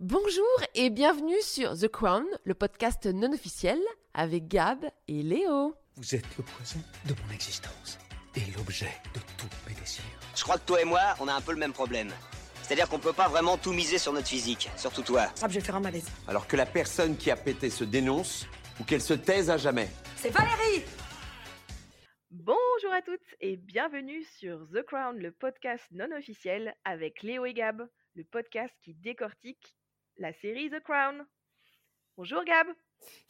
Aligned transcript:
Bonjour 0.00 0.44
et 0.74 0.90
bienvenue 0.90 1.40
sur 1.40 1.74
The 1.74 1.88
Crown, 1.88 2.26
le 2.44 2.52
podcast 2.52 3.06
non 3.06 3.32
officiel 3.32 3.78
avec 4.12 4.46
Gab 4.46 4.84
et 5.08 5.22
Léo. 5.22 5.74
Vous 5.96 6.14
êtes 6.14 6.36
le 6.36 6.44
poison 6.44 6.80
de 7.06 7.14
mon 7.24 7.32
existence 7.32 7.98
et 8.34 8.42
l'objet 8.54 8.92
de 9.14 9.20
tous 9.38 9.48
mes 9.66 9.74
désirs. 9.74 10.04
Je 10.34 10.42
crois 10.42 10.58
que 10.58 10.66
toi 10.66 10.82
et 10.82 10.84
moi, 10.84 11.00
on 11.18 11.28
a 11.28 11.32
un 11.32 11.40
peu 11.40 11.52
le 11.52 11.58
même 11.58 11.72
problème. 11.72 12.10
C'est-à-dire 12.60 12.90
qu'on 12.90 12.98
peut 12.98 13.14
pas 13.14 13.28
vraiment 13.28 13.56
tout 13.56 13.72
miser 13.72 13.96
sur 13.96 14.12
notre 14.12 14.28
physique, 14.28 14.68
surtout 14.76 15.00
toi. 15.00 15.32
Ah, 15.40 15.48
je 15.48 15.54
vais 15.54 15.60
faire 15.60 15.76
un 15.76 15.80
malaise. 15.80 16.10
Alors 16.28 16.46
que 16.46 16.56
la 16.56 16.66
personne 16.66 17.16
qui 17.16 17.30
a 17.30 17.36
pété 17.36 17.70
se 17.70 17.84
dénonce 17.84 18.46
ou 18.78 18.84
qu'elle 18.84 19.00
se 19.00 19.14
taise 19.14 19.48
à 19.48 19.56
jamais. 19.56 19.88
C'est 20.16 20.28
Valérie 20.28 20.84
Bonjour 22.30 22.92
à 22.92 23.00
toutes 23.00 23.34
et 23.40 23.56
bienvenue 23.56 24.24
sur 24.24 24.68
The 24.68 24.82
Crown, 24.82 25.16
le 25.16 25.32
podcast 25.32 25.84
non 25.90 26.14
officiel 26.14 26.74
avec 26.84 27.22
Léo 27.22 27.46
et 27.46 27.54
Gab, 27.54 27.88
le 28.14 28.24
podcast 28.24 28.74
qui 28.82 28.92
décortique 28.92 29.75
la 30.18 30.32
série 30.32 30.70
The 30.70 30.80
Crown. 30.80 31.26
Bonjour 32.16 32.42
Gab 32.44 32.66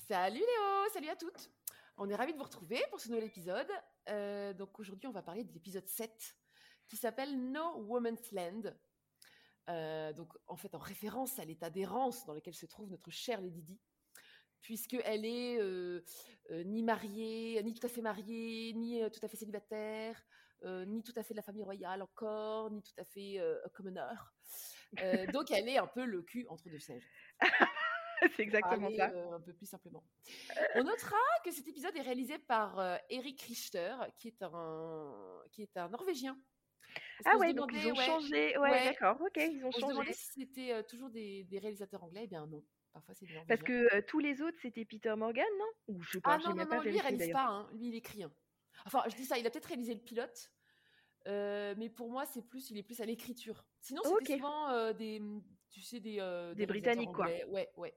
Salut 0.09 0.39
Léo, 0.39 0.91
salut 0.93 1.09
à 1.09 1.17
toutes. 1.17 1.51
On 1.97 2.09
est 2.09 2.15
ravis 2.15 2.33
de 2.33 2.39
vous 2.39 2.45
retrouver 2.45 2.81
pour 2.91 3.01
ce 3.01 3.09
nouvel 3.09 3.25
épisode. 3.25 3.67
Euh, 4.09 4.53
donc 4.53 4.79
aujourd'hui, 4.79 5.09
on 5.09 5.13
va 5.13 5.23
parler 5.23 5.43
de 5.43 5.53
l'épisode 5.53 5.87
7 5.89 6.37
qui 6.87 6.97
s'appelle 6.97 7.51
No 7.51 7.79
Woman's 7.79 8.31
Land. 8.31 8.73
Euh, 9.69 10.13
donc 10.13 10.33
en 10.47 10.57
fait 10.57 10.77
en 10.77 10.79
référence 10.79 11.41
à 11.41 11.45
l'état 11.45 11.71
d'errance 11.71 12.25
dans 12.25 12.35
lequel 12.35 12.55
se 12.55 12.67
trouve 12.67 12.89
notre 12.89 13.11
chère 13.11 13.41
Lady 13.41 13.63
Di, 13.63 13.81
puisqu'elle 14.61 15.25
est 15.25 15.59
euh, 15.59 16.03
ni 16.51 16.85
mariée, 16.85 17.61
ni 17.65 17.75
tout 17.75 17.85
à 17.85 17.89
fait 17.89 18.03
mariée, 18.03 18.73
ni 18.75 19.01
tout 19.11 19.25
à 19.25 19.29
fait 19.29 19.37
célibataire, 19.37 20.25
ni 20.65 21.03
tout 21.03 21.15
à 21.17 21.25
fait 21.25 21.35
de 21.35 21.39
la 21.39 21.43
famille 21.43 21.65
royale 21.65 22.03
encore, 22.03 22.71
ni 22.71 22.81
tout 22.81 22.95
à 22.97 23.05
fait 23.05 23.41
commoner. 23.75 24.15
Euh, 25.01 25.27
donc 25.29 25.51
elle 25.51 25.69
est 25.69 25.79
un 25.79 25.87
peu 25.87 26.05
le 26.05 26.23
cul 26.23 26.47
entre 26.49 26.69
deux 26.69 26.79
sièges. 26.79 27.07
C'est 28.35 28.41
exactement 28.41 28.81
Parler, 28.83 28.97
ça. 28.97 29.11
euh, 29.11 29.33
un 29.33 29.41
peu 29.41 29.53
plus 29.53 29.67
simplement. 29.67 30.03
On 30.75 30.85
notera 30.85 31.17
que 31.45 31.51
cet 31.51 31.69
épisode 31.69 31.95
est 31.97 32.01
réalisé 32.03 32.39
par 32.39 32.79
euh, 32.79 32.97
Eric 33.11 33.43
Richter, 33.43 33.95
qui 34.17 34.29
est 34.29 34.43
un, 34.43 35.43
qui 35.53 35.63
est 35.63 35.77
un 35.77 35.89
Norvégien. 35.91 36.39
Parce 37.23 37.27
Ah 37.27 37.33
se 37.35 37.39
ouais, 37.41 37.53
donc 37.53 37.71
ils 37.75 37.87
ont 37.89 37.95
ouais, 37.95 38.07
changé. 38.07 38.57
Ouais, 38.57 38.71
ouais. 38.71 38.85
d'accord, 38.87 39.21
ok, 39.21 39.37
ils 39.37 39.63
ont 39.65 39.69
On 39.69 39.73
se 39.73 39.81
changé. 39.81 39.93
demandait 39.93 40.13
si 40.15 40.27
c'était 40.41 40.73
euh, 40.73 40.83
toujours 40.83 41.11
des, 41.11 41.45
des 41.45 41.59
réalisateurs 41.59 42.03
anglais. 42.05 42.23
Eh 42.25 42.27
bien 42.27 42.47
non, 42.47 42.65
parfois 42.95 43.15
c'est 43.15 43.27
des 43.27 43.35
Parce 43.47 43.61
Norvégiens. 43.61 43.89
que 43.91 43.97
euh, 43.97 44.03
tous 44.09 44.19
les 44.21 44.41
autres, 44.41 44.57
c'était 44.63 44.87
Peter 44.87 45.15
Morgan, 45.15 45.45
non? 45.59 45.95
Ou 45.95 46.03
je 46.03 46.13
sais 46.13 46.21
pas, 46.23 46.35
Ah 46.35 46.39
non, 46.39 46.55
non, 46.55 46.67
pas 46.67 46.77
non, 46.77 46.83
lui 46.83 46.95
il 46.95 47.01
réalise 47.03 47.31
pas, 47.33 47.45
hein. 47.49 47.69
lui 47.75 47.89
il 47.89 47.95
écrit. 47.97 48.23
hein. 48.23 48.33
Enfin, 48.87 49.03
je 49.09 49.15
dis 49.17 49.27
ça, 49.27 49.37
il 49.37 49.47
a 49.47 49.51
peut-être 49.51 49.67
réalisé 49.67 49.93
le 49.95 50.01
pilote, 50.01 50.51
mais 51.27 51.91
pour 51.91 52.11
moi 52.11 52.25
c'est 52.25 52.43
plus, 52.49 52.71
il 52.71 52.79
est 52.79 52.83
plus 52.83 53.01
à 53.03 53.05
l'écriture. 53.05 53.67
Sinon 53.87 54.03
c'était 54.03 54.33
Ok. 54.35 54.39
souvent 54.41 54.69
euh, 54.71 54.93
des, 54.93 55.23
tu 55.71 55.81
sais, 55.81 56.01
des, 56.01 56.17
euh, 56.19 56.55
Des 56.55 56.67
Britanniques, 56.67 57.13
quoi. 57.13 57.27
Ouais, 57.27 57.71
ouais. 57.77 57.95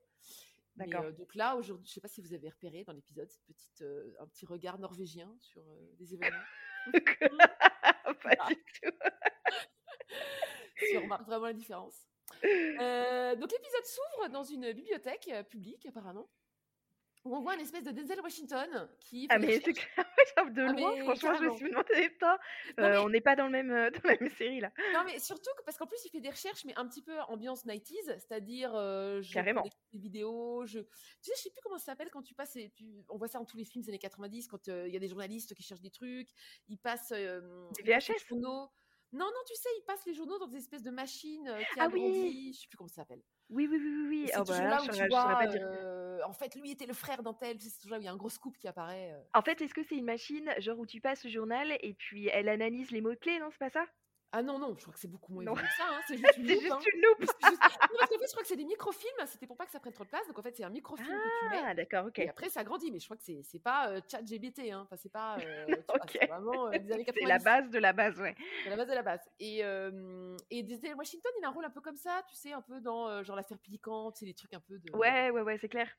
D'accord. 0.76 1.06
euh, 1.06 1.12
donc 1.12 1.34
là, 1.34 1.56
aujourd'hui, 1.56 1.88
je 1.88 1.94
sais 1.94 2.00
pas 2.00 2.08
si 2.08 2.22
vous 2.22 2.32
avez 2.32 2.48
repéré 2.48 2.84
dans 2.84 2.94
l'épisode 2.94 3.28
cette 3.28 3.44
petite, 3.46 3.84
un 4.20 4.28
petit 4.28 4.46
regard 4.46 4.78
norvégien 4.78 5.36
sur 5.40 5.64
des 5.98 6.14
événements. 6.14 6.38
pas 8.24 8.36
du 8.50 8.56
tout. 8.84 8.92
si 10.78 10.98
on 10.98 11.02
remarque 11.02 11.26
vraiment 11.26 11.48
la 11.48 11.54
différence. 11.54 12.06
Donc 12.44 13.52
l'épisode 13.52 13.86
s'ouvre 13.86 14.30
dans 14.30 14.44
une 14.44 14.72
bibliothèque 14.74 15.32
publique 15.50 15.88
apparemment, 15.88 16.30
où 17.26 17.36
on 17.36 17.42
voit 17.42 17.56
une 17.56 17.62
espèce 17.62 17.84
de 17.84 17.92
Denzel 17.92 18.22
Washington 18.22 18.90
qui 19.00 19.28
Ah 19.30 19.38
mais 19.40 19.60
c'est 19.60 19.74
clair, 19.74 20.06
de 20.54 20.62
Ah, 20.62 20.72
loin, 20.72 20.96
mais 20.96 21.02
franchement, 21.04 21.34
je 21.36 21.44
me 21.46 21.52
suis 21.56 21.70
demandé, 21.70 22.10
putain, 22.10 22.34
euh, 22.80 22.92
mais- 22.92 22.98
on 22.98 23.10
n'est 23.10 23.22
pas 23.22 23.36
dans, 23.36 23.46
le 23.46 23.52
même, 23.52 23.72
euh, 23.72 23.90
dans 24.04 24.10
la 24.10 24.18
même 24.20 24.30
série 24.30 24.60
là. 24.62 24.72
Non, 24.94 25.02
mais 25.06 25.20
surtout 25.20 25.50
que- 25.58 25.64
parce 25.64 25.78
qu'en 25.78 25.86
plus, 25.86 25.98
il 26.06 26.10
fait 26.10 26.22
des 26.22 26.30
recherches, 26.30 26.64
mais 26.66 26.74
un 26.78 26.88
petit 26.88 27.02
peu 27.02 27.20
ambiance 27.28 27.66
90s, 27.66 28.06
c'est-à-dire, 28.20 28.74
euh, 28.76 29.22
je 29.22 29.34
Carrément. 29.34 29.64
des 29.64 30.00
vidéos, 30.00 30.66
je... 30.66 30.80
Tu 30.80 30.88
sais, 31.22 31.34
je 31.36 31.42
sais 31.42 31.50
plus 31.52 31.62
comment 31.62 31.78
ça 31.78 31.86
s'appelle 31.88 32.10
quand 32.10 32.22
tu 32.24 32.34
passes, 32.34 32.56
et 32.56 32.72
tu- 32.76 33.04
on 33.10 33.18
voit 33.18 33.28
ça 33.28 33.38
dans 33.40 33.46
tous 33.46 33.58
les 33.58 33.66
films 33.66 33.84
des 33.84 33.90
années 33.90 34.00
90, 34.00 34.48
quand 34.48 34.68
euh, 34.70 34.88
il 34.88 34.94
y 34.94 34.98
a 34.98 35.00
des 35.00 35.08
journalistes 35.10 35.54
qui 35.56 35.64
cherchent 35.64 35.82
des 35.82 35.92
trucs, 35.92 36.30
ils 36.70 36.78
passent... 36.78 37.10
Des 37.10 37.84
VHS? 37.84 38.28
journaux. 38.30 38.70
Non, 39.12 39.26
non, 39.26 39.42
tu 39.48 39.56
sais, 39.56 39.70
ils 39.80 39.84
passent 39.86 40.06
les 40.06 40.14
journaux 40.14 40.38
dans 40.38 40.48
des 40.48 40.58
espèces 40.58 40.84
de 40.84 40.92
machines 40.92 41.48
euh, 41.48 41.58
qui 41.74 41.80
Ah 41.80 41.88
oui. 41.92 42.52
je 42.54 42.60
sais 42.62 42.68
plus 42.68 42.78
comment 42.78 42.88
ça 42.88 42.96
s'appelle. 42.98 43.22
Oui, 43.50 43.68
oui, 43.70 43.78
oui, 43.82 44.06
oui. 44.08 44.24
C'est 44.28 44.34
Ah 44.36 44.40
bah 44.40 44.46
toujours 44.46 44.64
là, 44.66 44.70
là 44.70 44.78
je 44.84 44.90
où 44.90 44.94
tu 44.94 45.08
vois, 45.10 45.40
euh, 45.56 46.20
en 46.26 46.34
fait, 46.34 46.54
lui 46.56 46.70
était 46.72 46.86
le 46.86 46.94
frère 46.94 47.24
d'un 47.24 47.34
tel, 47.34 47.60
c'est 47.60 47.80
toujours 47.80 47.94
là 47.94 47.98
où 47.98 48.02
il 48.02 48.06
y 48.06 48.08
a 48.08 48.12
un 48.12 48.18
gros 48.18 48.30
scoop 48.30 48.56
qui 48.58 48.68
apparaît. 48.68 49.12
euh. 49.14 49.22
En 49.34 49.42
fait, 49.42 49.60
est-ce 49.62 49.74
que 49.74 49.82
c'est 49.84 49.96
une 49.96 50.06
machine, 50.06 50.54
genre 50.60 50.78
où 50.78 50.86
tu 50.86 51.02
passes 51.02 51.24
le 51.24 51.32
journal 51.32 51.76
et 51.82 51.94
puis 51.96 52.28
elle 52.28 52.50
analyse 52.50 52.92
les 52.92 53.02
mots-clés, 53.02 53.40
non, 53.40 53.50
c'est 53.52 53.58
pas 53.58 53.70
ça? 53.72 53.86
Ah 54.32 54.44
non, 54.44 54.60
non, 54.60 54.76
je 54.78 54.82
crois 54.84 54.94
que 54.94 55.00
c'est 55.00 55.08
beaucoup 55.08 55.34
moins 55.34 55.42
évolué 55.42 55.64
que 55.64 55.74
ça, 55.76 55.88
hein, 55.90 56.02
c'est 56.08 56.18
juste 56.18 56.38
une 56.38 56.46
C'est 56.48 56.54
loupe, 56.54 56.62
juste 56.62 56.72
hein. 56.74 56.80
une 56.94 57.02
loupe 57.02 57.32
C'est 57.42 57.50
juste- 57.50 57.79
je 58.30 58.34
crois 58.34 58.44
que 58.44 58.48
c'est 58.48 58.56
des 58.56 58.66
microfilms, 58.66 59.26
c'était 59.28 59.48
pour 59.48 59.58
pas 59.58 59.66
que 59.66 59.72
ça 59.72 59.80
prenne 59.80 59.94
trop 59.94 60.04
de 60.04 60.10
place, 60.10 60.26
donc 60.28 60.38
en 60.40 60.42
fait, 60.42 60.56
c'est 60.56 60.64
un 60.64 60.70
microfilm 60.70 61.08
que 61.08 61.40
tu 61.40 61.50
mets. 61.50 61.62
Ah, 61.66 61.74
d'accord, 61.74 62.06
ok. 62.06 62.20
Et 62.20 62.30
après, 62.30 62.50
ça 62.50 62.64
grandit, 62.64 62.92
mais 62.92 63.00
je 63.00 63.06
crois 63.06 63.18
que 63.18 63.24
c'est 63.24 63.42
c'est 63.44 63.60
pas 63.60 63.90
euh, 63.90 64.02
chat 64.10 64.24
GBT, 64.26 64.72
hein. 64.72 64.82
Enfin, 64.84 64.96
c'est 64.96 65.12
pas. 65.12 65.38
euh, 65.46 65.66
tu 65.68 65.74
vois, 65.88 65.96
Ok. 66.04 66.18
c'est 66.20 66.28
vraiment 66.28 66.68
euh, 66.68 66.78
des 66.78 66.92
années 66.92 67.06
90. 67.06 67.20
C'est 67.22 67.26
la 67.28 67.40
base 67.40 67.70
de 67.70 67.80
la 67.80 67.94
base, 67.94 68.20
ouais. 68.20 68.36
C'est 68.64 68.70
la 68.70 68.76
base 68.78 68.88
de 68.88 68.94
la 68.94 69.04
base. 69.04 69.22
Et, 69.40 69.64
euh, 69.64 70.38
et 70.50 70.64
Denzel 70.64 70.96
Washington, 70.96 71.32
il 71.40 71.46
a 71.46 71.50
un 71.50 71.52
rôle 71.52 71.66
un 71.66 71.70
peu 71.70 71.82
comme 71.82 71.98
ça, 71.98 72.24
tu 72.30 72.36
sais, 72.36 72.54
un 72.54 72.62
peu 72.62 72.80
dans 72.82 73.08
euh, 73.10 73.24
genre 73.24 73.36
l'affaire 73.36 73.60
piquante, 73.60 74.18
c'est 74.18 74.26
des 74.26 74.34
trucs 74.34 74.54
un 74.54 74.60
peu 74.62 74.78
de. 74.80 74.92
Ouais, 74.96 75.30
ouais, 75.32 75.42
ouais, 75.42 75.58
c'est 75.58 75.70
clair. 75.70 75.90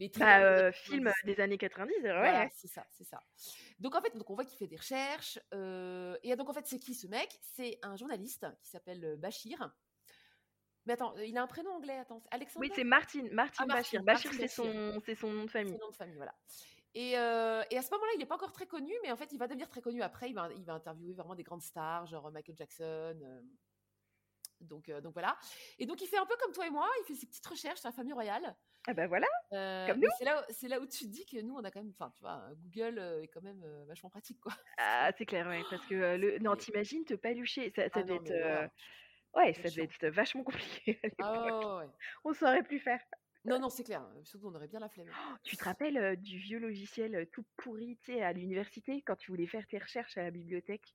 Les 0.00 0.08
Bah, 0.16 0.38
euh, 0.40 0.58
années 0.66 0.72
film 0.72 1.04
90. 1.06 1.24
des 1.34 1.40
années 1.42 1.58
90, 1.58 1.92
ouais. 1.94 2.00
Voilà, 2.02 2.48
c'est 2.54 2.68
ça, 2.68 2.86
c'est 2.90 3.02
ça. 3.02 3.20
Donc 3.80 3.96
en 3.96 4.00
fait, 4.00 4.16
donc 4.16 4.30
on 4.30 4.34
voit 4.36 4.44
qu'il 4.44 4.56
fait 4.56 4.68
des 4.68 4.76
recherches. 4.76 5.40
euh, 5.54 6.16
et 6.22 6.36
donc 6.36 6.48
en 6.48 6.52
fait, 6.52 6.66
c'est 6.68 6.78
qui 6.78 6.94
ce 6.94 7.08
mec? 7.08 7.36
C'est 7.42 7.80
un 7.82 7.96
journaliste 7.96 8.46
qui 8.62 8.70
s'appelle 8.70 9.16
Bachir. 9.18 9.58
Mais 10.88 10.94
attends, 10.94 11.14
euh, 11.18 11.26
il 11.26 11.36
a 11.36 11.42
un 11.42 11.46
prénom 11.46 11.70
anglais. 11.72 11.98
Attends, 11.98 12.18
c'est 12.18 12.34
Alexander. 12.34 12.66
Oui, 12.66 12.72
c'est 12.74 12.82
Martin, 12.82 13.28
Martin 13.30 13.64
Ah, 13.68 13.74
Bachir. 13.74 14.02
Martin, 14.02 14.28
Bachir, 14.30 14.40
c'est 14.40 14.48
son, 14.48 15.00
c'est 15.04 15.14
son 15.14 15.30
nom 15.30 15.44
de 15.44 15.50
famille. 15.50 15.74
Son 15.74 15.78
nom 15.84 15.90
de 15.90 15.96
famille, 15.96 16.16
voilà. 16.16 16.34
Et, 16.94 17.18
euh, 17.18 17.62
et 17.70 17.76
à 17.76 17.82
ce 17.82 17.90
moment-là, 17.90 18.10
il 18.14 18.18
n'est 18.18 18.26
pas 18.26 18.36
encore 18.36 18.52
très 18.52 18.66
connu, 18.66 18.92
mais 19.02 19.12
en 19.12 19.16
fait, 19.16 19.30
il 19.30 19.38
va 19.38 19.46
devenir 19.46 19.68
très 19.68 19.82
connu 19.82 20.00
après. 20.02 20.30
Il 20.30 20.34
va, 20.34 20.48
il 20.56 20.64
va 20.64 20.72
interviewer 20.72 21.12
vraiment 21.12 21.34
des 21.34 21.42
grandes 21.42 21.62
stars, 21.62 22.06
genre 22.06 22.32
Michael 22.32 22.56
Jackson. 22.56 22.82
euh, 23.22 23.40
donc, 24.60 24.88
euh, 24.88 25.00
donc 25.00 25.12
voilà. 25.12 25.36
Et 25.78 25.86
donc, 25.86 26.00
il 26.02 26.08
fait 26.08 26.16
un 26.16 26.26
peu 26.26 26.34
comme 26.40 26.52
toi 26.52 26.66
et 26.66 26.70
moi. 26.70 26.88
Il 27.02 27.04
fait 27.06 27.14
ses 27.14 27.26
petites 27.26 27.46
recherches 27.46 27.80
sur 27.80 27.88
la 27.88 27.94
famille 27.94 28.12
royale. 28.14 28.56
Ah 28.86 28.94
bah 28.94 29.06
voilà. 29.06 29.26
Euh, 29.52 29.86
Comme 29.86 30.00
nous. 30.00 30.08
c'est 30.50 30.68
là, 30.68 30.80
où 30.80 30.86
tu 30.86 31.04
te 31.04 31.10
dis 31.10 31.26
que 31.26 31.40
nous, 31.42 31.54
on 31.54 31.62
a 31.62 31.70
quand 31.70 31.80
même, 31.82 31.92
enfin, 31.98 32.10
tu 32.16 32.20
vois, 32.22 32.42
Google 32.56 32.98
euh, 32.98 33.22
est 33.22 33.28
quand 33.28 33.42
même 33.42 33.62
euh, 33.64 33.84
vachement 33.86 34.08
pratique, 34.08 34.40
quoi. 34.40 34.52
Ah, 34.78 35.10
c'est 35.16 35.26
clair, 35.26 35.46
ouais. 35.46 35.62
Parce 35.68 35.84
que 35.86 35.94
euh, 35.94 36.16
le... 36.16 36.38
non, 36.38 36.56
t'imagines 36.56 37.04
te 37.04 37.14
palucher. 37.14 37.70
Ça, 37.76 37.84
ça 37.90 38.00
Ah 38.00 38.02
non, 38.04 38.14
être. 38.14 38.70
Ouais, 39.34 39.52
ça 39.54 39.68
devait 39.68 39.84
être 39.84 40.06
vachement 40.08 40.42
compliqué 40.44 40.98
à 41.04 41.08
Ah 41.20 41.42
l'époque. 41.44 41.78
ouais. 41.80 41.86
On 42.24 42.32
saurait 42.32 42.62
plus 42.62 42.78
faire. 42.80 43.00
Non, 43.44 43.58
non, 43.60 43.68
c'est 43.70 43.84
clair. 43.84 44.04
Surtout, 44.24 44.48
on 44.48 44.54
aurait 44.54 44.66
bien 44.68 44.80
la 44.80 44.88
flemme. 44.88 45.08
Tu 45.42 45.56
te 45.56 45.64
rappelles 45.64 45.96
euh, 45.96 46.16
du 46.16 46.38
vieux 46.38 46.58
logiciel 46.58 47.14
euh, 47.14 47.24
tout 47.24 47.44
pourri, 47.56 47.96
tu 48.02 48.12
sais, 48.12 48.22
à 48.22 48.32
l'université, 48.32 49.00
quand 49.02 49.16
tu 49.16 49.30
voulais 49.30 49.46
faire 49.46 49.66
tes 49.66 49.78
recherches 49.78 50.18
à 50.18 50.22
la 50.22 50.30
bibliothèque 50.30 50.94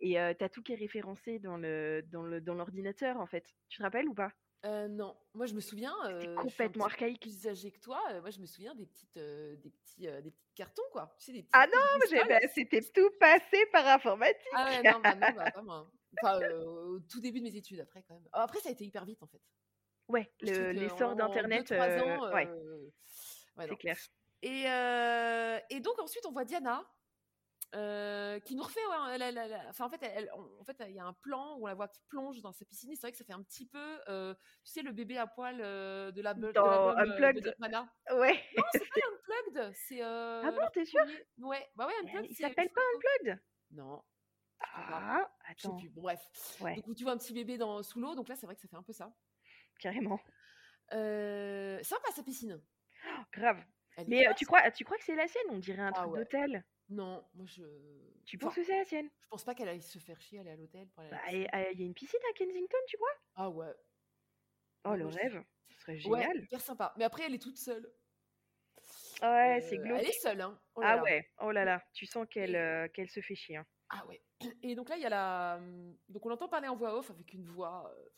et 0.00 0.20
euh, 0.20 0.32
t'as 0.38 0.48
tout 0.48 0.62
qui 0.62 0.72
est 0.74 0.76
référencé 0.76 1.38
dans 1.40 1.56
le 1.56 2.02
dans 2.12 2.22
le 2.22 2.40
dans 2.40 2.54
l'ordinateur 2.54 3.18
en 3.18 3.26
fait. 3.26 3.44
Tu 3.68 3.78
te 3.78 3.82
rappelles 3.82 4.08
ou 4.08 4.14
pas? 4.14 4.30
Non, 4.64 5.16
moi 5.34 5.46
je 5.46 5.54
me 5.54 5.60
souviens. 5.60 5.94
je 6.10 6.18
suis 6.20 6.28
un 6.28 6.34
complètement 6.34 6.84
petit 6.86 6.96
peu 6.96 7.04
archaïque. 7.04 7.22
Plus 7.22 7.46
âgé 7.48 7.70
que 7.72 7.80
toi, 7.80 8.00
moi 8.20 8.30
je 8.30 8.40
me 8.40 8.46
souviens 8.46 8.74
des 8.74 8.86
petites, 8.86 9.14
des 9.18 9.70
petits, 9.70 10.06
des 10.22 10.30
petits 10.30 10.52
cartons 10.54 10.82
quoi. 10.92 11.14
Tu 11.18 11.26
sais 11.26 11.32
des 11.32 11.42
petits. 11.42 11.50
Ah 11.52 11.66
non, 11.66 12.26
bah, 12.28 12.38
c'était 12.54 12.80
tout 12.82 13.10
passé 13.18 13.66
par 13.72 13.86
informatique. 13.86 14.36
Ah 14.54 14.66
ouais, 14.66 14.82
non, 14.92 15.00
bah 15.00 15.14
non, 15.14 15.28
bah, 15.34 15.50
pas 15.52 15.62
moi. 15.62 15.90
Enfin, 16.22 16.40
euh, 16.40 16.64
au 16.64 17.00
tout 17.00 17.20
début 17.20 17.38
de 17.40 17.44
mes 17.44 17.56
études 17.56 17.80
après 17.80 18.02
quand 18.02 18.14
même. 18.14 18.26
Ah, 18.32 18.42
Après, 18.42 18.60
ça 18.60 18.68
a 18.70 18.72
été 18.72 18.84
hyper 18.84 19.04
vite 19.04 19.22
en 19.22 19.26
fait. 19.26 19.40
Ouais, 20.08 20.32
le- 20.40 20.72
l'essor 20.72 21.14
d'internet, 21.16 21.70
euh, 21.70 21.76
ouais, 22.32 22.46
euh, 22.48 22.90
ouais, 23.58 23.66
c'est 23.68 23.76
clair. 23.76 23.96
Et, 24.42 24.64
euh, 24.70 25.58
et 25.68 25.80
donc 25.80 25.98
ensuite 25.98 26.24
on 26.26 26.32
voit 26.32 26.44
Diana 26.46 26.82
qui 28.40 28.54
nous 28.56 28.62
refait, 28.62 28.80
ouais, 28.86 29.18
la- 29.18 29.30
la- 29.30 29.46
la- 29.48 29.68
enfin 29.68 29.84
en 29.84 29.90
fait, 29.90 30.02
elle- 30.02 30.30
on- 30.34 30.60
en 30.60 30.64
fait 30.64 30.76
il 30.88 30.94
y 30.94 30.98
a 30.98 31.04
un 31.04 31.12
plan 31.12 31.56
où 31.58 31.64
on 31.64 31.66
la 31.66 31.74
voit 31.74 31.88
qui 31.88 32.00
plonge 32.08 32.40
dans 32.40 32.52
sa 32.52 32.64
piscine. 32.64 32.90
C'est 32.94 33.02
vrai 33.02 33.12
que 33.12 33.18
ça 33.18 33.24
fait 33.24 33.34
un 33.34 33.42
petit 33.42 33.66
peu, 33.66 33.98
tu 34.06 34.72
sais, 34.72 34.80
le 34.82 34.92
bébé 34.92 35.18
à 35.18 35.26
poil 35.26 35.58
de 35.58 36.20
la 36.22 36.32
de 36.32 36.50
Dans 36.52 36.94
de 36.94 37.00
Unplugged. 37.00 37.54
Mana. 37.58 37.86
Ouais. 38.12 38.42
Non, 38.56 38.64
c'est 38.72 38.78
pas 38.88 39.00
Unplugged, 39.12 39.72
c'est. 39.74 40.00
Ah 40.00 40.50
bon, 40.50 40.66
t'es 40.72 40.86
sûr 40.86 41.04
Ouais, 41.38 41.68
bah 41.76 41.86
ouais, 41.86 41.92
Unplugged. 42.04 42.30
Il 42.30 42.34
s'appelle 42.36 42.70
pas. 42.70 42.80
Unplugged 42.96 43.38
Non. 43.72 44.02
Ah, 44.74 45.30
attends, 45.50 45.76
plus. 45.76 45.88
Bref. 45.90 46.20
Ouais. 46.60 46.76
Donc 46.82 46.96
tu 46.96 47.02
vois 47.04 47.12
un 47.12 47.18
petit 47.18 47.32
bébé 47.34 47.56
dans, 47.58 47.82
sous 47.82 48.00
l'eau, 48.00 48.14
donc 48.14 48.28
là 48.28 48.36
c'est 48.36 48.46
vrai 48.46 48.54
que 48.54 48.60
ça 48.60 48.68
fait 48.68 48.76
un 48.76 48.82
peu 48.82 48.92
ça. 48.92 49.12
carrément. 49.80 50.20
Euh, 50.92 51.82
sympa 51.82 52.10
sa 52.12 52.22
piscine. 52.22 52.60
Grave. 53.32 53.62
Elle 53.96 54.04
est 54.04 54.08
Mais 54.08 54.28
euh, 54.28 54.32
tu 54.34 54.46
crois, 54.46 54.70
tu 54.70 54.84
crois 54.84 54.96
que 54.96 55.04
c'est 55.04 55.14
la 55.16 55.26
sienne? 55.28 55.44
On 55.50 55.58
dirait 55.58 55.82
un 55.82 55.88
Ah 55.94 56.00
truc 56.02 56.12
ouais. 56.12 56.18
d'hôtel. 56.20 56.64
Non, 56.88 57.22
moi 57.34 57.44
je. 57.46 57.62
Tu 58.24 58.36
Enfin, 58.36 58.46
penses 58.46 58.54
que 58.56 58.64
c'est 58.64 58.78
la 58.78 58.84
sienne? 58.84 59.10
Je 59.20 59.28
pense 59.28 59.44
pas 59.44 59.54
qu'elle 59.54 59.68
aille 59.68 59.82
se 59.82 59.98
faire 59.98 60.20
chier 60.20 60.38
aller 60.40 60.50
à 60.50 60.56
l'hôtel 60.56 60.88
Bah, 60.96 61.04
Il 61.32 61.40
y 61.42 61.46
a 61.48 61.70
une 61.84 61.94
piscine 61.94 62.20
à 62.30 62.32
Kensington, 62.38 62.78
tu 62.86 62.96
crois? 62.96 63.08
Ah 63.34 63.50
ouais. 63.50 63.72
Oh, 64.84 64.90
Ouais, 64.90 64.96
le 64.98 65.04
moi, 65.04 65.12
je- 65.12 65.18
rêve. 65.18 65.44
Ce 65.70 65.80
serait 65.80 65.92
Ouais, 66.08 66.20
génial. 66.22 66.42
hyper 66.44 66.60
sympa. 66.60 66.94
Mais 66.96 67.04
après, 67.04 67.24
elle 67.26 67.34
est 67.34 67.42
toute 67.42 67.58
seule. 67.58 67.86
Ouais, 69.20 69.60
c'est 69.68 69.78
Euh, 69.78 69.82
glauque. 69.82 69.98
Elle 70.00 70.06
est 70.06 70.12
seule, 70.20 70.40
hein. 70.40 70.58
Oh 70.76 70.80
là 70.80 70.88
Ah 70.92 70.96
là. 70.96 71.02
ouais, 71.02 71.28
oh 71.40 71.50
là 71.50 71.64
là, 71.64 71.84
tu 71.92 72.06
sens 72.06 72.26
qu'elle 72.30 72.56
euh, 72.56 72.88
qu'elle 72.88 73.10
se 73.10 73.20
fait 73.20 73.34
chier. 73.34 73.56
hein. 73.56 73.66
Ah 73.90 74.04
ouais. 74.06 74.22
Et 74.62 74.74
donc 74.74 74.88
là, 74.88 74.96
il 74.96 75.02
y 75.02 75.06
a 75.06 75.08
la. 75.08 75.60
Donc 76.08 76.24
on 76.26 76.30
entend 76.30 76.48
parler 76.48 76.68
en 76.68 76.76
voix 76.76 76.94
off 76.98 77.10
avec 77.10 77.32
une 77.32 77.44
voix. 77.44 77.92
euh, 77.96 78.08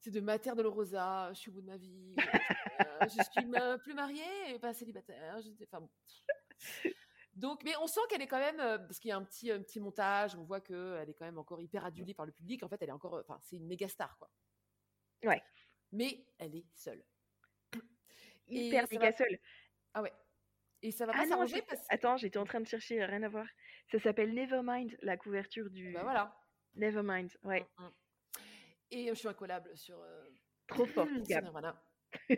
C'est 0.00 0.10
de 0.10 0.20
Mater 0.20 0.52
de 0.56 0.64
Rosa, 0.64 1.32
je 1.32 1.38
suis 1.38 1.50
au 1.50 1.54
bout 1.54 1.60
de 1.62 1.66
ma 1.66 1.76
vie, 1.76 2.14
euh, 2.80 3.00
je 3.08 3.22
suis 3.32 3.46
ma- 3.46 3.78
plus 3.78 3.94
mariée 3.94 4.24
et 4.54 4.58
pas 4.58 4.74
célibataire. 4.74 5.40
je 5.40 5.50
Enfin, 5.64 5.80
bon. 5.80 5.90
Donc, 7.34 7.62
mais 7.64 7.76
on 7.76 7.86
sent 7.86 8.00
qu'elle 8.08 8.22
est 8.22 8.26
quand 8.26 8.38
même, 8.38 8.60
euh, 8.60 8.78
parce 8.78 8.98
qu'il 8.98 9.10
y 9.10 9.12
a 9.12 9.16
un 9.16 9.22
petit, 9.24 9.50
un 9.50 9.60
petit 9.62 9.78
montage, 9.78 10.34
on 10.36 10.42
voit 10.44 10.60
qu'elle 10.62 11.08
est 11.08 11.14
quand 11.14 11.26
même 11.26 11.36
encore 11.38 11.60
hyper 11.60 11.84
adulée 11.84 12.14
par 12.14 12.24
le 12.24 12.32
public. 12.32 12.62
En 12.62 12.68
fait, 12.68 12.80
elle 12.80 12.88
est 12.88 12.92
encore, 12.92 13.14
enfin, 13.20 13.38
c'est 13.42 13.56
une 13.56 13.66
méga 13.66 13.88
star, 13.88 14.16
quoi. 14.18 14.30
Ouais. 15.22 15.42
Mais 15.92 16.26
elle 16.38 16.54
est 16.56 16.64
seule. 16.74 17.04
Hyper 18.48 18.86
méga 18.90 19.10
va- 19.10 19.16
seule. 19.16 19.38
Ah 19.92 20.02
ouais. 20.02 20.12
Et 20.82 20.92
ça 20.92 21.04
va 21.04 21.12
Ah 21.14 21.18
pas 21.18 21.22
non, 21.24 21.28
s'arranger 21.30 21.56
c'est- 21.56 21.62
parce 21.66 21.80
que. 21.82 21.86
Attends, 21.94 22.16
j'étais 22.16 22.38
en 22.38 22.44
train 22.44 22.60
de 22.60 22.66
chercher, 22.66 23.04
rien 23.04 23.22
à 23.22 23.28
voir. 23.28 23.46
Ça 23.90 23.98
s'appelle 24.00 24.34
Nevermind, 24.34 24.96
la 25.02 25.16
couverture 25.16 25.70
du. 25.70 25.92
Bah 25.92 26.02
voilà. 26.02 26.36
Nevermind, 26.74 27.30
ouais. 27.44 27.66
Mm, 27.78 27.84
mm. 27.84 27.92
Et 28.90 29.10
euh, 29.10 29.14
je 29.14 29.18
suis 29.18 29.28
incollable 29.28 29.76
sur. 29.76 29.98
euh, 30.00 30.24
Trop 30.68 30.86
fort, 30.86 31.06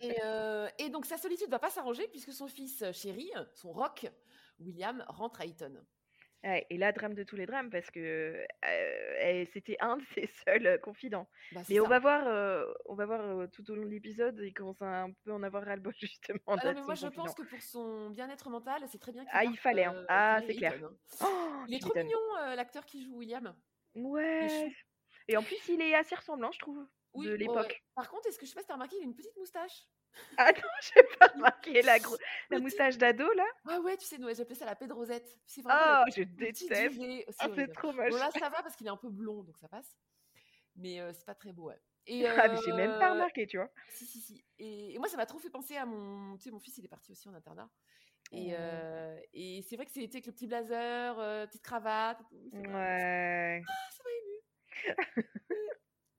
et, 0.00 0.16
euh, 0.24 0.68
et 0.78 0.90
donc 0.90 1.06
sa 1.06 1.16
solitude 1.16 1.48
va 1.48 1.58
pas 1.58 1.70
s'arranger 1.70 2.06
puisque 2.08 2.32
son 2.32 2.48
fils 2.48 2.84
chéri, 2.92 3.30
son 3.54 3.72
rock, 3.72 4.06
William, 4.58 5.04
rentre 5.08 5.40
à 5.40 5.46
Eton. 5.46 5.74
Ouais, 6.44 6.64
et 6.70 6.78
là, 6.78 6.92
drame 6.92 7.14
de 7.14 7.24
tous 7.24 7.34
les 7.34 7.46
drames, 7.46 7.68
parce 7.68 7.90
que 7.90 8.46
euh, 8.64 9.44
c'était 9.52 9.76
un 9.80 9.96
de 9.96 10.04
ses 10.14 10.26
seuls 10.46 10.80
confidents. 10.80 11.28
Bah, 11.52 11.62
Mais 11.68 11.80
on 11.80 11.86
va 11.88 11.98
voir, 11.98 12.28
euh, 12.28 12.64
on 12.86 12.94
va 12.94 13.06
voir 13.06 13.20
euh, 13.20 13.46
tout 13.48 13.68
au 13.70 13.74
long 13.74 13.82
de 13.84 13.90
l'épisode, 13.90 14.38
il 14.40 14.54
commence 14.54 14.80
à 14.80 15.02
un 15.02 15.10
peu 15.24 15.32
en 15.32 15.42
avoir 15.42 15.64
ras-le-bol 15.64 15.94
justement. 15.98 16.38
Ah 16.46 16.54
non, 16.64 16.74
mais 16.74 16.82
moi 16.82 16.94
je 16.94 17.06
confident. 17.06 17.22
pense 17.24 17.34
que 17.34 17.42
pour 17.42 17.60
son 17.60 18.10
bien-être 18.10 18.50
mental, 18.50 18.82
c'est 18.88 19.00
très 19.00 19.10
bien 19.10 19.22
qu'il 19.24 19.32
Ah, 19.34 19.44
il 19.44 19.56
fallait, 19.58 19.84
hein. 19.86 20.04
Ah, 20.08 20.40
c'est 20.46 20.54
clair. 20.54 20.74
Hein. 20.80 20.92
Oh, 21.24 21.64
Il 21.66 21.74
est 21.74 21.80
trop 21.80 21.94
mignon, 21.96 22.18
l'acteur 22.54 22.86
qui 22.86 23.02
joue 23.02 23.16
William. 23.16 23.52
Ouais. 23.96 24.72
Et 25.26 25.36
en 25.36 25.42
plus, 25.42 25.58
il 25.68 25.80
est 25.82 25.94
assez 25.94 26.14
ressemblant, 26.14 26.52
je 26.52 26.58
trouve, 26.60 26.86
Oui, 27.14 27.26
de 27.26 27.32
ouais, 27.32 27.36
l'époque. 27.38 27.66
ouais. 27.66 27.82
Par 27.96 28.08
contre, 28.08 28.28
est-ce 28.28 28.38
que 28.38 28.46
je 28.46 28.50
sais 28.50 28.54
pas 28.54 28.62
si 28.62 28.68
t'as 28.68 28.74
remarqué, 28.74 28.94
il 28.96 29.00
a 29.02 29.04
une 29.04 29.16
petite 29.16 29.36
moustache. 29.36 29.86
Ah 30.36 30.52
non, 30.52 30.60
j'ai 30.94 31.02
pas 31.18 31.26
remarqué 31.28 31.82
la, 31.82 31.94
la 31.94 31.98
petit- 31.98 32.60
moustache 32.60 32.96
d'ado 32.98 33.32
là? 33.34 33.44
Ah 33.68 33.80
ouais, 33.80 33.96
tu 33.96 34.04
sais, 34.06 34.18
nous, 34.18 34.32
j'appelais 34.34 34.54
ça 34.54 34.64
la 34.66 34.76
Pédrosette. 34.76 35.38
C'est 35.46 35.62
vraiment 35.62 36.02
Oh, 36.02 36.04
le 36.06 36.12
je 36.12 36.22
déteste. 36.22 37.00
Ah, 37.38 37.48
c'est 37.54 37.72
trop 37.72 37.92
moche. 37.92 38.10
Bon 38.10 38.16
là 38.16 38.30
ça 38.38 38.48
va 38.48 38.62
parce 38.62 38.76
qu'il 38.76 38.86
est 38.86 38.90
un 38.90 38.96
peu 38.96 39.10
blond 39.10 39.42
donc 39.42 39.58
ça 39.58 39.68
passe. 39.68 39.96
Mais 40.76 41.00
euh, 41.00 41.12
c'est 41.12 41.24
pas 41.26 41.34
très 41.34 41.52
beau 41.52 41.64
ouais. 41.68 41.80
Et 42.06 42.26
Ah, 42.26 42.48
mais 42.48 42.56
j'ai 42.64 42.72
même 42.72 42.98
pas 42.98 43.10
remarqué, 43.12 43.46
tu 43.46 43.56
vois. 43.58 43.70
Si 43.90 44.06
si 44.06 44.20
si. 44.20 44.44
Et, 44.58 44.94
et 44.94 44.98
moi 44.98 45.08
ça 45.08 45.16
m'a 45.16 45.26
trop 45.26 45.38
fait 45.38 45.50
penser 45.50 45.76
à 45.76 45.84
mon 45.84 46.36
tu 46.36 46.44
sais 46.44 46.50
mon 46.50 46.60
fils 46.60 46.78
il 46.78 46.84
est 46.84 46.88
parti 46.88 47.10
aussi 47.12 47.28
en 47.28 47.34
internat. 47.34 47.68
Et, 48.30 48.52
Oh. 48.52 48.56
euh, 48.58 49.20
et 49.32 49.62
c'est 49.62 49.76
vrai 49.76 49.86
que 49.86 49.90
c'était 49.92 50.16
avec 50.16 50.26
le 50.26 50.32
petit 50.32 50.46
blazer, 50.46 51.16
petite 51.48 51.62
cravate. 51.62 52.20
Ouais. 52.52 53.62
Ah, 53.66 53.88
ça 53.90 54.02
m'a 54.04 54.10
ému. 54.12 55.26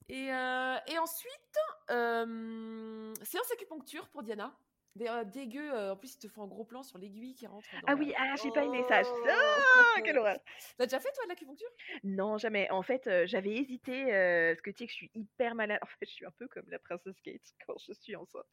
et, 0.09 0.33
euh, 0.33 0.75
et 0.87 0.97
ensuite, 0.99 1.57
euh, 1.91 3.13
séance 3.23 3.51
acupuncture 3.51 4.07
pour 4.09 4.23
Diana. 4.23 4.55
D'ailleurs, 4.95 5.23
dégueu, 5.23 5.71
euh, 5.71 5.93
en 5.93 5.95
plus, 5.95 6.15
ils 6.15 6.17
te 6.19 6.27
font 6.27 6.43
un 6.43 6.47
gros 6.47 6.65
plan 6.65 6.81
sur 6.81 6.97
l'aiguille 6.97 7.35
qui 7.35 7.45
rentre. 7.45 7.65
Dans 7.71 7.79
Ah 7.87 7.91
la- 7.93 7.97
oui, 7.99 8.11
ah, 8.17 8.33
j'ai 8.41 8.49
pas 8.51 8.63
aimé 8.65 8.83
ça. 8.89 9.01
Oh. 9.05 9.27
Ah, 9.29 10.01
quelle 10.03 10.17
horreur. 10.17 10.39
T'as 10.77 10.87
déjà 10.87 10.99
fait, 10.99 11.11
toi, 11.13 11.23
de 11.25 11.29
l'acupuncture? 11.29 11.69
Non, 12.03 12.37
jamais. 12.39 12.69
En 12.71 12.81
fait, 12.81 13.05
euh, 13.05 13.25
j'avais 13.27 13.51
hésité, 13.55 14.11
euh, 14.13 14.51
parce 14.53 14.61
que 14.61 14.71
tu 14.71 14.77
sais 14.79 14.85
que 14.87 14.91
je 14.91 14.95
suis 14.97 15.11
hyper 15.13 15.53
malade. 15.53 15.79
En 15.83 15.85
fait, 15.85 16.05
je 16.07 16.11
suis 16.11 16.25
un 16.25 16.31
peu 16.31 16.47
comme 16.47 16.65
la 16.69 16.79
princesse 16.79 17.15
Kate 17.23 17.39
quand 17.65 17.75
je 17.87 17.93
suis 17.93 18.15
enceinte. 18.15 18.43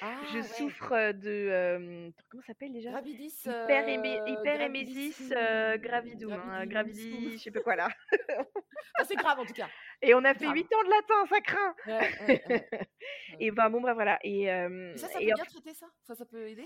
Ah, 0.00 0.20
je 0.32 0.36
ouais. 0.38 0.42
souffre 0.44 0.92
euh, 0.92 1.12
de... 1.12 1.28
euh, 1.28 2.10
comment 2.30 2.42
ça 2.44 2.46
s'appelle 2.52 2.72
déjà? 2.72 2.90
Gravidis. 2.92 3.40
Hyper 3.44 3.84
euh, 3.88 4.28
hyperémésis 4.28 5.32
euh, 5.36 5.76
gravidum, 5.76 6.32
hein, 6.32 6.66
gravidi, 6.66 7.32
je 7.32 7.42
sais 7.42 7.50
pas 7.50 7.60
quoi 7.60 7.74
là. 7.76 7.88
Ah, 8.98 9.04
c'est 9.04 9.16
grave, 9.16 9.38
en 9.40 9.46
tout 9.46 9.54
cas. 9.54 9.68
Et 10.02 10.14
on 10.14 10.24
a 10.24 10.32
fait 10.34 10.44
Grave. 10.46 10.54
8 10.54 10.72
ans 10.74 10.82
de 10.84 10.90
latin, 10.90 11.26
ça 11.28 11.40
craint. 11.40 11.74
Ouais, 11.86 12.10
ouais, 12.26 12.42
ouais. 12.48 12.68
Et 13.40 13.50
ben 13.50 13.68
bon, 13.70 13.80
bref, 13.80 13.94
voilà. 13.94 14.18
Et, 14.22 14.50
euh, 14.50 14.94
Et 14.94 14.98
ça, 14.98 15.08
ça 15.08 15.18
peut 15.18 15.24
en 15.24 15.34
bien 15.34 15.44
traiter 15.44 15.74
ça? 15.74 15.86
Enfin, 16.04 16.14
ça 16.14 16.24
peut 16.24 16.48
aider? 16.48 16.64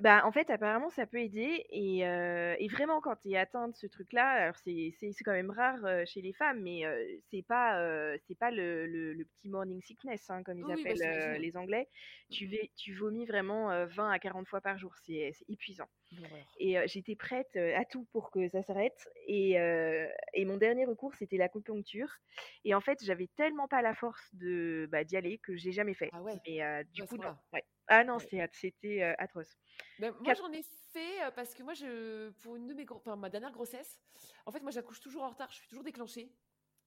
Bah, 0.00 0.22
en 0.24 0.32
fait, 0.32 0.48
apparemment, 0.50 0.88
ça 0.90 1.06
peut 1.06 1.18
aider. 1.18 1.64
Et, 1.70 2.06
euh, 2.06 2.54
et 2.58 2.68
vraiment, 2.68 3.00
quand 3.00 3.16
tu 3.16 3.30
es 3.30 3.36
atteint 3.36 3.68
de 3.68 3.74
ce 3.76 3.86
truc-là, 3.86 4.26
alors 4.28 4.56
c'est 4.64 4.92
c'est- 4.98 5.12
c'est 5.12 5.24
quand 5.24 5.32
même 5.32 5.50
rare 5.50 5.84
euh, 5.84 6.04
chez 6.06 6.20
les 6.22 6.32
femmes, 6.32 6.60
mais 6.62 6.82
c'est 7.30 7.42
pas, 7.42 7.80
c'est 8.26 8.38
pas 8.38 8.50
le, 8.50 8.86
le- 8.86 9.12
le 9.14 9.24
petit 9.24 9.48
morning 9.48 9.80
sickness, 9.82 10.28
hein, 10.30 10.42
comme 10.44 10.58
ils 10.58 10.64
Oui, 10.64 10.82
bah, 10.84 10.90
appellent 10.90 11.40
les 11.40 11.56
Anglais. 11.56 11.88
Tu, 12.30 12.46
vais, 12.46 12.70
tu 12.76 12.94
vomis 12.94 13.26
vraiment 13.26 13.70
euh, 13.70 13.86
20 13.86 14.10
à 14.10 14.18
40 14.18 14.46
fois 14.48 14.60
par 14.60 14.78
jour. 14.78 14.94
C'est 15.04 15.30
c'est 15.34 15.48
épuisant. 15.48 15.88
Et 16.58 16.78
euh, 16.78 16.84
j'étais 16.86 17.16
prête 17.16 17.50
euh, 17.56 17.76
à 17.76 17.84
tout 17.84 18.06
pour 18.12 18.30
que 18.30 18.48
ça 18.48 18.62
s'arrête. 18.62 19.08
Et, 19.26 19.58
euh, 19.60 20.08
et 20.34 20.44
mon 20.44 20.56
dernier 20.56 20.84
recours, 20.86 21.14
c'était 21.14 21.36
l'acupuncture. 21.36 22.10
Et 22.64 22.74
en 22.74 22.80
fait, 22.80 22.98
j'avais 23.04 23.28
tellement 23.36 23.68
pas 23.68 23.82
la 23.82 23.94
force 23.94 24.34
de 24.34 24.88
bah, 24.90 25.04
d'y 25.04 25.16
aller 25.16 25.38
que 25.38 25.56
j'ai 25.56 25.72
jamais 25.72 25.94
fait. 25.94 26.10
Ah 26.12 26.22
ouais? 26.22 26.40
Mais 26.46 26.84
du 26.92 27.04
coup, 27.04 27.16
non. 27.16 27.36
Ouais. 27.52 27.64
Ah 27.88 28.04
non, 28.04 28.14
Ouais. 28.14 28.22
c'était 28.24 28.40
at- 28.40 28.48
c'était 28.52 29.02
atroce. 29.02 29.56
Ben, 29.98 30.14
moi, 30.20 30.34
j'en 30.34 30.50
ai 30.52 30.62
fait 30.92 31.18
parce 31.34 31.54
que 31.54 31.62
moi, 31.62 31.74
je, 31.74 32.30
pour 32.42 32.56
une 32.56 32.66
de 32.66 32.74
mes 32.74 32.86
enfin, 32.90 33.16
ma 33.16 33.30
dernière 33.30 33.52
grossesse, 33.52 33.98
en 34.46 34.52
fait, 34.52 34.60
moi, 34.60 34.70
j'accouche 34.70 35.00
toujours 35.00 35.22
en 35.22 35.30
retard, 35.30 35.50
je 35.50 35.56
suis 35.56 35.68
toujours 35.68 35.84
déclenchée. 35.84 36.32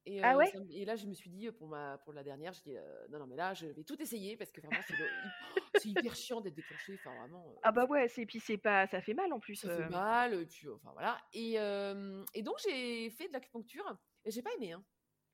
Et, 0.06 0.22
Ah 0.22 0.34
euh, 0.34 0.38
ouais? 0.38 0.46
ça 0.46 0.58
me- 0.58 0.70
et 0.72 0.84
là, 0.84 0.96
je 0.96 1.06
me 1.06 1.12
suis 1.12 1.30
dit, 1.30 1.48
euh, 1.48 1.52
pour, 1.52 1.68
ma, 1.68 1.98
pour 1.98 2.12
la 2.12 2.22
dernière, 2.24 2.52
dit, 2.52 2.76
euh, 2.76 3.06
non, 3.10 3.18
non, 3.18 3.26
mais 3.26 3.36
là, 3.36 3.54
je 3.54 3.66
vais 3.66 3.84
tout 3.84 4.00
essayer 4.00 4.36
parce 4.36 4.50
que 4.50 4.60
vraiment, 4.60 4.80
c'est 4.82 4.94
hyper 5.84 6.14
chiant 6.14 6.40
d'être 6.40 6.54
déclenchée. 6.54 6.98
Enfin, 7.04 7.14
vraiment. 7.16 7.50
euh, 7.50 7.54
Ah 7.62 7.72
bah 7.72 7.84
ouais, 7.84 8.08
c'est 8.08 8.24
puis 8.26 8.40
c'est 8.40 8.58
pas, 8.58 8.86
ça 8.86 9.02
fait 9.02 9.14
mal 9.14 9.32
en 9.32 9.40
plus. 9.40 9.56
Ça 9.56 9.68
euh. 9.68 9.84
fait 9.84 9.90
mal, 9.90 10.34
et 10.34 10.46
puis, 10.46 10.66
euh, 10.66 10.74
enfin, 10.76 10.90
voilà. 10.92 11.20
Et, 11.32 11.58
euh, 11.58 12.24
et 12.34 12.42
donc, 12.42 12.56
j'ai 12.64 13.10
fait 13.10 13.28
de 13.28 13.32
l'acupuncture 13.32 13.98
et 14.24 14.30
j'ai 14.30 14.42
pas 14.42 14.50
aimé. 14.56 14.72
Hein. 14.72 14.84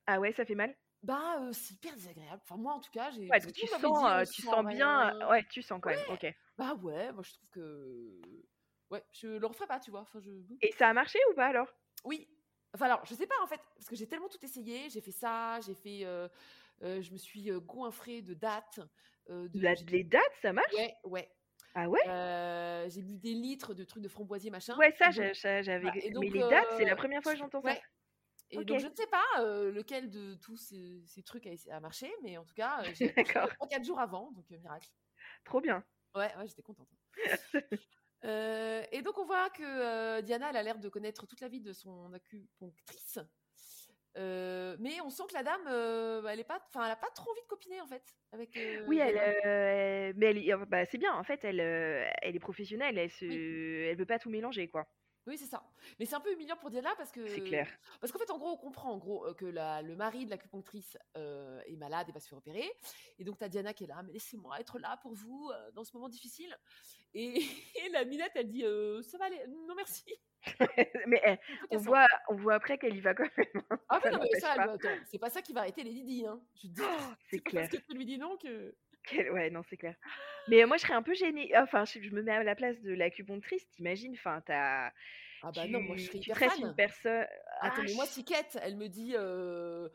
Ah 0.05 0.19
ouais, 0.19 0.31
ça 0.33 0.45
fait 0.45 0.55
mal? 0.55 0.75
Bah, 1.03 1.41
euh, 1.41 1.51
c'est 1.53 1.75
hyper 1.75 1.93
désagréable. 1.93 2.41
Enfin, 2.43 2.57
moi, 2.57 2.73
en 2.73 2.79
tout 2.79 2.91
cas, 2.91 3.11
j'ai. 3.11 3.29
Ouais, 3.29 3.39
donc 3.39 3.53
tu 3.53 3.67
sens, 3.67 4.09
euh, 4.09 4.23
dit, 4.23 4.31
tu 4.31 4.41
sens 4.41 4.65
bien. 4.65 5.09
rien. 5.09 5.29
Ouais, 5.29 5.45
tu 5.49 5.61
sens 5.61 5.79
quand 5.81 5.89
même. 5.89 5.99
Ok. 6.09 6.25
Bah 6.57 6.73
ouais, 6.75 7.11
moi, 7.13 7.23
je 7.23 7.33
trouve 7.33 7.49
que. 7.51 8.21
Ouais, 8.89 9.03
je 9.13 9.27
le 9.27 9.45
referai 9.45 9.67
pas, 9.67 9.79
tu 9.79 9.91
vois. 9.91 10.01
Enfin, 10.01 10.19
je... 10.19 10.31
Et 10.61 10.71
ça 10.77 10.87
a 10.89 10.93
marché 10.93 11.19
ou 11.31 11.35
pas 11.35 11.47
alors? 11.47 11.67
Oui. 12.05 12.27
Enfin 12.73 12.85
alors, 12.85 13.05
je 13.05 13.15
sais 13.15 13.27
pas 13.27 13.35
en 13.43 13.47
fait, 13.47 13.61
parce 13.75 13.87
que 13.87 13.95
j'ai 13.95 14.07
tellement 14.07 14.29
tout 14.29 14.43
essayé. 14.43 14.89
J'ai 14.89 15.01
fait 15.01 15.11
ça, 15.11 15.59
j'ai 15.61 15.73
fait, 15.73 16.05
euh, 16.05 16.27
euh, 16.83 17.01
je 17.01 17.11
me 17.11 17.17
suis 17.17 17.49
euh, 17.51 17.59
goinfrée 17.59 18.21
de 18.21 18.33
dates. 18.33 18.79
euh, 19.29 19.47
de, 19.49 19.59
La- 19.61 19.73
Les 19.75 20.03
dates, 20.03 20.23
ça 20.41 20.53
marche? 20.53 20.73
Ouais, 20.75 20.93
ouais. 21.05 21.29
Ah 21.75 21.87
ouais? 21.89 22.01
J'ai 22.89 23.01
bu 23.01 23.17
des 23.17 23.33
litres 23.33 23.73
de 23.73 23.83
trucs 23.83 24.03
de 24.03 24.07
framboisier 24.09 24.49
machin. 24.51 24.77
Ouais, 24.77 24.91
ça, 24.97 25.11
Et 25.11 25.11
ça, 25.33 25.61
j'avais. 25.61 25.87
voilà, 25.87 25.95
et 26.03 26.11
Mais 26.19 26.29
les 26.29 26.43
dates, 26.43 26.67
c'est 26.77 26.85
la 26.85 26.95
première 26.95 27.23
fois 27.23 27.33
que 27.33 27.39
j'entends 27.39 27.61
ça. 27.61 27.71
ouais. 27.71 27.81
Et 28.51 28.57
Ok. 28.59 28.67
donc 28.67 28.79
je 28.79 28.87
ne 28.87 28.95
sais 28.95 29.07
pas 29.07 29.23
lequel 29.43 30.09
de 30.09 30.35
tous 30.35 30.57
ces, 30.57 31.03
ces 31.07 31.23
trucs 31.23 31.47
a, 31.47 31.51
a 31.71 31.79
marché, 31.81 32.11
mais 32.23 32.37
en 32.37 32.45
tout 32.45 32.53
cas, 32.55 32.91
j'ai 32.93 33.13
D'accord. 33.15 33.49
3-4 33.57 33.85
jours 33.85 33.99
avant, 33.99 34.31
donc 34.31 34.49
miracle. 34.51 34.89
Trop 35.43 35.61
bien. 35.61 35.83
Ouais, 36.15 36.35
ouais, 36.37 36.47
j'étais 36.47 36.63
contente. 36.63 36.89
Euh, 38.25 38.83
et 38.91 39.01
donc 39.01 39.17
on 39.17 39.25
voit 39.25 39.49
que 39.49 39.63
euh, 39.63 40.21
Diana, 40.21 40.49
elle 40.49 40.57
a 40.57 40.63
l'air 40.63 40.79
de 40.79 40.89
connaître 40.89 41.27
toute 41.27 41.41
la 41.41 41.47
vie 41.47 41.61
de 41.61 41.73
son 41.73 42.11
acupunctrice. 42.13 43.19
Euh, 44.17 44.75
mais 44.79 44.99
on 45.01 45.11
sent 45.11 45.23
que 45.29 45.35
la 45.35 45.43
dame, 45.43 46.25
elle 46.27 46.39
est 46.39 46.43
pas, 46.43 46.59
enfin, 46.69 46.85
elle 46.85 46.91
a 46.91 46.95
pas 46.95 47.11
trop 47.11 47.29
envie 47.29 47.41
de 47.41 47.47
copiner 47.47 47.79
en 47.81 47.85
fait 47.85 48.15
avec. 48.31 48.57
Oui, 48.87 48.97
elle, 48.97 50.15
mais 50.15 50.31
elle, 50.31 50.65
bah, 50.65 50.85
c'est 50.87 50.97
bien. 50.97 51.13
En 51.13 51.23
fait, 51.23 51.43
elle, 51.43 51.59
elle 51.59 52.35
est 52.35 52.39
professionnelle. 52.39 52.97
Elle 52.97 53.11
se, 53.11 53.25
elle 53.25 53.97
veut 53.97 54.05
pas 54.07 54.17
tout 54.17 54.31
mélanger, 54.31 54.67
quoi. 54.67 54.87
Oui, 55.27 55.37
c'est 55.37 55.45
ça. 55.45 55.61
Mais 55.99 56.05
c'est 56.05 56.15
un 56.15 56.19
peu 56.21 56.31
humiliant 56.31 56.55
pour 56.55 56.69
Diana 56.69 56.89
parce 56.97 57.11
que. 57.11 57.27
C'est 57.27 57.41
clair. 57.41 57.67
Parce 57.99 58.11
qu'en 58.13 58.19
fait, 58.19 58.31
en 58.31 58.37
gros, 58.37 58.49
on 58.51 58.57
comprend 58.57 58.91
en 58.91 58.97
gros 58.97 59.25
euh, 59.27 59.33
que 59.33 59.45
la- 59.45 59.81
le 59.81 59.95
mari 59.95 60.25
de 60.25 60.29
l'acupunctrice 60.29 60.97
euh, 61.17 61.59
est 61.65 61.75
malade 61.75 62.07
et 62.09 62.11
va 62.13 62.19
se 62.19 62.27
faire 62.29 62.37
opérer. 62.37 62.69
Et 63.19 63.23
donc, 63.25 63.37
tu 63.37 63.43
as 63.43 63.49
Diana 63.49 63.73
qui 63.73 63.83
est 63.83 63.87
là, 63.87 64.01
mais 64.03 64.13
laissez-moi 64.13 64.59
être 64.59 64.79
là 64.79 64.97
pour 65.01 65.13
vous 65.13 65.49
euh, 65.53 65.71
dans 65.71 65.83
ce 65.83 65.93
moment 65.95 66.07
difficile. 66.09 66.55
Et, 67.13 67.39
et 67.85 67.89
la 67.91 68.05
minette, 68.05 68.31
elle 68.35 68.47
dit 68.47 68.63
euh, 68.63 69.01
ça 69.01 69.17
va 69.17 69.25
aller, 69.25 69.41
non 69.67 69.75
merci. 69.75 70.05
mais 71.07 71.21
eh, 71.25 71.37
on 71.71 71.77
voit, 71.77 72.07
on 72.29 72.35
voit 72.35 72.53
après 72.53 72.77
qu'elle 72.77 72.95
y 72.95 73.01
va 73.01 73.13
quand 73.13 73.27
même. 73.37 73.63
hein. 73.69 73.79
Ah 73.89 73.99
ça 74.01 74.09
oui, 74.09 74.15
non, 74.15 74.23
mais 74.31 74.39
ça, 74.39 74.77
c'est 75.07 75.17
pas 75.17 75.29
ça 75.29 75.41
qui 75.41 75.51
va 75.51 75.61
arrêter 75.61 75.83
Lady 75.83 76.03
Di. 76.03 76.25
Hein. 76.25 76.39
Je 76.55 76.67
dis, 76.67 76.81
c'est 77.29 77.43
pas 77.43 77.49
clair. 77.49 77.69
parce 77.69 77.81
que 77.83 77.85
tu 77.91 77.97
lui 77.97 78.05
dis 78.05 78.17
non 78.17 78.37
que. 78.37 78.73
Quel- 79.07 79.31
Ouais, 79.31 79.49
non, 79.49 79.61
c'est 79.69 79.77
clair. 79.77 79.95
Mais 80.47 80.63
euh, 80.63 80.67
moi, 80.67 80.77
je 80.77 80.83
serais 80.83 80.93
un 80.93 81.03
peu 81.03 81.13
gênée. 81.13 81.51
Enfin, 81.57 81.85
je, 81.85 81.99
je 82.01 82.09
me 82.11 82.21
mets 82.21 82.31
à 82.31 82.43
la 82.43 82.55
place 82.55 82.79
de 82.81 82.93
l'acupunctrice. 82.93 83.67
T'imagines, 83.69 84.13
enfin, 84.13 84.41
t'as. 84.45 84.91
Ah 85.43 85.51
bah 85.51 85.65
tu, 85.65 85.69
non, 85.71 85.81
moi 85.81 85.95
je 85.97 86.05
serais 86.05 86.17
hyper 86.17 86.37
fan. 86.37 86.51
une 86.59 86.75
personne. 86.75 87.27
Attends, 87.61 87.75
Ah, 87.81 87.83
mais 87.85 87.93
moi, 87.93 88.05
si 88.05 88.25
Kate, 88.25 88.57
elle 88.61 88.75
me 88.75 88.87
dit 88.87 89.13
euh, 89.15 89.87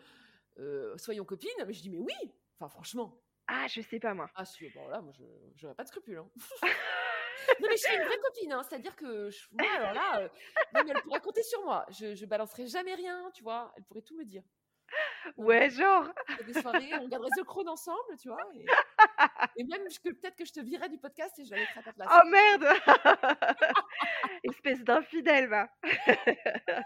euh, 0.59 0.97
soyons 0.99 1.25
copines, 1.25 1.51
mais 1.67 1.73
je 1.73 1.81
dis 1.83 1.91
mais 1.91 1.99
oui. 1.99 2.33
Enfin, 2.59 2.69
franchement. 2.69 3.21
ah, 3.49 3.67
je 3.69 3.81
sais 3.81 3.99
pas 3.99 4.15
moi. 4.15 4.31
Ah, 4.37 4.45
si, 4.45 4.69
bon 4.71 4.87
là, 4.89 5.01
moi, 5.01 5.13
je 5.19 5.25
j'aurais 5.57 5.75
pas 5.75 5.83
de 5.83 5.89
scrupules. 5.89 6.19
Hein. 6.19 6.31
non, 7.61 7.67
mais 7.69 7.77
je 7.77 7.83
suis 7.83 7.97
une 7.97 8.03
vraie 8.05 8.19
copine, 8.19 8.53
hein, 8.53 8.63
c'est-à-dire 8.63 8.95
que 8.95 9.31
je- 9.31 9.49
moi, 9.53 9.67
alors 9.77 9.95
là, 9.95 10.21
euh, 10.21 10.29
non, 10.75 10.85
mais 10.85 10.93
elle 10.95 11.03
pourrait 11.03 11.21
compter 11.21 11.43
sur 11.43 11.65
moi. 11.65 11.85
Je, 11.91 12.15
je 12.15 12.25
balancerai 12.27 12.67
jamais 12.69 12.95
rien, 12.95 13.31
tu 13.35 13.43
vois. 13.43 13.73
Elle 13.77 13.83
pourrait 13.85 14.03
tout 14.03 14.17
me 14.17 14.25
dire. 14.25 14.45
Ouais, 15.37 15.71
genre. 15.71 16.09
Des 16.47 16.55
soirées, 16.61 16.91
on 17.01 17.05
regarderait 17.05 17.31
The 17.39 17.45
Crown 17.45 17.69
ensemble, 17.69 18.17
tu 18.21 18.29
vois. 18.29 18.39
Et, 18.55 18.65
et 19.57 19.65
même 19.65 19.83
que 19.89 20.11
peut-être 20.11 20.37
que 20.37 20.45
je 20.45 20.53
te 20.53 20.61
virais 20.61 20.89
du 20.89 20.99
podcast 20.99 21.39
et 21.39 21.45
je 21.45 21.51
la 21.51 21.59
mettrais 21.59 21.81
à 21.81 21.83
ta 21.83 21.93
place. 21.93 22.09
Oh 22.13 22.29
merde 22.29 22.67
Espèce 24.45 24.83
d'infidèle, 24.83 25.49
va. 25.49 25.69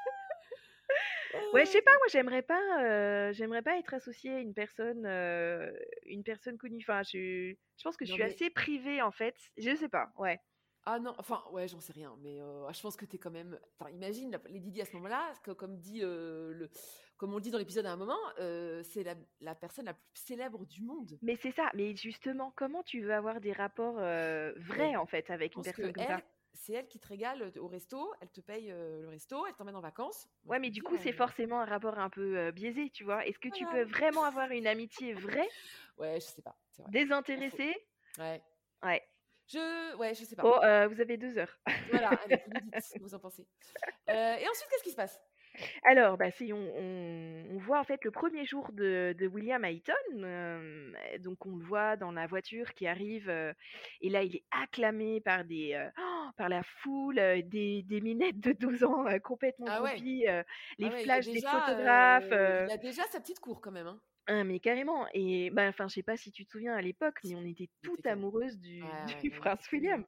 Ouais, 1.52 1.66
je 1.66 1.70
sais 1.70 1.82
pas, 1.82 1.90
moi 1.90 2.06
j'aimerais 2.10 2.40
pas, 2.42 2.82
euh, 2.82 3.32
j'aimerais 3.32 3.60
pas 3.60 3.76
être 3.76 3.92
associée 3.92 4.32
à 4.34 4.38
une 4.38 4.54
personne, 4.54 5.04
euh, 5.04 5.70
une 6.06 6.22
personne 6.22 6.56
connue. 6.56 6.78
Enfin, 6.80 7.02
je, 7.02 7.52
je 7.76 7.82
pense 7.82 7.96
que 7.96 8.06
je 8.06 8.12
Non, 8.12 8.16
suis 8.16 8.24
mais- 8.24 8.30
assez 8.32 8.48
privée 8.50 9.02
en 9.02 9.10
fait. 9.10 9.36
Je 9.58 9.74
sais 9.74 9.88
pas, 9.88 10.12
ouais. 10.16 10.40
Ah 10.86 10.98
non, 10.98 11.12
enfin, 11.18 11.42
ouais, 11.50 11.66
j'en 11.68 11.80
sais 11.80 11.92
rien, 11.92 12.16
mais 12.22 12.40
euh, 12.40 12.72
je 12.72 12.80
pense 12.80 12.96
que 12.96 13.04
t'es 13.04 13.18
quand 13.18 13.32
même. 13.32 13.58
Enfin, 13.78 13.90
imagine 13.90 14.30
la- 14.30 14.40
Lady 14.48 14.70
Di 14.70 14.80
à 14.80 14.84
ce 14.86 14.92
moment-là, 14.94 15.32
que, 15.42 15.50
comme 15.50 15.76
dit 15.78 16.00
le, 16.00 16.70
comme 17.16 17.32
on 17.32 17.36
le 17.36 17.42
dit 17.42 17.50
dans 17.50 17.58
l'épisode 17.58 17.86
à 17.86 17.92
un 17.92 17.96
moment, 17.96 18.18
euh, 18.38 18.82
c'est 18.82 19.02
la, 19.02 19.14
la 19.40 19.54
personne 19.54 19.86
la 19.86 19.94
plus 19.94 20.20
célèbre 20.20 20.64
du 20.66 20.82
monde. 20.82 21.18
Mais 21.22 21.36
c'est 21.36 21.52
ça. 21.52 21.70
Mais 21.74 21.94
justement, 21.96 22.52
comment 22.56 22.82
tu 22.82 23.00
veux 23.00 23.14
avoir 23.14 23.40
des 23.40 23.52
rapports 23.52 23.96
euh, 23.98 24.52
vrais 24.56 24.90
Ouais. 24.90 24.96
en 24.96 25.06
fait 25.06 25.30
avec 25.30 25.56
une 25.56 25.62
personne 25.62 25.92
comme 25.92 26.02
elle, 26.02 26.08
ça? 26.08 26.22
c'est 26.52 26.72
elle 26.74 26.88
qui 26.88 26.98
te 26.98 27.06
régale 27.08 27.52
au 27.58 27.66
resto, 27.68 28.12
elle 28.20 28.30
te 28.30 28.40
paye 28.40 28.70
euh, 28.70 29.02
le 29.02 29.08
resto, 29.08 29.46
elle 29.46 29.54
t'emmène 29.54 29.76
en 29.76 29.80
vacances. 29.80 30.28
Ouais, 30.44 30.58
mais 30.58 30.70
du 30.70 30.82
coup, 30.82 30.96
c'est 30.96 31.10
euh, 31.12 31.16
forcément 31.16 31.60
un 31.60 31.64
rapport 31.66 31.98
un 31.98 32.10
peu 32.10 32.36
euh, 32.38 32.52
biaisé, 32.52 32.90
tu 32.90 33.04
vois? 33.04 33.26
Est-ce 33.26 33.38
que 33.38 33.48
tu 33.48 33.66
peux 33.66 33.82
vraiment 33.82 34.24
avoir 34.24 34.50
une 34.50 34.66
amitié 34.66 35.12
vraie, 35.14 35.48
Ouais, 35.98 36.20
je 36.20 36.26
sais 36.26 36.42
pas. 36.42 36.56
C'est 36.70 36.82
vrai. 36.82 36.90
désintéressée? 36.92 37.74
Ouais. 38.18 38.42
Ouais. 38.82 39.02
Je, 39.48 39.96
ouais, 39.96 40.12
je 40.14 40.24
sais 40.24 40.34
pas. 40.34 40.42
Oh, 40.44 40.64
euh, 40.64 40.88
vous 40.88 41.00
avez 41.00 41.16
deux 41.16 41.38
heures. 41.38 41.56
Voilà, 41.90 42.10
allez, 42.24 42.42
vous 42.46 42.60
dites 42.60 42.80
ce 42.82 42.94
que 42.98 43.02
vous 43.02 43.14
en 43.14 43.18
pensez. 43.20 43.46
Euh, 44.10 44.36
et 44.36 44.48
ensuite, 44.48 44.66
qu'est-ce 44.70 44.82
qui 44.82 44.90
se 44.90 44.96
passe? 44.96 45.20
Alors, 45.84 46.16
bah, 46.18 46.30
c'est, 46.30 46.52
on, 46.52 46.56
on, 46.76 47.44
on 47.54 47.58
voit 47.58 47.80
en 47.80 47.84
fait 47.84 48.04
le 48.04 48.10
premier 48.10 48.44
jour 48.44 48.72
de, 48.72 49.14
de 49.18 49.26
William 49.26 49.64
Hayton. 49.64 49.92
euh, 50.16 50.92
donc, 51.20 51.44
on 51.46 51.56
le 51.56 51.64
voit 51.64 51.96
dans 51.96 52.12
la 52.12 52.26
voiture 52.26 52.74
qui 52.74 52.86
arrive. 52.86 53.28
euh, 53.28 53.52
et 54.00 54.08
là, 54.10 54.22
il 54.22 54.36
est 54.36 54.44
acclamé 54.50 55.20
par, 55.20 55.44
des, 55.44 55.74
euh, 55.74 55.88
oh, 55.98 56.28
par 56.36 56.48
la 56.48 56.62
foule, 56.62 57.16
des, 57.16 57.82
des 57.82 58.00
minettes 58.00 58.40
de 58.40 58.52
12 58.52 58.84
ans 58.84 59.04
complètement 59.22 59.66
Ah 59.68 59.82
ouais. 59.82 59.96
les 59.96 60.26
Ah 60.82 60.92
ouais, 60.92 61.02
flashs 61.02 61.30
des 61.30 61.42
photographes. 61.42 62.30
Il 62.30 62.70
a 62.70 62.76
déjà 62.76 63.02
sa 63.04 63.20
petite 63.20 63.40
cour 63.40 63.60
quand 63.60 63.72
même. 63.72 63.86
Hein. 63.86 64.00
ah, 64.28 64.44
mais 64.44 64.58
carrément. 64.60 65.06
Et 65.14 65.50
bah, 65.50 65.68
enfin, 65.68 65.88
je 65.88 65.94
sais 65.94 66.02
pas 66.02 66.16
si 66.16 66.32
tu 66.32 66.44
te 66.44 66.50
souviens 66.50 66.74
à 66.74 66.80
l'époque, 66.82 67.18
mais 67.24 67.34
on 67.36 67.44
était 67.44 67.70
toutes 67.82 68.06
amoureuses 68.06 68.58
du, 68.58 68.82
Ouais, 68.82 69.30
prince 69.40 69.70
William. 69.72 70.04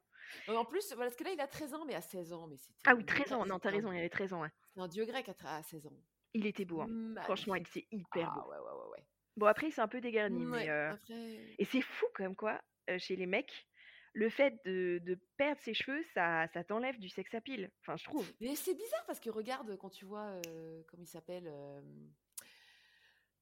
En 0.47 0.65
plus, 0.65 0.85
voilà, 0.93 1.09
parce 1.09 1.15
que 1.15 1.23
là, 1.23 1.31
il 1.31 1.39
a 1.41 1.47
13 1.47 1.73
ans, 1.73 1.85
mais 1.85 1.95
à 1.95 2.01
16 2.01 2.33
ans, 2.33 2.47
mais 2.47 2.57
c'était. 2.57 2.73
Ah 2.85 2.95
oui, 2.95 3.01
un 3.03 3.05
13 3.05 3.27
dieu 3.27 3.35
ans. 3.35 3.45
Non, 3.45 3.59
t'as 3.59 3.69
raison, 3.71 3.91
il 3.91 3.97
avait 3.97 4.09
13 4.09 4.33
ans. 4.33 4.41
ouais. 4.41 4.49
c'était 4.67 4.81
un 4.81 4.87
dieu 4.87 5.05
grec 5.05 5.29
à, 5.43 5.55
à 5.57 5.63
16 5.63 5.87
ans. 5.87 5.93
Il 6.33 6.45
était 6.45 6.65
beau. 6.65 6.81
hein. 6.81 7.15
Franchement, 7.23 7.55
il 7.55 7.61
était 7.61 7.87
hyper 7.91 8.31
Ah 8.35 8.39
beau. 8.41 8.49
ouais, 8.51 8.57
ouais, 8.57 8.63
ouais, 8.63 8.89
ouais. 8.91 9.03
Bon, 9.37 9.45
après, 9.47 9.71
c'est 9.71 9.81
un 9.81 9.87
peu 9.87 10.01
dégarni, 10.01 10.45
Ouais, 10.45 10.65
mais. 10.65 10.69
euh, 10.69 10.91
après. 10.91 11.55
Et 11.57 11.65
c'est 11.65 11.81
fou 11.81 12.05
comme 12.13 12.35
quoi, 12.35 12.61
euh, 12.89 12.97
chez 12.99 13.15
les 13.15 13.25
mecs, 13.25 13.67
le 14.13 14.29
fait 14.29 14.59
de, 14.65 14.99
de 15.03 15.17
perdre 15.37 15.61
ses 15.61 15.73
cheveux, 15.73 16.03
ça, 16.13 16.47
ça 16.53 16.63
t'enlève 16.63 16.99
du 16.99 17.09
sex 17.09 17.33
appeal. 17.33 17.71
Enfin, 17.81 17.95
je 17.97 18.03
trouve. 18.05 18.31
Mais 18.41 18.55
c'est 18.55 18.75
bizarre 18.75 19.05
parce 19.07 19.19
que 19.19 19.29
regarde, 19.29 19.77
quand 19.77 19.89
tu 19.89 20.05
vois, 20.05 20.39
euh, 20.47 20.83
comment 20.87 21.03
il 21.03 21.07
s'appelle 21.07 21.45
euh, 21.47 21.79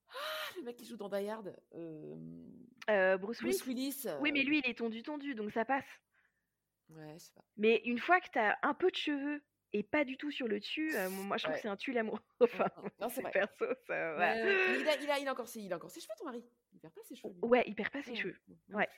ah, 0.10 0.54
le 0.58 0.64
mec 0.64 0.76
qui 0.78 0.86
joue 0.86 0.98
dans 0.98 1.10
Die 1.10 1.28
Hard, 1.30 1.56
euh, 1.76 2.16
Euh, 2.90 3.18
Bruce 3.18 3.42
Willis. 3.42 3.58
Bruce 3.58 3.66
Willis. 3.68 4.06
Oui, 4.22 4.32
mais 4.32 4.42
euh, 4.42 4.44
lui, 4.44 4.60
il 4.64 4.70
est 4.70 4.78
tondu 4.78 5.04
tondu, 5.04 5.36
donc 5.36 5.52
ça 5.52 5.66
passe. 5.66 5.86
Ouais, 6.90 7.18
pas. 7.36 7.42
Mais 7.58 7.82
une 7.86 8.00
fois 8.00 8.20
que 8.22 8.30
t'as 8.32 8.56
un 8.64 8.74
peu 8.74 8.90
de 8.90 8.96
cheveux 8.96 9.42
et 9.74 9.84
pas 9.84 10.06
du 10.06 10.16
tout 10.18 10.32
sur 10.32 10.48
le 10.48 10.60
dessus, 10.60 10.96
euh, 10.96 11.10
moi, 11.10 11.38
je 11.38 11.44
trouve 11.44 11.54
Ouais. 11.54 11.58
que 11.60 11.62
c'est 11.64 11.68
un 11.68 11.76
tue 11.76 11.92
l'amour. 11.92 12.20
enfin, 12.42 12.70
Mm, 12.78 12.82
mm. 12.86 12.90
Non, 13.02 13.10
c'est 13.10 13.24
perso, 13.32 13.66
ça. 13.86 14.14
voilà. 14.16 14.36
Il, 14.80 14.88
a, 14.88 14.96
il, 15.02 15.10
a, 15.12 15.20
il, 15.20 15.28
a 15.28 15.32
encore 15.32 15.48
ses, 15.50 15.62
il 15.62 15.74
a 15.74 15.76
encore 15.76 15.92
ses 15.92 16.00
cheveux, 16.00 16.14
ton 16.18 16.26
mari? 16.26 16.44
Il 16.74 16.80
perd 16.80 16.94
pas 16.94 17.02
ses 17.04 17.16
cheveux. 17.16 17.34
lui. 17.34 17.40
Ouais, 17.44 17.64
il 17.68 17.76
perd 17.76 17.92
pas 17.92 18.02
ses 18.04 18.12
Ouais. 18.12 18.16
cheveux. 18.18 18.38
Mhm. 18.48 18.76
Ouais. 18.76 18.90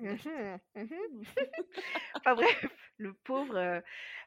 Mhm, 0.00 0.58
mhm. 0.74 1.22
enfin 2.14 2.34
bref, 2.34 2.66
le 2.96 3.14
pauvre, 3.14 3.56
euh, 3.56 3.80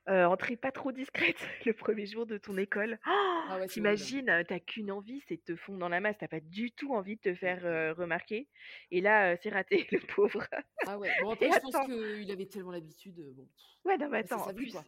euh, 0.10 0.26
entrée 0.26 0.58
pas 0.58 0.72
trop 0.72 0.92
discrète 0.92 1.38
le 1.66 1.74
premier 1.74 2.06
jour 2.06 2.26
de 2.26 2.38
ton 2.38 2.58
école. 2.58 3.00
Oh, 3.08 3.48
Ah 3.48 3.58
ouais, 3.58 3.68
c'est 3.68 3.82
horrible. 3.82 4.14
T'imagines, 4.14 4.30
euh, 4.30 4.44
t'as 4.48 4.60
qu'une 4.60 4.92
envie, 4.92 5.24
c'est 5.28 5.38
de 5.38 5.44
te 5.44 5.56
fondre 5.56 5.80
dans 5.80 5.90
la 5.90 6.00
masse, 6.02 6.18
t'as 6.20 6.28
pas 6.30 6.40
du 6.42 6.72
tout 6.72 6.94
envie 6.94 7.18
de 7.18 7.22
te 7.22 7.36
faire 7.36 7.66
euh, 7.66 7.94
remarquer. 7.94 8.50
Et 8.92 9.02
là, 9.02 9.34
euh, 9.34 9.38
c'est 9.42 9.50
raté, 9.50 9.88
le 9.92 10.00
pauvre. 10.16 10.48
Ah 10.86 10.98
ouais. 10.98 11.14
Bon, 11.16 11.30
après, 11.32 11.50
Et 11.50 11.52
je 11.52 11.60
pense 11.60 11.78
attends. 11.78 11.80
qu'il 11.80 12.32
avait 12.32 12.48
tellement 12.48 12.72
l'habitude. 12.72 13.20
euh, 13.20 13.34
Bon, 13.34 13.48
Ouais, 13.86 13.98
non, 13.98 14.10
mais 14.10 14.20
c'est 14.30 14.38
attends, 14.38 14.40
sa 14.40 14.52
en 14.52 14.54
vie, 14.54 14.68
plus, 14.68 14.72
quoi. 14.72 14.86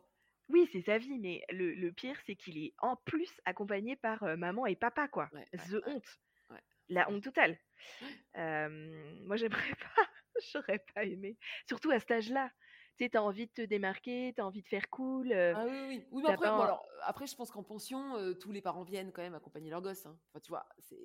oui, 0.50 0.68
c'est 0.72 0.82
sa 0.82 0.98
vie, 0.98 1.20
mais 1.20 1.44
le, 1.52 1.74
le 1.74 1.92
pire, 1.94 2.20
c'est 2.26 2.36
qu'il 2.36 2.58
est 2.58 2.74
en 2.80 2.96
plus 2.98 3.32
accompagné 3.46 3.96
par 3.96 4.24
euh, 4.24 4.36
maman 4.38 4.66
et 4.66 4.76
papa, 4.76 5.08
quoi. 5.08 5.32
Ouais, 5.32 5.48
The 5.54 5.82
ouais. 5.86 5.86
honte. 5.86 6.20
Ouais. 6.50 6.62
La 6.90 7.10
honte 7.10 7.24
totale. 7.24 7.60
Euh, 8.38 9.16
moi, 9.26 9.38
j'aimerais 9.38 9.76
pas, 9.76 10.10
j'aurais 10.54 10.80
pas 10.94 11.04
aimé. 11.06 11.38
Surtout 11.68 11.92
à 11.92 12.00
cet 12.00 12.12
âge-là. 12.12 12.52
Tu 12.98 13.06
sais, 13.06 13.10
t'as 13.12 13.22
envie 13.22 13.48
de 13.48 13.52
te 13.54 13.62
démarquer, 13.62 14.34
t'as 14.36 14.44
envie 14.44 14.62
de 14.62 14.68
faire 14.68 14.90
cool. 14.90 15.32
euh, 15.32 15.56
Ah 15.56 15.66
oui, 15.66 15.72
oui, 15.72 15.88
oui. 15.88 16.06
Mais 16.26 16.34
après, 16.34 16.52
bon, 16.52 16.62
alors, 16.62 16.86
après, 17.04 17.26
je 17.28 17.36
pense 17.36 17.50
qu'en 17.52 17.64
pension, 17.64 18.16
euh, 18.18 18.34
tous 18.34 18.52
les 18.52 18.62
parents 18.62 18.84
viennent 18.84 19.12
quand 19.12 19.22
même 19.24 19.36
accompagner 19.36 19.70
leurs 19.72 19.82
gosses. 19.82 20.06
hein. 20.06 20.20
Enfin, 20.30 20.40
tu 20.42 20.50
vois, 20.50 20.68
c'est 20.80 20.98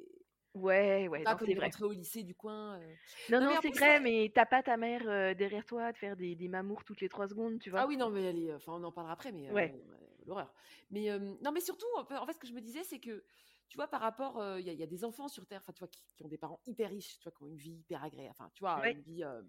Ouais, 0.54 1.06
ouais, 1.08 1.26
pas 1.26 1.36
c'est 1.44 1.54
vrai. 1.54 1.74
au 1.82 1.92
lycée 1.92 2.22
du 2.22 2.34
coin. 2.34 2.78
euh. 2.80 2.96
Non, 3.28 3.40
Non, 3.40 3.60
c'est 3.60 3.70
vrai, 3.70 4.00
mais 4.00 4.30
t'as 4.34 4.46
pas 4.46 4.62
ta 4.62 4.76
mère 4.78 5.06
euh, 5.08 5.34
derrière 5.34 5.64
toi 5.66 5.92
de 5.92 5.98
faire 5.98 6.16
des, 6.16 6.34
des 6.36 6.48
mamours 6.48 6.84
toutes 6.84 7.00
les 7.02 7.08
trois 7.10 7.28
secondes, 7.28 7.58
tu 7.58 7.70
vois? 7.70 7.82
Ah 7.82 7.86
oui, 7.86 7.96
non, 7.96 8.10
mais 8.10 8.22
elle 8.22 8.38
est. 8.38 8.54
Enfin, 8.54 8.72
on 8.74 8.84
en 8.84 8.92
parlera 8.92 9.14
après, 9.14 9.32
mais 9.32 9.50
euh, 9.50 9.54
Ouais. 9.54 9.74
ouais, 9.90 9.98
l'horreur. 10.26 10.54
Mais 10.90 11.10
euh, 11.10 11.18
non, 11.42 11.50
mais 11.52 11.60
surtout, 11.60 11.86
en 11.96 12.04
fait, 12.26 12.32
ce 12.34 12.38
que 12.38 12.46
je 12.46 12.52
me 12.52 12.60
disais, 12.60 12.84
c'est 12.84 13.00
que, 13.00 13.24
tu 13.68 13.76
vois, 13.76 13.88
par 13.88 14.00
rapport, 14.00 14.38
euh, 14.40 14.60
il 14.60 14.66
y, 14.66 14.70
a- 14.70 14.72
il 14.72 14.78
y 14.78 14.82
a 14.82 14.86
des 14.86 15.04
enfants 15.04 15.28
sur 15.28 15.46
Terre, 15.46 15.60
enfin, 15.62 15.72
tu 15.72 15.80
vois, 15.80 15.88
qui, 15.88 16.04
qui 16.16 16.24
ont 16.24 16.28
des 16.28 16.38
parents 16.38 16.60
hyper 16.66 16.90
riches, 16.90 17.18
tu 17.18 17.24
vois, 17.24 17.32
qui 17.32 17.42
ont 17.42 17.46
une 17.48 17.56
vie 17.56 17.72
hyper 17.72 18.02
agréable, 18.04 18.30
enfin, 18.38 18.50
tu 18.54 18.62
vois, 18.62 18.86
une 18.88 19.00
vie 19.00 19.24
euh, 19.24 19.42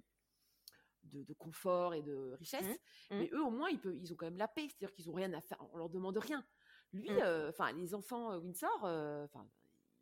de, 1.03 1.23
de 1.23 1.33
confort 1.33 1.93
et 1.93 2.01
de 2.01 2.33
richesse. 2.39 2.65
Mhm. 2.67 2.77
Mais 3.19 3.29
eux, 3.33 3.43
au 3.43 3.51
moins, 3.51 3.69
ils, 3.69 3.79
peuvent, 3.79 3.95
ils 3.95 4.11
ont 4.11 4.15
quand 4.15 4.25
même 4.25 4.37
la 4.37 4.47
paix, 4.47 4.67
c'est-à-dire 4.67 4.91
qu'ils 4.93 5.09
ont 5.09 5.13
rien 5.13 5.31
à 5.33 5.41
faire, 5.41 5.57
on 5.73 5.77
leur 5.77 5.89
demande 5.89 6.17
rien. 6.17 6.45
Lui, 6.93 7.09
euh, 7.21 7.49
enfin, 7.49 7.71
les 7.73 7.93
enfants 7.93 8.37
Windsor, 8.37 8.69
enfin, 8.83 9.47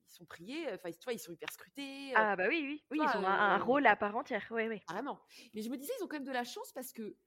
ils 0.10 0.13
sont 0.13 0.25
priés, 0.25 0.72
enfin, 0.74 0.91
tu 0.91 1.03
vois, 1.03 1.13
ils 1.13 1.20
sont 1.20 1.32
hyper 1.34 1.51
scrutés. 1.51 2.13
Ah 2.15 2.36
bah 2.36 2.48
oui, 2.50 2.62
oui, 2.63 2.84
oui, 2.91 3.00
vois, 3.00 3.05
ils 3.05 3.17
ont 3.17 3.27
un, 3.27 3.34
un 3.55 3.58
rôle 3.60 3.86
à 3.88 3.96
part 3.96 4.15
entière, 4.15 4.48
ouais, 4.51 4.67
ouais. 4.67 4.82
Carrément. 4.88 5.22
Mais 5.53 5.62
je 5.62 5.70
me 5.70 5.77
disais, 5.77 5.93
ils 6.00 6.03
ont 6.03 6.08
quand 6.08 6.17
même 6.17 6.25
de 6.25 6.32
la 6.32 6.43
chance 6.43 6.72
parce 6.74 6.91
que, 6.93 7.17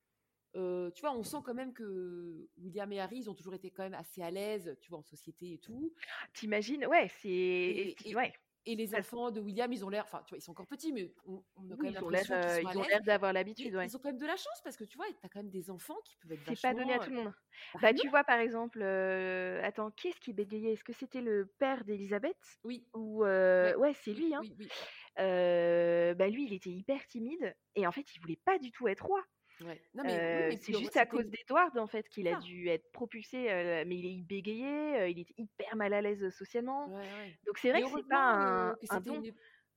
euh, 0.57 0.91
tu 0.93 1.03
vois, 1.03 1.13
on 1.17 1.23
sent 1.23 1.39
quand 1.45 1.55
même 1.55 1.73
que 1.75 2.49
William 2.59 2.91
et 2.93 3.01
Harry, 3.01 3.19
ils 3.19 3.31
ont 3.31 3.35
toujours 3.35 3.55
été 3.55 3.71
quand 3.71 3.83
même 3.85 3.95
assez 3.95 4.23
à 4.23 4.31
l'aise, 4.31 4.77
tu 4.81 4.91
vois, 4.91 4.99
en 5.01 5.03
société 5.03 5.53
et 5.55 5.59
tout. 5.59 5.95
T'imagines, 6.35 6.87
ouais, 6.87 7.09
c'est... 7.21 7.29
Et- 7.31 8.11
et- 8.11 8.17
Ouais, 8.17 8.33
Et 8.65 8.75
les 8.77 8.95
enfants 8.95 9.31
de 9.31 9.41
William, 9.41 9.73
ils 9.73 9.85
ont 9.85 9.89
l'air, 9.89 10.05
enfin, 10.05 10.23
tu 10.27 10.31
vois, 10.35 10.39
ils 10.39 10.43
sont 10.43 10.53
encore 10.53 10.67
petits, 10.67 10.93
mais 10.93 11.15
on, 11.25 11.45
on 11.57 11.71
a 11.71 11.77
quand 11.77 11.87
oui, 11.87 11.89
même 11.89 11.95
ils 11.97 12.05
ont 12.05 12.09
l'air 12.11 12.27
l'impression 12.27 12.33
euh, 12.33 12.61
qu'ils 12.61 12.63
sont 12.63 12.69
ils 12.69 12.79
ont 12.79 12.85
l'air 12.85 13.01
d'avoir 13.05 13.33
Mais 13.59 13.73
l'habitude, 13.73 13.75
ouais. 13.77 13.89
Ils 13.89 13.97
ont 13.97 14.01
quand 14.01 14.09
même 14.11 14.19
de 14.19 14.27
la 14.27 14.37
chance 14.37 14.61
parce 14.65 14.77
que, 14.77 14.85
tu 14.85 14.97
vois, 14.99 15.07
t'as 15.21 15.29
quand 15.29 15.41
même 15.41 15.51
des 15.51 15.71
enfants 15.71 15.99
qui 16.05 16.17
peuvent 16.17 16.33
être 16.33 16.45
C'est 16.49 16.57
pas 16.57 16.75
donné 16.75 16.93
à 16.95 17.01
tout 17.01 17.11
le 17.11 17.17
monde. 17.17 17.33
euh, 17.77 17.81
Bah, 17.81 17.93
tu 17.95 18.09
vois, 18.09 18.25
par 18.25 18.39
exemple, 18.39 18.81
euh, 18.83 19.63
attends, 19.65 19.91
qui 19.91 20.09
est-ce 20.09 20.21
qui 20.21 20.33
bégayait? 20.33 20.73
Est-ce 20.75 20.85
que 20.85 20.93
c'était 20.93 21.21
le 21.23 21.47
père 21.59 21.85
d'Elisabeth? 21.85 22.37
Oui, 22.65 22.87
Ou 22.95 23.25
euh, 23.25 23.75
Ouais, 23.75 23.77
ouais, 23.77 23.95
c'est 23.95 24.15
lui, 24.15 24.35
hein. 24.35 24.45
oui, 24.45 24.55
oui. 24.59 24.73
Euh, 25.21 26.15
bah 26.15 26.29
lui, 26.29 26.47
il 26.47 26.55
était 26.55 26.71
hyper 26.71 27.07
timide 27.09 27.57
et 27.77 27.87
en 27.87 27.93
fait, 27.93 28.15
il 28.15 28.21
voulait 28.21 28.37
pas 28.45 28.59
du 28.59 28.73
tout 28.73 28.89
être 28.89 29.07
roi. 29.07 29.25
Ouais. 29.61 29.81
Non, 29.95 30.05
mais, 30.05 30.11
oui, 30.11 30.17
Euh, 30.19 30.49
mais 30.51 30.57
c'est 30.59 30.75
euh, 30.75 30.79
juste 30.79 30.97
à 30.97 31.07
cause 31.07 31.25
d'Edward 31.27 31.79
en 31.79 31.87
fait 31.87 32.09
qu'il 32.09 32.29
a 32.29 32.33
ça. 32.35 32.41
dû 32.41 32.69
être 32.69 32.91
propulsé, 32.93 33.51
euh, 33.51 33.85
mais 33.87 33.97
il 33.97 34.07
est 34.07 34.23
bégayé, 34.23 34.99
euh, 35.01 35.09
il 35.09 35.19
était 35.19 35.35
hyper 35.39 35.77
mal 35.77 35.93
à 35.95 36.03
l'aise 36.03 36.29
socialement. 36.31 36.89
Ouais, 36.89 36.97
ouais. 36.97 37.39
Donc 37.47 37.59
c'est 37.59 37.71
vrai 37.71 37.81
Mais 37.81 37.87
que 37.87 37.97
c'est 37.97 38.09
pas 38.09 38.19
un, 38.35 38.71
euh, 38.71 38.75
un 38.91 39.01
don. 39.01 39.23
une, 39.23 39.35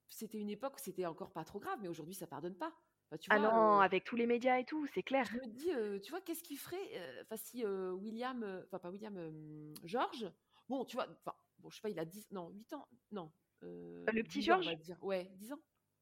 c'était 0.10 0.38
une 0.40 0.50
époque 0.50 0.76
où 0.76 0.80
c'était 0.80 1.06
encore 1.06 1.32
pas 1.32 1.46
trop 1.46 1.60
grave, 1.60 1.80
mais 1.82 1.88
aujourd'hui, 1.88 2.14
ça 2.16 2.28
pardonne 2.28 2.58
pas. 2.58 2.74
Enfin, 3.12 3.18
tu 3.18 3.30
Ah 3.32 3.40
vois, 3.40 3.52
non, 3.52 3.78
euh, 3.78 3.82
avec 3.82 4.04
tous 4.04 4.16
les 4.18 4.28
médias 4.28 4.60
et 4.60 4.66
tout, 4.66 4.86
c'est 4.94 5.02
clair. 5.04 5.26
Je 5.26 5.38
me 5.38 5.48
dis, 5.48 5.72
euh, 5.72 6.00
tu 6.00 6.12
vois, 6.12 6.22
qu'est-ce 6.22 6.44
qu'il 6.44 6.58
ferait 6.58 6.78
euh, 6.96 7.22
Enfin, 7.24 7.38
si 7.38 7.64
euh, 7.66 7.92
William, 7.94 8.44
euh, 8.44 8.64
enfin, 8.66 8.80
pas 8.80 8.90
William, 8.92 9.16
euh, 9.18 9.74
George, 9.84 10.30
bon, 10.68 10.84
tu 10.86 10.96
vois, 10.98 11.08
enfin, 11.10 11.36
bon, 11.60 11.70
je 11.70 11.76
sais 11.78 11.82
pas, 11.82 11.90
il 11.90 12.00
a 12.00 12.06
10, 12.06 12.32
non, 12.32 12.50
8 12.50 12.74
ans, 12.74 12.88
non. 13.12 13.32
euh, 13.64 14.06
Le 14.12 14.24
petit 14.24 14.42
10 14.42 14.52
ans, 14.52 14.58
on 14.58 14.62
George 14.62 14.66
va 14.66 14.76
dire. 14.76 14.98
Ouais, 15.02 15.32
10 15.36 15.54
ans. 15.54 15.60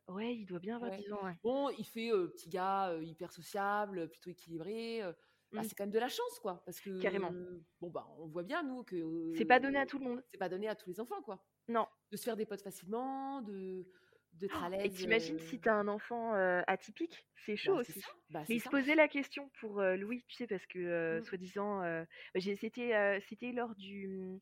Ouais, 0.08 0.36
il 0.36 0.46
doit 0.46 0.60
bien 0.60 0.76
avoir 0.78 0.92
Ouais. 0.92 0.98
10 0.98 1.12
ans, 1.12 1.24
ouais. 1.24 1.34
Bon, 1.44 1.70
il 1.78 1.86
fait 1.86 2.12
euh, 2.12 2.28
petit 2.28 2.50
gars, 2.50 2.90
euh, 2.92 3.04
hyper 3.04 3.32
sociable, 3.32 4.10
plutôt 4.10 4.30
équilibré. 4.30 5.02
euh, 5.04 5.12
bah, 5.52 5.62
Mm. 5.62 5.64
c'est 5.64 5.76
quand 5.76 5.84
même 5.84 5.92
de 5.92 6.00
la 6.00 6.10
chance, 6.10 6.40
quoi. 6.42 6.62
Parce 6.66 6.80
que, 6.82 7.00
Carrément. 7.02 7.34
bon, 7.82 7.90
bah, 7.90 8.06
on 8.20 8.28
voit 8.28 8.44
bien, 8.44 8.64
nous, 8.64 8.84
que. 8.84 9.34
C'est 9.38 9.46
pas 9.46 9.60
donné 9.60 9.78
à 9.80 9.86
tout 9.86 9.98
le 10.00 10.06
monde. 10.06 10.24
C'est 10.32 10.38
pas 10.38 10.50
donné 10.50 10.68
à 10.68 10.76
tous 10.76 10.90
les 10.90 11.00
enfants, 11.00 11.22
quoi. 11.22 11.44
Non. 11.68 11.88
De 12.12 12.18
se 12.18 12.24
faire 12.24 12.36
des 12.38 12.46
potes 12.46 12.62
facilement, 12.62 13.42
de 13.42 13.86
d'être 14.34 14.62
à 14.64 14.70
l'aise. 14.70 14.86
Et 14.86 14.90
t'imagines 14.92 15.40
si 15.40 15.60
t'as 15.60 15.74
un 15.74 15.88
enfant 15.88 16.34
atypique, 16.68 17.26
c'est 17.46 17.54
bah, 17.54 17.58
chaud 17.58 17.84
c'est 17.84 17.98
aussi. 17.98 18.06
bah, 18.30 18.44
Mais 18.48 18.56
il 18.56 18.62
se 18.62 18.70
posait 18.70 18.94
la 18.94 19.08
question 19.08 19.50
pour 19.60 19.82
Louis, 19.82 20.24
tu 20.28 20.36
sais, 20.36 20.46
parce 20.48 20.66
que 20.68 20.78
euh, 20.80 21.20
Mm. 21.20 21.24
soi-disant, 21.24 21.80
bah, 21.82 22.40
c'était 22.42 23.20
c'était 23.28 23.52
lors 23.52 23.74
du 23.76 24.08
hum, 24.20 24.40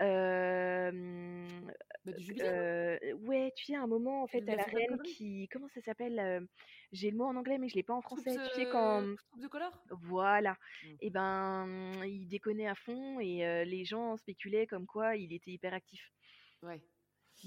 Bah, 0.00 0.90
du 2.12 2.34
ouais, 3.26 3.52
tu 3.56 3.64
sais, 3.66 3.74
à 3.74 3.82
un 3.82 3.86
moment 3.86 4.22
en 4.22 4.26
fait 4.26 4.48
à 4.48 4.56
la 4.56 4.64
reine 4.64 5.00
qui, 5.02 5.48
comment 5.48 5.68
ça 5.68 5.80
s'appelle 5.82 6.46
J'ai 6.92 7.10
le 7.10 7.16
mot 7.16 7.24
en 7.24 7.36
anglais, 7.36 7.58
mais 7.58 7.68
je 7.68 7.74
l'ai 7.74 7.82
pas 7.82 7.94
en 7.94 8.00
Troupe, 8.00 8.20
français. 8.20 8.38
Tu 8.50 8.54
sais 8.54 8.68
quand, 8.70 9.02
troupe 9.30 9.42
de 9.42 9.48
couleur 9.48 9.82
voilà, 10.02 10.56
Mm. 10.84 10.94
et 11.00 11.10
ben, 11.10 12.04
il 12.04 12.28
déconnait 12.28 12.68
à 12.68 12.74
fond 12.74 13.18
et 13.20 13.64
les 13.64 13.84
gens 13.84 14.16
spéculaient 14.16 14.66
comme 14.66 14.86
quoi 14.86 15.16
il 15.16 15.32
était 15.32 15.50
hyper 15.50 15.74
actif. 15.74 16.12
Ouais. 16.62 16.80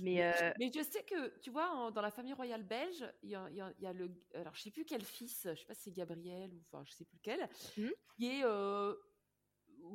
Mais 0.02 0.24
euh, 0.24 0.52
mais 0.58 0.72
je 0.74 0.82
sais 0.82 1.04
que, 1.04 1.38
tu 1.42 1.50
vois, 1.52 1.70
en- 1.72 1.92
dans 1.92 2.02
la 2.02 2.12
famille 2.12 2.32
royale 2.34 2.64
belge, 2.64 3.06
il 3.24 3.32
y 3.32 3.36
a, 3.36 3.50
y 3.50 3.56
y 3.58 3.94
le. 3.94 4.10
Alors, 4.36 4.56
je 4.56 4.62
sais 4.62 4.72
plus 4.72 4.86
quel 4.86 5.04
fils, 5.04 5.48
je 5.50 5.56
sais 5.60 5.66
pas 5.66 5.74
si 5.74 5.84
c'est 5.84 5.92
Gabriel 5.92 6.50
ou 6.54 6.62
enfin, 6.72 6.84
je 6.86 6.94
sais 6.94 7.04
plus 7.04 7.18
lequel, 7.18 7.50
Mhm. 7.78 7.92
qui 8.16 8.28
est. 8.40 8.44
euh, 8.46 8.94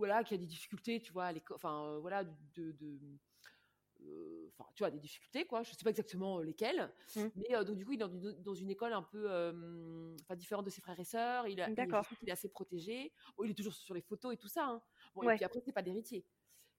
voilà, 0.07 0.25
qui 0.25 0.35
a 0.35 0.39
des 0.39 0.47
difficultés, 0.47 1.01
tu 1.01 1.13
vois, 1.13 1.27
à 1.27 1.33
enfin, 1.55 1.85
euh, 1.97 1.99
voilà, 2.01 2.25
de, 2.25 2.73
de- 2.73 2.99
euh, 4.03 4.49
enfin, 4.59 4.71
tu 4.75 4.83
vois, 4.83 4.91
des 4.91 4.99
difficultés, 5.01 5.47
quoi. 5.47 5.63
Je 5.63 5.71
sais 5.73 5.85
pas 5.85 5.91
exactement 5.91 6.39
euh, 6.41 6.43
lesquelles, 6.45 6.93
Mmh. 7.15 7.31
mais 7.35 7.55
euh, 7.57 7.65
donc 7.65 7.77
du 7.79 7.85
coup, 7.87 7.93
il 7.93 7.97
est 7.97 7.99
dans 7.99 8.09
une, 8.09 8.43
dans 8.43 8.55
une 8.55 8.71
école 8.71 8.93
un 8.93 9.03
peu, 9.03 9.31
euh, 9.31 10.15
enfin, 10.23 10.37
différente 10.37 10.67
de 10.67 10.71
ses 10.71 10.81
frères 10.83 11.01
et 11.01 11.05
sœurs. 11.05 11.49
Il, 11.49 11.61
a, 11.61 11.73
il- 11.79 11.97
est 12.27 12.31
assez 12.33 12.49
protégé. 12.51 13.13
Bon, 13.37 13.45
il 13.45 13.51
est 13.51 13.55
toujours 13.55 13.75
sur 13.75 13.95
les 13.95 14.03
photos 14.03 14.35
et 14.35 14.37
tout 14.37 14.49
ça. 14.49 14.67
hein. 14.67 14.83
Bon, 15.15 15.23
et 15.23 15.33
puis 15.33 15.45
après, 15.45 15.61
c'est 15.65 15.73
pas 15.73 15.83
d'héritier. 15.83 16.27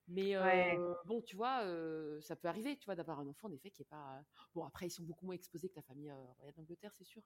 Mais 0.07 0.35
euh, 0.35 0.41
Ouais. 0.43 0.77
bon, 1.05 1.21
tu 1.21 1.35
vois, 1.35 1.63
euh, 1.65 2.21
ça 2.21 2.35
peut 2.35 2.47
arriver, 2.47 2.77
tu 2.77 2.85
vois, 2.85 2.95
d'avoir 2.95 3.19
un 3.19 3.27
enfant, 3.27 3.49
en 3.49 3.51
effet, 3.51 3.71
qui 3.71 3.81
est 3.81 3.85
pas. 3.85 4.23
Bon, 4.55 4.63
après, 4.63 4.87
ils 4.87 4.91
sont 4.91 5.03
beaucoup 5.03 5.25
moins 5.25 5.35
exposés 5.35 5.69
que 5.69 5.75
la 5.75 5.81
famille 5.81 6.09
euh, 6.09 6.25
royale 6.37 6.53
d'Angleterre, 6.55 6.93
c'est 6.95 7.03
sûr. 7.03 7.21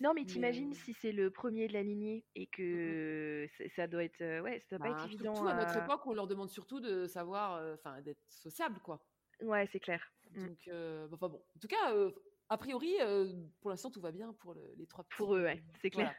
Non, 0.00 0.14
mais 0.14 0.24
Mais, 0.24 0.30
t'imagines 0.32 0.72
euh, 0.72 0.74
si 0.74 0.92
c'est 0.94 1.12
le 1.12 1.30
premier 1.30 1.68
de 1.68 1.72
la 1.72 1.82
lignée 1.82 2.26
et 2.34 2.46
que 2.48 3.46
c'est- 3.56 3.68
ça 3.68 3.86
doit 3.86 4.02
être, 4.04 4.20
euh, 4.20 4.40
ouais, 4.40 4.60
ça 4.60 4.78
doit 4.78 4.78
pas 4.80 4.88
bah, 4.90 4.98
être 4.98 5.06
évident. 5.06 5.34
surtout 5.34 5.48
à 5.48 5.54
notre 5.54 5.76
époque, 5.76 6.06
on 6.06 6.14
leur 6.14 6.26
demande 6.26 6.48
surtout 6.50 6.80
de 6.80 7.06
savoir, 7.06 7.54
euh, 7.54 7.74
enfin, 7.74 8.00
d'être 8.02 8.22
sociable, 8.28 8.80
quoi. 8.80 9.06
Ouais, 9.40 9.68
c'est 9.72 9.80
clair. 9.80 10.02
Mm. 10.30 10.46
Donc, 10.46 10.68
euh, 10.68 11.06
bah, 11.08 11.16
enfin 11.16 11.28
bon. 11.28 11.44
En 11.56 11.58
tout 11.60 11.68
cas, 11.68 11.94
euh, 11.94 12.12
a 12.48 12.58
priori, 12.58 12.96
euh, 13.00 13.46
pour 13.60 13.70
l'instant, 13.70 13.90
tout 13.90 14.00
va 14.00 14.12
bien 14.12 14.32
pour 14.32 14.54
le- 14.54 14.74
les 14.76 14.86
trois 14.86 15.04
petits. 15.04 15.16
Pour 15.16 15.34
eux, 15.36 15.42
ouais, 15.42 15.62
c'est 15.80 15.90
clair. 15.90 16.06
Voilà. 16.06 16.18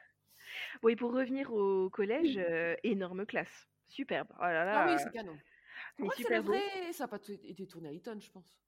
Oui, 0.83 0.95
pour 0.95 1.13
revenir 1.13 1.51
au 1.53 1.89
collège, 1.89 2.37
euh, 2.37 2.75
énorme 2.83 3.25
classe, 3.25 3.67
superbe. 3.87 4.27
Oh 4.39 4.43
là 4.43 4.65
Ah 4.73 4.85
oui, 4.85 4.99
c'est 4.99 5.09
canon. 5.11 5.37
Mais 5.99 6.05
Moi, 6.05 6.13
c'est 6.17 6.29
le 6.29 6.41
super 6.41 6.43
beau. 6.43 6.51
vrai, 6.53 6.93
ça 6.93 7.03
n'a 7.05 7.07
pas 7.07 7.17
été 7.27 7.67
tourné 7.67 7.89
à 7.89 7.91
Eton, 7.91 8.19
je 8.19 8.29
pense. 8.31 8.59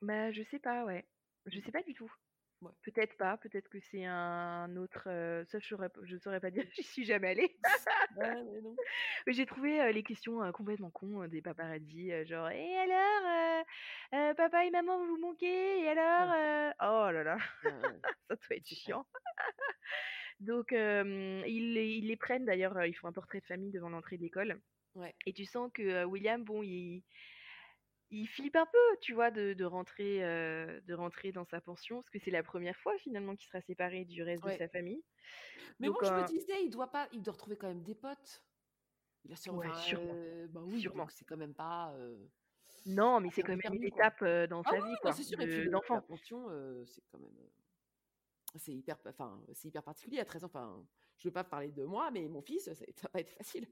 Bah, 0.00 0.32
je 0.32 0.42
sais 0.42 0.58
pas, 0.58 0.84
ouais. 0.84 1.06
Je 1.46 1.60
sais 1.60 1.72
pas 1.72 1.82
du 1.82 1.94
tout. 1.94 2.12
Ouais. 2.60 2.70
Peut-être 2.82 3.16
pas, 3.16 3.36
peut-être 3.38 3.68
que 3.68 3.80
c'est 3.80 4.04
un 4.04 4.76
autre. 4.76 5.04
euh, 5.08 5.44
ça, 5.46 5.58
je 5.58 5.74
je 6.04 6.16
saurais 6.18 6.40
pas 6.40 6.50
dire, 6.50 6.64
j'y 6.76 6.82
suis 6.82 7.04
jamais 7.04 7.28
allée. 7.30 7.58
Ouais, 8.16 8.42
mais 8.44 8.60
non. 8.60 8.76
Mais 9.26 9.32
J'ai 9.32 9.46
trouvé 9.46 9.80
euh, 9.80 9.90
les 9.92 10.02
questions 10.02 10.42
euh, 10.42 10.52
complètement 10.52 10.90
cons 10.90 11.22
euh, 11.22 11.28
des 11.28 11.40
paparazzis, 11.40 12.12
euh, 12.12 12.24
genre 12.26 12.50
Et 12.50 12.76
alors, 12.76 13.26
euh, 13.26 13.62
euh, 14.16 14.34
papa 14.34 14.66
et 14.66 14.70
maman 14.70 14.98
vous 15.06 15.16
manquez 15.18 15.80
Et 15.80 15.88
alors 15.88 16.30
euh, 16.36 16.70
Oh 16.80 17.10
là 17.10 17.22
là, 17.24 17.38
Ouais, 17.64 17.70
ouais. 17.72 18.00
ça 18.28 18.36
doit 18.36 18.56
être 18.56 18.66
chiant. 18.66 19.06
Donc, 20.40 20.72
euh, 20.72 21.42
ils, 21.46 21.72
les, 21.74 21.88
ils 21.94 22.06
les 22.08 22.16
prennent 22.16 22.44
d'ailleurs, 22.44 22.84
ils 22.84 22.94
font 22.94 23.08
un 23.08 23.12
portrait 23.12 23.40
de 23.40 23.46
famille 23.46 23.70
devant 23.70 23.88
l'entrée 23.88 24.16
de 24.18 24.22
l'école. 24.22 24.60
Ouais. 24.94 25.14
Et 25.26 25.32
tu 25.32 25.44
sens 25.44 25.70
que 25.72 25.82
euh, 25.82 26.04
William, 26.04 26.44
bon, 26.44 26.62
il, 26.62 27.02
il 28.10 28.26
flippe 28.26 28.56
un 28.56 28.66
peu, 28.66 28.96
tu 29.00 29.14
vois, 29.14 29.30
de, 29.30 29.54
de 29.54 29.64
rentrer, 29.64 30.22
euh, 30.24 30.80
de 30.82 30.94
rentrer 30.94 31.32
dans 31.32 31.44
sa 31.44 31.60
pension, 31.60 31.96
parce 31.96 32.10
que 32.10 32.18
c'est 32.18 32.30
la 32.30 32.42
première 32.42 32.76
fois 32.76 32.96
finalement 32.98 33.34
qu'il 33.36 33.46
sera 33.48 33.60
séparé 33.62 34.04
du 34.04 34.22
reste 34.22 34.44
de 34.44 34.50
sa 34.50 34.68
famille. 34.68 35.02
Mais 35.78 35.86
Donc, 35.88 36.00
bon, 36.00 36.06
je 36.08 36.12
me 36.14 36.26
disais, 36.26 36.62
il 36.64 36.70
doit 36.70 36.90
pas, 36.90 37.08
il 37.12 37.22
doit 37.22 37.32
retrouver 37.32 37.56
quand 37.56 37.68
même 37.68 37.82
des 37.82 37.94
potes. 37.94 38.44
Il 39.24 39.32
a 39.32 39.36
sûrement. 39.36 39.60
Ouais, 39.60 39.74
sûrement. 39.76 40.14
bah 40.50 40.60
oui, 40.64 40.80
Sûrement. 40.80 41.08
c'est 41.08 41.24
quand 41.24 41.36
même 41.36 41.54
pas. 41.54 41.94
Non, 42.86 43.20
mais 43.20 43.30
c'est 43.30 43.42
quand 43.42 43.56
même 43.56 43.60
une 43.72 43.90
quoi. 43.90 44.06
étape 44.06 44.24
dans 44.50 44.62
Ah 44.66 44.70
sa 44.70 44.76
vie, 44.80 44.94
quoi, 45.00 45.12
c'est 45.12 45.22
sûr. 45.22 45.38
De- 45.38 45.70
d'enfant. 45.70 45.94
la 45.94 46.02
pension, 46.02 46.48
c'est 46.86 47.02
quand 47.10 47.18
même. 47.18 47.36
C'est 48.56 48.72
hyper, 48.72 48.98
enfin, 49.06 49.40
c'est 49.54 49.68
hyper 49.68 49.82
particulier 49.82 50.18
à 50.18 50.24
13 50.26 50.44
ans. 50.44 50.48
Enfin, 50.48 50.86
je 51.16 51.28
veux 51.28 51.32
pas 51.32 51.44
parler 51.44 51.70
de 51.70 51.84
moi, 51.84 52.10
mais 52.10 52.28
mon 52.28 52.42
fils, 52.42 52.64
ça 52.74 52.84
n'a 53.04 53.08
pas 53.08 53.20
été 53.20 53.30
facile. 53.32 53.66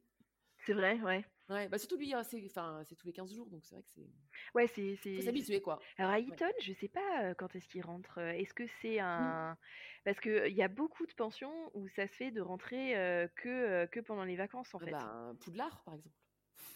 C'est 0.67 0.73
vrai, 0.75 0.99
ouais. 1.00 1.25
Ouais, 1.49 1.69
bah 1.69 1.79
surtout 1.79 1.97
lui, 1.97 2.14
hein, 2.14 2.23
c'est, 2.23 2.40
enfin, 2.47 2.83
c'est 2.85 2.95
tous 2.95 3.07
les 3.09 3.12
15 3.12 3.35
jours, 3.35 3.50
donc 3.50 3.64
c'est 3.64 3.75
vrai 3.75 3.83
que 3.83 3.88
c'est. 3.90 4.07
Ouais, 4.55 4.69
c'est. 4.69 4.97
Faut 5.17 5.23
s'habituer, 5.23 5.61
quoi. 5.61 5.81
Alors 5.99 6.12
à 6.12 6.21
Ouais. 6.21 6.26
Eton, 6.29 6.47
je 6.62 6.73
sais 6.75 6.87
pas 6.88 7.25
euh, 7.25 7.35
quand 7.35 7.57
est-ce 7.57 7.67
qu'il 7.67 7.83
rentre. 7.85 8.19
euh, 8.19 8.31
Est-ce 8.31 8.55
que 8.55 8.67
c'est 8.81 8.99
Mmh. 8.99 9.02
un... 9.02 9.59
Parce 10.05 10.21
qu'il 10.21 10.52
y 10.55 10.62
a 10.62 10.69
beaucoup 10.69 11.07
de 11.07 11.12
pensions 11.14 11.71
où 11.75 11.88
ça 11.88 12.07
se 12.07 12.12
fait 12.14 12.31
de 12.31 12.40
rentrer 12.40 12.97
euh, 12.97 13.26
que, 13.37 13.87
que 13.87 13.99
pendant 14.00 14.23
les 14.25 14.37
vacances, 14.37 14.73
en 14.75 14.79
Ah 14.79 14.85
fait. 14.85 14.90
bah, 14.93 15.33
Poudlard, 15.40 15.83
par 15.83 15.95
exemple. 15.95 16.14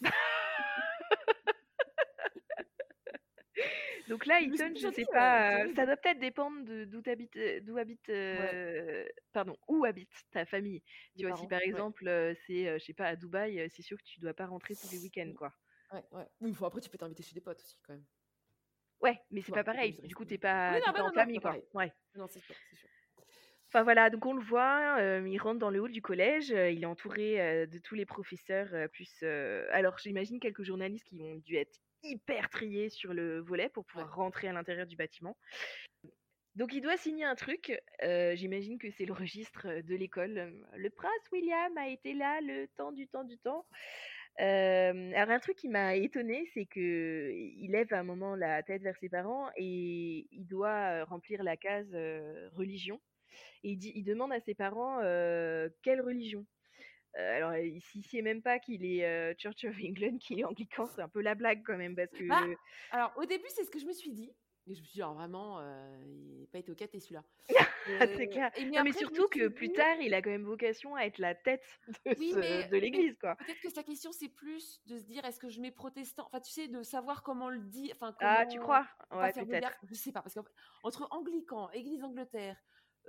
Donc 4.07 4.25
là, 4.25 4.41
Eton, 4.41 4.73
je 4.75 4.89
sais 4.89 5.05
gentil, 5.05 5.05
pas. 5.05 5.51
euh, 5.51 5.55
horrible. 5.61 5.75
ça 5.75 5.85
doit 5.85 5.97
peut-être 5.97 6.19
dépendre 6.19 6.85
d'où 6.85 7.01
t'habites, 7.01 7.35
euh, 7.37 7.59
d'où 7.61 7.77
habite, 7.77 8.07
euh, 8.09 9.05
pardon, 9.33 9.57
où 9.67 9.83
habite 9.85 10.11
ta 10.31 10.45
famille. 10.45 10.83
Les 11.15 11.21
Tu 11.21 11.25
vois, 11.25 11.33
si 11.33 11.47
par 11.47 11.61
exemple 11.61 12.07
euh, 12.07 12.33
c'est, 12.45 12.67
euh, 12.67 12.77
je 12.79 12.85
sais 12.85 12.93
pas, 12.93 13.07
à 13.07 13.15
Dubaï, 13.15 13.59
euh, 13.59 13.67
c'est 13.69 13.81
sûr 13.81 13.97
que 13.97 14.03
tu 14.03 14.19
dois 14.19 14.33
pas 14.33 14.45
rentrer 14.45 14.75
tous 14.75 14.87
les 14.89 14.99
week-ends, 14.99 15.33
quoi. 15.35 15.53
Ouais, 15.91 16.03
ouais. 16.11 16.25
Oui, 16.41 16.55
après, 16.63 16.81
tu 16.81 16.89
peux 16.89 16.97
t'inviter 16.97 17.23
chez 17.23 17.33
des 17.35 17.41
potes 17.41 17.59
aussi, 17.61 17.79
quand 17.83 17.93
même. 17.93 18.05
Ouais, 19.01 19.19
mais 19.31 19.41
c'est 19.41 19.51
pas 19.51 19.63
pareil. 19.63 19.99
Du 20.03 20.15
coup, 20.15 20.25
t'es 20.25 20.37
pas, 20.37 20.73
Oui, 20.75 20.81
t'es 20.81 20.87
non, 20.87 20.93
pas 20.93 20.99
bah 20.99 21.03
en 21.03 21.07
non, 21.09 21.13
non, 21.15 21.21
famille, 21.21 21.39
quoi. 21.39 21.57
Ouais. 21.73 21.93
Non, 22.15 22.27
c'est 22.27 22.39
sûr, 22.39 22.55
c'est 22.69 22.75
sûr. 22.75 22.89
Enfin 23.69 23.83
voilà, 23.83 24.09
donc 24.09 24.25
on 24.25 24.33
le 24.33 24.41
voit, 24.43 24.97
euh, 24.99 25.27
il 25.27 25.37
rentre 25.39 25.59
dans 25.59 25.69
le 25.69 25.79
hall 25.81 25.91
du 25.91 26.01
collège, 26.01 26.51
euh, 26.51 26.69
il 26.69 26.83
est 26.83 26.85
entouré 26.85 27.41
euh, 27.41 27.65
de 27.65 27.77
tous 27.79 27.95
les 27.95 28.05
professeurs, 28.05 28.73
euh, 28.73 28.87
plus... 28.87 29.11
euh, 29.23 29.67
alors 29.71 29.97
j'imagine 29.97 30.39
quelques 30.39 30.63
journalistes 30.63 31.03
qui 31.05 31.19
ont 31.21 31.35
dû 31.35 31.55
être 31.57 31.79
hyper 32.05 32.49
triés 32.49 32.89
sur 32.89 33.13
le 33.13 33.39
volet 33.39 33.69
pour 33.69 33.85
pouvoir 33.85 34.07
Ouais. 34.07 34.15
rentrer 34.15 34.47
à 34.47 34.53
l'intérieur 34.53 34.87
du 34.87 34.95
bâtiment. 34.95 35.35
Donc 36.55 36.73
il 36.73 36.81
doit 36.81 36.95
signer 36.95 37.25
un 37.25 37.35
truc, 37.35 37.77
euh, 38.01 38.33
j'imagine 38.35 38.77
que 38.77 38.89
c'est 38.89 39.05
le 39.05 39.11
registre 39.13 39.81
de 39.81 39.95
l'école. 39.95 40.53
Le 40.75 40.89
prince 40.89 41.11
William 41.31 41.77
a 41.77 41.89
été 41.89 42.13
là 42.13 42.39
le 42.41 42.67
temps 42.77 42.93
du 42.93 43.07
temps 43.07 43.25
du 43.25 43.37
temps. 43.37 43.65
Euh, 44.41 45.11
alors 45.15 45.31
un 45.31 45.39
truc 45.39 45.57
qui 45.57 45.69
m'a 45.69 45.95
étonné, 45.95 46.49
c'est 46.53 46.65
que 46.65 47.31
il 47.33 47.71
lève 47.71 47.93
à 47.93 47.99
un 47.99 48.03
moment 48.03 48.35
la 48.35 48.63
tête 48.63 48.81
vers 48.81 48.97
ses 48.97 49.09
parents 49.09 49.49
et 49.55 50.27
il 50.31 50.45
doit 50.45 51.01
euh, 51.01 51.05
remplir 51.05 51.43
la 51.43 51.57
case 51.57 51.91
euh, 51.93 52.49
religion. 52.53 53.01
Et 53.63 53.71
il, 53.71 53.77
dit, 53.77 53.91
il 53.95 54.03
demande 54.03 54.31
à 54.31 54.39
ses 54.39 54.55
parents 54.55 54.99
quelle 55.81 56.01
religion? 56.01 56.45
Euh, 57.17 57.37
alors 57.37 57.55
ici, 57.55 58.01
c'est 58.03 58.21
même 58.21 58.41
pas 58.41 58.59
qu'il 58.59 58.85
est 58.85 59.05
euh, 59.05 59.33
Church 59.37 59.63
of 59.65 59.75
England, 59.81 60.17
qu'il 60.21 60.39
est 60.39 60.43
anglican, 60.43 60.85
c'est 60.85 61.01
un 61.01 61.07
peu 61.09 61.21
la 61.21 61.35
blague 61.35 61.63
quand 61.65 61.77
même 61.77 61.95
parce 61.95 62.11
que 62.11 62.27
Bah, 62.27 62.41
Alors, 62.91 63.13
au 63.17 63.25
début, 63.25 63.47
c'est 63.49 63.63
ce 63.63 63.71
que 63.71 63.79
je 63.79 63.85
me 63.85 63.93
suis 63.93 64.11
dit. 64.11 64.31
Et 64.67 64.73
je 64.73 64.79
me 64.81 64.85
suis 64.85 64.93
dit, 64.95 65.01
alors 65.03 65.13
vraiment, 65.13 65.59
euh, 65.59 66.03
il 66.07 66.41
n'a 66.41 66.47
pas 66.47 66.57
été 66.57 66.71
au 66.71 66.75
caté 66.75 66.99
celui-là. 66.99 67.23
Ah, 67.99 68.07
c'est 68.17 68.27
clair. 68.29 68.49
et 68.57 68.65
Non, 68.65 68.71
mais 68.83 68.89
après, 68.89 68.93
surtout 68.93 69.27
que 69.27 69.47
plus 69.47 69.71
tard, 69.71 69.97
il 70.01 70.15
a 70.15 70.21
quand 70.23 70.31
même 70.31 70.43
vocation 70.43 70.95
à 70.95 71.01
être 71.03 71.19
la 71.19 71.35
tête 71.35 71.61
de, 72.07 72.15
Oui, 72.17 72.31
ce- 72.31 72.39
mais- 72.39 72.63
de 72.63 72.71
mais- 72.71 72.79
l'église, 72.79 73.15
quoi. 73.19 73.35
Peut-être 73.35 73.59
que 73.61 73.69
sa 73.69 73.83
question, 73.83 74.11
c'est 74.11 74.27
plus 74.27 74.81
de 74.87 74.97
se 74.97 75.03
dire, 75.03 75.23
est-ce 75.23 75.39
que 75.39 75.49
je 75.49 75.61
mets 75.61 75.69
protestant? 75.69 76.25
Enfin, 76.25 76.39
tu 76.39 76.51
sais, 76.51 76.67
de 76.67 76.81
savoir 76.81 77.21
comment 77.21 77.45
on 77.45 77.49
le 77.49 77.59
dit. 77.61 77.91
Enfin, 77.93 78.15
Ah, 78.21 78.47
tu 78.47 78.57
crois? 78.59 78.87
Ouais, 79.11 79.31
peut-être. 79.33 79.71
Je 79.83 79.93
sais 79.93 80.11
pas, 80.11 80.23
parce 80.23 80.33
qu'entre 80.33 81.07
anglican, 81.11 81.69
église 81.73 82.03
Angleterre, 82.03 82.57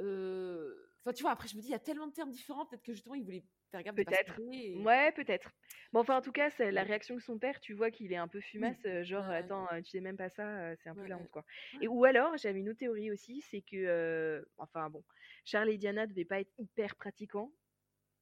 euh, 0.01 0.75
enfin, 1.05 1.14
tu 1.14 1.23
vois, 1.23 1.33
après, 1.33 1.49
je 1.49 1.57
me 1.57 1.62
dis, 1.62 1.69
il 1.69 1.73
y 1.73 1.75
a 1.75 1.79
tellement 1.79 2.07
de 2.07 2.12
termes 2.12 2.31
différents, 2.31 2.66
peut-être 2.66 2.83
que 2.83 2.92
justement, 2.92 3.14
il 3.14 3.25
voulait 3.25 3.45
faire 3.71 3.83
gaffe 3.83 3.95
Peut-être. 3.95 4.41
et- 4.53 4.77
Ouais, 4.83 5.13
peut-être. 5.13 5.51
Bon, 5.93 6.01
enfin, 6.01 6.17
en 6.17 6.23
tout 6.23 6.33
cas, 6.33 6.51
c'est 6.51 6.71
la 6.73 6.83
réaction 6.83 7.15
de 7.15 7.21
son 7.21 7.39
père, 7.39 7.61
tu 7.61 7.73
vois 7.75 7.91
qu'il 7.91 8.13
est 8.13 8.17
un 8.17 8.29
peu 8.29 8.41
fumasse, 8.41 8.77
euh, 8.87 9.05
genre, 9.05 9.25
Ouais, 9.25 9.31
ouais. 9.31 9.37
attends, 9.37 9.67
euh, 9.73 9.81
tu 9.81 9.91
sais 9.91 10.01
même 10.01 10.17
pas 10.17 10.29
ça, 10.31 10.47
euh, 10.47 10.75
c'est 10.83 10.89
un 10.89 10.95
peu 10.95 11.03
Ouais, 11.03 11.09
la 11.09 11.17
ouais. 11.17 11.23
honte, 11.23 11.31
quoi. 11.31 11.45
Ouais. 11.75 11.81
Et 11.85 11.89
ou 11.89 12.05
alors, 12.05 12.37
j'avais 12.37 12.61
une 12.61 12.69
autre 12.69 12.79
théorie 12.81 13.11
aussi, 13.11 13.41
c'est 13.51 13.63
que, 13.63 13.77
euh, 13.77 14.43
enfin 14.59 14.91
bon, 14.91 15.05
Charles 15.45 15.71
et 15.71 15.77
Diana 15.79 16.07
devaient 16.07 16.25
pas 16.25 16.41
être 16.41 16.53
hyper 16.59 16.97
pratiquants, 16.97 17.53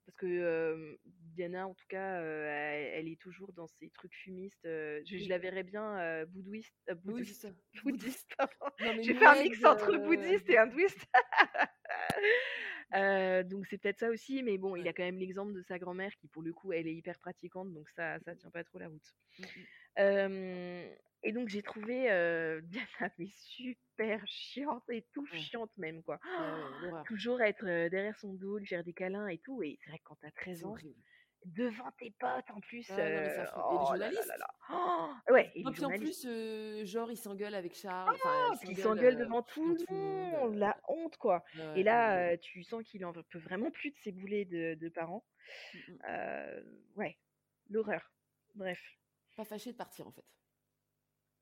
parce 0.06 0.16
que 0.18 0.26
euh, 0.26 0.96
Diana, 1.06 1.66
en 1.66 1.72
tout 1.74 1.86
cas, 1.88 2.20
euh, 2.20 2.44
elle, 2.46 3.06
elle 3.06 3.08
est 3.12 3.18
toujours 3.20 3.52
dans 3.54 3.66
ses 3.66 3.88
trucs 3.90 4.14
fumistes. 4.14 4.64
euh, 4.66 5.00
je, 5.06 5.28
la 5.30 5.38
verrais 5.38 5.62
bien 5.62 6.24
bouddhiste, 6.26 6.74
bouddhiste, 7.04 7.48
bouddhiste. 7.84 8.36
Mais 8.80 9.02
J'ai 9.02 9.14
fait 9.14 9.24
un 9.26 9.42
mix 9.42 9.64
entre 9.64 9.96
bouddhiste 9.96 10.48
et 10.50 10.58
hindouiste. 10.58 11.06
Euh, 12.94 13.42
donc 13.42 13.66
c'est 13.66 13.78
peut-être 13.78 13.98
ça 13.98 14.10
aussi, 14.10 14.42
mais 14.42 14.58
bon, 14.58 14.76
il 14.76 14.86
a 14.88 14.92
quand 14.92 15.02
même 15.02 15.18
l'exemple 15.18 15.52
de 15.52 15.62
sa 15.62 15.78
grand-mère 15.78 16.14
qui, 16.16 16.28
pour 16.28 16.42
le 16.42 16.52
coup, 16.52 16.72
elle 16.72 16.86
est 16.86 16.94
hyper 16.94 17.18
pratiquante, 17.18 17.72
donc 17.72 17.88
ça, 17.90 18.18
ça 18.20 18.36
tient 18.36 18.50
pas 18.50 18.64
trop 18.64 18.78
la 18.78 18.88
route. 18.88 19.14
Mm, 19.38 19.42
mm. 19.44 19.66
Euh, 19.98 20.94
et 21.22 21.32
donc 21.32 21.48
j'ai 21.48 21.62
trouvé 21.62 22.10
euh, 22.10 22.60
Diana 22.64 23.12
mais 23.18 23.28
super 23.30 24.22
chiante 24.26 24.84
et 24.90 25.06
tout 25.12 25.26
Ouais. 25.32 25.38
chiante 25.38 25.70
même 25.76 26.02
quoi. 26.02 26.20
Ouais, 26.24 26.74
l'horreur. 26.82 27.04
Toujours 27.06 27.40
être 27.42 27.64
derrière 27.88 28.18
son 28.18 28.34
dos, 28.34 28.58
lui 28.58 28.66
faire 28.66 28.84
des 28.84 28.92
câlins 28.92 29.28
et 29.28 29.38
tout. 29.38 29.62
Et 29.62 29.78
c'est 29.82 29.90
vrai 29.90 29.98
que 29.98 30.04
quand 30.04 30.16
t'as 30.20 30.30
13 30.32 30.58
C'est 30.58 30.64
ans, 30.64 30.70
horrible. 30.70 31.00
Devant 31.44 31.90
tes 31.98 32.10
potes 32.12 32.50
en 32.50 32.60
plus. 32.60 32.88
Ouais, 32.90 32.96
non, 32.96 33.20
mais 33.20 33.30
ça 33.34 33.46
fout. 33.46 33.62
Et 33.70 33.72
les 33.72 33.78
oh 33.78 33.94
là 33.94 34.10
là 34.10 34.10
journalistes 34.10 34.26
là 34.28 34.36
là. 34.38 34.54
Oh, 35.28 35.32
ouais, 35.32 35.52
et 35.54 35.62
Non, 35.62 35.70
les 35.70 35.74
puis 35.74 35.84
en 35.84 35.88
plus, 35.90 36.26
euh, 36.26 36.84
genre, 36.84 37.10
il 37.10 37.16
s'engueule 37.16 37.54
avec 37.54 37.74
Charles. 37.74 38.14
Enfin, 38.14 38.30
Ah, 38.32 38.54
il 38.62 38.68
qui 38.68 38.74
s'engueule, 38.76 38.82
s'engueule 38.82 39.14
euh, 39.16 39.24
devant 39.24 39.42
tout 39.42 39.76
le 39.76 39.94
monde, 39.94 40.54
la 40.56 40.76
honte 40.88 41.16
quoi. 41.16 41.44
ouais, 41.56 41.80
Et 41.80 41.82
là, 41.82 42.14
ouais. 42.16 42.38
tu 42.38 42.62
sens 42.62 42.82
qu'il 42.84 43.04
en 43.04 43.12
peut 43.12 43.38
vraiment 43.38 43.70
plus 43.70 43.90
de 43.90 43.96
ses 43.98 44.12
boulets 44.12 44.44
de, 44.44 44.74
de 44.74 44.88
parents. 44.88 45.24
Mm, 45.74 45.78
mm. 45.78 45.98
Euh, 46.08 46.62
ouais, 46.96 47.18
l'horreur. 47.70 48.10
Bref. 48.54 48.80
Pas 49.36 49.44
fâché 49.44 49.72
de 49.72 49.76
partir, 49.76 50.06
en 50.06 50.12
fait. 50.12 50.24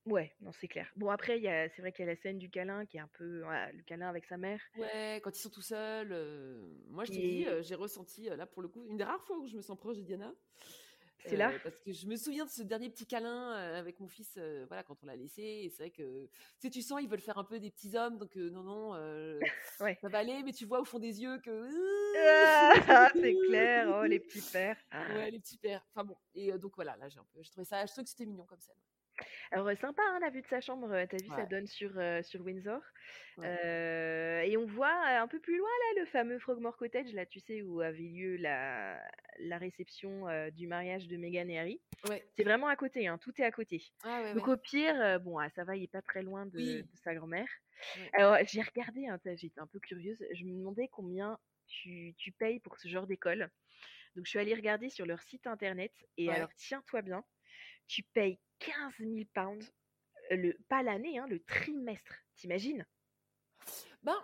Ouais, 0.07 0.35
non, 0.41 0.51
c'est 0.53 0.67
clair. 0.69 0.91
Bon, 0.97 1.11
après, 1.11 1.39
il 1.39 1.45
y 1.45 1.49
a, 1.49 1.69
c'est 1.71 1.81
vrai 1.81 1.93
qu'il 1.93 2.05
y 2.05 2.09
a 2.09 2.13
la 2.13 2.21
scène 2.21 2.39
du 2.39 2.51
câlin 2.51 2.85
qui 2.87 2.97
est 2.97 3.01
un 3.01 3.11
peu. 3.17 3.43
voilà, 3.43 3.71
le 3.73 3.83
câlin 3.83 4.09
avec 4.09 4.25
sa 4.25 4.37
mère. 4.37 4.61
Ouais, 4.77 5.21
quand 5.23 5.37
ils 5.37 5.41
sont 5.41 5.51
tout 5.51 5.63
seuls. 5.63 6.09
euh, 6.13 6.61
moi, 6.89 7.05
je 7.05 7.13
Et- 7.13 7.17
dis, 7.17 7.47
euh, 7.47 7.63
j'ai 7.63 7.77
ressenti, 7.77 8.29
euh, 8.29 8.35
là, 8.37 8.47
pour 8.47 8.63
le 8.63 8.69
coup, 8.69 8.85
une 8.89 8.97
des 8.97 9.05
rares 9.05 9.23
fois 9.25 9.39
où 9.39 9.47
je 9.47 9.57
me 9.57 9.63
sens 9.63 9.79
proche 9.79 9.97
de 9.99 10.03
Diana. 10.03 10.33
C'est 11.25 11.37
là? 11.37 11.53
Euh, 11.53 11.59
Parce 11.63 11.79
que 11.79 11.93
je 11.93 12.05
me 12.09 12.17
souviens 12.17 12.45
de 12.47 12.51
ce 12.51 12.63
dernier 12.65 12.91
petit 12.91 13.07
câlin 13.07 13.55
euh, 13.55 13.79
avec 13.79 14.01
mon 14.01 14.09
fils, 14.09 14.35
euh, 14.39 14.65
voilà, 14.67 14.83
quand 14.83 15.05
on 15.05 15.07
l'a 15.07 15.15
laissé. 15.15 15.41
Et 15.41 15.71
c'est 15.71 15.85
vrai 15.85 15.91
que, 15.93 16.25
tu 16.25 16.31
sais, 16.59 16.71
tu 16.71 16.83
sens, 16.83 17.01
ils 17.01 17.09
veulent 17.09 17.21
faire 17.21 17.39
un 17.39 17.45
peu 17.45 17.61
des 17.61 17.71
petits 17.71 17.97
hommes. 17.97 18.19
Donc, 18.19 18.37
euh, 18.37 18.51
non, 18.51 18.65
non, 18.65 18.95
euh, 18.97 19.39
Ouais. 19.81 19.97
ça 20.01 20.09
va 20.09 20.19
aller. 20.19 20.43
Mais 20.43 20.53
tu 20.53 20.65
vois 20.65 20.81
au 20.81 20.85
fond 20.85 20.99
des 20.99 21.23
yeux 21.23 21.39
que, 21.39 21.69
Ah, 22.19 22.73
c'est 23.15 23.37
clair, 23.47 23.89
oh 24.01 24.05
les 24.05 24.19
petits 24.19 24.43
pères. 24.43 24.77
Ouais, 25.29 25.31
les 25.31 25.39
petits 25.39 25.59
pères. 25.59 25.87
Enfin 25.95 26.03
bon, 26.05 26.17
et 26.35 26.53
euh, 26.53 26.59
donc 26.59 26.73
voilà, 26.75 26.97
là 26.97 27.09
j'ai 27.09 27.21
un 27.21 27.27
peu, 27.33 27.41
je 27.41 27.51
trouvais 27.53 27.65
ça, 27.65 27.87
je 27.87 27.93
trouvais 27.93 28.03
que 28.05 28.11
c'était 28.11 28.27
mignon 28.27 28.45
comme 28.45 28.61
scène. 28.61 28.75
Alors 29.51 29.71
sympa 29.79 30.03
hein, 30.09 30.19
la 30.21 30.31
vue 30.31 30.41
de 30.43 30.47
sa 30.47 30.61
chambre, 30.61 31.05
tu 31.11 31.17
vu 31.17 31.29
ça 31.29 31.45
donne 31.47 31.67
sur, 31.67 31.93
euh, 31.99 32.23
sur 32.23 32.41
Windsor. 32.41 32.81
Ouais. 33.37 33.47
Euh, 33.47 34.41
et 34.43 34.57
on 34.57 34.67
voit 34.67 34.93
un 35.07 35.29
peu 35.29 35.41
plus 35.41 35.57
loin 35.59 35.69
là 35.69 36.01
le 36.01 36.07
fameux 36.07 36.39
Frogmore 36.39 36.77
Cottage, 36.77 37.13
là 37.13 37.27
tu 37.27 37.41
sais 37.41 37.63
où 37.63 37.81
avait 37.81 37.99
lieu 37.99 38.37
la, 38.37 38.99
la 39.39 39.59
réception 39.59 40.29
euh, 40.29 40.51
du 40.51 40.67
mariage 40.67 41.07
de 41.09 41.17
Meghan 41.17 41.49
et 41.49 41.59
Harry. 41.59 41.81
Ouais. 42.09 42.27
C'est 42.37 42.45
vraiment 42.45 42.69
à 42.69 42.77
côté, 42.77 43.07
hein, 43.07 43.19
tout 43.19 43.33
est 43.41 43.45
à 43.45 43.53
côté. 43.53 43.83
Ah 44.05 44.23
ouais, 44.23 44.35
Donc 44.35 44.49
au 44.49 44.57
pire, 44.57 45.21
bon 45.21 45.39
ah, 45.39 45.51
ça 45.51 45.65
va, 45.65 45.77
il 45.77 45.85
est 45.85 45.93
pas 45.93 46.03
très 46.03 46.23
loin 46.23 46.47
de, 46.47 46.57
Oui. 46.57 46.83
de 46.83 46.97
sa 47.05 47.15
grand-mère. 47.15 47.49
Alors 48.15 48.37
j'ai 48.47 48.63
regardé, 48.63 49.07
hein, 49.07 49.19
t'as- 49.23 49.37
j'étais 49.37 49.61
un 49.61 49.67
peu 49.67 49.81
curieuse, 49.81 50.25
je 50.33 50.45
me 50.45 50.53
demandais 50.53 50.89
combien 50.89 51.39
tu, 51.67 52.15
tu 52.17 52.33
payes 52.33 52.61
pour 52.61 52.79
ce 52.79 52.89
genre 52.89 53.07
d'école. 53.07 53.51
Donc 54.15 54.27
je 54.27 54.31
suis 54.31 54.39
allée 54.39 54.55
regarder 54.55 54.89
sur 54.91 55.07
leur 55.07 55.23
site 55.23 55.47
internet 55.47 55.93
et 56.19 56.31
alors 56.31 56.53
tiens-toi 56.55 57.01
bien, 57.03 57.25
tu 57.93 58.03
payes 58.15 58.39
15 58.61 58.95
000 59.01 59.25
pounds, 59.35 59.71
le, 60.31 60.55
pas 60.69 60.83
l'année, 60.83 61.19
hein, 61.19 61.27
le 61.29 61.41
trimestre, 61.45 62.15
t'imagines? 62.37 62.87
Ben, 64.03 64.17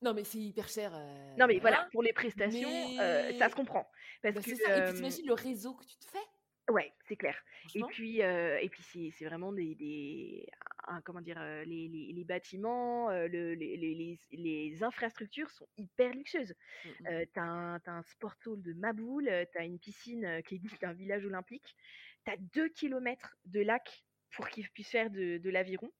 non 0.00 0.14
mais 0.14 0.24
c'est 0.24 0.38
hyper 0.38 0.66
cher. 0.66 0.92
euh, 0.94 1.34
Non 1.36 1.46
mais 1.46 1.58
voilà, 1.58 1.76
voilà. 1.76 1.90
pour 1.92 2.02
les 2.02 2.14
prestations, 2.14 2.70
euh, 2.98 3.32
ça 3.38 3.50
se 3.50 3.54
comprend. 3.54 3.86
Parce 4.22 4.34
Bah, 4.34 4.40
que, 4.42 4.54
ça. 4.54 4.78
Et 4.78 4.82
puis 4.84 4.94
t'imagines 4.94 5.26
le 5.26 5.34
réseau 5.34 5.74
que 5.74 5.84
tu 5.84 5.96
te 5.98 6.06
fais, 6.06 6.72
ouais, 6.72 6.90
c'est 7.06 7.16
clair. 7.16 7.36
Et 7.74 7.82
puis, 7.82 8.22
euh, 8.22 8.58
et 8.62 8.68
puis 8.70 8.82
c'est, 8.82 9.10
c'est 9.16 9.26
vraiment 9.26 9.52
des, 9.52 9.74
des 9.74 10.48
un- 10.88 11.02
comment 11.02 11.20
dire, 11.20 11.38
les, 11.66 11.88
les, 11.88 12.12
les 12.14 12.24
bâtiments, 12.24 13.10
le- 13.10 13.26
les, 13.54 13.76
les, 13.76 13.94
les, 13.94 14.18
les 14.32 14.82
infrastructures 14.82 15.50
sont 15.50 15.68
hyper 15.76 16.12
luxueuses. 16.14 16.54
Mm, 16.84 16.88
mm. 16.88 17.06
Euh, 17.08 17.24
t'as 17.34 17.42
un, 17.42 17.80
un 17.86 18.02
sport 18.04 18.34
hall 18.46 18.62
de 18.62 18.72
Maboul, 18.72 19.30
t'as 19.52 19.64
une 19.64 19.78
piscine 19.78 20.42
qui 20.46 20.54
est 20.56 20.80
d'un 20.80 20.92
village 20.94 21.26
olympique, 21.26 21.76
t'as 22.24 22.36
2 22.54 22.68
kilomètres 22.68 23.36
de 23.46 23.60
lac 23.60 24.04
pour 24.32 24.48
qu'ils 24.48 24.68
puissent 24.70 24.90
faire 24.90 25.10
de, 25.10 25.38
de 25.38 25.50
l'aviron, 25.50 25.90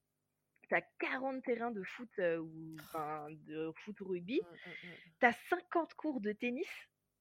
t'as 0.71 0.81
40 1.01 1.43
terrains 1.43 1.73
de 1.73 1.83
foot 1.83 2.09
euh, 2.19 2.39
ou 2.39 2.77
enfin, 2.81 3.27
de 3.31 3.73
foot 3.77 4.01
ou 4.01 4.09
rugby, 4.09 4.41
mm. 4.41 4.89
t'as 5.19 5.33
50 5.51 5.95
cours 5.95 6.21
de 6.21 6.33
tennis, 6.33 6.69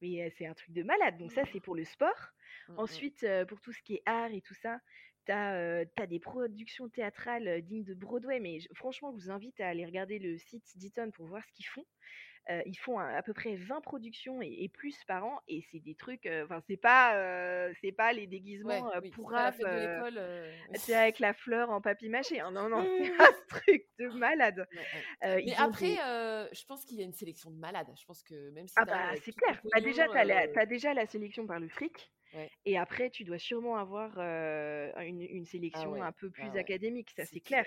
mais 0.01 0.23
euh, 0.23 0.29
c'est 0.37 0.45
un 0.45 0.53
truc 0.53 0.71
de 0.71 0.83
malade. 0.83 1.17
Donc 1.17 1.31
ça, 1.31 1.43
c'est 1.51 1.59
pour 1.59 1.75
le 1.75 1.83
sport. 1.83 2.29
Mm, 2.67 2.73
mm. 2.73 2.79
Ensuite, 2.79 3.23
euh, 3.23 3.45
pour 3.45 3.59
tout 3.59 3.73
ce 3.73 3.81
qui 3.81 3.95
est 3.95 4.03
art 4.05 4.31
et 4.31 4.41
tout 4.41 4.53
ça, 4.53 4.79
t'as 5.25 5.85
des 6.07 6.19
productions 6.19 6.89
théâtrales 6.89 7.61
dignes 7.61 7.83
de 7.83 7.93
Broadway. 7.93 8.39
Mais 8.39 8.59
franchement, 8.73 9.11
je 9.11 9.25
vous 9.25 9.31
invite 9.31 9.59
à 9.59 9.67
aller 9.67 9.85
regarder 9.85 10.17
le 10.17 10.39
site 10.39 10.75
d'Eton 10.77 11.11
pour 11.11 11.27
voir 11.27 11.43
ce 11.45 11.51
qu'ils 11.51 11.67
font. 11.67 11.85
Euh, 12.49 12.61
ils 12.65 12.77
font 12.77 12.97
à, 12.97 13.05
à 13.09 13.21
peu 13.21 13.33
près 13.33 13.55
20 13.55 13.79
productions 13.81 14.41
et, 14.41 14.47
et 14.63 14.69
plus 14.69 15.03
par 15.05 15.23
an, 15.23 15.39
et 15.47 15.63
c'est 15.71 15.79
des 15.79 15.93
trucs. 15.93 16.25
euh, 16.25 16.45
Enfin, 16.45 16.61
c'est 16.67 16.77
pas 16.77 17.13
c'est 17.73 17.89
c'est 17.89 17.91
pas 17.91 18.11
les 18.13 18.21
Ouais, 18.21 18.27
déguisements 18.27 18.91
euh, 18.91 18.99
oui, 19.03 19.09
pour 19.11 19.29
rap, 19.31 19.55
euh, 19.63 20.01
euh, 20.17 20.51
avec 20.95 21.19
la 21.19 21.33
fleur 21.33 21.69
en 21.69 21.79
papier 21.81 22.09
mâché. 22.09 22.39
hein. 22.39 22.51
Non, 22.51 22.67
non, 22.69 22.83
c'est 22.97 23.11
un 23.21 23.33
truc 23.49 23.85
de 23.99 24.07
malade. 24.09 24.67
ouais, 24.71 24.77
ouais. 24.79 25.29
Euh, 25.29 25.41
Mais 25.45 25.55
après, 25.57 25.91
des- 25.93 25.99
euh, 25.99 26.47
je 26.51 26.65
pense 26.65 26.85
qu'il 26.85 26.97
y 26.97 27.01
a 27.01 27.05
une 27.05 27.13
sélection 27.13 27.51
de 27.51 27.57
malades. 27.57 27.91
Je 27.99 28.05
pense 28.05 28.23
que 28.23 28.49
même 28.51 28.67
si 28.67 28.73
Ah 28.77 28.85
bah 28.85 29.15
c'est 29.23 29.33
clair. 29.33 29.61
Bah 29.71 29.81
déjà, 29.81 30.05
pognon, 30.07 30.13
t'as 30.19 30.23
la, 30.25 30.61
euh, 30.61 30.65
déjà 30.65 30.93
la 30.93 31.05
sélection 31.05 31.45
par 31.45 31.59
le 31.59 31.67
fric. 31.69 32.11
Ouais. 32.33 32.49
Et 32.65 32.77
après, 32.77 33.09
tu 33.09 33.23
dois 33.23 33.39
sûrement 33.39 33.75
avoir 33.77 34.13
euh, 34.17 34.91
une, 35.01 35.21
une 35.21 35.45
sélection 35.45 35.91
ouais, 35.91 36.01
un 36.01 36.11
peu 36.11 36.29
plus 36.29 36.43
ah 36.43 36.53
ouais, 36.53 36.59
académique, 36.59 37.09
ça 37.15 37.25
c'est 37.25 37.39
clair. 37.39 37.65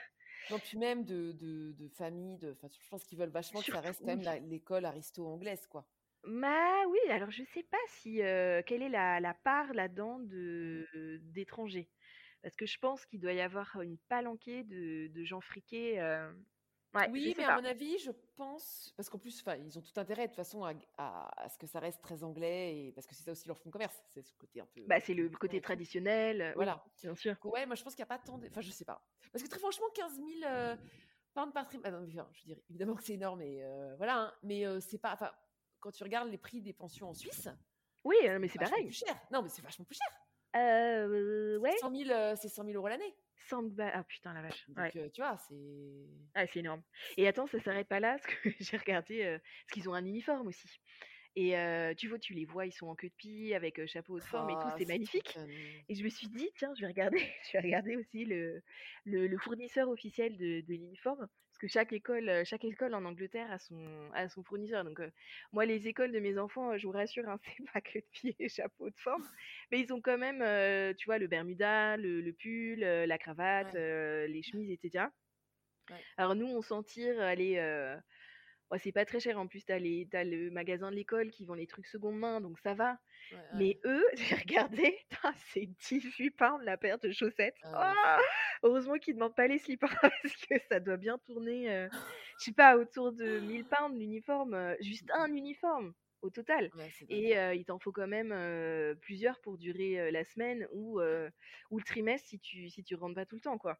Non, 0.51 0.61
puis 0.61 0.79
même 0.79 1.05
de, 1.05 1.33
de, 1.33 1.73
de 1.73 1.89
famille, 1.89 2.39
de, 2.39 2.57
je 2.81 2.89
pense 2.89 3.05
qu'ils 3.05 3.19
veulent 3.19 3.31
vachement 3.31 3.63
que 3.63 3.69
ça 3.69 3.81
reste 3.81 4.03
quand 4.05 4.17
même 4.17 4.47
l'école 4.49 4.85
aristo-anglaise, 4.85 5.67
quoi. 5.67 5.89
Bah 6.25 6.87
oui, 6.89 6.99
alors 7.11 7.31
je 7.33 7.43
sais 7.43 7.65
pas 7.65 7.79
si 7.89 8.23
euh, 8.23 8.63
quelle 8.65 8.83
est 8.83 8.89
la, 8.89 9.19
la 9.19 9.35
part 9.35 9.73
là-dedans 9.75 10.21
de 10.21 10.87
d'étrangers. 11.25 11.91
Parce 12.43 12.55
que 12.57 12.67
je 12.67 12.79
pense 12.79 13.07
qu'il 13.07 13.21
doit 13.21 13.33
y 13.33 13.41
avoir 13.41 13.81
une 13.83 13.99
palanquée 14.09 14.63
de, 14.65 15.09
de 15.09 15.25
gens 15.25 15.41
friqués. 15.41 16.01
euh, 16.01 16.33
Ouais, 16.95 17.09
Oui, 17.11 17.35
mais 17.39 17.45
à 17.45 17.59
mon 17.61 17.65
avis, 17.65 17.99
je 17.99 18.11
pense, 18.37 18.93
parce 18.97 19.09
qu'en 19.09 19.19
plus, 19.19 19.43
ils 19.65 19.79
ont 19.79 19.81
tout 19.83 19.99
intérêt 19.99 20.25
de 20.25 20.27
toute 20.33 20.37
façon 20.37 20.63
à, 20.65 20.73
à- 20.99 21.43
à 21.45 21.49
ce 21.49 21.57
que 21.59 21.67
ça 21.67 21.81
reste 21.81 22.03
très 22.03 22.23
anglais, 22.23 22.77
et 22.89 22.93
parce 22.93 23.07
que 23.07 23.15
c'est 23.15 23.23
ça 23.23 23.33
aussi 23.33 23.49
leur 23.49 23.57
fonds 23.59 23.71
de 23.71 23.73
commerce, 23.73 23.99
c'est 24.11 24.23
ce 24.23 24.35
côté 24.35 24.61
un 24.61 24.67
peu. 24.67 24.83
Bah 24.87 25.01
c'est 25.01 25.15
le 25.15 25.31
côté 25.31 25.61
traditionnel. 25.61 26.41
euh, 26.43 26.49
oui, 26.51 26.55
Voilà. 26.57 26.85
bien 27.03 27.15
sûr. 27.15 27.35
Ouais, 27.45 27.65
moi 27.67 27.75
je 27.77 27.83
pense 27.83 27.95
qu'il 27.95 28.03
n'y 28.03 28.09
a 28.11 28.15
pas 28.15 28.19
tant 28.19 28.37
de. 28.39 28.47
Enfin, 28.49 28.61
je 28.61 28.71
sais 28.71 28.85
pas. 28.85 29.03
Parce 29.33 29.43
que 29.43 29.49
très 29.49 29.59
franchement, 29.59 29.87
15 29.95 30.17
000 30.17 30.29
euh, 30.45 30.77
pounds 31.35 31.53
par 31.55 31.67
trimestre. 31.67 31.89
Ah, 31.89 31.99
non, 31.99 32.07
mais, 32.07 32.13
enfin, 32.21 32.29
je 32.35 32.43
veux 32.43 32.55
dire, 32.55 32.63
évidemment 32.69 32.95
que 32.95 33.03
c'est 33.03 33.15
énorme, 33.15 33.41
et 33.43 33.65
euh, 33.65 33.97
voilà. 33.97 34.19
hein, 34.19 34.35
mais 34.43 34.67
euh, 34.67 34.79
c'est 34.81 34.99
pas. 34.99 35.15
Enfin, 35.15 35.31
quand 35.81 35.93
tu 35.93 36.03
regardes 36.05 36.29
les 36.29 36.39
prix 36.39 36.61
des 36.61 36.75
pensions 36.75 37.09
en 37.09 37.15
Suisse, 37.15 37.49
Oui, 38.05 38.17
mais 38.39 38.49
c'est 38.49 38.59
pareil. 38.59 38.85
plus 38.85 38.93
cher. 38.99 39.19
Non, 39.31 39.43
mais 39.43 39.49
c'est 39.49 39.63
vachement 39.63 39.85
plus 39.87 39.97
cher. 39.97 40.61
Euh, 40.61 41.57
ouais, 41.59 41.75
100 41.79 41.91
000, 41.97 42.11
euh, 42.11 42.37
c'est 42.39 42.49
100 42.49 42.65
000 42.65 42.77
euros 42.77 42.89
l'année. 42.89 43.15
100 43.49 43.63
balles. 43.65 43.93
Ah 43.95 44.05
putain 44.05 44.33
la 44.35 44.43
vache. 44.43 44.69
Donc, 44.69 44.85
Ouais. 44.85 44.95
euh, 44.97 45.09
tu 45.11 45.21
vois, 45.23 45.37
c'est. 45.39 46.07
Ah, 46.35 46.47
c'est 46.47 46.61
énorme. 46.61 46.83
Et 47.19 47.29
attends, 47.29 47.47
ça 47.47 47.61
s'arrête 47.61 47.89
pas 47.89 48.01
là, 48.01 48.17
parce 48.19 48.27
que 48.27 48.49
j'ai 48.61 48.77
regardé, 48.79 49.23
euh, 49.23 49.39
parce 49.39 49.73
qu'ils 49.75 49.89
ont 49.91 49.95
un 49.95 50.05
uniforme 50.07 50.47
aussi. 50.49 50.69
Et 51.37 51.57
euh, 51.59 51.95
tu 51.95 52.09
vois, 52.09 52.19
tu 52.19 52.35
les 52.35 52.45
vois, 52.47 52.67
ils 52.67 52.73
sont 52.73 52.89
en 52.89 52.95
queue 52.97 53.09
de 53.09 53.15
pie, 53.15 53.55
avec 53.55 53.85
chapeau 53.87 54.15
haute 54.17 54.27
forme 54.27 54.51
et 54.51 54.59
tout, 54.59 54.71
Ah, 54.71 54.77
c'est 54.77 54.87
magnifique. 54.87 55.39
Et 55.89 55.95
je 55.95 56.05
me 56.05 56.09
suis 56.11 56.29
dit, 56.29 56.51
tiens, 56.57 56.73
je 56.77 56.83
vais 56.83 56.89
regarder, 56.89 57.19
je 57.47 57.53
vais 57.53 57.61
regarder 57.63 57.97
aussi 57.97 58.25
le, 58.25 58.63
le, 59.05 59.27
le 59.29 59.39
fournisseur 59.39 59.89
officiel 59.89 60.37
de, 60.39 60.61
de 60.63 60.67
l'uniforme, 60.69 61.29
que 61.63 61.69
chaque 61.69 61.93
école, 61.93 62.45
chaque 62.45 62.65
école 62.65 62.93
en 62.95 63.05
Angleterre 63.05 63.53
a 63.53 63.59
son, 63.61 64.11
a 64.15 64.29
son 64.29 64.43
fournisseur. 64.43 64.85
Donc, 64.85 64.99
euh, 64.99 65.11
moi, 65.53 65.65
les 65.65 65.87
écoles 65.87 66.11
de 66.11 66.19
mes 66.19 66.37
enfants, 66.37 66.77
je 66.77 66.85
vous 66.89 66.93
rassure, 66.93 67.29
hein, 67.29 67.39
c'est 67.57 67.73
pas 67.73 67.81
que 67.81 68.01
de 68.01 68.05
pied 68.11 68.35
et 68.41 68.49
chapeau 68.49 68.91
de 68.91 68.99
forme, 68.99 69.23
mais 69.71 69.79
ils 69.81 69.93
ont 69.93 70.01
quand 70.01 70.19
même, 70.19 70.43
euh, 70.43 70.93
tu 70.93 71.07
vois, 71.07 71.19
le 71.19 71.29
bermuda, 71.29 71.97
le, 71.97 72.21
le 72.21 72.33
pull, 72.33 72.81
la 72.81 73.19
cravate, 73.19 73.75
Ouais. 73.75 74.29
les 74.29 74.43
chemises, 74.43 74.73
etc. 74.73 75.13
Ouais. 75.91 76.05
Alors 76.17 76.35
nous, 76.35 76.47
on 76.47 76.63
s'en 76.63 76.83
tire, 76.83 77.21
allez, 77.21 77.57
c'est 78.79 78.93
pas 78.93 79.05
très 79.05 79.21
cher 79.21 79.39
en 79.39 79.47
plus, 79.47 79.65
t'as 79.65 79.79
les, 79.79 80.09
le 80.13 80.51
magasin 80.51 80.91
de 80.91 80.97
l'école 80.97 81.31
qui 81.31 81.45
vend 81.45 81.55
les 81.55 81.67
trucs 81.67 81.87
seconde 81.87 82.19
main, 82.19 82.41
donc 82.41 82.59
ça 82.59 82.75
va. 82.75 82.99
Ouais, 83.31 83.39
ouais. 83.39 83.43
Mais 83.53 83.81
eux, 83.85 84.05
j'ai 84.15 84.35
regardé, 84.37 84.99
c'est 85.53 85.67
18 85.67 86.31
pounds 86.33 86.63
la 86.65 86.77
paire 86.77 86.99
de 86.99 87.11
chaussettes. 87.13 87.57
Ah 87.63 87.79
ouais, 87.79 87.97
Ah 88.05 88.21
Heureusement 88.63 88.99
qu'ils 88.99 89.15
ne 89.15 89.19
demandent 89.21 89.37
pas 89.37 89.47
les 89.49 89.59
slippers 89.59 89.95
parce 90.03 90.37
que 90.37 90.55
ça 90.69 90.81
doit 90.81 90.97
bien 90.97 91.19
tourner, 91.19 91.71
euh, 91.73 91.89
je 92.39 92.45
sais 92.47 92.53
pas, 92.53 92.77
autour 92.77 93.13
de 93.13 93.41
1000 93.41 93.67
pounds 93.67 93.97
l'uniforme, 93.99 94.55
euh, 94.55 94.75
juste 94.81 95.11
un 95.15 95.33
uniforme 95.33 95.95
au 96.23 96.31
total. 96.31 96.73
Et 97.09 97.37
euh, 97.39 97.55
il 97.55 97.65
t'en 97.65 97.79
faut 97.81 97.93
quand 97.93 98.07
même 98.07 98.33
euh, 98.33 98.95
plusieurs 98.95 99.41
pour 99.41 99.59
durer 99.59 100.11
la 100.13 100.25
semaine 100.25 100.69
ou, 100.73 101.01
ou 101.71 101.79
le 101.79 101.85
trimestre 101.85 102.29
si 102.29 102.39
tu 102.41 102.71
si 102.71 102.85
tu 102.85 102.95
rentres 102.95 103.15
pas 103.17 103.27
tout 103.27 103.37
le 103.37 103.41
temps 103.41 103.59
quoi. 103.59 103.79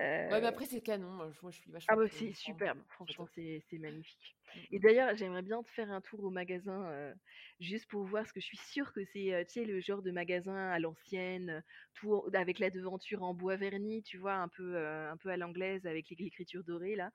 Euh, 0.00 0.28
Ouais, 0.30 0.40
mais 0.40 0.46
après, 0.46 0.66
c'est 0.66 0.80
canon. 0.82 1.10
Moi, 1.10 1.30
je 1.32 1.38
moi, 1.42 1.50
je 1.50 1.58
suis 1.58 1.70
vachement. 1.70 1.88
ah 1.90 1.96
bah 1.96 2.06
pour 2.08 2.12
c'est 2.18 2.32
superbe, 2.34 2.80
franchement 2.90 3.26
c'est 3.34 3.62
magnifique. 3.78 4.36
Mm, 4.54 4.60
Et 4.70 4.78
mm. 4.78 4.80
d'ailleurs 4.80 5.16
j'aimerais 5.16 5.40
bien 5.42 5.62
te 5.62 5.70
faire 5.70 5.90
un 5.90 6.02
tour 6.02 6.22
au 6.22 6.30
magasin 6.30 6.86
euh, 6.90 7.14
juste 7.60 7.86
pour 7.88 8.04
voir, 8.04 8.22
parce 8.24 8.32
que 8.32 8.40
je 8.40 8.44
suis 8.46 8.58
sûre 8.58 8.92
que 8.92 9.04
c'est 9.06 9.32
euh, 9.32 9.44
tu 9.44 9.54
sais 9.60 9.64
le 9.64 9.80
genre 9.80 10.02
de 10.02 10.10
magasin 10.10 10.54
à 10.70 10.78
l'ancienne, 10.78 11.62
tout 11.94 12.12
en- 12.14 12.28
avec 12.34 12.58
la 12.58 12.68
devanture 12.70 13.22
en 13.22 13.32
bois 13.34 13.56
verni, 13.56 14.02
tu 14.02 14.18
vois, 14.18 14.34
un 14.34 14.48
peu 14.48 14.76
euh, 14.76 15.10
un 15.10 15.16
peu 15.16 15.30
à 15.30 15.36
l'anglaise 15.38 15.86
avec 15.86 16.10
l'é- 16.10 16.16
l'écriture 16.18 16.62
dorée 16.64 16.94
là. 16.96 17.10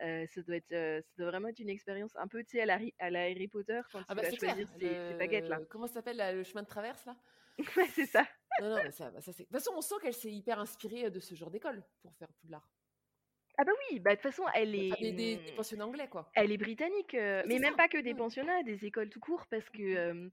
Ça 0.00 0.42
doit 0.42 0.56
être 0.56 0.70
ça 0.70 1.12
doit 1.18 1.30
vraiment 1.30 1.48
être 1.48 1.60
une 1.60 1.70
expérience 1.70 2.14
un 2.16 2.28
peu 2.28 2.42
tu 2.44 2.50
sais 2.52 2.60
à 2.62 2.66
la, 2.66 2.74
Harry- 2.74 2.94
à 2.98 3.10
la 3.10 3.22
Harry 3.22 3.48
Potter 3.48 3.80
quand 3.92 4.04
Ah 4.08 4.14
tu 4.14 4.14
bah 4.14 4.22
vas 4.22 4.30
c'est 4.30 4.36
clair. 4.36 4.56
choisir 4.56 4.68
ses 4.68 5.14
baguettes 5.14 5.48
là. 5.48 5.60
Comment 5.70 5.86
ça 5.86 5.94
s'appelle 5.94 6.36
le 6.36 6.44
chemin 6.44 6.62
de 6.62 6.68
traverse 6.68 7.04
là? 7.06 7.16
Ouais 7.76 7.88
c'est 7.94 8.06
ça. 8.06 8.26
Non, 8.60 8.70
non, 8.70 8.82
mais 8.84 8.90
ça, 8.92 9.10
bah, 9.10 9.20
ça 9.20 9.32
c'est. 9.32 9.42
De 9.44 9.48
toute 9.48 9.56
façon, 9.58 9.72
on 9.76 9.80
sent 9.80 9.94
qu'elle 10.02 10.14
s'est 10.14 10.30
hyper 10.32 10.58
inspirée 10.58 11.10
de 11.10 11.20
ce 11.20 11.34
genre 11.34 11.50
d'école 11.50 11.82
pour 12.02 12.14
faire 12.14 12.28
Poudlard. 12.40 12.68
Ah 13.58 13.64
bah 13.64 13.72
oui, 13.90 14.00
bah 14.00 14.10
de 14.10 14.14
toute 14.14 14.22
façon 14.30 14.44
elle 14.54 14.74
est 14.74 14.92
Enfin, 14.92 15.02
des, 15.02 15.12
des, 15.12 15.36
des 15.36 15.52
pensionnats 15.52 15.86
anglais, 15.86 16.08
quoi. 16.08 16.30
Elle 16.34 16.50
est 16.52 16.56
britannique, 16.56 17.14
euh, 17.14 17.42
mais 17.46 17.58
même 17.58 17.72
ça. 17.72 17.76
pas 17.76 17.88
que 17.88 17.98
des 17.98 18.14
Mm. 18.14 18.16
pensionnats, 18.16 18.62
des 18.62 18.86
écoles 18.86 19.10
tout 19.10 19.20
court, 19.20 19.46
parce 19.48 19.68
que 19.68 19.82
Mm. 19.82 19.96
euh, 20.26 20.30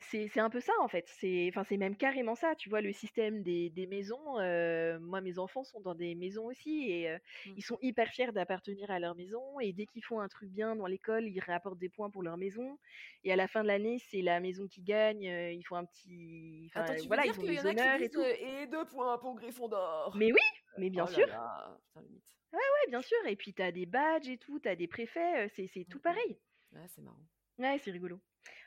c'est 0.00 0.38
un 0.38 0.50
peu 0.50 0.60
ça 0.60 0.72
en 0.80 0.88
fait. 0.88 1.06
C'est 1.08 1.46
enfin 1.48 1.64
c'est 1.64 1.76
même 1.76 1.96
carrément 1.96 2.34
ça. 2.34 2.54
Tu 2.54 2.68
vois 2.68 2.80
le 2.80 2.92
système 2.92 3.42
des, 3.42 3.70
des 3.70 3.86
maisons. 3.86 4.38
euh, 4.38 4.98
moi 5.00 5.20
mes 5.20 5.38
enfants 5.38 5.64
sont 5.64 5.80
dans 5.80 5.94
des 5.94 6.14
maisons 6.14 6.44
aussi 6.46 6.90
et 6.90 7.10
euh, 7.10 7.18
Mm. 7.46 7.54
ils 7.56 7.62
sont 7.64 7.78
hyper 7.80 8.08
fiers 8.10 8.30
d'appartenir 8.32 8.90
à 8.90 8.98
leur 9.00 9.14
maison 9.16 9.58
et 9.60 9.72
dès 9.72 9.86
qu'ils 9.86 10.04
font 10.04 10.20
un 10.20 10.28
truc 10.28 10.50
bien 10.50 10.76
dans 10.76 10.86
l'école, 10.86 11.24
ils 11.26 11.40
rapportent 11.40 11.78
des 11.78 11.88
points 11.88 12.10
pour 12.10 12.22
leur 12.22 12.36
maison. 12.36 12.78
Et 13.24 13.32
à 13.32 13.36
la 13.36 13.48
fin 13.48 13.62
de 13.62 13.68
l'année, 13.68 13.98
c'est 14.10 14.22
la 14.22 14.40
maison 14.40 14.66
qui 14.68 14.82
gagne. 14.82 15.26
euh, 15.28 15.52
ils 15.52 15.64
font 15.64 15.76
un 15.76 15.84
petit, 15.86 16.66
enfin 16.70 16.82
Attends, 16.82 16.94
tu 16.94 17.02
veux 17.02 17.06
voilà, 17.08 17.22
dire 17.24 17.34
ils 17.34 17.40
ont 17.40 17.42
y 17.44 17.46
des 17.46 17.66
honneurs 17.66 18.00
et 18.02 18.08
tout. 18.10 18.20
et 18.20 18.66
deux 18.66 18.84
points 18.86 19.18
pour 19.18 19.34
Gryffondor? 19.36 20.14
Mais 20.16 20.32
oui, 20.32 20.40
mais 20.78 20.90
bien 20.90 21.04
Oh 21.04 21.08
sûr. 21.08 21.26
là, 21.26 21.78
putain, 21.86 22.02
mythe. 22.02 22.22
Ouais, 22.52 22.60
bien 22.88 23.02
sûr. 23.02 23.18
Et 23.26 23.36
puis 23.36 23.52
t'as 23.54 23.72
des 23.72 23.86
badges 23.86 24.28
et 24.28 24.38
tout, 24.38 24.60
t'as 24.60 24.76
des 24.76 24.86
préfets, 24.86 25.48
c'est 25.56 25.66
c'est 25.66 25.84
tout 25.86 26.00
pareil. 26.00 26.38
Ouais, 26.72 26.86
c'est 26.88 27.02
marrant. 27.02 27.24
Ouais, 27.58 27.78
c'est 27.78 27.90
rigolo. 27.90 28.20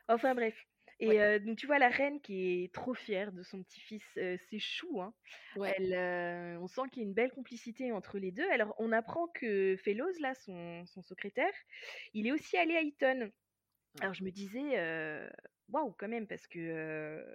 Enfin 0.08 0.34
bref. 0.36 0.56
Et 1.00 1.20
Ouais. 1.20 1.22
euh, 1.22 1.40
donc 1.40 1.58
tu 1.58 1.68
vois 1.68 1.80
la 1.80 1.90
reine 1.90 2.22
qui 2.22 2.64
est 2.64 2.74
trop 2.74 2.94
fière 2.96 3.32
de 3.32 3.44
son 3.44 3.64
petit-fils, 3.64 4.04
euh, 4.18 4.38
c'est 4.50 4.60
chou, 4.60 5.02
hein. 5.02 5.14
Ouais. 5.56 5.78
Elle, 5.78 5.94
euh, 5.94 6.60
on 6.60 6.68
sent 6.68 6.82
qu'il 6.92 7.04
y 7.04 7.06
a 7.06 7.10
une 7.10 7.14
belle 7.14 7.32
complicité 7.32 7.92
entre 7.92 8.18
les 8.20 8.32
deux. 8.32 8.50
Alors 8.52 8.74
on 8.80 8.92
apprend 8.92 9.28
que 9.28 9.76
Fellows, 9.78 10.12
là, 10.22 10.34
son, 10.36 10.86
son 10.88 11.02
secrétaire, 11.04 11.54
il 12.14 12.28
est 12.28 12.32
aussi 12.32 12.58
allé 12.58 12.76
à 12.76 12.82
Eton. 12.82 13.32
Alors 14.02 14.14
je 14.16 14.24
me 14.24 14.32
disais, 14.32 14.78
waouh 15.70 15.94
quand 15.98 16.08
même 16.08 16.28
parce 16.28 16.48
que, 16.48 17.26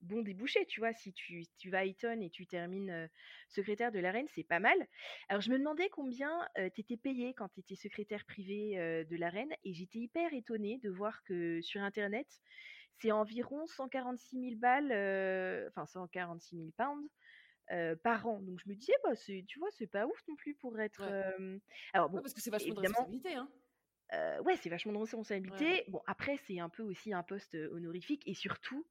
bon 0.00 0.22
débouché, 0.22 0.66
tu 0.66 0.80
vois? 0.80 0.92
Si 0.92 1.12
tu 1.12 1.44
tu 1.58 1.70
vas 1.70 1.80
à 1.80 1.84
Eton 1.84 2.20
et 2.20 2.30
tu 2.30 2.46
termines, 2.46 3.08
secrétaire 3.48 3.92
de 3.92 3.98
la 4.00 4.10
reine, 4.12 4.26
c'est 4.28 4.44
pas 4.44 4.60
mal. 4.60 4.76
Alors 5.28 5.40
je 5.42 5.50
me 5.50 5.58
demandais 5.58 5.88
combien, 5.90 6.48
heu, 6.58 6.70
tu 6.74 6.80
étais 6.82 6.96
payée 6.96 7.34
quand 7.34 7.48
tu 7.48 7.60
étais 7.60 7.76
secrétaire 7.76 8.24
privée, 8.26 8.78
heu, 8.78 9.04
de 9.04 9.16
la 9.16 9.30
reine 9.30 9.52
et 9.64 9.72
j'étais 9.74 9.98
hyper 10.00 10.32
étonnée 10.34 10.78
de 10.78 10.90
voir 10.90 11.22
que 11.24 11.60
sur 11.62 11.80
internet, 11.82 12.26
c'est 13.00 13.12
environ 13.12 13.66
146 13.66 14.38
000 14.40 14.58
balles, 14.58 14.92
heu, 14.92 15.66
enfin 15.70 15.86
146 15.86 16.56
000 16.56 16.72
pounds, 16.76 17.08
heu, 17.72 17.96
par 18.04 18.26
an. 18.28 18.40
Donc 18.42 18.60
je 18.64 18.68
me 18.70 18.74
disais, 18.76 18.94
bah, 19.04 19.16
tu 19.16 19.58
vois, 19.60 19.70
c'est 19.72 19.88
pas 19.88 20.06
ouf 20.06 20.22
non 20.28 20.36
plus 20.36 20.54
pour 20.56 20.78
être, 20.80 21.08
Ouais. 21.08 21.12
hem 21.12 21.60
alors 21.94 22.10
Ouais, 22.14 22.20
bon, 22.20 22.22
parce 22.22 22.34
que 22.34 22.40
c'est 22.40 22.50
vachement 22.50 22.74
de 22.74 22.80
responsabilité, 22.80 23.34
hein. 23.34 23.48
Ouais, 24.44 24.56
c'est 24.56 24.68
vachement 24.70 24.92
de 24.92 24.98
ouais. 25.50 25.68
responsabilité. 25.68 25.84
Bon, 25.88 26.00
après, 26.06 26.36
c'est 26.36 26.60
un 26.60 26.68
peu 26.68 26.82
aussi 26.82 27.12
un 27.12 27.22
poste, 27.22 27.54
honorifique 27.72 28.22
et 28.26 28.34
surtout, 28.34 28.86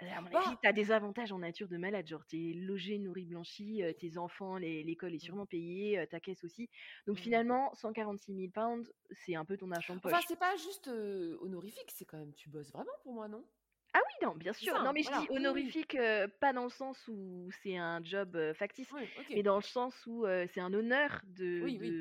à 0.00 0.20
mon 0.20 0.30
avis, 0.32 0.46
Bah! 0.46 0.58
tu 0.58 0.68
as 0.68 0.72
des 0.72 0.92
avantages 0.92 1.32
en 1.32 1.38
nature 1.38 1.68
de 1.68 1.76
malade. 1.78 2.06
Genre, 2.06 2.26
tu 2.26 2.50
es 2.50 2.54
logé, 2.54 2.98
nourri, 2.98 3.24
blanchi, 3.26 3.82
tes 3.98 4.18
enfants, 4.18 4.56
l'é 4.58 4.82
l'école 4.84 5.14
est 5.14 5.18
Mmh. 5.22 5.36
sûrement 5.36 5.46
payée, 5.46 6.06
ta 6.10 6.20
caisse 6.20 6.44
aussi. 6.44 6.68
Donc 7.06 7.18
Mmh. 7.18 7.18
finalement, 7.18 7.72
146 7.74 8.34
000 8.34 8.52
pounds, 8.52 8.92
c'est 9.10 9.34
un 9.36 9.44
peu 9.44 9.56
ton 9.56 9.70
argent 9.72 9.96
de 9.96 10.00
Enfin, 10.04 10.20
poche. 10.20 10.26
c'est 10.26 10.36
pas 10.38 10.56
juste, 10.56 10.88
honorifique, 10.88 11.90
c'est 11.94 12.04
quand 12.06 12.18
même 12.18 12.34
tu 12.34 12.48
bosses 12.48 12.72
vraiment 12.72 12.92
pour 13.02 13.12
moi, 13.14 13.28
non? 13.28 13.46
Ah 13.94 14.00
oui, 14.04 14.26
non, 14.26 14.34
bien 14.36 14.52
sûr. 14.52 14.74
ça, 14.74 14.80
Non, 14.80 14.92
hein? 14.92 14.92
mais 14.92 15.02
je 15.02 15.10
dis 15.10 15.28
honorifique, 15.28 15.96
pas 16.40 16.52
dans 16.52 16.64
le 16.64 16.70
sens 16.70 17.08
où 17.08 17.48
c'est 17.62 17.76
un 17.76 18.02
job, 18.04 18.36
factice, 18.54 18.92
Oui, 18.92 19.10
mais 19.34 19.42
dans 19.42 19.56
le 19.56 19.62
sens 19.62 19.94
où, 20.06 20.26
c'est 20.52 20.60
un 20.60 20.72
honneur 20.74 21.20
de 21.24 21.60
Oui, 21.60 21.78
oui, 21.80 21.98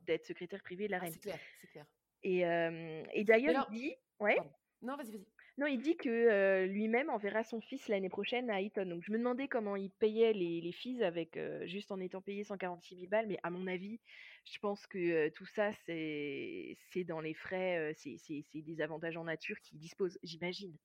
d'être 0.00 0.24
secrétaire 0.26 0.62
privé 0.62 0.86
de 0.86 0.92
la 0.92 0.98
Ah, 0.98 1.06
reine. 1.06 1.12
c'est 1.12 1.18
clair, 1.20 1.40
c'est 1.56 1.66
clair. 1.66 1.86
Et 2.22 3.24
d'ailleurs, 3.24 3.54
il 3.56 3.64
alors 3.64 3.68
dit 3.68 3.94
ouais? 4.20 4.36
pardon. 4.36 4.52
Non, 4.82 4.96
vas-y, 4.96 5.12
vas-y. 5.12 5.26
Non, 5.58 5.66
il 5.66 5.80
dit 5.80 5.96
que, 5.96 6.66
lui-même 6.66 7.10
enverra 7.10 7.42
son 7.42 7.60
fils 7.60 7.88
l'année 7.88 8.08
prochaine 8.08 8.48
à 8.48 8.60
Eton. 8.60 8.86
Donc 8.86 9.02
je 9.04 9.10
me 9.10 9.18
demandais 9.18 9.48
comment 9.48 9.74
il 9.74 9.90
payait 9.90 10.32
les 10.32 10.60
les 10.60 10.72
fees 10.72 11.02
avec, 11.02 11.36
juste 11.64 11.90
en 11.90 11.98
étant 11.98 12.20
payé 12.22 12.44
146 12.44 12.94
000 12.96 13.08
balles, 13.10 13.26
mais 13.26 13.38
à 13.42 13.50
mon 13.50 13.66
avis, 13.66 13.98
je 14.44 14.56
pense 14.60 14.86
que, 14.86 15.28
tout 15.30 15.46
ça 15.46 15.72
c'est 15.84 16.76
c'est 16.92 17.02
dans 17.02 17.20
les 17.20 17.34
frais, 17.34 17.92
c'est 17.96 18.16
c'est 18.18 18.42
c'est 18.52 18.62
des 18.62 18.80
avantages 18.80 19.16
en 19.16 19.24
nature 19.24 19.58
qu'il 19.60 19.78
dispose, 19.78 20.16
j'imagine. 20.22 20.76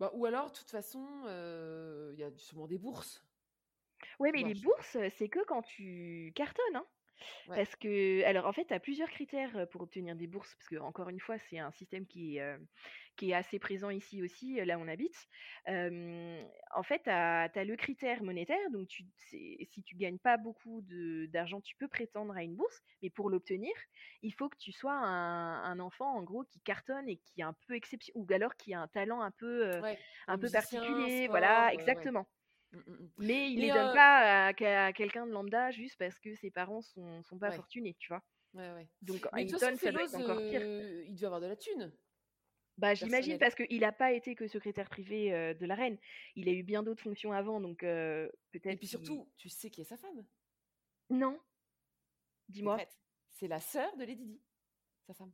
Bah, 0.00 0.10
ou 0.14 0.24
alors, 0.24 0.50
de 0.50 0.56
toute 0.56 0.70
façon, 0.70 1.06
il 2.14 2.18
y 2.18 2.24
a 2.24 2.30
sûrement 2.38 2.66
des 2.66 2.78
bourses, 2.78 3.22
Ouais, 4.18 4.32
tu 4.34 4.42
mais 4.42 4.42
les 4.44 4.54
bourses, 4.54 4.96
c'est 5.10 5.28
que 5.28 5.44
quand 5.44 5.62
tu 5.62 6.32
cartonnes, 6.34 6.76
hein. 6.76 6.86
Ouais. 7.46 7.62
Parce 7.62 7.76
que 7.76 8.24
alors 8.24 8.46
en 8.46 8.52
fait, 8.52 8.66
tu 8.66 8.74
as 8.74 8.80
plusieurs 8.80 9.10
critères, 9.10 9.68
pour 9.70 9.82
obtenir 9.82 10.16
des 10.16 10.26
bourses, 10.26 10.54
parce 10.56 10.68
que 10.68 10.76
encore 10.76 11.08
une 11.10 11.20
fois, 11.20 11.38
c'est 11.38 11.58
un 11.58 11.70
système 11.72 12.06
qui 12.06 12.36
est, 12.38 12.42
heu, 12.42 12.66
qui 13.16 13.30
est 13.30 13.34
assez 13.34 13.58
présent 13.58 13.90
ici 13.90 14.22
aussi, 14.22 14.56
là 14.64 14.78
où 14.78 14.82
on 14.82 14.88
habite. 14.88 15.26
En 16.74 16.82
fait, 16.82 17.02
tu 17.04 17.10
as 17.10 17.64
le 17.64 17.76
critère 17.76 18.22
monétaire, 18.22 18.70
donc 18.70 18.88
tu 18.88 19.04
si 19.16 19.82
tu 19.84 19.96
gagnes 19.96 20.18
pas 20.18 20.36
beaucoup 20.38 20.82
d'argent, 21.28 21.60
tu 21.60 21.76
peux 21.76 21.88
prétendre 21.88 22.34
à 22.36 22.42
une 22.42 22.56
bourse, 22.56 22.80
mais 23.02 23.10
pour 23.10 23.30
l'obtenir, 23.30 23.72
il 24.22 24.32
faut 24.34 24.48
que 24.48 24.56
tu 24.58 24.72
sois 24.72 24.92
un 24.94 25.62
un 25.64 25.78
enfant, 25.80 26.14
en 26.16 26.22
gros, 26.22 26.44
qui 26.44 26.60
cartonne 26.60 27.08
et 27.08 27.16
qui 27.18 27.40
est 27.40 27.44
un 27.44 27.54
peu 27.66 27.74
exception 27.74 28.12
ou 28.16 28.26
alors 28.32 28.56
qui 28.56 28.74
a 28.74 28.80
un 28.80 28.88
talent 28.88 29.20
un 29.22 29.30
peu, 29.30 29.70
Ouais, 29.78 30.02
un 30.28 30.38
peu 30.38 30.50
musicien, 30.50 31.08
particulier, 31.10 31.28
voilà, 31.28 31.72
sport, 31.72 31.72
exactement. 31.72 32.26
Mais 33.18 33.52
il 33.52 33.60
les 33.60 33.70
Mais 33.70 33.70
donne 33.70 33.90
pas 33.90 34.46
à 34.48 34.92
quelqu'un 34.92 35.26
de 35.26 35.32
lambda 35.32 35.70
juste 35.70 35.96
parce 35.98 36.18
que 36.18 36.34
ses 36.34 36.50
parents 36.50 36.82
sont 36.82 37.22
sont 37.22 37.38
pas 37.38 37.50
ouais, 37.50 37.52
fortunés, 37.52 37.96
tu 37.98 38.08
vois? 38.08 38.22
ouais, 38.54 38.72
ouais. 38.74 38.88
Donc 39.02 39.26
Mais 39.32 39.46
façon, 39.48 39.74
Eton, 39.74 39.76
ça 39.78 39.92
doit 39.92 40.04
être 40.04 40.16
encore 40.16 40.44
pire. 40.46 40.64
il 40.78 41.14
devait 41.14 41.26
avoir 41.26 41.40
de 41.40 41.46
la 41.46 41.56
thune, 41.56 41.92
Bah, 42.78 42.94
j'imagine 42.94 43.38
parce 43.38 43.54
qu'il 43.54 43.84
a 43.84 43.92
pas 43.92 44.12
été 44.12 44.34
que 44.34 44.46
secrétaire 44.48 44.88
privé, 44.88 45.30
de 45.54 45.66
la 45.66 45.74
reine. 45.74 45.98
Il 46.36 46.48
a 46.48 46.52
eu 46.52 46.62
bien 46.62 46.82
d'autres 46.82 47.02
fonctions 47.02 47.32
avant 47.32 47.60
donc 47.60 47.82
heu, 47.84 48.32
Et 48.68 48.76
peut-être 48.76 48.76
puis 48.76 48.88
surtout, 48.88 49.32
tu 49.36 49.48
sais 49.48 49.70
qui 49.70 49.82
est 49.82 49.84
sa 49.84 49.96
femme? 49.96 50.24
non, 51.10 51.38
dis-moi? 52.48 52.84
C'est 53.30 53.48
la 53.48 53.60
sœur 53.60 53.96
de 53.96 54.04
Lady 54.04 54.26
Di, 54.26 54.40
sa 55.06 55.14
femme. 55.14 55.32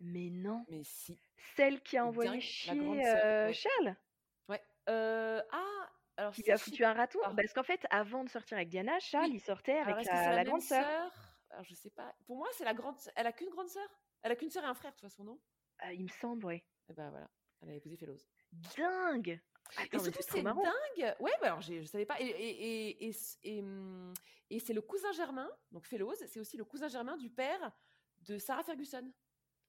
Mais 0.00 0.30
non? 0.30 0.66
Mais 0.68 0.84
si, 0.84 1.18
Celle 1.56 1.82
qui 1.82 1.96
a 1.96 2.06
envoyé 2.06 2.38
dingue, 2.38 2.40
chier, 2.40 3.02
sœur, 3.02 3.24
heu, 3.48 3.50
ouais. 3.50 3.54
Charles? 3.54 3.96
Ouais, 4.48 4.62
ah, 5.50 5.90
alors 6.18 6.34
Qui 6.34 6.42
lui 6.42 6.52
a 6.52 6.58
foutu 6.58 6.84
un 6.86 6.94
raton? 6.94 7.18
pas. 7.20 7.34
Parce 7.36 7.52
qu'en 7.52 7.62
fait, 7.62 7.86
avant 7.90 8.24
de 8.24 8.30
sortir 8.30 8.56
avec 8.56 8.70
Diana, 8.70 8.98
Charles, 8.98 9.28
Oui, 9.28 9.34
il 9.34 9.40
sortait 9.40 9.76
alors 9.82 9.98
avec 9.98 10.02
la 10.04 10.32
la 10.32 10.34
la 10.34 10.44
même 10.44 10.60
grande 10.60 10.62
sœur. 10.62 11.12
Alors 11.50 11.64
je 11.64 11.74
sais 11.74 11.90
pas. 11.90 12.14
Pour 12.26 12.36
moi, 12.36 12.48
c'est 12.52 12.64
la 12.64 12.74
grande 12.74 12.96
elle 13.16 13.26
a 13.26 13.32
qu'une 13.32 13.50
grande 13.50 13.68
sœur? 13.68 13.88
Elle 14.22 14.32
a 14.32 14.36
qu'une 14.36 14.50
sœur 14.50 14.64
et 14.64 14.66
un 14.66 14.74
frère 14.74 14.92
de 14.92 14.96
toute 14.96 15.02
façon, 15.08 15.24
non? 15.24 15.40
Il 15.92 16.02
me 16.04 16.08
semble, 16.08 16.44
ouais. 16.46 16.64
Et 16.88 16.92
bah, 16.94 17.10
voilà, 17.10 17.30
elle 17.60 17.70
a 17.70 17.74
épousé 17.74 17.96
Fellows. 17.96 18.18
Dingue! 18.76 19.40
Et 19.92 19.98
Attends, 19.98 20.02
mais 20.02 20.12
surtout, 20.12 20.22
c'est 20.22 20.42
dingue! 20.42 21.16
Ouais, 21.20 21.30
bah, 21.40 21.46
alors 21.48 21.60
je 21.60 21.84
savais 21.84 22.06
pas 22.06 22.20
et 22.20 22.26
et 22.26 22.98
et 22.98 23.08
et 23.08 23.12
et 23.44 23.62
mmh 23.62 24.16
et 24.50 24.60
c'est 24.60 24.72
le 24.72 24.80
cousin 24.82 25.12
germain, 25.12 25.50
donc 25.72 25.86
Fellows, 25.86 26.14
c'est 26.26 26.40
aussi 26.40 26.56
le 26.56 26.64
cousin 26.64 26.88
germain 26.88 27.16
du 27.18 27.30
père 27.30 27.72
de 28.20 28.38
Sarah 28.38 28.62
Ferguson. 28.64 29.12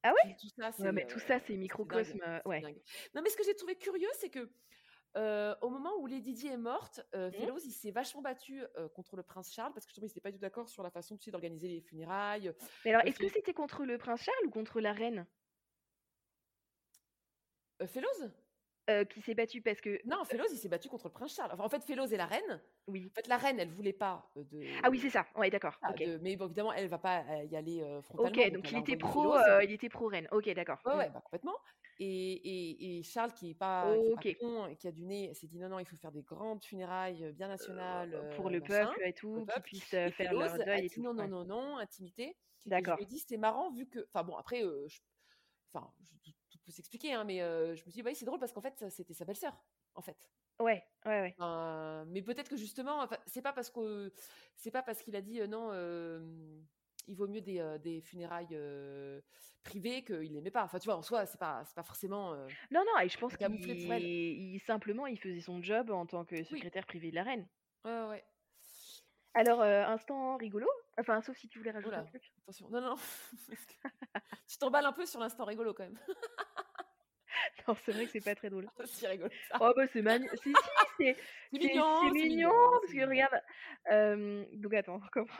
Ah 0.03 0.11
ouais? 0.13 0.37
tout 0.39 0.49
ça, 0.57 0.71
Ouais, 0.79 0.91
mais 0.93 1.05
tout 1.05 1.19
ça, 1.19 1.39
c'est 1.39 1.57
c'est 1.57 1.57
microcosme, 1.57 2.19
c'est 2.19 2.41
ouais. 2.45 2.67
Non, 3.13 3.21
mais 3.21 3.29
ce 3.29 3.37
que 3.37 3.43
j'ai 3.43 3.55
trouvé 3.55 3.75
curieux, 3.77 4.09
c'est 4.13 4.29
que, 4.29 4.51
au 5.15 5.69
moment 5.69 5.91
où 5.99 6.07
Lady 6.07 6.33
Di 6.33 6.47
est 6.47 6.57
morte, 6.57 7.01
heu, 7.15 7.31
Mmh. 7.31 7.49
Fellows, 7.49 7.59
il 7.65 7.71
s'est 7.71 7.91
vachement 7.91 8.21
battu, 8.21 8.63
contre 8.95 9.15
le 9.15 9.23
prince 9.23 9.51
Charles 9.53 9.73
parce 9.73 9.85
que 9.85 9.89
justement, 9.91 10.05
ils 10.07 10.11
étaient 10.11 10.21
pas 10.21 10.31
du 10.31 10.37
tout 10.37 10.41
d'accord 10.41 10.69
sur 10.69 10.83
la 10.83 10.91
façon, 10.91 11.17
tu 11.17 11.25
sais, 11.25 11.31
d'organiser 11.31 11.67
les 11.67 11.81
funérailles, 11.81 12.53
Mais 12.83 12.91
alors, 12.91 13.03
est-ce 13.07 13.19
que 13.19 13.29
c'était 13.29 13.53
contre 13.53 13.85
le 13.85 13.97
prince 13.97 14.21
Charles 14.23 14.45
ou 14.47 14.49
contre 14.49 14.81
la 14.81 14.91
reine? 14.91 15.27
Fellows? 17.85 18.31
Qui 19.09 19.21
s'est 19.21 19.35
battu 19.35 19.61
parce 19.61 19.81
que 19.81 20.01
Non, 20.05 20.23
Fellows, 20.25 20.47
il 20.51 20.57
s'est 20.57 20.69
battu 20.69 20.89
contre 20.89 21.07
le 21.07 21.13
prince 21.13 21.35
Charles. 21.35 21.51
Enfin, 21.53 21.63
en 21.63 21.69
fait, 21.69 21.83
Fellows 21.83 22.07
est 22.07 22.17
la 22.17 22.25
reine. 22.25 22.61
oui. 22.87 23.11
En 23.11 23.21
fait, 23.21 23.27
la 23.27 23.37
reine, 23.37 23.59
elle 23.59 23.69
voulait 23.69 23.93
pas, 23.93 24.31
heu, 24.37 24.43
Ah 24.83 24.89
oui, 24.89 24.99
de 24.99 24.99
c'est 24.99 25.09
ça. 25.09 25.25
Ouais, 25.35 25.49
d'accord. 25.49 25.79
Ah 25.81 25.93
de 25.93 26.17
mais 26.19 26.35
bon, 26.37 26.45
évidemment, 26.47 26.73
elle 26.73 26.87
va 26.89 26.99
pas, 26.99 27.23
y 27.45 27.55
aller, 27.57 27.81
heu, 27.83 28.01
OK, 28.17 28.39
frontalement, 28.41 28.49
donc 28.51 28.71
il 28.71 28.77
était 28.77 28.95
envoyé 28.95 28.97
pro, 28.97 29.33
Fellows. 29.37 29.37
heu, 29.37 29.63
il 29.63 29.71
était 29.71 29.89
pro 29.89 30.07
reine. 30.07 30.27
OK, 30.31 30.49
d'accord. 30.53 30.79
Ouais, 30.85 30.93
Mmh. 30.93 31.03
ouais, 31.03 31.09
bah, 31.11 31.21
complètement 31.21 31.55
et 31.99 32.33
et 32.95 32.99
et 32.99 33.03
Charles 33.03 33.33
qui 33.33 33.49
est 33.51 33.55
pas 33.55 33.99
qui 33.99 34.09
est 34.11 34.13
pas 34.13 34.23
con 34.39 34.67
et 34.67 34.75
qui 34.77 34.87
a 34.87 34.91
du 34.91 35.05
nez, 35.05 35.33
s'est 35.33 35.47
dit: 35.47 35.59
«Non, 35.59 35.69
non, 35.69 35.79
il 35.79 35.85
faut 35.85 35.97
faire 35.97 36.11
des 36.11 36.23
grandes 36.23 36.63
funérailles, 36.63 37.25
heu, 37.25 37.31
bien 37.33 37.47
nationales, 37.49 38.13
Heu, 38.13 38.25
pour 38.29 38.49
heu, 38.51 38.51
le 38.51 38.61
machin, 38.61 38.91
peuple 39.01 39.01
et 39.03 39.13
tout, 39.13 39.47
peuple» 39.47 39.65
puissent, 39.65 39.93
et 40.03 40.11
faire 40.11 40.33
leur 40.35 40.59
deuil 40.59 40.85
et 40.85 40.89
dit: 40.89 40.99
tout. 40.99 41.01
«Non, 41.01 41.13
non, 41.13 41.27
non, 41.27 41.45
non, 41.45 41.77
intimité» 41.77 42.37
et 42.77 42.83
je 42.85 42.91
D'accord. 42.91 42.99
me 42.99 43.05
dis: 43.05 43.19
«C'est 43.19 43.37
marrant 43.37 43.71
vu 43.71 43.87
que» 43.89 43.99
enfin 44.13 44.23
bon, 44.23 44.35
après, 44.37 44.61
je 44.61 44.99
enfin, 45.73 45.93
je 46.25 46.31
tout 46.49 46.59
peut 46.65 46.71
s'expliquer, 46.71 47.13
hein, 47.13 47.23
mais 47.25 47.39
je 47.39 47.85
me 47.85 47.91
dis: 47.91 48.03
«Bah 48.03 48.11
oui, 48.11 48.15
c'est 48.17 48.25
drôle 48.25 48.39
parce 48.39 48.53
qu'en 48.53 48.61
fait, 48.61 48.89
c'était 48.91 49.13
sa 49.15 49.25
belle-sœur, 49.25 49.65
en 49.95 50.01
fait». 50.01 50.29
Ouais, 50.59 50.83
ouais, 51.05 51.19
ouais. 51.21 51.37
Mais 52.07 52.21
peut-être 52.21 52.49
que 52.49 52.57
justement, 52.57 53.07
c'est 53.27 53.41
pas 53.41 53.53
parce 53.53 53.69
que 53.69 54.11
c'est 54.55 54.71
pas 54.71 54.83
parce 54.83 55.01
qu'il 55.03 55.15
a 55.15 55.21
dit, 55.21 55.39
non, 55.47 55.69
il 57.07 57.15
vaut 57.17 57.27
mieux 57.27 57.41
des, 57.41 57.77
des 57.83 58.01
funérailles, 58.01 58.55
privées 59.63 60.03
qu'il 60.03 60.33
l'aimait 60.33 60.51
pas. 60.51 60.63
Enfin, 60.63 60.79
tu 60.79 60.85
vois, 60.87 60.97
en 60.97 61.01
soi, 61.01 61.25
c'est 61.25 61.39
pas 61.39 61.63
pas 61.75 61.83
forcément, 61.83 62.33
heu, 62.35 62.55
Non, 62.71 62.83
non 62.85 62.99
et 63.01 63.09
je 63.09 63.17
pense 63.19 63.37
un 63.37 63.37
qu'il 63.37 63.45
simplement, 64.59 65.05
il 65.07 65.19
faisait 65.19 65.39
son 65.41 65.61
job 65.61 65.91
en 65.91 66.05
tant 66.07 66.25
que 66.25 66.43
Oui, 66.51 66.63
secrétaire 66.63 66.85
privé 66.87 67.09
de 67.11 67.15
la 67.15 67.23
reine. 67.23 67.47
ouais, 67.85 68.07
ouais. 68.07 68.25
Alors, 69.33 69.61
heu, 69.63 69.65
instant 69.85 70.37
rigolo, 70.37 70.67
enfin, 70.99 71.21
sauf 71.23 71.35
si 71.37 71.47
tu 71.47 71.57
voulais 71.57 71.71
rajouter 71.71 71.99
un 71.99 72.03
là, 72.03 72.05
truc? 72.05 72.31
attention. 72.43 72.69
Non, 72.69 72.81
non, 72.81 72.95
tu 74.47 74.57
t'emballes 74.57 74.85
un 74.85 74.93
peu 74.93 75.05
sur 75.05 75.19
l'instant 75.19 75.45
rigolo 75.45 75.73
quand 75.73 75.83
même. 75.83 75.99
Non, 77.67 77.75
c'est 77.85 77.91
vrai 77.91 78.05
que 78.05 78.11
c'est 78.11 78.21
pas 78.21 78.35
très 78.35 78.49
drôle. 78.49 78.67
C'est 78.85 79.07
rigolo 79.07 79.29
ça. 79.49 79.57
Oh 79.61 79.73
bah, 79.75 79.85
c'est 79.91 80.01
magni 80.01 80.27
si, 80.43 80.53
si, 80.53 80.53
c'est 80.97 81.15
mignon, 81.51 82.01
c'est 82.03 82.11
mignon 82.11 82.27
mignon, 82.29 82.51
parce 82.81 82.93
que 82.93 83.05
regarde, 83.07 84.53
donc 84.61 84.73
attends, 84.73 84.95
on 84.95 84.99
recommence. 84.99 85.31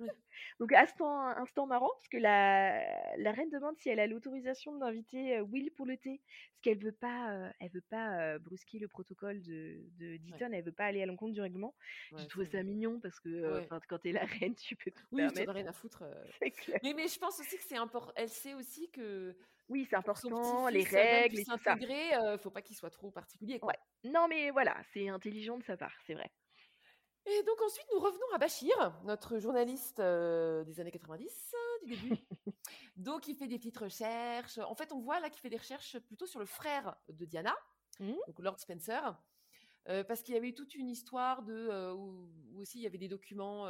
Oui. 0.00 0.08
Donc 0.60 0.72
instant 0.72 1.26
instant 1.28 1.66
marrant 1.66 1.90
parce 1.94 2.08
que 2.08 2.18
la 2.18 2.82
la 3.16 3.32
reine 3.32 3.50
demande 3.50 3.76
si 3.78 3.88
elle 3.88 4.00
a 4.00 4.06
l'autorisation 4.06 4.76
d'inviter, 4.76 5.40
Will 5.40 5.70
pour 5.70 5.86
le 5.86 5.96
thé. 5.96 6.20
Parce 6.50 6.60
qu'elle 6.62 6.78
veut 6.78 6.92
pas, 6.92 7.52
elle 7.60 7.70
veut 7.70 7.84
pas, 7.88 8.38
brusquer 8.38 8.78
le 8.78 8.88
protocole 8.88 9.40
de 9.42 9.80
de 9.98 10.06
Ouais, 10.06 10.18
d'Eton, 10.18 10.50
elle 10.52 10.64
veut 10.64 10.72
pas 10.72 10.84
aller 10.86 11.02
à 11.02 11.06
l'encontre 11.06 11.32
du 11.32 11.40
règlement. 11.40 11.74
J'ai 12.10 12.16
ouais, 12.16 12.26
trouvé 12.26 12.46
c'est 12.46 12.58
ça 12.58 12.62
mignon 12.62 13.00
parce 13.00 13.20
que, 13.20 13.28
Ouais. 13.28 13.68
quand 13.88 13.98
tu 13.98 14.10
es 14.10 14.12
la 14.12 14.24
reine, 14.44 14.54
tu 14.54 14.76
peux 14.76 14.90
tout 14.90 15.06
Oui, 15.12 15.26
tu 15.32 15.42
en 15.42 15.48
as 15.48 15.52
rien 15.52 15.66
à 15.66 15.72
foutre. 15.72 16.04
Mais 16.82 16.94
mais 16.94 17.08
je 17.08 17.18
pense 17.18 17.40
aussi 17.40 17.56
que 17.56 17.64
c'est 17.64 17.76
import 17.76 18.12
elle 18.16 18.28
sait 18.28 18.54
aussi 18.54 18.90
que 18.90 19.36
Oui, 19.68 19.86
c'est 19.88 19.94
important, 19.96 20.68
les 20.68 20.82
même 20.90 21.12
règles 21.12 21.38
et 21.40 21.46
tout 21.46 21.58
ça. 21.58 21.76
heu, 22.14 22.36
faut 22.38 22.50
pas 22.50 22.62
qu'il 22.62 22.76
soit 22.76 22.90
trop 22.90 23.10
particulier, 23.10 23.60
Ouais. 23.62 23.74
quoi. 23.74 23.78
Non 24.04 24.28
mais 24.28 24.50
voilà, 24.50 24.76
c'est 24.92 25.08
intelligent 25.08 25.58
de 25.58 25.62
sa 25.64 25.76
part, 25.76 25.96
c'est 26.06 26.14
vrai. 26.14 26.30
Et 27.26 27.42
donc 27.44 27.60
ensuite, 27.62 27.86
nous 27.92 28.00
revenons 28.00 28.34
à 28.34 28.38
Bachir, 28.38 29.00
notre 29.04 29.38
journaliste, 29.38 30.00
heu, 30.00 30.64
des 30.64 30.80
années 30.80 30.92
90, 30.92 31.54
heu, 31.54 31.86
du 31.86 31.88
début. 31.96 32.16
Donc 32.96 33.28
il 33.28 33.36
fait 33.36 33.48
des 33.48 33.58
petites 33.58 33.78
recherches. 33.78 34.58
En 34.58 34.74
fait, 34.74 34.92
on 34.92 35.00
voit 35.00 35.20
là 35.20 35.30
qu'il 35.30 35.40
fait 35.40 35.50
des 35.50 35.56
recherches 35.58 35.98
plutôt 36.00 36.26
sur 36.26 36.40
le 36.40 36.46
frère 36.46 36.96
de 37.08 37.24
Diana, 37.24 37.56
Mmh. 38.00 38.20
donc 38.26 38.40
Lord 38.40 38.60
Spencer, 38.60 39.22
parce 40.08 40.22
qu'il 40.22 40.34
y 40.34 40.36
avait 40.36 40.48
eu 40.48 40.54
toute 40.54 40.74
une 40.74 40.88
histoire 40.88 41.42
de, 41.42 41.92
où 41.92 42.28
où 42.52 42.60
aussi 42.60 42.78
il 42.78 42.82
y 42.82 42.86
avait 42.86 42.98
des 42.98 43.08
documents, 43.08 43.66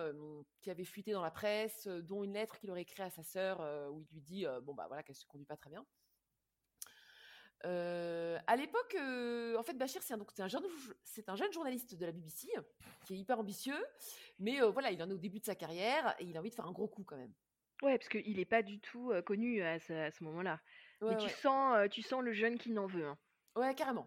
qui 0.60 0.70
avaient 0.70 0.84
fuité 0.84 1.12
dans 1.12 1.22
la 1.22 1.30
presse, 1.30 1.88
dont 1.88 2.22
une 2.22 2.32
lettre 2.34 2.58
qu'il 2.58 2.70
aurait 2.70 2.82
écrite 2.82 3.00
à 3.00 3.10
sa 3.10 3.22
sœur, 3.22 3.60
où 3.92 4.00
il 4.00 4.06
lui 4.14 4.20
dit, 4.22 4.46
bon, 4.62 4.74
bah, 4.74 4.84
voilà, 4.86 5.02
qu'elle 5.02 5.16
se 5.16 5.26
conduit 5.26 5.46
pas 5.46 5.56
très 5.56 5.70
bien. 5.70 5.84
À 7.64 8.56
l'époque, 8.56 8.96
en 8.96 9.62
fait, 9.64 9.74
Bachir, 9.74 10.02
c'est 10.02 10.14
un, 10.14 10.18
donc, 10.18 10.30
c'est 10.32 10.42
un, 10.42 10.48
jeune, 10.48 10.62
c'est 11.02 11.28
un 11.28 11.34
jeune 11.34 11.52
journaliste 11.52 11.96
de 11.96 12.06
la 12.06 12.12
BBC 12.12 12.48
qui 13.04 13.14
est 13.14 13.18
hyper 13.18 13.40
ambitieux, 13.40 13.84
mais 14.38 14.60
voilà, 14.60 14.92
il 14.92 15.02
en 15.02 15.10
est 15.10 15.14
au 15.14 15.18
début 15.18 15.40
de 15.40 15.44
sa 15.44 15.56
carrière 15.56 16.14
et 16.20 16.24
il 16.24 16.36
a 16.36 16.40
envie 16.40 16.50
de 16.50 16.54
faire 16.54 16.66
un 16.66 16.72
gros 16.72 16.88
coup 16.88 17.02
quand 17.02 17.16
même. 17.16 17.32
Ouais, 17.82 17.98
parce 17.98 18.08
qu'il 18.08 18.36
n'est 18.36 18.44
pas 18.44 18.62
du 18.62 18.78
tout 18.80 19.12
connu 19.24 19.62
à 19.62 19.80
ce, 19.80 19.92
à 19.92 20.10
ce 20.12 20.22
moment-là. 20.24 20.60
Ouais, 21.00 21.10
Mais 21.10 21.16
tu 21.16 21.28
sens, 21.28 21.88
tu 21.90 22.02
sens 22.02 22.22
le 22.22 22.32
jeune 22.32 22.56
qui 22.56 22.70
n'en 22.70 22.86
veut. 22.86 23.04
hein. 23.04 23.18
Ouais, 23.56 23.74
carrément. 23.74 24.06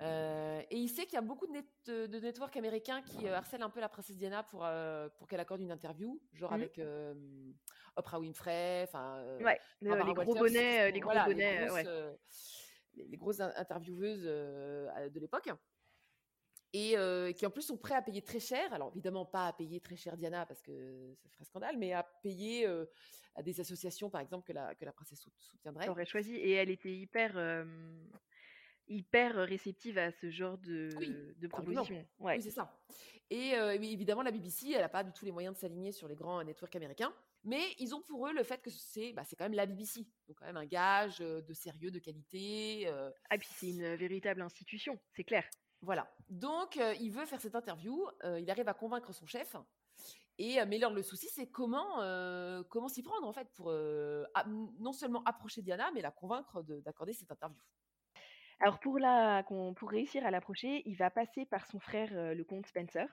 Euh, 0.00 0.60
et 0.70 0.76
il 0.76 0.88
sait 0.88 1.04
qu'il 1.04 1.14
y 1.14 1.18
a 1.18 1.22
beaucoup 1.22 1.46
de, 1.46 1.52
net, 1.52 1.66
de 1.86 2.18
networks 2.20 2.56
américains 2.56 3.02
qui 3.02 3.26
euh, 3.28 3.36
harcèlent 3.36 3.62
un 3.62 3.70
peu 3.70 3.80
la 3.80 3.88
princesse 3.88 4.16
Diana 4.16 4.42
pour, 4.42 4.64
euh, 4.64 5.08
pour 5.18 5.28
qu'elle 5.28 5.40
accorde 5.40 5.60
une 5.60 5.70
interview, 5.70 6.20
genre 6.32 6.50
Mhm. 6.52 6.60
avec 6.60 6.78
euh, 6.78 7.14
Oprah 7.96 8.18
Winfrey, 8.18 8.82
enfin 8.84 9.18
euh, 9.18 9.42
Ouais, 9.42 9.58
les 9.80 9.90
gros 10.14 10.34
bonnets, 10.34 10.80
euh, 10.80 10.86
les 10.90 10.92
sont- 10.94 10.98
gros 11.00 11.12
voilà, 11.12 11.24
bonnets, 11.26 11.58
les 11.60 11.62
euh, 11.62 11.66
grosses, 11.66 11.74
ouais. 11.74 11.84
euh, 11.86 12.14
les, 12.94 13.06
les 13.06 13.16
grosses 13.16 13.40
in- 13.40 13.52
intervieweuses 13.56 14.22
euh, 14.24 15.08
de 15.10 15.20
l'époque. 15.20 15.48
Et 16.72 16.98
euh, 16.98 17.30
qui 17.32 17.46
en 17.46 17.50
plus 17.50 17.62
sont 17.62 17.76
prêts 17.76 17.94
à 17.94 18.02
payer 18.02 18.20
très 18.20 18.40
cher. 18.40 18.72
Alors 18.74 18.90
évidemment 18.94 19.24
pas 19.24 19.46
à 19.46 19.52
payer 19.52 19.78
très 19.80 19.94
cher 19.94 20.16
Diana 20.16 20.44
parce 20.44 20.60
que 20.60 21.14
ça 21.22 21.28
ferait 21.30 21.44
scandale, 21.44 21.76
mais 21.78 21.92
à 21.92 22.02
payer 22.22 22.66
euh, 22.66 22.84
à 23.36 23.44
des 23.44 23.60
associations 23.60 24.10
par 24.10 24.20
exemple 24.20 24.44
que 24.44 24.52
la, 24.52 24.74
que 24.74 24.84
la 24.84 24.92
princesse 24.92 25.20
sou- 25.20 25.30
soutiendrait. 25.38 25.88
aurait 25.88 26.04
choisi. 26.04 26.34
Et 26.34 26.50
elle 26.54 26.70
était 26.70 26.92
hyper, 26.92 27.36
euh, 27.36 27.64
hyper 28.88 29.34
réceptive 29.46 29.98
à 29.98 30.10
ce 30.12 30.30
genre 30.30 30.58
de, 30.58 30.90
Oui, 30.98 31.08
de. 31.38 31.48
Ouais. 32.20 32.36
Oui, 32.36 32.42
c'est 32.42 32.50
ça. 32.50 32.76
Et 33.30 33.54
euh, 33.54 33.72
évidemment, 33.74 34.22
la 34.22 34.30
BBC, 34.30 34.70
elle 34.72 34.80
n'a 34.82 34.88
pas 34.88 35.02
du 35.02 35.12
tout 35.12 35.24
les 35.24 35.32
moyens 35.32 35.54
de 35.54 35.58
s'aligner 35.60 35.92
sur 35.92 36.06
les 36.08 36.14
grands 36.14 36.42
networks 36.44 36.76
américains. 36.76 37.12
Mais 37.42 37.62
ils 37.78 37.94
ont 37.94 38.00
pour 38.02 38.26
eux 38.28 38.32
le 38.32 38.42
fait 38.42 38.60
que 38.62 38.70
c'est 38.70 39.12
bah, 39.12 39.22
c'est 39.24 39.36
quand 39.36 39.44
même 39.44 39.54
la 39.54 39.66
BBC. 39.66 40.00
Donc, 40.28 40.36
quand 40.38 40.46
même 40.46 40.56
un 40.56 40.66
gage 40.66 41.18
euh, 41.20 41.40
de 41.42 41.52
sérieux, 41.54 41.90
de 41.90 41.98
qualité. 41.98 42.84
euh, 42.86 43.10
Ah, 43.30 43.38
puis 43.38 43.48
c'est 43.50 43.68
une 43.70 43.94
véritable 43.96 44.40
institution, 44.42 44.98
c'est 45.12 45.24
clair. 45.24 45.44
voilà. 45.82 46.10
Donc, 46.30 46.76
euh, 46.76 46.94
il 47.00 47.10
veut 47.10 47.26
faire 47.26 47.40
cette 47.40 47.54
interview. 47.54 48.06
euh, 48.24 48.40
il 48.40 48.50
arrive 48.50 48.68
à 48.68 48.74
convaincre 48.74 49.12
son 49.12 49.26
chef. 49.26 49.56
Et, 50.38 50.60
euh, 50.60 50.64
mais 50.66 50.76
alors, 50.76 50.92
le 50.92 51.02
souci, 51.02 51.28
c'est 51.32 51.46
comment, 51.48 52.02
euh, 52.02 52.62
comment 52.68 52.88
s'y 52.88 53.02
prendre, 53.02 53.26
en 53.26 53.32
fait, 53.32 53.48
pour 53.54 53.70
euh, 53.70 54.24
non 54.80 54.92
seulement 54.92 55.22
approcher 55.24 55.62
Diana, 55.62 55.90
mais 55.92 56.00
la 56.02 56.10
convaincre 56.10 56.62
de- 56.62 56.80
d'accorder 56.80 57.12
cette 57.12 57.30
interview. 57.30 57.60
Alors 58.60 58.80
pour, 58.80 58.98
la, 58.98 59.42
qu'on- 59.44 59.74
pour 59.74 59.90
réussir 59.90 60.26
à 60.26 60.30
l'approcher, 60.32 60.82
il 60.86 60.96
va 60.96 61.10
passer 61.10 61.46
par 61.46 61.66
son 61.66 61.78
frère, 61.80 62.10
euh, 62.12 62.34
le 62.34 62.44
comte 62.44 62.66
Spencer. 62.66 63.06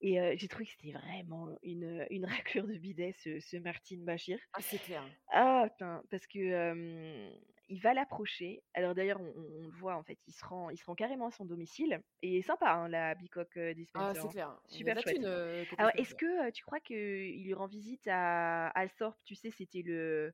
Et 0.00 0.20
euh, 0.20 0.34
j'ai 0.36 0.46
trouvé 0.46 0.64
que 0.66 0.70
c'était 0.72 0.92
vraiment 0.92 1.56
une, 1.62 2.06
une 2.10 2.24
raclure 2.64 2.66
de 2.66 2.74
bidet, 2.78 3.12
ce, 3.18 3.40
ce 3.40 3.56
Martin 3.56 3.98
Bachir. 4.00 4.38
Ah, 4.52 4.60
c'est 4.62 4.78
clair. 4.78 5.04
Ah, 5.32 5.66
putain, 5.70 6.02
parce 6.10 6.26
que 6.26 6.38
euh, 6.38 7.30
il 7.68 7.80
va 7.80 7.94
l'approcher. 7.94 8.62
Alors 8.74 8.94
d'ailleurs, 8.94 9.20
on, 9.20 9.26
on- 9.36 9.64
on 9.64 9.68
le 9.68 9.72
voit 9.76 9.96
en 9.96 10.04
fait, 10.04 10.18
il 10.28 10.32
se 10.32 10.44
rend, 10.44 10.70
il 10.70 10.76
se 10.78 10.84
rend 10.84 10.94
carrément 10.94 11.26
à 11.26 11.30
son 11.32 11.44
domicile. 11.44 12.00
Et 12.22 12.42
sympa, 12.42 12.70
hein, 12.72 12.88
la 12.88 13.14
bicoque 13.16 13.56
euh, 13.56 13.74
Ah, 13.94 14.14
dispenser. 14.14 14.14
c'est 14.14 14.28
clair. 14.28 14.58
Il 14.70 14.84
y 14.84 14.88
a 14.88 14.90
Super 14.92 14.92
de 14.92 14.96
la 14.96 15.02
chouette. 15.02 15.16
thune, 15.16 15.24
euh, 15.26 15.64
Alors, 15.78 15.90
Spencer. 15.92 15.96
est-ce 15.96 16.14
que 16.14 16.46
euh, 16.48 16.50
tu 16.52 16.64
crois 16.64 16.80
qu'il 16.80 17.42
lui 17.44 17.54
rend 17.54 17.66
visite 17.66 18.06
à 18.08 18.68
Althorpe? 18.68 19.18
Tu 19.24 19.34
sais, 19.34 19.50
c'était 19.50 19.82
le. 19.82 20.32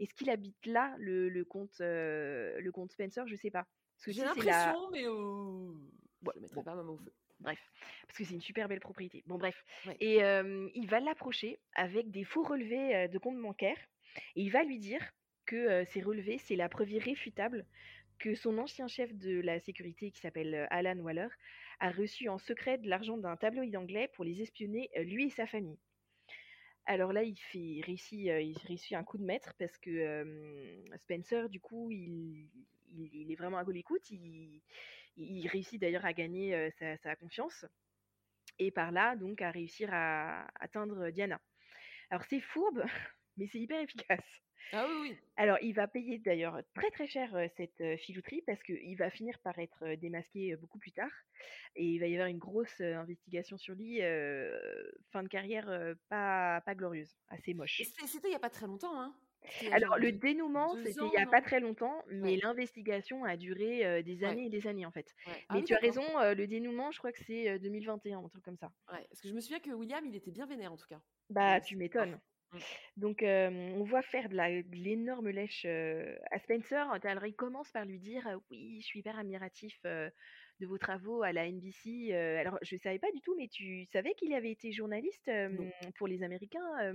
Est-ce 0.00 0.14
qu'il 0.14 0.30
habite 0.30 0.66
là, 0.66 0.94
le, 0.98 1.28
le 1.28 1.44
comte, 1.44 1.76
le 1.80 2.70
comte 2.72 2.92
Spencer? 2.92 3.26
Je 3.26 3.36
sais 3.36 3.50
pas. 3.50 3.66
J'ai 4.06 4.20
la- 4.20 4.28
l'impression, 4.28 4.90
mais 4.90 5.06
euh, 5.06 5.72
je 6.22 6.28
Ouais, 6.28 6.32
ne 6.36 6.40
mettrai 6.40 6.56
bon. 6.56 6.62
pas 6.62 6.74
ma 6.74 6.82
main 6.82 6.90
au 6.90 6.98
feu. 6.98 7.12
Bref, 7.40 7.58
parce 8.06 8.18
que 8.18 8.24
c'est 8.24 8.34
une 8.34 8.40
super 8.40 8.68
belle 8.68 8.80
propriété. 8.80 9.22
Bon, 9.26 9.36
bref. 9.36 9.64
Ouais. 9.86 9.96
Et 10.00 10.22
euh, 10.22 10.68
il 10.74 10.88
va 10.88 11.00
l'approcher 11.00 11.58
avec 11.74 12.10
des 12.10 12.24
faux 12.24 12.42
relevés 12.44 13.08
de 13.08 13.18
compte 13.18 13.40
bancaire. 13.40 13.78
Et 14.36 14.42
il 14.42 14.50
va 14.50 14.62
lui 14.62 14.78
dire 14.78 15.00
que 15.46 15.56
euh, 15.56 15.84
ces 15.86 16.00
relevés, 16.02 16.38
c'est 16.38 16.54
la 16.56 16.68
preuve 16.68 16.90
irréfutable 16.90 17.66
que 18.18 18.34
son 18.36 18.58
ancien 18.58 18.86
chef 18.86 19.12
de 19.14 19.40
la 19.40 19.58
sécurité, 19.58 20.12
qui 20.12 20.20
s'appelle 20.20 20.68
Alan 20.70 20.98
Waller, 20.98 21.28
a 21.80 21.90
reçu 21.90 22.28
en 22.28 22.38
secret 22.38 22.78
de 22.78 22.88
l'argent 22.88 23.16
d'un 23.16 23.36
tabloïd 23.36 23.74
anglais 23.76 24.08
pour 24.14 24.24
les 24.24 24.40
espionner, 24.42 24.90
lui 24.96 25.26
et 25.26 25.30
sa 25.30 25.46
famille. 25.46 25.78
Alors 26.86 27.12
là, 27.12 27.22
il 27.22 27.36
fait, 27.36 27.80
euh, 27.80 28.52
réussit 28.66 28.92
un 28.92 29.04
coup 29.04 29.18
de 29.18 29.24
maître 29.24 29.54
parce 29.58 29.78
que 29.78 30.84
Spencer, 30.96 31.48
du 31.48 31.60
coup, 31.60 31.90
il, 31.90 32.48
est 33.30 33.36
vraiment 33.36 33.58
à 33.58 33.64
l'écoute. 33.64 34.10
Il, 34.10 34.60
il 35.16 35.46
réussit 35.48 35.80
d'ailleurs 35.80 36.04
à 36.04 36.12
gagner 36.12 36.70
sa, 36.78 36.96
sa 36.98 37.16
confiance 37.16 37.64
et 38.58 38.70
par 38.70 38.92
là, 38.92 39.16
donc, 39.16 39.42
à 39.42 39.50
réussir 39.50 39.88
à 39.92 40.46
atteindre 40.60 41.10
Diana. 41.10 41.40
Alors 42.10 42.24
c'est 42.24 42.40
fourbe, 42.40 42.84
mais 43.36 43.46
c'est 43.46 43.58
hyper 43.60 43.80
efficace. 43.80 44.20
Ah 44.72 44.86
oui, 44.88 44.96
oui. 45.10 45.18
Alors, 45.36 45.58
il 45.62 45.72
va 45.74 45.88
payer 45.88 46.18
d'ailleurs 46.18 46.60
très 46.74 46.90
très 46.90 47.06
cher 47.06 47.34
euh, 47.34 47.46
cette 47.56 47.80
euh, 47.80 47.96
filouterie 47.96 48.42
parce 48.46 48.62
qu'il 48.62 48.96
va 48.96 49.10
finir 49.10 49.38
par 49.40 49.58
être 49.58 49.82
euh, 49.84 49.96
démasqué 49.96 50.56
beaucoup 50.56 50.78
plus 50.78 50.92
tard 50.92 51.10
et 51.74 51.84
il 51.84 51.98
va 52.00 52.06
y 52.06 52.14
avoir 52.14 52.28
une 52.28 52.38
grosse 52.38 52.80
investigation 52.80 53.58
sur 53.58 53.74
lui. 53.74 53.98
fin 55.10 55.22
de 55.22 55.28
carrière 55.28 55.66
pas, 56.08 56.60
pas 56.62 56.74
glorieuse, 56.74 57.16
assez 57.28 57.54
moche. 57.54 57.80
c'était 57.84 58.06
c'était 58.06 58.28
il 58.28 58.30
n'y 58.30 58.36
a 58.36 58.40
pas 58.40 58.50
très 58.50 58.66
longtemps. 58.66 58.98
Hein. 59.00 59.14
Alors, 59.72 59.98
le 59.98 60.12
dénouement, 60.12 60.76
c'était 60.76 61.06
il 61.06 61.12
y 61.12 61.16
a 61.16 61.26
pas 61.26 61.40
très 61.42 61.58
longtemps, 61.60 62.04
mais 62.08 62.36
Ouais. 62.36 62.40
l'investigation 62.42 63.24
a 63.24 63.36
duré 63.36 63.84
euh, 63.84 64.02
des 64.02 64.22
Ouais. 64.22 64.28
années 64.30 64.46
et 64.46 64.50
des 64.50 64.66
années 64.68 64.86
en 64.86 64.92
fait. 64.92 65.06
ouais. 65.26 65.44
Ah 65.48 65.54
Mais 65.54 65.60
oui, 65.60 65.64
tu 65.64 65.74
as 65.74 65.78
raison, 65.78 66.02
euh, 66.20 66.34
le 66.34 66.46
dénouement, 66.46 66.90
je 66.92 66.98
crois 66.98 67.12
que 67.12 67.18
c'est 67.26 67.48
euh, 67.48 67.58
2021, 67.58 68.18
un 68.24 68.28
truc 68.28 68.44
comme 68.44 68.56
ça. 68.56 68.72
Ouais, 68.92 69.04
parce 69.08 69.20
que 69.20 69.28
je 69.28 69.34
me 69.34 69.40
souviens 69.40 69.58
que 69.60 69.70
William, 69.70 70.04
il 70.06 70.14
était 70.16 70.30
bien 70.30 70.46
vénère 70.46 70.72
en 70.72 70.76
tout 70.76 70.86
cas. 70.88 71.00
Bah, 71.30 71.60
tu 71.60 71.76
m'étonnes. 71.76 72.20
Mm. 72.52 72.58
Donc, 72.98 73.22
euh, 73.22 73.50
on 73.50 73.84
voit 73.84 74.02
faire 74.02 74.28
de 74.28 74.76
l'énorme 74.76 75.28
lèche 75.30 75.64
euh, 75.66 76.14
à 76.30 76.38
Spencer. 76.38 76.90
Alors, 77.04 77.26
il 77.26 77.34
commence 77.34 77.70
par 77.70 77.84
lui 77.84 77.98
dire 77.98 78.26
euh, 78.26 78.36
Oui, 78.50 78.78
je 78.80 78.86
suis 78.86 79.00
hyper 79.00 79.18
admiratif 79.18 79.78
de 79.84 80.66
vos 80.66 80.78
travaux 80.78 81.22
à 81.22 81.32
la 81.32 81.50
NBC. 81.50 82.12
Alors, 82.12 82.58
je 82.62 82.74
ne 82.74 82.80
savais 82.80 82.98
pas 82.98 83.10
du 83.12 83.20
tout, 83.20 83.34
mais 83.36 83.48
tu 83.48 83.86
savais 83.86 84.14
qu'il 84.14 84.32
avait 84.34 84.50
été 84.50 84.72
journaliste 84.72 85.30
pour 85.96 86.06
les 86.06 86.22
Américains 86.22 86.92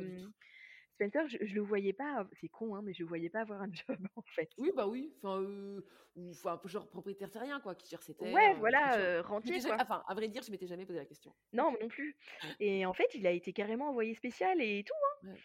Spencer, 0.97 1.27
je, 1.27 1.37
je 1.45 1.53
le 1.53 1.61
voyais 1.61 1.93
pas, 1.93 2.27
c'est 2.33 2.47
con, 2.49 2.75
hein, 2.75 2.81
mais 2.83 2.93
je 2.93 3.03
le 3.03 3.07
voyais 3.07 3.29
pas 3.29 3.41
avoir 3.41 3.61
un 3.61 3.71
job 3.87 3.97
en 4.15 4.21
fait. 4.23 4.49
Oui, 4.57 4.71
bah 4.75 4.87
oui. 4.87 5.13
Enfin, 5.21 5.41
euh, 5.41 5.81
ou 6.15 6.31
enfin, 6.31 6.53
un 6.53 6.57
peu 6.57 6.67
genre 6.67 6.87
propriétaire 6.87 7.29
terrien, 7.29 7.59
quoi, 7.59 7.75
qui 7.75 7.87
gère 7.87 8.01
ses 8.01 8.15
terres. 8.15 8.33
Ouais, 8.33 8.55
voilà, 8.55 8.97
euh, 8.97 9.21
rentier 9.21 9.59
quoi. 9.61 9.77
Enfin, 9.79 10.03
à 10.07 10.15
vrai 10.15 10.27
dire, 10.27 10.41
je 10.41 10.51
m'étais 10.51 10.67
jamais 10.67 10.85
posé 10.85 10.97
la 10.99 11.05
question. 11.05 11.31
Non, 11.53 11.75
non 11.79 11.87
plus. 11.87 12.17
Et 12.59 12.85
en 12.85 12.93
fait, 12.93 13.13
il 13.13 13.27
a 13.27 13.31
été 13.31 13.53
carrément 13.53 13.89
envoyé 13.89 14.15
spécial 14.15 14.59
et 14.61 14.83
tout. 14.83 14.93
hein. 15.27 15.29
Ouais. 15.33 15.39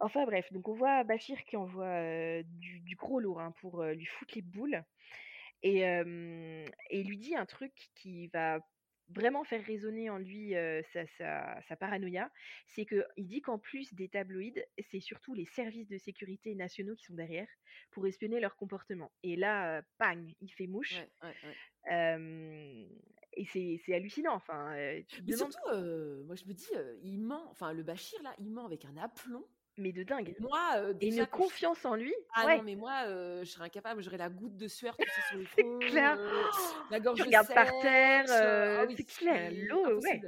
Enfin 0.00 0.24
bref, 0.24 0.52
donc 0.52 0.66
on 0.68 0.74
voit 0.74 1.04
Bachir 1.04 1.44
qui 1.44 1.56
envoie 1.56 1.84
euh, 1.86 2.42
du, 2.44 2.80
du 2.80 2.96
gros 2.96 3.20
lourd 3.20 3.40
hein, 3.40 3.52
pour 3.60 3.84
lui 3.84 4.04
foutre 4.04 4.34
les 4.34 4.42
boules. 4.42 4.82
Et, 5.62 5.82
et 5.82 6.64
il 7.00 7.06
lui 7.06 7.18
dit 7.18 7.36
un 7.36 7.46
truc 7.46 7.90
qui 7.94 8.26
va 8.28 8.58
vraiment 9.12 9.44
faire 9.44 9.64
résonner 9.64 10.10
en 10.10 10.18
lui 10.18 10.54
euh, 10.54 10.82
sa, 10.92 11.06
sa- 11.18 11.60
sa 11.68 11.76
paranoïa, 11.76 12.30
c'est 12.66 12.86
qu'il 12.86 13.04
dit 13.26 13.40
qu'en 13.42 13.58
plus 13.58 13.92
des 13.94 14.08
tabloïds, 14.08 14.64
c'est 14.90 15.00
surtout 15.00 15.34
les 15.34 15.46
services 15.46 15.88
de 15.88 15.98
sécurité 15.98 16.54
nationaux 16.54 16.94
qui 16.96 17.04
sont 17.04 17.14
derrière 17.14 17.48
pour 17.90 18.06
espionner 18.06 18.40
leur 18.40 18.56
comportement. 18.56 19.12
Et 19.22 19.36
là, 19.36 19.78
euh, 19.78 19.82
pang, 19.98 20.26
il 20.40 20.50
fait 20.52 20.66
mouche. 20.66 20.94
Ouais, 20.94 21.08
ouais, 21.22 21.34
ouais. 21.44 21.92
Euh, 21.92 22.86
et 23.34 23.44
c'est 23.46 23.94
hallucinant. 23.94 24.34
Enfin, 24.34 24.74
Mais 24.74 25.04
demandes, 25.22 25.52
surtout, 25.52 26.24
moi 26.24 26.34
je 26.36 26.44
me 26.44 26.52
dis, 26.52 26.68
il 27.02 27.18
ment. 27.20 27.50
Enfin, 27.50 27.72
le 27.72 27.82
Bachir 27.82 28.22
là, 28.22 28.34
il 28.38 28.50
ment 28.50 28.66
avec 28.66 28.84
un 28.84 28.96
aplomb. 28.96 29.44
Mais 29.78 29.92
de 29.92 30.02
dingue. 30.02 30.34
Moi, 30.38 30.72
euh, 30.76 30.90
Et 30.90 30.94
déjà, 30.94 31.22
une 31.22 31.26
je- 31.26 31.30
confiance 31.30 31.84
en 31.84 31.94
lui. 31.94 32.14
Ah 32.34 32.46
ouais. 32.46 32.58
non, 32.58 32.62
mais 32.62 32.76
moi, 32.76 33.04
euh, 33.06 33.44
je 33.44 33.50
serais 33.50 33.64
incapable. 33.64 34.02
J'aurais 34.02 34.18
la 34.18 34.28
goutte 34.28 34.56
de 34.56 34.68
sueur 34.68 34.96
tout 34.96 35.04
ça 35.08 35.22
sur 35.28 35.38
le 35.38 35.44
front. 35.46 35.78
clair. 35.80 36.16
euh, 36.20 36.42
la 36.90 37.00
gorge 37.00 37.18
Tu 37.18 37.24
regardes 37.24 37.52
par 37.54 37.70
terre, 37.80 38.24
ah 38.28 38.84
oui, 38.86 38.94
c'est 38.96 39.04
clair, 39.04 39.50
l'eau, 39.52 40.00
ouais. 40.00 40.20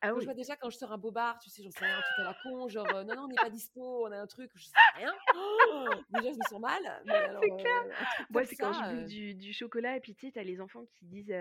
Ah 0.00 0.12
je 0.16 0.24
vois 0.24 0.34
déjà 0.34 0.54
quand 0.54 0.70
je 0.70 0.76
sors 0.78 0.92
un 0.92 0.96
bobard, 0.98 1.40
tu 1.40 1.50
sais, 1.50 1.60
j'en 1.60 1.72
sais 1.72 1.84
rien, 1.84 1.96
truc 1.96 2.18
à 2.20 2.22
la 2.22 2.36
con, 2.44 2.68
genre 2.68 2.86
non, 3.04 3.16
non, 3.16 3.22
on 3.24 3.26
n'est 3.26 3.34
pas 3.34 3.50
dispo, 3.50 4.06
on 4.06 4.12
a 4.12 4.16
un 4.16 4.28
truc, 4.28 4.48
je 4.54 4.66
sais 4.66 4.72
rien. 4.94 5.12
Oh, 5.34 5.88
déjà, 6.10 6.30
je 6.30 6.38
me 6.38 6.44
sens 6.48 6.60
mal. 6.60 7.02
C'est 7.42 7.56
clair. 7.56 8.06
Moi, 8.30 8.44
c'est 8.44 8.54
quand 8.54 8.72
je 8.72 8.94
bouffe 8.94 9.06
du, 9.08 9.34
du 9.34 9.52
chocolat 9.52 9.96
et 9.96 10.00
puis 10.00 10.14
tu 10.14 10.26
sais, 10.26 10.32
t'as 10.32 10.44
les 10.44 10.60
enfants 10.60 10.84
qui 11.00 11.04
disent 11.06 11.34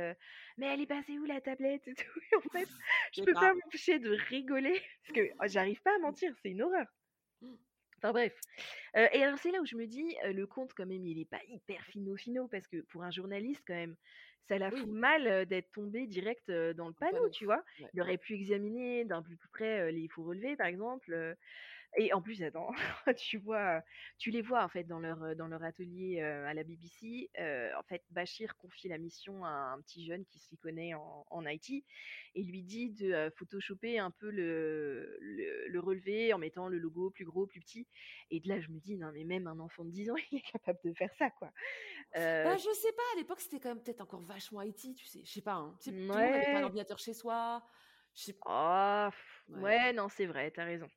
Mais 0.57 0.73
elle 0.73 0.81
est 0.81 0.87
passée 0.87 1.19
où 1.19 1.25
la 1.25 1.39
tablette? 1.39 1.87
et 1.87 1.93
tout. 1.93 2.19
Et 2.31 2.35
en 2.35 2.41
fait, 2.49 2.67
je 3.13 3.21
peux 3.21 3.33
pas. 3.33 3.41
pas 3.41 3.53
m'empêcher 3.53 3.99
de 3.99 4.09
rigoler 4.27 4.81
parce 5.03 5.13
que 5.13 5.31
oh, 5.39 5.43
j'arrive 5.45 5.79
pas 5.83 5.93
à 5.95 5.99
mentir, 5.99 6.33
c'est 6.41 6.49
une 6.49 6.63
horreur. 6.63 6.87
Enfin 7.97 8.11
bref. 8.11 8.39
Euh, 8.95 9.07
et 9.13 9.23
alors 9.23 9.39
c'est 9.39 9.51
là 9.51 9.59
où 9.61 9.65
je 9.65 9.75
me 9.75 9.87
dis, 9.87 10.15
euh, 10.25 10.33
le 10.33 10.45
compte 10.47 10.73
quand 10.75 10.85
même, 10.85 11.05
il 11.05 11.19
est 11.19 11.25
pas 11.29 11.41
hyper 11.47 11.83
fino-fino 11.85 12.47
parce 12.47 12.67
que 12.67 12.81
pour 12.81 13.03
un 13.03 13.11
journaliste 13.11 13.63
quand 13.65 13.73
même, 13.73 13.95
ça 14.47 14.59
la 14.59 14.71
Oui. 14.71 14.81
fout 14.81 14.91
mal 14.91 15.27
euh, 15.27 15.45
d'être 15.45 15.71
tombé 15.71 16.07
direct 16.07 16.49
dans 16.51 16.87
le 16.87 16.93
panneau, 16.93 17.29
tu 17.31 17.45
vois? 17.45 17.63
ouais, 17.77 17.91
Il 17.93 18.01
aurait 18.01 18.19
pu 18.19 18.35
examiner 18.35 19.05
d'un 19.05 19.23
plus 19.23 19.37
près 19.51 19.91
les 19.91 20.07
faux 20.09 20.23
relevés, 20.23 20.55
par 20.57 20.67
exemple. 20.67 21.35
Et 21.99 22.13
en 22.13 22.21
plus, 22.21 22.43
attends, 22.43 22.71
tu 23.17 23.39
vois, 23.39 23.81
tu 24.19 24.29
les 24.29 24.43
vois 24.43 24.63
en 24.63 24.69
fait 24.69 24.83
dans 24.83 24.99
leur, 24.99 25.35
dans 25.35 25.47
leur 25.47 25.63
atelier 25.63 26.21
à 26.21 26.53
la 26.53 26.63
BBC. 26.63 27.29
en 27.37 27.83
fait, 27.83 28.03
Bachir 28.11 28.55
confie 28.57 28.87
la 28.87 28.99
mission 28.99 29.43
à 29.43 29.49
un 29.49 29.81
petit 29.81 30.05
jeune 30.05 30.23
qui 30.25 30.39
s'y 30.39 30.57
connaît 30.57 30.93
en, 30.93 31.25
en 31.29 31.45
IT 31.47 31.83
et 32.35 32.43
lui 32.43 32.61
dit 32.61 32.91
de 32.91 33.31
photoshopper 33.35 33.97
un 33.97 34.11
peu 34.11 34.29
le, 34.29 35.17
le, 35.19 35.79
relevé 35.79 36.33
en 36.33 36.37
mettant 36.37 36.67
le 36.67 36.77
logo 36.77 37.09
plus 37.09 37.25
gros, 37.25 37.47
plus 37.47 37.61
petit. 37.61 37.87
Et 38.29 38.39
de 38.39 38.47
là, 38.47 38.59
je 38.59 38.69
me 38.69 38.79
dis, 38.79 38.95
non, 38.95 39.11
mais 39.11 39.23
même 39.23 39.47
un 39.47 39.59
enfant 39.59 39.83
de 39.83 39.89
10 39.89 40.11
ans, 40.11 40.15
il 40.31 40.37
est 40.37 40.51
capable 40.51 40.79
de 40.83 40.93
faire 40.93 41.13
ça, 41.17 41.31
quoi. 41.31 41.51
Bah, 42.13 42.57
je 42.57 42.73
sais 42.73 42.91
pas, 42.93 43.03
à 43.13 43.17
l'époque, 43.17 43.41
c'était 43.41 43.59
quand 43.59 43.69
même 43.69 43.81
peut-être 43.81 44.01
encore 44.01 44.21
vachement 44.21 44.61
IT, 44.61 44.95
tu 44.95 45.05
sais. 45.05 45.21
Je 45.25 45.31
sais 45.31 45.41
pas, 45.41 45.55
hein. 45.55 45.75
Tout 45.83 45.91
le 45.91 45.97
monde 45.97 46.17
pas 46.17 46.59
un 46.59 46.63
ordinateur 46.63 46.99
chez 46.99 47.13
soi. 47.13 47.63
Je 48.13 48.23
sais. 48.23 48.37
Oh, 48.45 49.09
ouais. 49.49 49.93
non, 49.93 50.09
c'est 50.09 50.25
vrai, 50.25 50.51
t'as 50.51 50.65
raison. 50.65 50.87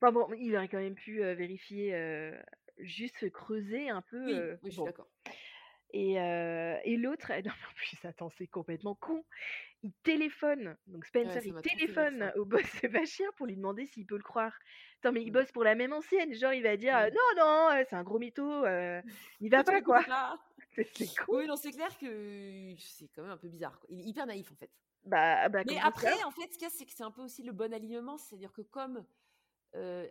Enfin 0.00 0.12
bon, 0.12 0.28
il 0.38 0.54
aurait 0.56 0.68
quand 0.68 0.78
même 0.78 0.94
pu 0.94 1.18
vérifier, 1.18 2.32
juste 2.78 3.30
creuser 3.30 3.88
un 3.88 4.02
peu. 4.02 4.24
Oui, 4.26 4.58
oui 4.62 4.70
je 4.70 4.76
suis 4.76 4.84
d'accord. 4.84 5.08
Et, 5.92 6.14
et 6.14 6.96
l'autre, 6.96 7.32
non, 7.44 7.50
en 7.50 7.74
plus, 7.74 7.96
attends, 8.04 8.30
c'est 8.30 8.46
complètement 8.46 8.94
con. 8.94 9.24
Il 9.82 9.92
téléphone, 10.02 10.76
donc 10.86 11.04
Spencer, 11.04 11.46
il 11.46 11.54
téléphone 11.60 12.32
au 12.36 12.44
boss 12.44 12.62
Bachir 12.92 13.32
pour 13.36 13.46
lui 13.46 13.56
demander 13.56 13.86
s'il 13.86 14.06
peut 14.06 14.16
le 14.16 14.22
croire. 14.22 14.52
Attends, 14.98 15.12
mais 15.12 15.22
il 15.22 15.30
mmh. 15.30 15.32
bosse 15.32 15.52
pour 15.52 15.64
la 15.64 15.74
même 15.74 15.92
ancienne. 15.92 16.34
Genre, 16.34 16.52
il 16.52 16.62
va 16.62 16.76
dire 16.76 16.98
non, 17.12 17.44
non, 17.44 17.84
c'est 17.88 17.94
un 17.94 18.02
gros 18.02 18.18
mytho, 18.18 18.64
il 19.40 19.50
va 19.50 19.64
pas, 19.64 19.80
quoi. 19.80 20.02
c'est 20.74 21.14
cool. 21.24 21.40
Oui, 21.40 21.46
non, 21.46 21.56
c'est 21.56 21.70
clair 21.70 21.96
que 21.98 22.74
c'est 22.78 23.08
quand 23.14 23.22
même 23.22 23.32
un 23.32 23.36
peu 23.36 23.48
bizarre. 23.48 23.78
Il 23.88 24.00
est 24.00 24.04
hyper 24.04 24.26
naïf, 24.26 24.50
en 24.50 24.56
fait. 24.56 24.70
Bah, 25.04 25.48
bah 25.48 25.62
mais 25.66 25.78
après, 25.78 26.22
en 26.24 26.32
fait, 26.32 26.52
ce 26.52 26.58
qu'il 26.58 26.62
y 26.62 26.66
a, 26.66 26.70
c'est 26.70 26.84
que 26.84 26.92
c'est 26.92 27.04
un 27.04 27.12
peu 27.12 27.22
aussi 27.22 27.44
le 27.44 27.52
bon 27.52 27.72
alignement. 27.72 28.18
C'est-à-dire 28.18 28.52
que 28.52 28.62
comme 28.62 29.04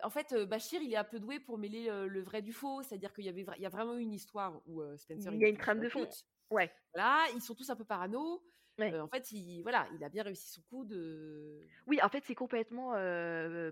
en 0.04 0.10
fait, 0.10 0.34
Bachir, 0.46 0.82
il 0.82 0.94
est 0.94 0.98
un 0.98 1.04
peu 1.04 1.20
doué 1.20 1.40
pour 1.40 1.58
mêler 1.58 1.86
le 1.86 2.22
vrai 2.22 2.42
du 2.42 2.54
faux. 2.54 2.84
C'est-à-dire 2.84 3.14
qu'il 3.14 3.26
y 3.26 3.30
avait, 3.30 3.46
il 3.58 3.62
y 3.62 3.66
a 3.66 3.70
vraiment 3.70 3.96
une 3.98 4.14
histoire 4.14 4.62
où 4.66 4.82
Spencer. 4.98 5.32
Il 5.34 5.40
y 5.40 5.46
a 5.46 5.50
une 5.50 5.58
trame 5.58 5.80
de 5.80 5.90
fond. 5.90 6.08
Ouais. 6.52 6.72
Voilà, 6.94 7.26
ils 7.34 7.42
sont 7.42 7.56
tous 7.56 7.70
un 7.70 7.76
peu 7.76 7.86
parano. 7.86 8.44
en 8.80 9.08
fait, 9.08 9.32
il, 9.32 9.62
voilà, 9.64 9.88
il 9.96 10.04
a 10.04 10.10
bien 10.10 10.24
réussi 10.24 10.50
son 10.50 10.62
coup 10.64 10.86
de. 10.86 11.66
Oui, 11.88 12.00
en 12.02 12.10
fait, 12.10 12.24
c'est 12.26 12.36
complètement 12.36 12.92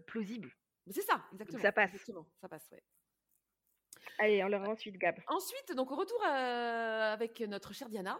plausible. 0.07 0.51
C'est 0.89 1.01
ça, 1.01 1.23
exactement. 1.31 1.61
ça 1.61 1.71
passe. 1.71 1.91
Exactement, 1.91 2.27
ça 2.41 2.49
passe, 2.49 2.69
ouais. 2.71 2.83
Allez, 4.19 4.43
on 4.43 4.47
leur 4.47 4.67
ensuite, 4.67 4.97
Gab. 4.97 5.15
Ensuite, 5.27 5.73
donc, 5.75 5.89
retour 5.89 6.21
avec 6.23 7.39
notre 7.41 7.73
chère 7.73 7.89
Diana. 7.89 8.19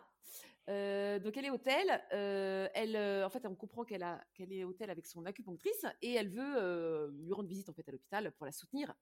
Donc 0.68 1.38
elle 1.38 1.46
est 1.46 1.50
hôtel. 1.50 2.02
Euh, 2.14 2.68
elle, 2.74 3.24
en 3.24 3.30
fait, 3.30 3.46
on 3.46 3.56
comprend 3.56 3.84
qu'elle 3.84 4.04
a 4.04 4.24
qu'elle 4.34 4.52
est 4.52 4.64
hôtel 4.64 4.90
avec 4.90 5.06
son 5.06 5.26
acupunctrice 5.26 5.86
et 6.02 6.14
elle 6.14 6.30
veut 6.30 7.12
lui 7.12 7.34
rendre 7.34 7.50
visite 7.50 7.70
en 7.70 7.74
fait 7.74 7.88
à 7.88 7.92
l'hôpital 7.92 8.32
pour 8.32 8.46
la 8.46 8.52
soutenir, 8.52 8.94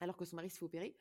alors 0.00 0.16
que 0.16 0.24
son 0.24 0.36
mari 0.36 0.50
se 0.50 0.58
fait 0.58 0.64
opérer. 0.64 0.96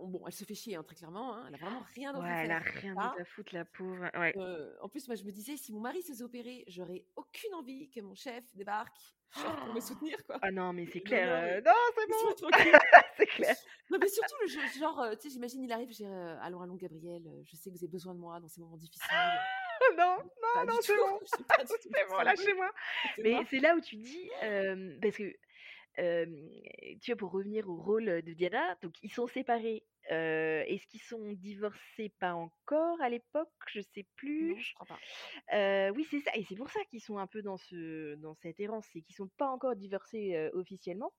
Bon, 0.00 0.22
elle 0.26 0.32
se 0.32 0.44
fait 0.44 0.54
chier 0.54 0.76
hein, 0.76 0.82
très 0.82 0.96
clairement. 0.96 1.36
Hein, 1.36 1.44
elle 1.48 1.54
a 1.54 1.58
vraiment 1.58 1.84
rien 1.94 2.12
d'autre 2.12 2.24
ouais, 2.24 2.44
Elle 2.44 2.50
a 2.50 2.58
rien 2.58 2.94
d'autre 2.94 3.20
à 3.20 3.24
foutre 3.24 3.54
la 3.54 3.64
pauvre. 3.64 4.10
Ouais. 4.18 4.34
en 4.80 4.88
plus, 4.88 5.06
moi, 5.08 5.16
je 5.16 5.24
me 5.24 5.32
disais, 5.32 5.56
si 5.56 5.72
mon 5.72 5.80
mari 5.80 6.02
se 6.02 6.08
faisait 6.08 6.24
opérer, 6.24 6.64
j'aurais 6.68 7.04
aucune 7.16 7.54
envie 7.54 7.90
que 7.90 8.00
mon 8.00 8.14
chef 8.14 8.44
débarque 8.54 8.96
pour 9.32 9.74
me 9.74 9.80
soutenir 9.80 10.16
quoi. 10.26 10.38
Ah 10.42 10.50
non 10.50 10.72
mais 10.72 10.86
c'est 10.86 11.00
clair. 11.00 11.28
Euh, 11.30 11.60
non, 11.60 11.72
c'est 11.94 12.08
bon. 12.08 12.48
c'est 13.16 13.26
clair. 13.26 13.56
Non 13.90 13.98
mais 14.00 14.08
surtout 14.08 14.34
le 14.40 14.78
genre 14.78 15.00
euh, 15.00 15.14
tu 15.14 15.22
sais 15.22 15.30
j'imagine 15.30 15.62
il 15.62 15.72
arrive 15.72 15.90
j'ai 15.92 16.06
euh, 16.06 16.36
allons 16.40 16.60
allons 16.60 16.76
Gabriel, 16.76 17.22
je 17.44 17.56
sais 17.56 17.70
que 17.70 17.76
vous 17.76 17.84
avez 17.84 17.90
besoin 17.90 18.14
de 18.14 18.20
moi 18.20 18.40
dans 18.40 18.48
ces 18.48 18.60
moments 18.60 18.76
difficiles. 18.76 19.08
non, 19.96 20.16
non, 20.42 20.66
non, 20.66 20.74
c'est 20.80 20.96
bon. 20.96 21.18
c'est 21.22 22.08
bon, 22.08 22.18
lâchez-moi. 22.18 22.70
Mais 23.18 23.36
c'est 23.48 23.60
là 23.60 23.76
où 23.76 23.80
tu 23.80 23.96
dis 23.96 24.30
parce 25.00 25.16
que 25.16 25.34
tu 25.96 27.10
vois, 27.12 27.16
pour 27.16 27.32
revenir 27.32 27.68
au 27.68 27.76
rôle 27.76 28.22
de 28.22 28.32
Diana, 28.32 28.76
donc 28.82 28.94
ils 29.02 29.12
sont 29.12 29.26
séparés. 29.26 29.84
Est-ce 30.08 30.86
qu'ils 30.86 31.00
sont 31.00 31.32
divorcés 31.32 32.08
pas 32.18 32.34
encore 32.34 33.00
à 33.00 33.08
l'époque? 33.08 33.50
Je 33.68 33.80
sais 33.80 34.06
plus. 34.16 34.54
Non, 34.54 34.58
je 34.58 34.74
crois 34.74 34.86
pas. 34.86 35.90
oui, 35.92 36.06
c'est 36.10 36.20
ça. 36.20 36.30
Et 36.34 36.44
c'est 36.44 36.56
pour 36.56 36.70
ça 36.70 36.80
qu'ils 36.90 37.00
sont 37.02 37.18
un 37.18 37.26
peu 37.26 37.42
dans, 37.42 37.56
ce, 37.56 38.14
dans 38.16 38.34
cette 38.34 38.60
errance, 38.60 38.86
c'est 38.92 39.02
qu'ils 39.02 39.16
sont 39.16 39.28
pas 39.28 39.48
encore 39.48 39.76
divorcés 39.76 40.50
officiellement. 40.54 41.12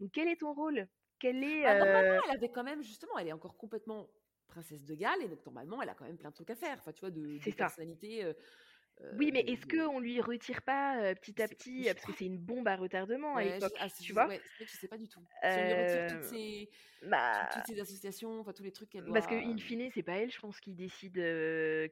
Donc 0.00 0.10
quel 0.12 0.28
est 0.28 0.36
ton 0.36 0.52
rôle? 0.54 0.88
Quel 1.18 1.42
est 1.42 1.62
bah, 1.62 1.78
Normalement, 1.78 2.22
elle 2.24 2.36
avait 2.36 2.50
quand 2.50 2.64
même 2.64 2.82
justement, 2.82 3.18
elle 3.18 3.28
est 3.28 3.32
encore 3.32 3.56
complètement 3.56 4.08
princesse 4.46 4.84
de 4.84 4.94
Galles 4.94 5.22
et 5.22 5.28
donc 5.28 5.44
normalement, 5.44 5.82
elle 5.82 5.88
a 5.88 5.94
quand 5.94 6.06
même 6.06 6.16
plein 6.16 6.30
de 6.30 6.34
trucs 6.34 6.50
à 6.50 6.56
faire. 6.56 6.76
Enfin, 6.78 6.92
tu 6.92 7.00
vois, 7.00 7.10
de, 7.10 7.38
de 7.38 7.54
personnalité. 7.54 8.24
Oui, 9.16 9.30
mais 9.32 9.40
est-ce 9.40 9.66
qu'on 9.66 10.00
lui 10.00 10.20
retire 10.20 10.62
pas 10.62 11.14
petit 11.14 11.40
à 11.40 11.48
petit, 11.48 11.84
parce 11.84 12.04
que 12.04 12.12
c'est 12.12 12.26
une 12.26 12.38
bombe 12.38 12.66
à 12.68 12.76
retardement 12.76 13.36
à 13.36 13.44
l'époque, 13.44 13.74
ah, 13.78 13.88
tu 13.88 14.12
vois? 14.12 14.26
ouais, 14.26 14.40
Je 14.60 14.66
sais 14.66 14.88
pas 14.88 14.98
du 14.98 15.08
tout. 15.08 15.20
Si 15.42 15.48
on 15.48 15.64
lui 15.64 15.72
retire 15.72 16.06
toutes 16.14 16.24
ces, 16.24 16.70
bah 17.02 17.48
toutes 17.66 17.78
associations, 17.78 18.40
enfin 18.40 18.52
tous 18.52 18.64
les 18.64 18.72
trucs 18.72 18.90
qu'elle 18.90 19.04
doit... 19.04 19.14
Parce 19.14 19.26
que 19.26 19.34
in 19.34 19.56
fine, 19.58 19.90
c'est 19.94 20.02
pas 20.02 20.18
elle, 20.18 20.30
je 20.30 20.40
pense, 20.40 20.60
qui 20.60 20.74
décide 20.74 21.14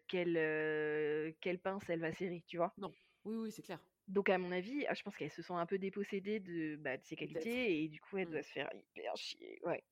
quelle, 0.08 1.34
quelle 1.40 1.58
pince 1.58 1.84
elle 1.88 2.00
va 2.00 2.12
serrer, 2.12 2.42
tu 2.46 2.56
vois? 2.56 2.72
Non, 2.78 2.92
oui, 3.24 3.36
oui, 3.36 3.52
c'est 3.52 3.62
clair. 3.62 3.78
Donc 4.08 4.28
à 4.28 4.38
mon 4.38 4.52
avis, 4.52 4.86
ah, 4.88 4.94
je 4.94 5.02
pense 5.02 5.16
qu'elle 5.16 5.32
se 5.32 5.42
sent 5.42 5.52
un 5.52 5.66
peu 5.66 5.78
dépossédée 5.78 6.38
de, 6.38 6.76
bah, 6.76 6.96
de 6.96 7.04
ses 7.04 7.16
qualités 7.16 7.82
et 7.82 7.88
du 7.88 8.00
coup 8.00 8.18
elle 8.18 8.28
mmh. 8.28 8.30
doit 8.30 8.42
se 8.42 8.52
faire 8.52 8.70
hyper 8.72 9.16
chier, 9.16 9.58
ouais. 9.64 9.82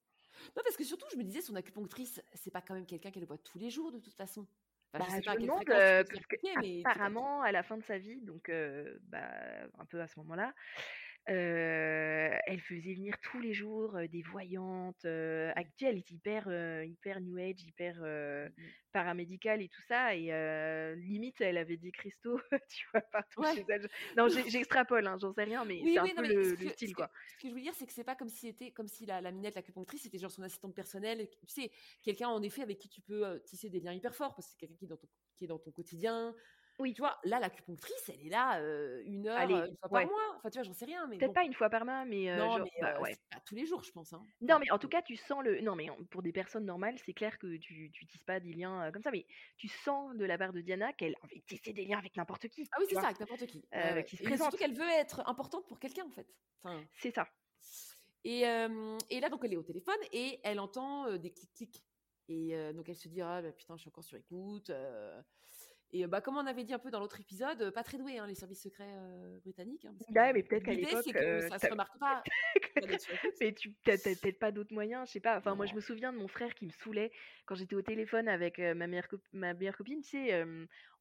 Non, 0.57 0.62
parce 0.65 0.77
que 0.77 0.85
surtout, 0.85 1.07
je 1.12 1.17
me 1.17 1.23
disais, 1.23 1.41
son 1.41 1.55
acupunctrice, 1.55 2.21
c'est 2.35 2.51
pas 2.51 2.61
quand 2.61 2.75
même 2.75 2.87
quelqu'un 2.87 3.11
qu'elle 3.11 3.25
voit 3.25 3.39
tous 3.39 3.59
les 3.59 3.71
jours 3.71 3.93
de 3.93 3.99
toute 3.99 4.15
façon. 4.15 4.47
Bah, 4.99 5.07
je, 5.11 5.30
me 5.30 5.40
demande, 5.40 5.64
parce 5.64 6.86
apparemment, 6.86 7.42
à 7.42 7.53
la 7.53 7.62
fin 7.62 7.76
de 7.76 7.84
sa 7.84 7.99
vie, 7.99 8.20
donc 8.20 8.51
bah, 9.09 9.18
un 9.78 9.84
peu 9.86 10.01
à 10.01 10.07
ce 10.07 10.18
moment-là, 10.20 10.53
elle 11.27 12.61
faisait 12.61 12.95
venir 12.95 13.14
tous 13.20 13.41
les 13.41 13.55
jours 13.55 13.99
des 14.11 14.22
voyantes. 14.22 15.05
actuelles, 15.05 15.93
elle 15.93 15.99
est 15.99 16.11
hyper, 16.11 16.49
hyper 16.85 17.20
new 17.20 17.39
age, 17.39 17.62
hyper 17.62 17.97
mmh 17.97 18.51
paramédicale 18.95 19.61
et 19.61 19.68
tout 19.68 19.83
ça. 19.89 20.14
Et 20.14 20.31
limite, 20.97 21.41
elle 21.41 21.59
avait 21.59 21.77
des 21.77 21.91
cristaux, 21.91 22.41
tu 22.70 22.87
vois, 22.93 23.03
partout 23.03 23.43
chez 23.55 23.64
elle. 23.68 23.89
Non, 24.16 24.29
j'extrapole, 24.29 25.07
hein, 25.07 25.16
j'en 25.20 25.33
sais 25.33 25.45
rien, 25.45 25.64
mais 25.64 25.83
c'est 25.85 25.99
un 25.99 26.07
peu 26.07 26.27
le, 26.27 26.57
style, 26.70 26.95
quoi. 26.95 27.11
Ce 27.37 27.43
que 27.43 27.49
je 27.51 27.55
veux 27.55 27.61
dire, 27.61 27.75
c'est 27.75 27.87
que 27.87 27.93
c'est 27.93 28.05
pas 28.05 28.14
comme 28.14 28.29
si 28.29 28.47
c'était 28.47 28.70
comme 28.70 28.89
si 28.89 29.05
la, 29.05 29.20
la 29.20 29.33
minette, 29.33 29.57
l'acupunctrice, 29.57 30.03
c'était 30.03 30.18
genre 30.18 30.31
son 30.31 30.43
assistante 30.43 30.75
personnelle. 30.75 31.29
Tu 31.29 31.47
sais, 31.49 31.70
quelqu'un 32.03 32.29
en 32.29 32.43
effet 32.43 32.62
avec 32.62 32.79
qui 32.79 32.89
tu 32.89 33.01
peux 33.01 33.43
tisser 33.45 33.68
des 33.68 33.81
liens 33.81 33.93
hyper 33.93 34.14
forts 34.14 34.35
parce 34.35 34.47
que 34.47 34.53
c'est 34.53 34.59
quelqu'un 34.59 34.77
qui 34.77 34.85
est 34.85 34.89
dans 34.89 34.97
ton 34.97 35.09
qui 35.37 35.45
est 35.45 35.49
dans 35.49 35.59
ton 35.59 35.72
quotidien, 35.72 36.35
oui. 36.79 36.95
Tu 36.95 37.03
vois, 37.03 37.18
là, 37.25 37.39
l'acupunctrice, 37.39 38.09
elle 38.09 38.27
est 38.27 38.31
là 38.31 38.61
une 39.05 39.27
heure, 39.27 39.49
une 39.49 39.77
fois 39.77 39.89
par 39.89 40.07
mois. 40.07 40.35
Enfin, 40.37 40.51
tu 40.51 40.59
vois, 40.59 40.64
j'en 40.64 40.72
sais 40.72 40.85
rien. 40.85 41.09
Peut-être 41.09 41.33
pas 41.33 41.45
une 41.45 41.55
fois 41.55 41.70
par 41.70 41.85
mois, 41.85 42.05
mais. 42.05 42.37
non, 42.37 42.59
mais 42.59 42.70
bah, 42.81 42.99
pas 43.31 43.41
tous 43.45 43.55
les 43.55 43.66
jours, 43.66 43.83
je 43.83 43.93
pense. 43.93 44.12
Hein. 44.12 44.25
Non, 44.41 44.59
mais 44.59 44.70
en 44.70 44.79
tout 44.79 44.89
cas, 44.89 45.03
tu 45.03 45.16
sens 45.16 45.43
le. 45.43 45.61
Non, 45.61 45.75
mais 45.77 45.89
pour 46.11 46.22
des 46.22 46.33
personnes 46.33 46.64
normales, 46.64 46.97
c'est 47.05 47.14
clair 47.14 47.39
que 47.39 47.57
tu, 47.57 47.91
tu 47.93 48.07
tisses 48.07 48.25
pas 48.25 48.41
des 48.41 48.53
liens 48.53 48.91
comme 48.93 49.03
ça, 49.03 49.11
mais 49.11 49.27
tu 49.57 49.68
sens 49.68 50.14
de 50.16 50.25
la 50.25 50.39
part 50.39 50.53
de 50.53 50.61
Diana 50.61 50.93
qu'elle 50.93 51.14
a 51.14 51.25
envie 51.25 51.41
de 51.41 51.45
tisser 51.45 51.72
des 51.72 51.85
liens 51.85 51.99
avec 51.99 52.16
n'importe 52.16 52.49
qui. 52.49 52.68
Ah 52.72 52.77
oui, 52.81 52.87
c'est 52.89 52.97
ça, 52.97 53.07
avec 53.07 53.20
n'importe 53.20 53.47
qui. 53.47 53.64
Euh, 53.75 54.03
qui 54.03 54.16
se 54.16 54.37
surtout 54.37 54.57
qu'elle 54.57 54.75
veut 54.75 54.91
être 54.91 55.22
importante 55.29 55.66
pour 55.66 55.79
quelqu'un, 55.79 56.05
en 56.05 56.11
fait. 56.11 56.27
Enfin... 56.62 56.83
C'est 56.95 57.14
ça. 57.14 57.29
Et, 58.25 58.41
et, 59.11 59.20
là, 59.20 59.29
donc, 59.29 59.43
elle 59.45 59.53
est 59.53 59.57
au 59.57 59.62
téléphone 59.62 59.99
et 60.12 60.41
elle 60.45 60.59
entend 60.59 61.16
des 61.18 61.31
clics-clics. 61.31 61.85
Et 62.29 62.72
donc, 62.72 62.89
elle 62.89 62.97
se 62.97 63.09
dit, 63.09 63.20
ah, 63.20 63.43
bah, 63.43 63.53
putain, 63.53 63.77
je 63.77 63.83
suis 63.83 63.89
encore 63.89 64.05
sur 64.05 64.16
écoute. 64.16 64.70
Et 65.93 66.07
bah, 66.07 66.20
comme 66.20 66.37
on 66.37 66.47
avait 66.47 66.64
dit 66.64 66.74
un 66.74 66.78
peu 66.78 66.91
dans 66.91 66.99
l'autre 66.99 67.20
épisode, 67.20 67.70
pas 67.70 67.85
très 67.85 67.99
doué, 67.99 68.18
hein, 68.18 68.26
les 68.26 68.35
services 68.35 68.62
secrets 68.62 68.93
britanniques. 69.43 69.85
Hein, 69.85 69.95
ouais, 70.14 70.32
mais 70.32 70.43
peut-être 70.43 70.64
qu'à 70.64 70.74
l'époque. 70.74 71.07
Euh, 71.14 71.49
ça 71.49 71.59
se 71.59 71.70
remarque 71.70 71.99
pas. 71.99 72.22
mais 73.41 73.53
tu 73.53 73.72
n'as 73.87 73.97
peut-être 73.97 74.39
pas 74.39 74.51
d'autres 74.51 74.74
moyens, 74.74 75.07
je 75.07 75.12
sais 75.12 75.20
pas. 75.20 75.39
Enfin, 75.39 75.55
moi, 75.55 75.66
je 75.66 75.74
me 75.74 75.80
souviens 75.80 76.12
de 76.12 76.18
mon 76.18 76.26
frère 76.26 76.53
qui 76.55 76.66
me 76.66 76.70
saoulait 76.70 77.12
quand 77.47 77.55
j'étais 77.55 77.76
au 77.76 77.82
téléphone 77.82 78.28
avec 78.28 78.59
ma, 78.59 78.87
meilleure 78.87 79.07
ma 79.32 79.55
meilleure 79.55 79.76
copine. 79.76 80.01
Tu 80.01 80.11
sais, 80.11 80.45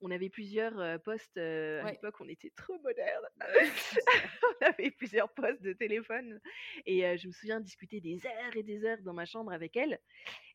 on 0.01 0.11
avait 0.11 0.29
plusieurs 0.29 1.01
postes. 1.01 1.38
À 1.38 1.89
l'époque, 1.89 2.15
on 2.19 2.29
était 2.29 2.51
trop 2.55 2.77
modernes. 2.79 3.27
on 4.61 4.65
avait 4.65 4.91
plusieurs 4.91 5.29
postes 5.29 5.63
de 5.63 5.73
téléphone. 5.73 6.39
Et 6.86 7.17
je 7.17 7.27
me 7.27 7.31
souviens 7.31 7.59
discuter 7.59 7.99
des 7.99 8.25
heures 8.27 8.55
et 8.55 8.63
des 8.63 8.86
heures 8.86 9.01
dans 9.01 9.13
ma 9.13 9.25
chambre 9.25 9.51
avec 9.51 9.75
elle. 9.75 9.99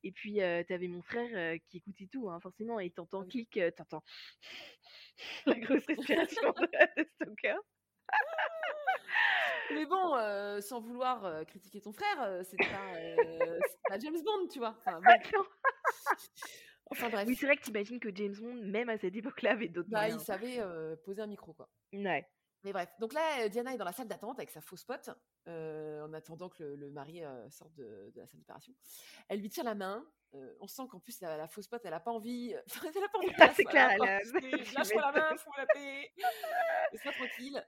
Et 0.04 0.12
puis, 0.12 0.34
tu 0.34 0.72
avais 0.72 0.88
mon 0.88 1.02
frère 1.02 1.58
qui 1.68 1.78
écoutait 1.78 2.08
tout, 2.10 2.30
hein, 2.30 2.40
forcément, 2.40 2.78
et 2.80 2.90
t'entends 2.90 3.22
ah 3.22 3.28
clic, 3.28 3.58
t'entends 3.76 4.02
la 5.46 5.54
grosse 5.54 5.86
respiration 5.86 6.52
de 6.52 7.04
Stoker. 7.22 7.58
Mais 9.72 9.86
bon, 9.86 10.60
sans 10.60 10.80
vouloir 10.80 11.44
critiquer 11.46 11.80
ton 11.80 11.92
frère, 11.92 12.44
c'était 12.44 12.68
pas, 12.70 13.98
James 13.98 14.22
Bond, 14.24 14.48
tu 14.50 14.58
vois. 14.58 14.76
Enfin, 14.86 15.00
enfin 16.90 17.10
bref. 17.10 17.26
Oui, 17.26 17.36
c'est 17.36 17.46
vrai 17.46 17.56
que 17.56 17.62
t'imagines 17.62 18.00
que 18.00 18.14
James 18.14 18.34
Bond, 18.38 18.54
même 18.64 18.88
à 18.88 18.98
cette 18.98 19.16
époque-là, 19.16 19.52
avait 19.52 19.68
d'autres 19.68 19.90
bah, 19.90 20.08
Il 20.08 20.20
savait 20.20 20.60
poser 21.04 21.22
un 21.22 21.26
micro, 21.26 21.52
quoi. 21.52 21.68
Ouais. 21.92 22.26
Mais 22.64 22.72
bref, 22.72 22.88
donc 22.98 23.12
là, 23.12 23.48
Diana 23.48 23.74
est 23.74 23.78
dans 23.78 23.84
la 23.84 23.92
salle 23.92 24.08
d'attente 24.08 24.38
avec 24.38 24.50
sa 24.50 24.60
fausse 24.60 24.84
pote, 24.84 25.10
euh, 25.46 26.04
en 26.04 26.12
attendant 26.12 26.48
que 26.48 26.64
le, 26.64 26.90
mari 26.90 27.22
euh, 27.22 27.48
sorte 27.50 27.74
de, 27.74 28.12
la 28.16 28.26
salle 28.26 28.40
d'opération. 28.40 28.72
Elle 29.28 29.40
lui 29.40 29.48
tire 29.48 29.64
la 29.64 29.74
main. 29.74 30.04
Euh, 30.34 30.54
on 30.60 30.66
sent 30.66 30.82
qu'en 30.90 30.98
plus, 30.98 31.20
la, 31.20 31.46
fausse 31.48 31.68
pote, 31.68 31.82
elle 31.84 31.94
a 31.94 32.00
pas 32.00 32.10
envie. 32.10 32.52
elle 32.82 33.04
a 33.04 33.08
pas 33.08 33.18
envie. 33.18 33.28
c'est 33.56 33.64
clair, 33.64 33.90
elle 33.90 33.98
Lâche-moi 34.74 35.02
la 35.02 35.12
main, 35.12 35.36
fous 35.36 35.52
la 35.56 35.66
paix. 35.66 36.12
Laisse-moi 36.92 37.12
tranquille. 37.14 37.66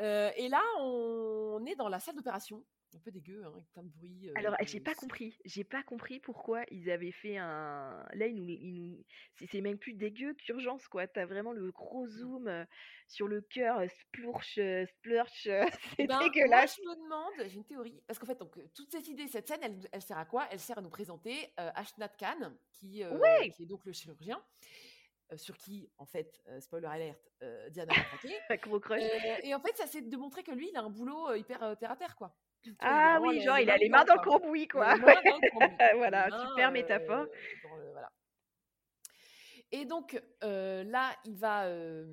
Euh, 0.00 0.30
et 0.36 0.48
là, 0.48 0.62
on 0.80 1.64
est 1.66 1.74
dans 1.74 1.88
la 1.88 2.00
salle 2.00 2.16
d'opération. 2.16 2.64
Un 2.96 2.98
peu 3.00 3.10
dégueu, 3.10 3.44
hein, 3.44 3.50
avec 3.52 3.70
plein 3.72 3.82
de 3.82 3.90
bruit. 3.90 4.30
Alors, 4.36 4.54
euh, 4.54 4.64
j'ai 4.66 4.80
pas 4.80 4.94
compris. 4.94 5.38
J'ai 5.44 5.64
pas 5.64 5.82
compris 5.82 6.18
pourquoi 6.18 6.64
ils 6.70 6.90
avaient 6.90 7.12
fait 7.12 7.36
un. 7.36 8.06
Là, 8.14 8.26
ils 8.26 8.34
nous, 8.34 8.48
ils 8.48 8.72
nous... 8.72 9.04
c'est 9.50 9.60
même 9.60 9.76
plus 9.76 9.92
dégueu 9.92 10.32
qu'urgence, 10.32 10.88
quoi. 10.88 11.06
T'as 11.06 11.26
vraiment 11.26 11.52
le 11.52 11.70
gros 11.72 12.06
zoom 12.06 12.48
euh, 12.48 12.64
sur 13.06 13.28
le 13.28 13.42
cœur, 13.42 13.80
euh, 13.80 13.88
splurch, 13.88 14.56
euh, 14.56 14.86
splurch. 14.86 15.46
euh, 15.46 15.66
C'est 15.98 16.06
Ben, 16.06 16.20
dégueulasse. 16.20 16.78
Moi, 16.78 16.94
je 16.94 16.98
me 16.98 17.04
demande, 17.04 17.48
j'ai 17.50 17.56
une 17.56 17.66
théorie, 17.66 18.02
parce 18.06 18.18
qu'en 18.18 18.26
fait, 18.26 18.38
donc, 18.38 18.58
toute 18.74 18.90
cette 18.90 19.08
idée, 19.08 19.28
cette 19.28 19.46
scène, 19.46 19.60
elle, 19.62 19.78
elle 19.92 20.02
sert 20.02 20.16
à 20.16 20.24
quoi? 20.24 20.48
Elle 20.50 20.58
sert 20.60 20.78
à 20.78 20.80
nous 20.80 20.88
présenter 20.88 21.52
Ashnat 21.58 22.08
Khan, 22.08 22.56
qui, 22.72 23.02
est 23.02 23.66
donc 23.66 23.84
le 23.84 23.92
chirurgien, 23.92 24.42
euh, 25.32 25.36
sur 25.36 25.56
qui, 25.56 25.90
en 25.98 26.06
fait, 26.06 26.40
euh, 26.46 26.60
spoiler 26.60 26.86
alert, 26.86 27.20
euh, 27.42 27.68
Diana 27.70 27.92
a 27.92 28.00
craqué. 28.00 28.38
Un 28.48 28.56
gros 28.62 28.78
crush. 28.78 29.02
Et 29.42 29.54
en 29.54 29.60
fait, 29.60 29.76
ça 29.76 29.86
c'est 29.86 30.02
de 30.02 30.16
montrer 30.16 30.44
que 30.44 30.52
lui, 30.52 30.68
il 30.70 30.76
a 30.76 30.82
un 30.82 30.90
boulot 30.90 31.34
hyper 31.34 31.76
terre 31.78 31.90
à 31.90 31.96
terre, 31.96 32.14
quoi. 32.14 32.36
Ah 32.80 33.18
oui, 33.22 33.40
genre, 33.40 33.58
il 33.58 33.70
a 33.70 33.76
les 33.76 33.88
mains 33.88 34.04
dans 34.04 34.14
le 34.14 34.20
cambouis, 34.20 34.68
quoi. 34.68 34.94
Voilà, 35.96 36.28
super 36.30 36.68
euh, 36.68 36.72
métaphore. 36.72 37.26
voilà. 37.92 38.10
Et 39.72 39.84
donc 39.84 40.20
euh, 40.44 40.84
là, 40.84 41.14
il 41.24 41.36
va. 41.36 41.66
euh, 41.66 42.04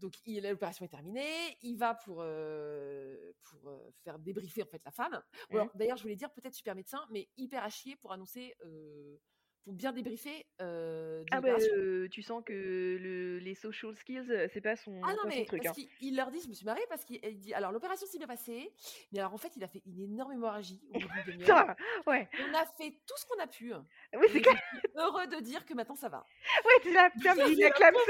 donc 0.00 0.14
l'opération 0.26 0.84
est 0.84 0.88
terminée. 0.88 1.56
Il 1.62 1.76
va 1.76 1.94
pour 1.94 2.18
euh, 2.20 3.32
pour 3.44 3.68
euh, 3.70 3.90
faire 4.04 4.18
débriefer 4.18 4.62
en 4.62 4.66
fait 4.66 4.82
la 4.84 4.90
femme. 4.90 5.22
Alors, 5.50 5.70
D'ailleurs, 5.74 5.96
je 5.96 6.02
voulais 6.02 6.16
dire 6.16 6.30
peut-être 6.32 6.54
super 6.54 6.74
médecin, 6.74 7.04
mais 7.10 7.28
hyper 7.36 7.62
à 7.62 7.68
chier 7.68 7.96
pour 7.96 8.12
annoncer. 8.12 8.54
euh, 8.64 9.16
pour 9.64 9.72
bien 9.74 9.92
débriefer 9.92 10.44
euh, 10.60 11.22
Ah 11.30 11.40
bah, 11.40 11.56
euh, 11.76 12.08
tu 12.08 12.22
sens 12.22 12.42
que 12.44 12.52
le, 12.52 13.38
les 13.38 13.54
social 13.54 13.94
skills, 13.96 14.30
euh, 14.30 14.48
c'est 14.52 14.60
pas 14.60 14.74
son, 14.76 15.00
Ah 15.04 15.12
non, 15.12 15.22
son 15.22 15.28
mais 15.28 15.44
truc. 15.44 15.62
parce 15.62 15.78
hein. 15.78 15.82
il 16.00 16.16
leur 16.16 16.30
dit, 16.30 16.40
je 16.42 16.48
me 16.48 16.54
suis 16.54 16.66
marrée 16.66 16.82
parce 16.88 17.04
qu'il 17.04 17.20
il 17.22 17.38
dit, 17.38 17.54
alors 17.54 17.70
l'opération 17.70 18.06
s'est 18.06 18.18
bien 18.18 18.26
passée, 18.26 18.72
mais 19.12 19.20
alors 19.20 19.32
en 19.34 19.38
fait, 19.38 19.52
il 19.56 19.62
a 19.62 19.68
fait 19.68 19.82
une 19.86 20.00
énorme 20.00 20.32
hémorragie 20.32 20.80
au 20.94 20.98
bout 20.98 21.06
ouais, 22.08 22.28
On 22.40 22.54
a 22.54 22.64
fait 22.66 22.90
tout 23.06 23.14
ce 23.16 23.26
qu'on 23.26 23.40
a 23.40 23.46
pu. 23.46 23.72
oui, 24.16 24.26
c'est 24.32 24.40
clair. 24.40 24.60
heureux 24.96 25.26
de 25.28 25.40
dire 25.40 25.64
que 25.64 25.74
maintenant 25.74 25.94
ça 25.96 26.08
va. 26.08 26.24
T'es 26.82 26.92
là, 26.92 27.10
putain, 27.14 27.34
mais 27.36 27.52
il 27.52 27.62
a 27.64 27.68
la 27.68 27.74
clamsé. 27.74 28.00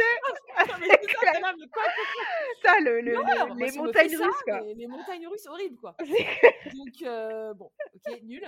Ça, 0.56 1.32
Ça, 2.62 2.80
le, 2.80 3.00
le- 3.00 3.12
les 3.58 3.72
montagnes 3.78 4.16
russes, 4.16 4.42
quoi. 4.44 4.60
Les 4.74 4.86
montagnes 4.86 5.26
russes, 5.28 5.46
horrible, 5.46 5.76
quoi. 5.78 5.96
Donc, 6.00 7.02
euh, 7.02 7.52
bon, 7.54 7.70
ok, 7.94 8.20
nul. 8.22 8.44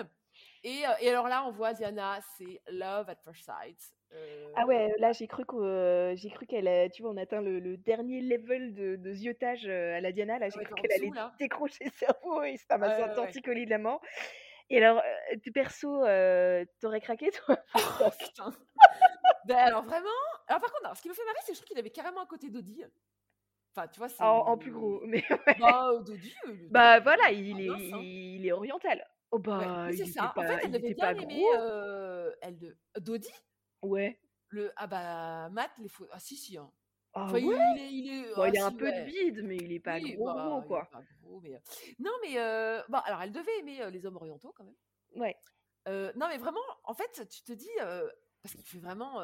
Et, 0.65 0.87
euh, 0.87 0.91
et 1.01 1.11
alors 1.11 1.29
là, 1.29 1.45
on 1.47 1.51
voit 1.51 1.75
Diana, 1.75 2.19
c'est 2.37 2.61
Love 2.69 3.09
at 3.11 3.17
First 3.23 3.45
Sight. 3.45 3.79
Euh, 4.13 4.47
Ah 4.57 4.65
ouais, 4.67 4.95
là 4.99 5.13
j'ai 5.13 5.27
cru 5.27 5.45
euh, 5.55 6.15
j'ai 6.17 6.31
cru 6.31 6.47
qu'elle, 6.47 6.69
a- 6.69 6.89
tu 6.89 7.03
vois, 7.03 7.11
on 7.11 7.17
atteint 7.17 7.43
le, 7.43 7.59
le 7.59 7.77
dernier 7.77 8.21
level 8.23 8.73
de, 8.73 8.97
de 8.97 9.13
ziotage 9.13 9.67
à 9.69 10.01
la 10.01 10.13
Diana. 10.13 10.39
Là, 10.39 10.49
j'ai 10.49 10.59
Ouais, 10.59 10.65
cru 10.65 10.75
qu'elle 10.77 10.93
allait 10.93 11.01
dessous, 11.09 11.13
là. 11.13 11.35
décrocher 11.39 11.85
le 11.85 11.91
cerveau 11.91 12.43
et 12.45 12.57
ça 12.57 12.79
m'a 12.79 12.87
Ouais, 12.87 12.97
sorti 12.97 13.03
ouais, 13.03 13.11
un 13.11 13.15
torticolis 13.15 13.65
de 13.67 13.71
la 13.71 13.79
mort. 13.79 14.01
Et 14.71 14.83
alors, 14.83 15.03
tu 15.43 15.53
perso, 15.53 16.03
euh, 16.05 16.65
t'aurais 16.81 17.01
craqué 17.03 17.31
toi 17.31 17.59
Oh, 18.01 18.11
putain. 18.19 18.51
ben 19.47 19.57
alors 19.57 19.83
vraiment? 19.83 20.09
Alors 20.49 20.61
par 20.63 20.73
contre, 20.73 20.85
alors, 20.87 20.97
ce 20.97 21.03
qui 21.03 21.09
me 21.11 21.15
fait 21.15 21.25
marrer, 21.25 21.37
c'est 21.43 21.53
que 21.53 21.59
je 21.59 21.61
trouve 21.61 21.69
qu'il 21.69 21.79
avait 21.79 21.91
carrément 21.91 22.23
un 22.23 22.27
côté 22.27 22.49
Dodie. 22.49 22.85
Enfin, 23.77 23.89
tu 23.89 23.99
vois, 23.99 24.09
c'est. 24.09 24.23
en, 24.23 24.39
en 24.47 24.57
plus 24.57 24.71
gros. 24.71 25.01
Mais 25.05 25.23
ouais. 25.31 25.57
Bah, 25.59 25.91
euh, 25.91 26.03
il 26.07 26.69
Bah 26.71 27.01
voilà, 27.01 27.31
il 27.33 27.61
est, 27.61 27.69
mince, 27.69 27.93
hein. 27.93 28.01
il 28.03 28.47
est 28.47 28.53
oriental. 28.53 29.07
Oh 29.35 29.39
Ouais, 29.39 29.43
bah, 29.43 29.89
il 29.91 29.99
c'est 29.99 30.07
ça. 30.13 30.33
pas, 30.35 30.43
en 30.43 30.47
fait, 30.47 30.61
elle 30.65 30.77
était 30.77 30.95
bien 30.95 31.13
gros. 31.15 31.55
euh, 31.59 32.33
elle 32.41 32.57
de 32.59 32.77
Dodie. 33.01 33.29
Ouais. 33.83 34.21
Le 34.49 34.73
ah 34.77 34.87
bah 34.87 35.49
Matt 35.51 35.73
les 35.79 35.89
photos. 35.89 36.13
Ah 36.15 36.21
si 36.21 36.37
si. 36.37 36.57
Hein. 36.57 36.71
Ah 37.15 37.25
Enfin, 37.25 37.35
ouais? 37.35 37.57
il, 37.77 37.81
il 37.81 37.81
est 37.81 37.93
il 37.93 38.25
est. 38.31 38.35
Bon, 38.37 38.43
ah, 38.43 38.49
il 38.49 38.59
a 38.59 38.67
un 38.67 38.73
peu 38.73 38.87
de 38.87 38.97
ouais. 38.97 39.05
bide, 39.05 39.43
mais 39.45 39.57
il 39.57 39.73
est 39.73 39.81
pas 39.81 39.97
Oui, 39.99 40.15
gros 40.15 40.27
bah, 40.27 40.45
gros 40.47 40.63
quoi. 40.63 40.89
pas 40.93 41.03
gros, 41.23 41.41
mais 41.41 41.61
non 41.99 42.13
mais 42.23 42.39
euh, 42.39 42.81
bon 42.89 42.99
alors 42.99 43.23
elle 43.23 43.33
devait 43.33 43.59
aimer 43.59 43.83
euh, 43.83 43.91
les 43.91 44.07
hommes 44.07 44.17
orientaux 44.17 44.53
quand 44.57 44.65
même. 44.65 44.77
Ouais. 45.17 45.37
Non 46.17 46.29
mais 46.29 46.39
vraiment 46.39 46.61
en 46.85 46.95
fait 46.95 47.27
tu 47.29 47.43
te 47.43 47.53
dis 47.53 47.69
parce 48.43 48.55
qu'il 48.55 48.65
fait 48.65 48.79
vraiment 48.79 49.21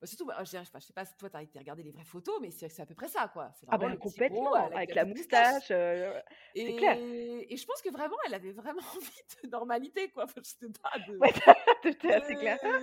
bah, 0.00 0.06
surtout 0.06 0.26
bah, 0.26 0.36
je, 0.44 0.50
dirais, 0.50 0.64
je 0.64 0.80
sais 0.80 0.92
pas, 0.92 1.04
si 1.04 1.16
toi 1.16 1.28
t'as 1.30 1.42
été 1.42 1.58
regarder 1.58 1.82
les 1.82 1.90
vraies 1.90 2.04
photos 2.04 2.38
mais 2.40 2.50
c'est 2.50 2.80
à 2.80 2.86
peu 2.86 2.94
près 2.94 3.08
ça 3.08 3.28
quoi. 3.28 3.50
Ah 3.68 3.78
bah 3.78 3.88
petit 3.88 3.98
complètement, 3.98 4.54
avec 4.54 4.94
la 4.94 5.04
moustache. 5.04 5.70
euh, 5.70 6.20
Et, 6.54 6.76
clair. 6.76 6.96
et 6.98 7.56
je 7.56 7.66
pense 7.66 7.82
que 7.82 7.90
vraiment 7.90 8.16
elle 8.26 8.34
avait 8.34 8.52
vraiment 8.52 8.80
envie 8.96 9.22
de 9.42 9.48
normalité 9.48 10.08
quoi. 10.10 10.24
Enfin, 10.24 10.40
je 10.44 10.48
sais 10.50 10.66
pas 10.82 10.98
de. 11.06 11.16
Ouais, 11.18 11.32
c'est 12.26 12.34
clair. 12.36 12.58
Ah 12.62 12.78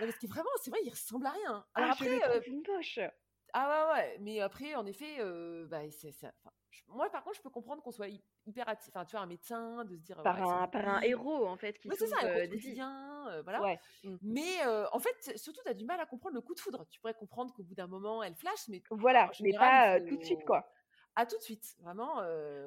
Non, 0.00 0.06
parce 0.06 0.18
que 0.18 0.26
vraiment, 0.26 0.50
c'est 0.62 0.70
vrai, 0.70 0.80
il 0.84 0.90
ressemble 0.90 1.26
à 1.26 1.30
rien. 1.30 1.64
Alors 1.74 1.90
Ah, 1.92 1.96
je 2.00 2.04
le 2.04 2.14
après, 2.16 2.36
euh, 2.36 2.40
trouve 2.40 2.74
moche. 2.76 2.98
Ah 3.56 3.92
ouais, 3.94 4.00
ouais, 4.02 4.18
mais 4.20 4.40
après, 4.40 4.74
en 4.74 4.84
effet, 4.86 5.16
euh, 5.20 5.66
bah, 5.66 5.82
c'est, 5.90 6.10
c'est- 6.12 6.26
enfin, 6.26 6.50
je- 6.70 6.82
moi, 6.88 7.08
par 7.10 7.22
contre, 7.22 7.36
je 7.36 7.42
peux 7.42 7.50
comprendre 7.50 7.82
qu'on 7.82 7.92
soit 7.92 8.08
hy- 8.08 8.22
hyper, 8.46 8.66
atti- 8.66 8.88
enfin, 8.88 9.04
tu 9.04 9.12
vois, 9.12 9.20
un 9.20 9.26
médecin, 9.26 9.84
de 9.84 9.96
se 9.96 10.02
dire, 10.02 10.20
Par 10.22 10.36
ouais, 10.36 10.42
un, 10.64 10.66
par 10.68 10.88
un 10.88 11.00
héros 11.02 11.46
en 11.46 11.56
fait 11.56 11.78
qui 11.78 11.88
Ouais, 11.88 11.94
c'est 11.96 12.08
ça, 12.08 12.16
euh, 12.24 12.46
des 12.46 12.80
euh, 12.80 13.42
voilà. 13.42 13.62
Ouais. 13.62 13.78
mm. 14.02 14.16
Mais 14.22 14.64
euh, 14.66 14.86
en 14.92 14.98
fait, 14.98 15.38
surtout, 15.38 15.60
tu 15.64 15.70
as 15.70 15.74
du 15.74 15.84
mal 15.84 16.00
à 16.00 16.06
comprendre 16.06 16.34
le 16.34 16.40
coup 16.40 16.54
de 16.54 16.60
foudre. 16.60 16.84
Tu 16.90 17.00
pourrais 17.00 17.14
comprendre 17.14 17.52
qu'au 17.54 17.62
bout 17.62 17.74
d'un 17.74 17.86
moment, 17.86 18.22
elle 18.22 18.34
flash, 18.34 18.68
mais 18.68 18.82
Voilà, 18.90 19.28
en 19.28 19.32
mais 19.40 19.50
général, 19.50 20.02
pas 20.02 20.08
tout 20.08 20.16
de 20.16 20.24
suite 20.24 20.44
quoi. 20.44 20.66
à 21.16 21.26
tout 21.26 21.36
de 21.38 21.42
suite, 21.42 21.76
vraiment. 21.80 22.22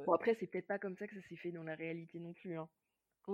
Bon 0.06 0.14
après 0.14 0.36
c'est 0.36 0.48
peut-être 0.48 0.68
pas 0.68 0.80
comme 0.80 0.96
ça 0.96 1.08
que 1.08 1.16
ça 1.16 1.28
s'est 1.28 1.36
fait 1.36 1.52
dans 1.52 1.64
la 1.64 1.76
réalité 1.76 2.20
non 2.20 2.34
plus. 2.34 2.58
Hein. 2.58 2.70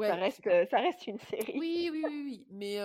ça 0.02 0.16
reste, 0.16 0.50
ça 0.70 0.80
reste 0.80 1.06
une 1.08 1.20
série. 1.20 1.60
Oui, 1.60 1.90
oui, 1.92 2.04
oui, 2.08 2.24
oui. 2.26 2.48
Mais 2.50 2.78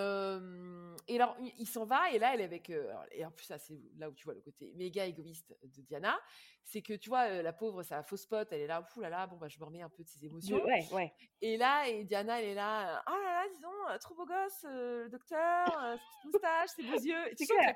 et 1.08 1.16
alors, 1.16 1.36
il 1.40 1.66
s'en 1.66 1.84
va 1.84 2.10
et 2.12 2.18
là, 2.18 2.34
elle 2.34 2.40
est 2.40 2.44
avec. 2.44 2.70
euh, 2.70 2.92
et 3.12 3.24
en 3.24 3.30
plus, 3.30 3.44
ça, 3.46 3.58
c'est 3.58 3.78
là 3.96 4.08
où 4.08 4.14
tu 4.14 4.24
vois 4.24 4.34
le 4.34 4.40
côté 4.40 4.72
méga 4.76 5.04
égoïste 5.06 5.56
de 5.62 5.82
Diana, 5.82 6.18
c'est 6.64 6.82
que 6.82 6.92
tu 6.92 7.08
vois, 7.08 7.22
euh, 7.30 7.42
la 7.42 7.52
pauvre, 7.52 7.82
un 7.90 8.02
faux 8.02 8.16
spot. 8.18 8.46
Elle 8.52 8.60
est 8.60 8.66
là, 8.66 8.86
ouh 8.96 9.00
là 9.00 9.08
là, 9.08 9.26
bon 9.26 9.36
bah, 9.36 9.48
je 9.48 9.58
me 9.58 9.64
remets 9.64 9.80
un 9.82 9.88
peu 9.88 10.02
de 10.04 10.08
ses 10.08 10.20
De- 10.20 10.26
émotions. 10.26 10.62
ouais, 10.64 10.86
ouais. 10.92 11.12
Et 11.40 11.56
là, 11.56 11.88
et 11.88 12.04
Diana, 12.04 12.40
elle 12.42 12.48
est 12.48 12.54
là, 12.54 13.02
oh 13.08 13.10
là 13.10 13.32
là, 13.42 13.48
disons, 13.54 13.68
euh, 13.90 13.98
trop 13.98 14.14
beau 14.14 14.26
gosse, 14.26 14.64
euh, 14.66 15.04
le 15.04 15.08
docteur, 15.08 15.66
euh, 15.82 15.96
cette 15.96 16.32
moustache, 16.32 16.70
ses 16.76 16.82
beaux 16.82 16.98
yeux. 17.00 17.32
C'est 17.36 17.46
clair. 17.46 17.74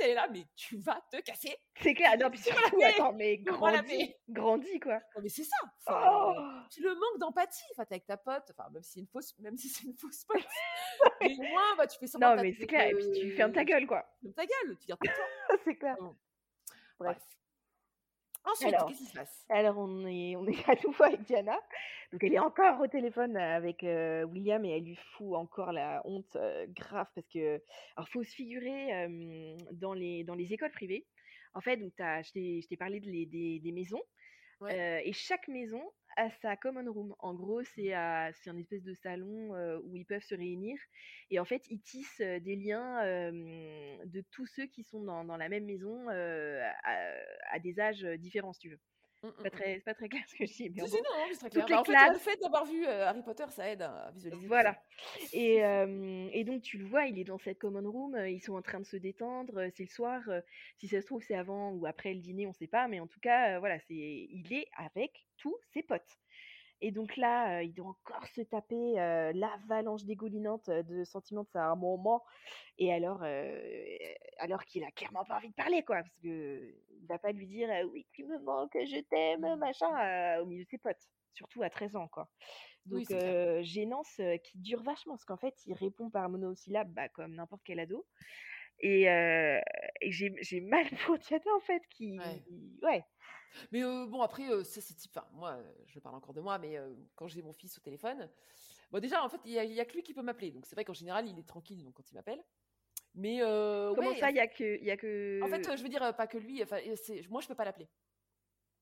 elle 0.00 0.10
est 0.10 0.14
là, 0.14 0.28
mais 0.30 0.44
tu 0.56 0.76
vas 0.78 1.00
te 1.10 1.20
casser. 1.22 1.56
C'est 1.80 1.94
clair. 1.94 2.18
Non, 2.18 2.28
puis 2.30 2.40
surtout, 2.40 2.82
attends, 2.82 3.12
mais 3.14 3.38
grandis, 3.38 4.10
quoi. 4.82 5.00
Non, 5.16 5.22
mais 5.22 5.28
c'est 5.28 5.44
ça. 5.44 5.56
Oh 5.88 5.92
euh, 6.36 6.60
puis 6.70 6.82
le 6.82 6.94
manque 6.94 7.18
d'empathie, 7.20 7.62
enfin, 7.72 7.84
t'es 7.86 7.94
avec 7.94 8.06
ta 8.06 8.16
pote, 8.18 8.44
enfin, 8.50 8.68
même 8.70 8.82
si 8.82 8.92
c'est 8.92 9.00
une 9.00 9.06
fausse, 9.06 9.34
même 9.38 9.56
si 9.56 9.68
c'est 9.68 9.84
une 9.86 9.96
fausse 9.96 10.24
pote. 10.24 10.42
mais 11.22 11.34
moins, 11.38 11.76
bah, 11.76 11.86
tu 11.86 11.98
fais 11.98 12.06
semblant 12.06 12.30
non, 12.30 12.36
de 12.36 12.42
mais 12.42 12.52
c'est 12.58 12.66
clair. 12.74 12.88
Et 12.90 12.94
puis 12.94 13.20
tu 13.20 13.30
fermes 13.32 13.52
ta 13.52 13.64
gueule 13.64 13.86
quoi. 13.86 14.04
Ferme 14.22 14.34
ta 14.34 14.46
gueule, 14.46 14.76
tu 14.78 14.86
gardes 14.86 15.00
toi. 15.02 15.58
c'est 15.64 15.74
clair. 15.76 15.96
Bon. 16.00 16.14
Bref. 16.98 17.16
Bref. 17.16 17.22
Ensuite, 18.46 18.74
Alors. 18.74 18.88
qu'est-ce 18.88 18.98
qui 18.98 19.06
se 19.06 19.14
passe? 19.14 19.46
Alors 19.48 19.78
on 19.78 20.06
est, 20.06 20.36
on 20.36 20.46
est 20.46 20.68
à 20.68 20.74
nouveau 20.84 21.04
avec 21.04 21.22
Diana. 21.22 21.58
Donc 22.12 22.22
elle 22.22 22.34
est 22.34 22.38
encore 22.38 22.78
au 22.80 22.86
téléphone 22.86 23.36
avec 23.36 23.82
euh, 23.82 24.24
William 24.24 24.62
et 24.66 24.76
elle 24.76 24.84
lui 24.84 24.96
fout 25.12 25.34
encore 25.34 25.72
la 25.72 26.02
honte 26.04 26.36
euh, 26.36 26.66
grave 26.68 27.08
parce 27.14 27.26
que 27.28 27.62
alors 27.96 28.08
faut 28.10 28.22
se 28.22 28.34
figurer 28.34 28.92
euh, 29.06 29.56
dans 29.72 29.94
les 29.94 30.24
dans 30.24 30.34
les 30.34 30.52
écoles 30.52 30.70
privées. 30.72 31.06
En 31.54 31.60
fait, 31.60 31.76
donc 31.78 31.92
t'as, 31.96 32.22
je 32.22 32.32
t'ai 32.32 32.60
je 32.60 32.68
t'ai 32.68 32.76
parlé 32.76 33.00
de 33.00 33.08
les- 33.10 33.26
des, 33.26 33.60
des 33.60 33.72
maisons 33.72 34.02
Ouais. 34.60 34.72
euh, 34.78 35.00
et 35.04 35.12
chaque 35.12 35.48
maison 35.48 35.82
a 36.16 36.30
sa 36.42 36.56
common 36.56 36.90
room. 36.92 37.14
En 37.18 37.34
gros, 37.34 37.62
c'est 37.62 37.92
à- 37.92 38.30
un 38.46 38.56
espèce 38.58 38.82
de 38.82 38.94
salon 38.94 39.54
euh, 39.54 39.78
où 39.84 39.96
ils 39.96 40.06
peuvent 40.06 40.22
se 40.22 40.34
réunir 40.34 40.78
et 41.30 41.38
en 41.40 41.44
fait 41.44 41.62
ils 41.70 41.80
tissent 41.80 42.20
euh, 42.20 42.40
des 42.40 42.56
liens 42.56 43.02
de 43.02 44.20
tous 44.30 44.46
ceux 44.46 44.66
qui 44.66 44.84
sont 44.84 45.02
dans, 45.02 45.36
la 45.36 45.48
même 45.48 45.64
maison 45.64 46.08
euh, 46.10 46.60
à, 46.84 46.96
à 47.52 47.58
des 47.58 47.80
âges 47.80 48.04
différents 48.18 48.52
si 48.52 48.60
tu 48.60 48.70
veux. 48.70 48.80
Mm, 49.24 49.30
C'est 49.36 49.42
pas 49.42 49.48
mm, 49.48 49.50
très, 49.50 49.74
c'est 49.76 49.84
pas 49.84 49.94
très 49.94 50.08
clair 50.08 50.22
ce 50.28 50.34
que 50.34 50.46
je 50.46 50.52
dis, 50.52 50.70
mais 50.70 50.86
Si, 50.86 50.96
non, 50.96 51.02
c'est 51.32 51.38
très 51.38 51.50
clair. 51.50 51.66
Bah, 51.68 51.80
en 51.80 51.84
fait, 51.84 51.92
classes- 51.92 52.12
le 52.12 52.18
fait 52.18 52.36
d'avoir 52.42 52.64
vu 52.66 52.86
euh, 52.86 53.06
Harry 53.06 53.22
Potter, 53.22 53.44
ça 53.48 53.70
aide 53.70 53.82
à 53.82 54.10
visualiser. 54.14 54.46
Voilà. 54.46 54.82
Et, 55.32 55.64
euh, 55.64 56.28
et 56.32 56.44
donc 56.44 56.62
tu 56.62 56.78
le 56.78 56.84
vois, 56.84 57.06
il 57.06 57.18
est 57.18 57.24
dans 57.24 57.38
cette 57.38 57.58
common 57.58 57.90
room, 57.90 58.16
ils 58.26 58.40
sont 58.40 58.54
en 58.54 58.62
train 58.62 58.80
de 58.80 58.84
se 58.86 58.96
détendre, 58.96 59.68
c'est 59.74 59.84
le 59.84 59.88
soir, 59.88 60.22
si 60.76 60.88
ça 60.88 61.00
se 61.00 61.06
trouve 61.06 61.22
c'est 61.22 61.34
avant 61.36 61.72
ou 61.72 61.86
après 61.86 62.12
le 62.12 62.20
dîner, 62.20 62.46
on 62.46 62.52
sait 62.52 62.66
pas, 62.66 62.86
mais 62.88 63.00
en 63.00 63.06
tout 63.06 63.20
cas, 63.20 63.58
voilà, 63.58 63.78
c'est, 63.80 63.94
il 63.94 64.52
est 64.52 64.68
avec 64.76 65.26
tous 65.36 65.56
ses 65.72 65.82
potes. 65.82 66.18
Et 66.84 66.90
donc 66.90 67.16
là, 67.16 67.60
euh, 67.60 67.62
il 67.62 67.72
doit 67.72 67.86
encore 67.86 68.26
se 68.26 68.42
taper 68.42 69.00
euh, 69.00 69.32
l'avalanche 69.32 70.04
dégoulinante 70.04 70.68
euh, 70.68 70.82
de 70.82 71.02
sentiments 71.04 71.44
de 71.44 71.48
sa 71.48 71.74
maman, 71.74 72.22
et 72.76 72.92
alors, 72.92 73.22
alors 74.38 74.62
qu'il 74.66 74.84
a 74.84 74.90
clairement 74.90 75.24
pas 75.24 75.38
envie 75.38 75.48
de 75.48 75.54
parler, 75.54 75.82
quoi, 75.82 76.02
parce 76.02 76.18
que 76.22 76.74
il 77.00 77.06
va 77.08 77.18
pas 77.18 77.32
lui 77.32 77.46
dire 77.46 77.70
oui, 77.90 78.06
tu 78.12 78.24
me 78.24 78.38
manques, 78.40 78.76
je 78.76 79.00
t'aime, 79.00 79.56
machin, 79.56 80.40
au 80.42 80.44
milieu 80.44 80.64
de 80.64 80.68
ses 80.68 80.76
potes, 80.76 81.08
surtout 81.32 81.62
à 81.62 81.70
13 81.70 81.96
ans, 81.96 82.08
quoi. 82.08 82.28
Donc, 82.84 83.06
Oui, 83.08 83.16
euh, 83.16 83.62
gênance 83.62 84.20
euh, 84.20 84.36
qui 84.36 84.58
dure 84.58 84.82
vachement, 84.82 85.14
parce 85.14 85.24
qu'en 85.24 85.38
fait, 85.38 85.54
il 85.64 85.72
répond 85.72 86.10
par 86.10 86.28
monosyllabe, 86.28 86.92
bah, 86.92 87.08
comme 87.08 87.34
n'importe 87.34 87.62
quel 87.64 87.80
ado. 87.80 88.06
Et, 88.80 89.08
euh, 89.08 89.58
et 90.02 90.10
j'ai 90.10 90.60
mal 90.60 90.84
pour 91.06 91.16
Diana, 91.18 91.44
en 91.56 91.60
fait, 91.60 91.82
qui... 91.88 92.18
Ouais. 92.18 92.42
Ouais, 92.82 93.04
Mais 93.72 93.82
euh, 93.84 94.06
bon, 94.06 94.22
après, 94.22 94.50
euh, 94.50 94.64
ça, 94.64 94.80
c'est 94.80 94.94
type. 94.94 95.10
Enfin, 95.16 95.26
moi, 95.32 95.58
je 95.86 95.98
parle 95.98 96.16
encore 96.16 96.34
de 96.34 96.40
moi, 96.40 96.58
mais 96.58 96.76
euh, 96.76 96.92
quand 97.14 97.28
j'ai 97.28 97.42
mon 97.42 97.52
fils 97.52 97.76
au 97.78 97.80
téléphone, 97.80 98.28
bon, 98.90 99.00
déjà, 99.00 99.24
en 99.24 99.28
fait, 99.28 99.40
il 99.44 99.52
y, 99.52 99.80
a- 99.80 99.84
que 99.84 99.92
lui 99.94 100.02
qui 100.02 100.14
peut 100.14 100.22
m'appeler. 100.22 100.50
Donc, 100.50 100.66
c'est 100.66 100.74
vrai 100.74 100.84
qu'en 100.84 100.94
général, 100.94 101.28
il 101.28 101.38
est 101.38 101.46
tranquille 101.46 101.82
donc, 101.82 101.94
quand 101.94 102.10
il 102.10 102.14
m'appelle. 102.14 102.42
Mais. 103.14 103.38
Comment 103.40 104.10
ouais, 104.10 104.18
ça, 104.18 104.30
il 104.30 104.36
y 104.36 104.40
a 104.40 104.46
que... 104.46 104.82
Y 104.82 104.90
a 104.90 104.96
que... 104.96 105.40
En 105.42 105.48
fait, 105.48 105.76
je 105.76 105.82
veux 105.82 105.88
dire, 105.88 106.14
pas 106.16 106.26
que 106.26 106.38
lui. 106.38 106.62
Enfin, 106.62 106.78
moi, 107.30 107.40
je 107.40 107.48
peux 107.48 107.54
pas 107.54 107.64
l'appeler. 107.64 107.88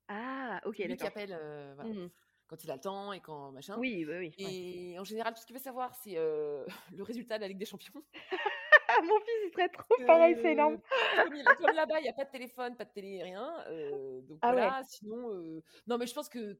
Ah, 0.08 0.60
OK, 0.64 0.78
lui 0.78 0.96
qui 0.96 1.06
appelle, 1.06 1.36
Mmh 1.78 2.08
quand 2.48 2.64
il 2.64 2.70
a 2.70 2.74
le 2.74 2.80
temps 2.80 3.14
et 3.14 3.20
quand 3.20 3.50
machin 3.50 3.78
Oui, 3.78 4.04
oui, 4.06 4.14
ouais. 4.14 4.32
et 4.36 4.98
en 4.98 5.04
général, 5.04 5.32
tout 5.32 5.40
ce 5.40 5.46
qu'il 5.46 5.56
veut 5.56 5.62
savoir, 5.62 5.94
c'est, 5.94 6.16
le 6.92 7.02
résultat 7.02 7.38
de 7.38 7.42
la 7.42 7.48
Ligue 7.48 7.56
des 7.56 7.64
champions. 7.64 8.04
Mon 9.08 9.20
fils, 9.20 9.34
il 9.46 9.50
serait 9.52 9.68
trop 9.68 9.94
pareil, 10.06 10.36
c'est 10.40 10.52
énorme. 10.52 10.80
comme 11.16 11.34
il 11.34 11.54
comme 11.56 11.72
là-bas, 11.72 12.00
il 12.00 12.06
y 12.06 12.08
a 12.08 12.12
pas 12.12 12.24
de 12.24 12.30
téléphone, 12.30 12.76
pas 12.76 12.84
de 12.84 12.92
télé, 12.92 13.22
rien, 13.22 13.64
heu, 13.68 14.22
donc 14.22 14.42
Ah 14.42 14.54
ouais. 14.54 14.72
voilà, 14.72 14.82
sinon, 14.84 15.30
heu, 15.32 15.62
non, 15.86 15.98
mais 15.98 16.06
je 16.06 16.14
pense 16.14 16.28
que, 16.28 16.58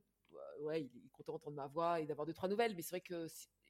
ouais, 0.61 0.91
il 0.95 1.07
est 1.07 1.11
content 1.11 1.33
d'entendre 1.33 1.57
ma 1.57 1.67
voix 1.67 2.01
et 2.01 2.07
d'avoir 2.07 2.27
2-3 2.27 2.49
nouvelles, 2.49 2.75
mais 2.77 2.83
c'est 2.83 2.91
vrai 2.97 3.01
que 3.01 3.27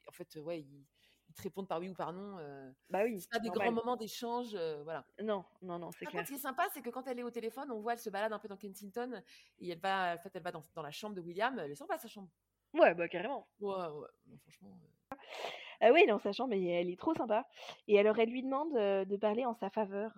en 0.08 0.12
fait, 0.12 0.36
ouais, 0.36 0.60
ils 0.62 0.86
ils 1.28 1.34
te 1.34 1.42
répondent 1.42 1.68
par 1.68 1.80
oui 1.80 1.88
ou 1.88 1.94
par 1.94 2.12
non, 2.12 2.38
heu, 2.40 2.74
Bah, 2.88 3.02
oui, 3.04 3.20
c'est 3.20 3.30
pas 3.30 3.40
des 3.40 3.50
normal. 3.50 3.52
grands 3.52 3.72
moments 3.72 3.96
d'échange, 3.96 4.54
voilà. 4.56 5.06
Non, 5.20 5.46
non, 5.62 5.78
non, 5.78 5.90
c'est 5.92 6.06
clair. 6.06 6.26
ce 6.26 6.32
qui 6.32 6.36
est 6.36 6.38
sympa, 6.38 6.68
c'est 6.74 6.82
que 6.82 6.90
quand 6.90 7.06
elle 7.08 7.18
est 7.20 7.22
au 7.24 7.30
téléphone, 7.30 7.70
on 7.72 7.80
voit, 7.80 7.94
elle 7.94 7.98
se 8.00 8.10
balade 8.10 8.32
un 8.32 8.38
peu 8.40 8.48
dans 8.48 8.56
Kensington 8.58 9.22
et 9.58 9.70
elle 9.70 9.80
va 9.80 10.14
en 10.16 10.18
fait, 10.18 10.34
elle 10.36 10.42
va 10.42 10.52
dans 10.52 10.64
dans 10.74 10.82
la 10.82 10.90
chambre 10.92 11.14
de 11.16 11.20
William, 11.22 11.58
elle 11.58 11.70
est 11.72 11.74
sympa 11.76 11.98
sa 11.98 12.08
chambre. 12.08 12.30
Ouais, 12.74 12.94
bah, 12.94 13.08
carrément. 13.08 13.48
Ouais, 13.60 13.86
ouais, 13.88 14.08
non 14.26 14.36
franchement, 14.38 14.78
Ah 15.84 15.90
oui, 15.92 16.04
non, 16.06 16.18
sa 16.20 16.30
chambre, 16.32 16.52
elle 16.54 16.64
elle 16.68 16.88
est 16.90 16.96
trop 16.98 17.12
sympa 17.12 17.44
et 17.88 17.98
alors 17.98 18.16
elle 18.20 18.30
lui 18.30 18.42
demande, 18.44 18.72
de 18.72 19.16
parler 19.16 19.44
en 19.44 19.54
sa 19.54 19.68
faveur, 19.68 20.12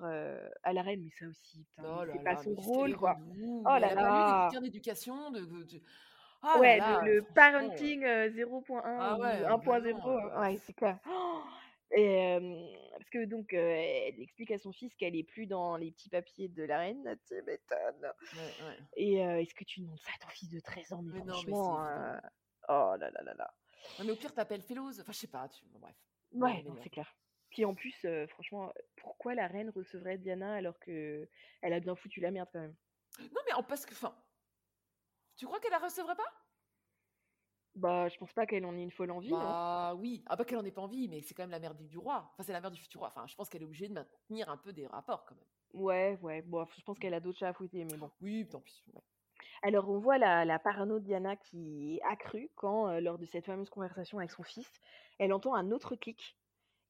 à 0.63 0.73
la 0.75 0.83
reine, 0.83 1.01
mais 1.03 1.11
ça 1.11 1.27
aussi, 1.27 1.65
putain, 1.65 1.99
Oh 1.99 2.05
c'est 2.13 2.23
pas 2.23 2.37
là, 2.37 2.43
son 2.45 2.55
rôle, 2.55 2.95
quoi. 2.97 3.17
relou, 3.25 3.67
Oh 3.67 3.79
là 3.79 3.95
là! 3.95 4.55
d'éducation 4.61 5.31
de 5.31 5.41
de 5.47 5.83
ah 6.43 6.61
Ouais, 6.61 6.77
là, 6.77 6.99
le 7.01 7.23
parenting, 7.35 8.05
heu, 8.05 8.31
0.1 8.31 8.85
Ah 8.97 9.17
ou 9.17 9.21
ouais, 9.21 9.45
1.0, 9.45 9.83
vraiment, 9.83 10.17
heu, 10.19 10.39
heu 10.39 10.41
ouais, 10.41 10.57
c'est 10.65 10.73
clair. 10.73 11.01
Et 11.97 12.39
parce 12.93 13.11
que 13.11 13.25
donc, 13.27 13.53
elle 13.53 14.21
explique 14.21 14.51
à 14.53 14.59
son 14.59 14.73
fils 14.73 14.95
qu'elle 14.97 15.17
est 15.17 15.25
plus 15.25 15.47
dans 15.47 15.77
les 15.77 15.93
petits 15.93 16.11
papiers 16.11 16.49
de 16.49 16.65
la 16.65 16.79
reine, 16.79 17.19
tu 17.29 17.35
m'étonnes. 17.43 18.13
Ouais, 18.33 18.55
ouais. 18.61 18.85
Et 18.97 19.15
est-ce 19.17 19.55
que 19.55 19.65
tu 19.65 19.81
demandes 19.81 20.01
ça 20.01 20.11
à 20.17 20.19
ton 20.25 20.29
fils 20.31 20.51
de 20.51 20.61
13 20.61 20.93
ans? 20.93 21.03
Mais 21.03 21.13
Mais 21.13 21.23
non, 21.23 21.43
franchement, 21.43 21.83
évident. 21.83 21.85
heu, 21.87 22.19
oh 22.69 22.97
là 23.01 23.11
là 23.11 23.23
là 23.25 23.35
là. 23.35 23.55
Non, 23.99 24.05
mais 24.05 24.13
au 24.13 24.17
pire, 24.17 24.33
tu 24.35 24.41
appelles 24.41 24.63
Fellows, 24.63 25.01
enfin, 25.01 25.13
je 25.13 25.19
sais 25.19 25.27
pas, 25.29 25.49
tu 25.49 25.65
bon 25.67 25.79
bref, 25.81 25.97
Ouais, 26.33 26.63
non, 26.65 26.77
c'est 26.77 26.91
clair. 26.91 27.17
Puis 27.49 27.65
en 27.65 27.75
plus, 27.75 28.05
heu, 28.05 28.27
franchement, 28.27 28.75
pourquoi 28.97 29.35
la 29.35 29.47
reine 29.49 29.71
recevrait 29.71 30.19
Diana 30.19 30.55
alors 30.57 30.79
qu'elle 30.79 31.29
a 31.63 31.81
bien 31.81 31.97
foutu 31.97 32.21
la 32.21 32.31
merde 32.31 32.51
quand 32.53 32.61
même? 32.61 32.77
Non, 33.19 33.41
mais 33.47 33.53
en 33.55 33.63
parce 33.63 33.87
que 33.87 33.93
enfin 33.95 34.15
tu 35.37 35.47
crois 35.47 35.61
qu'elle 35.61 35.71
la 35.73 35.79
recevrait 35.79 36.17
pas? 36.17 36.33
Bah, 37.77 38.09
je 38.09 38.17
pense 38.19 38.33
pas 38.33 38.47
qu'elle 38.47 38.65
en 38.67 38.77
ait 38.77 38.83
une 38.83 38.91
folle 38.91 39.11
envie, 39.13 39.37
non? 39.39 39.57
Bah, 39.57 39.95
oui, 39.97 40.23
ah 40.27 40.37
bah, 40.37 40.45
qu'elle 40.45 40.59
en 40.59 40.65
ait 40.65 40.71
pas 40.73 40.83
envie, 40.83 41.09
mais 41.09 41.23
c'est 41.23 41.35
quand 41.35 41.43
même 41.45 41.51
la 41.51 41.59
mère 41.61 41.75
du 41.75 41.89
du 41.89 41.99
roi. 41.99 42.29
Enfin, 42.33 42.43
c'est 42.43 42.53
la 42.53 42.61
mère 42.61 42.71
du 42.71 42.81
futur 42.81 43.01
roi. 43.01 43.09
Enfin, 43.09 43.27
je 43.27 43.35
pense 43.35 43.49
qu'elle 43.49 43.63
est 43.63 43.65
obligée 43.65 43.89
de 43.89 43.95
maintenir 43.95 44.49
un 44.51 44.57
peu 44.59 44.73
des 44.73 44.87
rapports 44.87 45.25
quand 45.25 45.35
même. 45.35 45.49
Ouais, 45.75 46.19
ouais, 46.23 46.41
bof, 46.41 46.75
je 46.75 46.81
pense 46.83 46.99
qu'elle 46.99 47.13
a 47.13 47.21
d'autres 47.21 47.39
chats 47.41 47.49
à 47.51 47.53
fouetter, 47.53 47.85
mais 47.85 47.99
bon. 47.99 48.11
Oui, 48.21 48.49
tant 48.49 48.61
pis, 48.63 48.83
ouais. 48.95 49.03
Alors 49.63 49.89
on 49.91 49.99
voit 49.99 50.19
la 50.19 50.45
la 50.45 50.59
parano 50.59 50.99
de 50.99 51.05
Diana 51.05 51.37
qui 51.37 51.97
est 51.97 52.03
accrue 52.03 52.51
quand, 52.57 53.01
lors 53.01 53.19
de 53.19 53.27
cette 53.27 53.47
fameuse 53.47 53.71
conversation 53.71 54.19
avec 54.19 54.31
son 54.31 54.43
fils, 54.43 54.71
elle 55.19 55.33
entend 55.33 55.55
un 55.55 55.71
autre 55.71 55.97
clic 55.97 56.37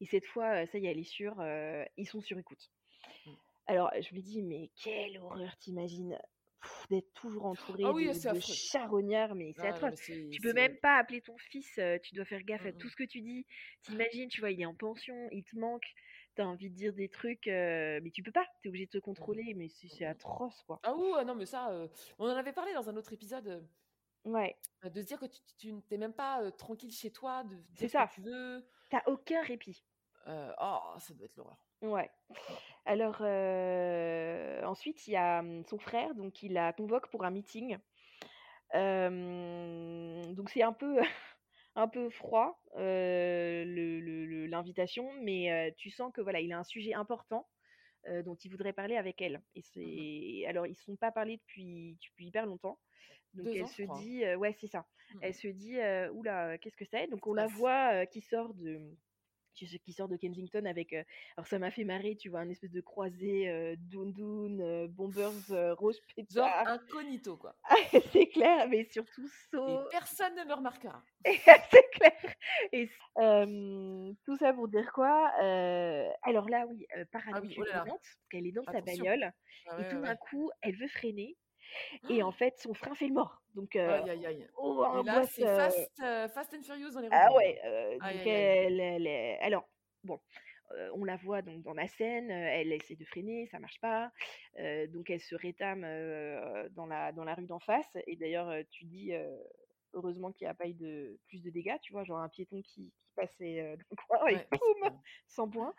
et 0.01 0.07
cette 0.07 0.27
fois, 0.27 0.67
ça 0.67 0.79
y 0.79 0.87
est, 0.87 0.91
elle 0.91 0.99
est 0.99 1.05
sûre, 1.05 1.37
ils 1.97 2.07
sont 2.07 2.21
sur 2.21 2.39
écoute. 2.39 2.71
Mmh. 3.27 3.35
Alors 3.67 3.91
je 4.01 4.15
me 4.15 4.21
dis: 4.21 4.43
«Mais 4.43 4.71
quelle 4.83 5.19
horreur!» 5.19 5.57
tu 5.59 5.71
imagines 5.71 6.19
d'être 6.91 7.13
toujours 7.15 7.47
entourée 7.47 7.85
Ah 7.85 7.93
oui, 7.93 8.07
de 8.09 8.41
charognards, 8.41 9.35
mais 9.35 9.53
c'est 9.53 9.67
Ah 9.67 9.69
atroce. 9.69 9.93
mais 10.09 10.31
Tu 10.31 10.41
peux 10.41 10.53
même 10.55 10.77
pas 10.79 10.97
appeler 10.99 11.21
ton 11.21 11.37
fils, 11.39 11.79
tu 12.03 12.15
dois 12.15 12.25
faire 12.25 12.43
gaffe 12.43 12.65
Mmh 12.65 12.67
à 12.67 12.73
tout 12.73 12.89
ce 12.89 12.97
que 12.97 13.05
tu 13.05 13.21
dis. 13.21 13.47
Tu 13.83 13.93
imagines, 13.93 14.29
tu 14.29 14.41
vois, 14.41 14.51
il 14.51 14.61
est 14.61 14.67
en 14.67 14.75
pension, 14.75 15.29
il 15.33 15.45
te 15.45 15.57
manque, 15.57 15.87
tu 16.37 16.43
as 16.43 16.49
envie 16.49 16.71
de 16.71 16.77
dire 16.77 16.93
des 16.95 17.09
trucs, 17.09 17.47
mais 17.47 18.11
tu 18.13 18.23
peux 18.23 18.33
pas, 18.33 18.47
tu 18.63 18.69
es 18.69 18.71
obligée 18.71 18.87
de 18.87 18.91
te 18.93 18.99
Mmh 19.19 19.25
mh. 19.37 19.39
contrôler, 19.39 19.55
mais 19.55 19.69
c'est 19.69 20.05
Mmh 20.05 20.09
mh. 20.11 20.13
atroce, 20.13 20.63
quoi. 20.65 20.83
Ah 20.85 20.95
oui, 20.97 21.11
ouais, 21.13 21.25
non, 21.25 21.35
mais 21.35 21.47
ça, 21.47 21.71
on 22.19 22.27
en 22.31 22.37
avait 22.37 22.53
parlé 22.53 22.75
dans 22.75 22.89
un 22.91 22.97
autre 22.97 23.13
épisode, 23.13 23.69
Ouais. 24.25 24.57
heu, 24.85 24.91
de 24.91 25.01
se 25.03 25.07
dire 25.07 25.19
que 25.19 25.27
tu 25.27 25.41
tu 25.43 25.55
tu 25.57 25.83
tu 25.89 25.95
es 25.95 25.99
même 25.99 26.13
pas, 26.15 26.51
tranquille 26.53 26.93
chez 26.93 27.11
toi, 27.13 27.43
de 27.45 27.57
C'est 27.77 27.89
dire 27.89 27.91
ce 27.91 27.97
que 27.97 28.03
ça. 28.03 28.11
tu 28.15 28.21
veux. 28.23 28.65
Tu 28.91 28.97
as 28.97 29.09
aucun 29.09 29.43
répit. 29.43 29.85
Oh, 30.27 30.95
ça 30.99 31.15
doit 31.15 31.27
être 31.27 31.37
l'horreur. 31.37 31.65
Ouais. 31.83 32.11
Alors, 32.87 33.19
heu, 33.23 34.63
ensuite, 34.65 35.07
il 35.09 35.13
y 35.13 35.17
a, 35.17 35.43
mmh, 35.43 35.65
son 35.69 35.79
frère, 35.79 36.15
donc 36.15 36.43
il 36.43 36.55
la 36.55 36.73
convoque 36.73 37.11
pour 37.11 37.25
un 37.25 37.31
meeting. 37.31 37.79
Donc 38.75 40.51
c'est 40.51 40.63
un 40.63 40.73
peu 40.73 41.01
un 41.77 41.89
peu 41.89 42.11
froid, 42.11 42.63
le 42.77 44.47
l'invitation, 44.47 45.13
mais 45.23 45.71
heu, 45.71 45.75
tu 45.77 45.91
sens 45.91 46.13
que, 46.15 46.21
voilà, 46.21 46.41
il 46.41 46.53
a 46.53 46.59
un 46.59 46.65
sujet 46.65 46.95
important, 46.95 47.49
heu, 48.09 48.23
dont 48.25 48.37
il 48.37 48.51
voudrait 48.51 48.73
parler 48.75 48.97
avec 48.97 49.23
elle 49.23 49.43
et 49.57 49.63
Mmh 49.83 49.97
mh. 50.01 50.05
c'est 50.05 50.47
alors 50.49 50.67
ils 50.67 50.77
se 50.77 50.85
sont 50.85 50.97
pas 50.97 51.13
parlé 51.13 51.39
depuis 51.39 51.99
depuis 52.03 52.27
hyper 52.29 52.47
longtemps, 52.47 52.81
donc 53.35 53.55
2 53.55 53.57
elle 53.57 53.67
ans, 53.67 53.69
se 53.69 53.83
dit, 53.83 54.25
ouais, 54.37 54.55
c'est 54.55 54.69
ça. 54.69 54.87
Mmh 55.11 55.21
Elle 55.21 55.35
se 55.35 55.49
dit, 55.49 55.79
heu: 55.81 56.11
«Ouh 56.13 56.23
là, 56.25 56.59
qu'est-ce 56.59 56.77
que 56.77 56.85
c'est?» 56.87 57.09
donc 57.09 57.27
on 57.29 57.35
la 57.35 57.49
voit, 57.49 58.07
qui 58.07 58.21
sort 58.23 58.55
de 58.55 58.81
qui 59.55 59.93
sort 59.93 60.09
de 60.09 60.17
Kensington 60.17 60.65
avec, 60.67 60.93
heu 60.93 61.05
alors 61.37 61.47
ça 61.47 61.59
m'a 61.59 61.71
fait 61.71 61.85
marrer, 61.85 62.17
tu 62.17 62.29
vois, 62.29 62.41
un 62.41 62.51
espèce 62.51 62.73
de 62.73 62.81
croisé, 62.81 63.49
heu, 63.49 63.77
Dundoun, 63.79 64.61
heu, 64.61 64.89
Bombers, 64.89 65.51
heu, 65.51 65.73
Rose 65.75 66.01
Genre 66.29 66.55
Pétard. 66.55 66.67
incognito, 66.67 67.39
quoi. 67.39 67.57
C'est 68.13 68.29
clair, 68.29 68.69
mais 68.69 68.85
surtout 68.85 69.29
Et 69.67 69.79
so 69.79 69.89
personne 69.91 70.35
ne 70.37 70.45
me 70.45 70.55
remarquera. 70.55 71.05
c'est 71.71 71.91
clair 71.93 72.13
et 72.73 72.89
tout 74.25 74.37
ça 74.39 74.53
pour 74.53 74.69
dire 74.69 74.91
quoi? 74.93 75.33
Heu, 75.43 76.09
alors 76.23 76.49
là, 76.49 76.67
oui, 76.69 76.87
heu, 76.97 77.05
Ah 77.31 77.41
parano 77.41 77.41
oui, 77.41 77.57
oh 77.59 77.99
qu'elle 78.31 78.47
est 78.47 78.53
dans 78.53 78.67
sa 78.67 78.81
bagnole 78.81 79.33
Ah 79.67 79.77
et 79.77 79.85
tout 79.87 79.99
d'un 79.99 80.17
ouais. 80.17 80.17
coup, 80.17 80.51
elle 80.63 80.77
veut 80.77 80.89
freiner 80.89 81.37
et 82.09 82.23
en 82.23 82.33
fait, 82.33 82.59
son 82.59 82.75
frein 82.75 82.95
fait 82.95 83.09
le 83.09 83.15
mort. 83.15 83.43
Donc 83.55 83.77
heu, 83.77 83.89
Aïe, 83.89 84.11
aïe, 84.11 84.27
aïe. 84.27 84.49
oh, 84.57 84.85
et 84.99 85.03
là, 85.05 85.23
c'est 85.27 85.43
heu 85.43 85.57
Fast, 85.57 85.91
heu, 86.01 86.29
Fast 86.29 86.55
and 86.55 86.63
Furious 86.63 86.91
dans 86.93 87.01
les 87.01 87.09
Ah 87.11 87.33
ouais, 87.35 87.61
donc 88.03 88.27
elle 88.27 88.81
elle 88.81 89.39
alors 89.41 89.69
bon, 90.03 90.21
on 90.95 91.05
la 91.05 91.17
voit 91.17 91.43
donc 91.43 91.63
dans 91.63 91.75
la 91.75 91.87
scène, 91.87 92.31
elle 92.31 92.73
essaie 92.73 92.97
de 92.97 93.05
freiner, 93.05 93.47
ça 93.47 93.59
marche 93.59 93.81
pas, 93.81 94.11
donc 94.89 95.11
elle 95.11 95.21
se 95.21 95.35
rétame, 95.35 95.83
dans 96.73 96.87
la 96.87 97.13
dans 97.13 97.25
la 97.25 97.35
rue 97.35 97.47
d'en 97.47 97.61
face 97.61 97.97
et 98.07 98.17
d'ailleurs, 98.17 98.53
tu 98.71 98.85
dis, 98.85 99.13
«Heureusement 99.95 100.33
qu'il 100.33 100.47
y 100.47 100.49
a 100.49 100.55
pas 100.55 100.69
eu 100.69 100.75
de 100.75 101.19
plus 101.29 101.43
de 101.43 101.51
dégâts», 101.51 101.79
tu 101.83 101.93
vois? 101.93 102.05
Genre 102.05 102.19
un 102.21 102.29
piéton 102.29 102.63
qui 102.63 102.93
qui 102.99 103.13
passait, 103.17 103.61
heu, 103.63 103.77
dans 103.79 103.85
le 103.91 103.97
coin 104.09 104.27
et 104.29 104.39
Ouais, 104.39 104.49
c'est 104.67 104.75
boum! 104.81 104.81
clair. 104.81 105.01
100 105.29 105.49
points. 105.51 105.75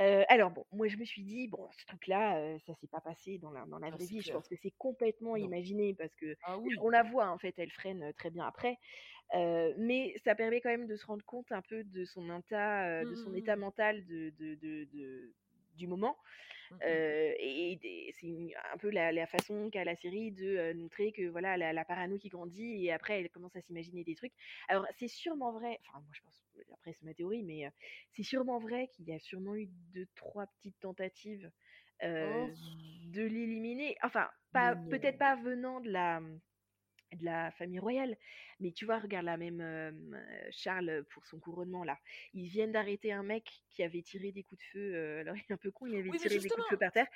Heu, 0.00 0.24
alors 0.28 0.50
bon, 0.50 0.64
moi 0.72 0.88
je 0.88 0.96
me 0.96 1.04
suis 1.04 1.22
dit: 1.24 1.48
«Bon, 1.48 1.68
ce 1.72 1.86
truc-là, 1.86 2.40
heu, 2.56 2.58
ça 2.66 2.74
s'est 2.74 2.88
pas 2.88 3.00
passé 3.00 3.38
dans 3.38 3.50
la 3.52 3.66
dans 3.66 3.78
la 3.78 3.90
Non, 3.90 3.98
vraie 3.98 4.06
vie». 4.06 4.22
Je 4.22 4.30
pense 4.30 4.48
que 4.48 4.56
c'est 4.56 4.72
complètement 4.78 5.36
Non. 5.36 5.48
imaginé 5.48 5.94
parce 5.94 6.14
que 6.16 6.36
Ah 6.42 6.58
oui. 6.58 6.82
on 6.82 6.88
la 6.90 7.02
voit, 7.02 7.28
en 7.30 7.38
fait, 7.38 7.54
elle 7.58 7.70
freine, 7.70 8.02
heu, 8.04 8.12
très 8.14 8.30
bien 8.30 8.46
après, 8.46 8.78
heu, 9.34 9.74
mais 9.78 10.14
ça 10.24 10.34
permet 10.34 10.60
quand 10.60 10.70
même 10.70 10.86
de 10.88 10.96
se 10.96 11.06
rendre 11.06 11.24
compte 11.26 11.52
un 11.52 11.62
peu 11.62 11.84
de 11.84 12.04
son 12.06 12.30
de 13.00 13.14
état 13.34 13.56
mmh. 13.56 13.56
mental 13.56 14.06
de 14.06 14.30
de 14.38 14.54
de 14.56 14.84
de 14.92 15.34
du 15.74 15.86
moment, 15.88 16.16
Mmh 16.70 16.76
et 17.40 18.12
c'est 18.20 18.54
un 18.72 18.76
peu 18.78 18.90
la 18.90 19.12
la 19.12 19.26
façon 19.26 19.70
qu'a 19.70 19.84
la 19.84 19.96
série 19.96 20.32
de, 20.32 20.72
montrer 20.74 21.12
que, 21.12 21.28
voilà, 21.28 21.56
la 21.56 21.72
la 21.72 21.84
parano 21.84 22.18
qui 22.18 22.28
grandit 22.28 22.84
et 22.84 22.92
après 22.92 23.20
elle 23.20 23.30
commence 23.30 23.56
à 23.56 23.60
s'imaginer 23.60 24.04
des 24.04 24.14
trucs. 24.14 24.32
Alors 24.68 24.86
c'est 24.98 25.08
sûrement 25.08 25.52
vrai, 25.52 25.78
enfin 25.86 26.00
moi 26.00 26.10
je 26.12 26.20
pense, 26.22 26.44
après 26.72 26.92
c'est 26.92 27.04
ma 27.04 27.14
théorie, 27.14 27.42
mais 27.42 27.70
c'est 28.12 28.22
sûrement 28.22 28.58
vrai 28.58 28.88
qu'il 28.88 29.06
y 29.06 29.12
a 29.12 29.18
sûrement 29.18 29.54
eu 29.56 29.68
2-3 29.94 30.46
petites 30.46 30.78
tentatives, 30.80 31.50
Oh 32.02 32.48
de 33.06 33.22
l'éliminer. 33.22 33.96
Enfin, 34.02 34.28
pas 34.52 34.76
peut-être 34.76 35.18
pas 35.18 35.36
venant 35.36 35.80
de 35.80 35.90
la, 35.90 36.20
mmh, 36.20 36.40
de 37.16 37.24
la 37.24 37.50
famille 37.52 37.78
royale, 37.78 38.16
mais 38.60 38.72
tu 38.72 38.84
vois, 38.84 38.98
regarde 38.98 39.24
là, 39.24 39.36
même, 39.36 39.62
Charles, 40.50 41.04
pour 41.10 41.26
son 41.26 41.38
couronnement 41.38 41.84
là, 41.84 41.98
ils 42.34 42.48
viennent 42.48 42.72
d'arrêter 42.72 43.12
un 43.12 43.22
mec 43.22 43.62
qui 43.70 43.82
avait 43.82 44.02
tiré 44.02 44.32
des 44.32 44.42
coups 44.42 44.60
de 44.60 44.66
feu, 44.72 45.18
alors 45.20 45.36
il 45.36 45.40
est 45.48 45.52
un 45.52 45.56
peu 45.56 45.70
con, 45.70 45.86
il 45.86 45.96
avait 45.96 46.10
Oui, 46.10 46.18
tiré 46.18 46.38
des 46.38 46.48
coups 46.48 46.64
de 46.64 46.70
feu 46.70 46.76
par 46.76 46.92
terre. 46.92 47.06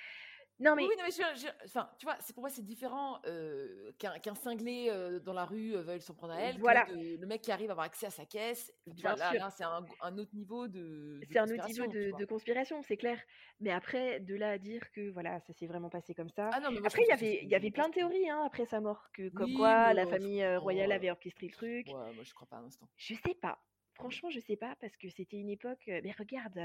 Non 0.63 0.77
mais 0.77 0.87
oui, 0.87 0.95
non, 0.99 1.05
mais 1.05 1.11
je 1.13 1.41
je 1.41 1.49
enfin, 1.67 1.91
tu 1.99 2.07
vois, 2.07 2.17
c'est 2.21 2.33
pour 2.33 2.43
moi, 2.43 2.51
c'est 2.51 2.63
différent, 2.65 3.21
heu, 3.27 3.95
qu'un 3.99 4.35
cinglé, 4.35 4.89
heu, 4.91 5.21
dans 5.21 5.33
la 5.33 5.45
rue, 5.45 5.75
veuille 5.77 6.01
s'en 6.01 6.15
prendre 6.15 6.33
à 6.33 6.41
elle, 6.41 6.61
que 6.63 6.73
de 6.73 7.17
le 7.21 7.27
mec 7.27 7.43
qui 7.43 7.53
arrive 7.53 7.71
à 7.71 7.73
avoir 7.73 7.87
accès 7.87 8.07
à 8.07 8.11
sa 8.11 8.27
caisse. 8.27 8.73
Tu 8.97 9.03
Bien 9.03 9.07
vois, 9.07 9.17
là 9.17 9.35
sûr. 9.35 9.41
là, 9.41 9.51
c'est 9.51 9.65
un 9.65 10.19
autre 10.19 10.35
niveau 10.35 10.69
de 10.69 11.25
de 11.29 11.37
C'est 11.37 11.39
un 11.39 11.51
autre 11.51 11.65
niveau 11.67 11.87
de 11.87 12.25
conspiration, 12.25 12.83
c'est 12.83 12.97
clair. 12.97 13.21
Mais 13.61 13.71
après, 13.71 14.21
de 14.21 14.35
là 14.35 14.51
à 14.53 14.59
dire 14.59 14.91
que, 14.93 15.11
voilà, 15.11 15.41
ça 15.41 15.53
s'est 15.53 15.67
vraiment 15.67 15.89
passé 15.91 16.15
comme 16.15 16.29
ça. 16.31 16.55
Ah 16.55 16.61
non, 16.61 16.71
mais 16.73 16.81
moi 16.81 16.89
je 16.89 16.95
Après, 16.95 17.03
il 17.07 17.11
y 17.11 17.13
avait 17.13 17.41
il 17.43 17.49
y 17.51 17.55
avait 17.55 17.71
plein 17.71 17.89
de 17.89 17.95
théories, 17.95 18.29
hein, 18.31 18.43
après 18.45 18.67
sa 18.67 18.81
mort, 18.81 19.11
que 19.13 19.29
comme 19.31 19.53
Oui, 19.55 19.55
quoi 19.55 19.95
la 19.95 20.07
heu, 20.07 20.07
famille, 20.07 20.45
franchement, 20.55 20.57
royale 20.57 20.93
avait 20.93 21.11
orchestré 21.11 21.47
le 21.47 21.53
truc. 21.53 21.97
ouais, 21.97 22.13
moi 22.15 22.25
j'y 22.25 22.33
crois 22.33 22.49
pas 22.49 22.59
un 22.59 22.67
instant. 22.67 22.89
Je 22.97 23.15
sais 23.17 23.35
pas. 23.35 23.63
Non. 24.01 24.21
Franchement, 24.21 24.31
je 24.31 24.41
sais 24.41 24.57
pas 24.57 24.77
parce 24.77 24.97
que 24.97 25.09
c'était 25.11 25.39
une 25.39 25.51
époque, 25.51 25.85
mais 25.87 26.13
regarde, 26.13 26.59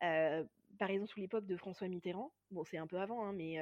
par 0.00 0.90
exemple, 0.90 1.10
sous 1.10 1.20
l'époque 1.20 1.46
de 1.46 1.56
François 1.56 1.88
Mitterrand, 1.88 2.32
bon, 2.50 2.64
c'est 2.64 2.78
un 2.78 2.86
peu 2.86 2.98
avant, 3.00 3.24
hein, 3.24 3.32
mais 3.32 3.58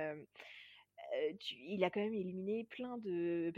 tu 1.40 1.54
il 1.56 1.82
a 1.84 1.90
quand 1.90 2.00
même 2.00 2.14
éliminé 2.14 2.64
plein 2.64 2.98
de 2.98 3.52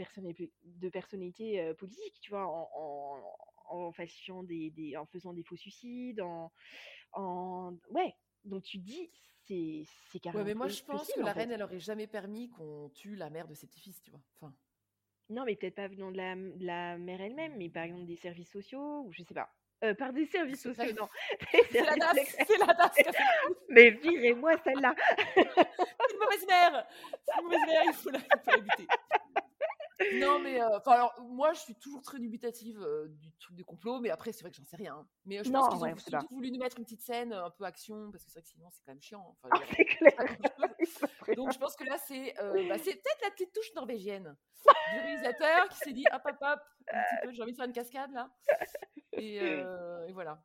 de 0.63 0.89
personnalités, 0.89 1.73
politiques, 1.75 2.19
tu 2.21 2.29
vois? 2.31 2.45
En 2.47 2.69
en 2.75 3.21
en 3.69 3.91
falsifiant 3.91 4.43
des 4.43 4.71
des 4.71 4.97
en 4.97 5.05
faisant 5.05 5.33
des 5.33 5.43
faux 5.43 5.55
suicides, 5.55 6.21
en 6.21 6.51
en 7.13 7.77
ouais. 7.91 8.15
Donc 8.45 8.63
tu 8.63 8.77
dis, 8.79 9.11
c'est 9.47 9.83
c'est 10.11 10.19
Ouais, 10.33 10.43
carrément 10.43 10.43
mais 10.43 10.53
moi, 10.55 10.67
je 10.67 10.81
pense 10.83 11.11
que 11.13 11.21
la 11.21 11.31
fait. 11.31 11.39
reine, 11.43 11.51
elle 11.51 11.61
aurait 11.63 11.79
jamais 11.79 12.07
permis 12.07 12.49
qu'on 12.49 12.89
tue 12.89 13.15
la 13.15 13.29
mère 13.29 13.47
de 13.47 13.53
ses 13.53 13.67
petits-fils, 13.67 14.01
tu 14.01 14.11
vois. 14.11 14.21
Enfin, 14.35 14.55
Non, 15.29 15.45
mais 15.45 15.55
peut-être 15.55 15.75
pas 15.75 15.87
venant 15.87 16.11
de 16.11 16.17
la, 16.17 16.35
de 16.35 16.65
la 16.65 16.97
mère 16.97 17.21
elle-même, 17.21 17.55
mais 17.57 17.69
par 17.69 17.83
exemple 17.83 18.05
des 18.05 18.17
services 18.17 18.51
sociaux, 18.51 19.03
ou 19.05 19.11
je 19.11 19.23
sais 19.23 19.33
pas. 19.33 19.49
Euh, 19.83 19.93
par 19.93 20.13
des 20.13 20.25
services 20.25 20.61
sociaux, 20.61 20.93
non. 20.97 21.09
C'est 21.71 21.81
la 21.81 21.95
DAS, 21.95 22.13
c'est 22.47 22.57
la 22.57 22.73
DAS. 22.73 22.91
Mais 23.69 23.89
virez-moi 23.91 24.55
celle-là. 24.63 24.95
C'est 25.35 25.41
une 25.41 26.19
mauvaise 26.19 26.47
mère. 26.47 26.87
C'est 27.25 27.37
une 27.37 27.43
mauvaise 27.43 27.65
mère, 27.67 27.83
il 27.85 27.93
faut 27.93 28.09
la, 28.09 28.19
il 28.19 28.39
faut 28.43 28.51
la 28.51 28.57
buter. 28.59 28.87
Non, 30.15 30.39
mais 30.39 30.61
euh, 30.61 30.79
alors, 30.85 31.13
moi, 31.21 31.53
je 31.53 31.59
suis 31.59 31.75
toujours 31.75 32.01
très 32.01 32.19
dubitative 32.19 32.79
euh, 32.81 33.07
du 33.09 33.31
truc 33.37 33.55
du 33.55 33.63
complot, 33.65 33.99
mais 33.99 34.09
après, 34.09 34.31
c'est 34.31 34.41
vrai 34.41 34.51
que 34.51 34.57
j'en 34.57 34.65
sais 34.65 34.75
rien. 34.77 34.95
hein. 34.95 35.07
Mais 35.25 35.39
euh, 35.39 35.43
je 35.43 35.51
pense 35.51 35.69
qu'ils 35.73 35.81
ouais, 35.83 35.93
ont 35.93 35.97
surtout 35.97 36.27
voulu 36.35 36.51
nous 36.51 36.59
mettre 36.59 36.77
une 36.77 36.83
petite 36.83 37.01
scène, 37.01 37.33
un 37.33 37.49
peu 37.49 37.63
action, 37.65 38.11
parce 38.11 38.23
que 38.23 38.31
c'est 38.31 38.39
vrai 38.39 38.43
que 38.43 38.49
sinon, 38.49 38.69
c'est 38.71 38.81
quand 38.85 38.91
même 38.91 39.01
chiant. 39.01 39.37
Enfin, 39.43 39.49
Ah, 40.17 40.23
Donc, 41.35 41.53
je 41.53 41.57
pense 41.57 41.75
que 41.75 41.83
là, 41.85 41.97
c'est 41.97 42.33
bah, 42.37 42.77
c'est 42.77 42.93
peut-être 42.95 43.21
la 43.23 43.31
petite 43.31 43.53
touche 43.53 43.73
norvégienne 43.75 44.35
du 44.93 44.99
réalisateur 44.99 45.67
qui 45.69 45.77
s'est 45.77 45.93
dit 45.93 46.05
hop, 46.11 46.21
hop, 46.25 46.35
hop, 46.41 46.59
un 46.91 47.01
petit 47.03 47.15
peu, 47.23 47.31
j'ai 47.31 47.41
envie 47.41 47.51
de 47.51 47.57
faire 47.57 47.65
une 47.65 47.73
cascade 47.73 48.11
là. 48.11 48.29
Et, 49.13 49.35
et 50.07 50.11
voilà. 50.13 50.43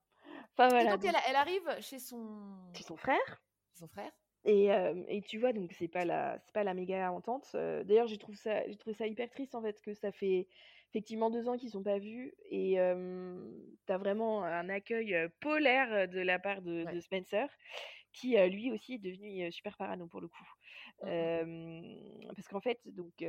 Enfin 0.55 0.67
Et 0.69 0.71
voilà, 0.71 0.91
donc, 0.93 1.03
donc, 1.03 1.15
elle, 1.15 1.21
elle 1.29 1.37
arrive 1.37 1.81
chez 1.81 1.99
son, 1.99 2.73
frère. 2.97 3.43
son 3.75 3.89
frère. 3.89 4.13
Et, 4.45 4.73
euh, 4.73 5.05
et 5.09 5.21
tu 5.23 5.39
vois, 5.39 5.53
donc 5.53 5.73
c'est 5.73 5.89
pas 5.89 6.05
la, 6.05 6.39
c'est 6.39 6.53
pas 6.55 6.65
la 6.65 6.75
méga 6.75 7.13
entente. 7.13 7.51
Euh, 7.55 7.85
D'ailleurs, 7.85 8.07
j'ai 8.07 8.19
trouvé 8.19 8.37
ça, 8.37 8.67
j'ai 8.69 8.77
trouvé 8.77 8.95
ça 8.95 9.07
hyper 9.07 9.29
triste 9.31 9.55
en 9.55 9.63
fait 9.63 9.81
que 9.83 9.95
ça 9.95 10.13
fait 10.13 10.49
effectivement 10.91 11.31
deux 11.31 11.49
ans 11.49 11.57
qu'ils 11.57 11.71
sont 11.71 11.83
pas 11.83 11.99
vus 11.99 12.35
et 12.49 12.81
euh, 12.81 13.51
t'as 13.87 13.99
vraiment 13.99 14.45
un 14.45 14.69
accueil 14.69 15.29
polaire 15.41 16.09
de 16.09 16.21
la 16.21 16.39
part 16.39 16.63
de, 16.63 16.85
Ouais. 16.85 16.95
de 16.95 17.01
Spencer, 17.01 17.49
qui 18.13 18.37
lui 18.49 18.71
aussi 18.73 18.95
est 18.95 18.99
devenu 18.99 19.51
super 19.53 19.77
parano 19.77 20.07
pour 20.09 20.21
le 20.21 20.29
coup. 20.29 20.45
Mm, 21.03 21.09
mm. 21.11 21.39
Euh, 21.45 21.83
parce 22.35 22.49
qu'en 22.49 22.61
fait, 22.61 22.81
donc 22.87 23.23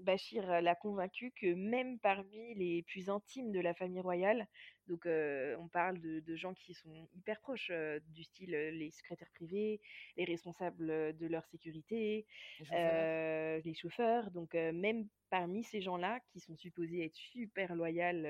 Bachir 0.00 0.46
l'a 0.62 0.74
convaincu 0.74 1.32
que 1.32 1.54
même 1.54 1.98
parmi 1.98 2.54
les 2.54 2.82
plus 2.82 3.08
intimes 3.08 3.52
de 3.52 3.60
la 3.60 3.74
famille 3.74 4.00
royale, 4.00 4.46
donc 4.86 5.06
euh, 5.06 5.56
on 5.58 5.68
parle 5.68 6.00
de, 6.00 6.20
de 6.20 6.36
gens 6.36 6.54
qui 6.54 6.74
sont 6.74 7.08
hyper 7.14 7.40
proches, 7.40 7.70
euh, 7.70 7.98
du 8.10 8.22
style 8.24 8.50
les 8.50 8.90
secrétaires 8.90 9.30
privés, 9.34 9.80
les 10.16 10.24
responsables 10.24 11.16
de 11.16 11.26
leur 11.26 11.44
sécurité, 11.46 12.26
Les 12.60 12.64
chauffeurs. 12.66 13.62
les 13.64 13.74
chauffeurs, 13.74 14.30
donc 14.30 14.54
même 14.54 15.08
parmi 15.30 15.64
ces 15.64 15.80
gens-là 15.80 16.20
qui 16.30 16.40
sont 16.40 16.56
supposés 16.56 17.04
être 17.04 17.16
super 17.16 17.74
loyaux 17.74 18.24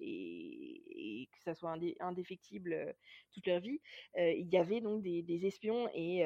et, 0.00 1.22
et 1.22 1.28
que 1.32 1.38
ça 1.42 1.54
soit 1.54 1.70
indé- 1.76 1.96
indéfectible 2.00 2.94
toute 3.32 3.46
leur 3.46 3.60
vie, 3.60 3.80
il 4.16 4.48
y 4.48 4.56
avait 4.56 4.80
donc 4.80 5.02
des, 5.02 5.22
des 5.22 5.46
espions 5.46 5.88
et, 5.94 6.22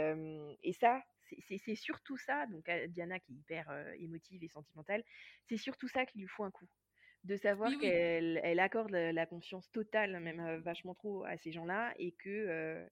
et 0.63 0.73
ça, 0.73 1.03
c'est- 1.49 1.75
surtout 1.75 2.17
ça, 2.17 2.47
donc 2.47 2.71
Diana 2.89 3.19
qui 3.21 3.33
est 3.33 3.37
hyper 3.37 3.71
euh, 3.71 3.93
émotive 3.99 4.43
et 4.45 4.49
sentimentale, 4.49 5.05
c'est 5.49 5.57
surtout 5.57 5.89
ça 5.89 6.07
qui 6.07 6.19
lui 6.19 6.29
faut 6.29 6.45
un 6.45 6.51
coup. 6.51 6.69
De 7.25 7.37
savoir 7.37 7.71
Oui, 7.71 7.77
oui. 7.77 7.81
qu'elle 7.83 8.39
elle 8.45 8.61
accorde 8.61 8.91
la, 8.91 9.11
la 9.13 9.25
confiance 9.27 9.71
totale, 9.73 10.21
même 10.21 10.41
euh, 10.41 10.59
vachement 10.61 10.93
trop, 10.95 11.25
à 11.25 11.37
ces 11.39 11.53
gens-là 11.53 11.95
et 11.99 12.13
que 12.13 12.87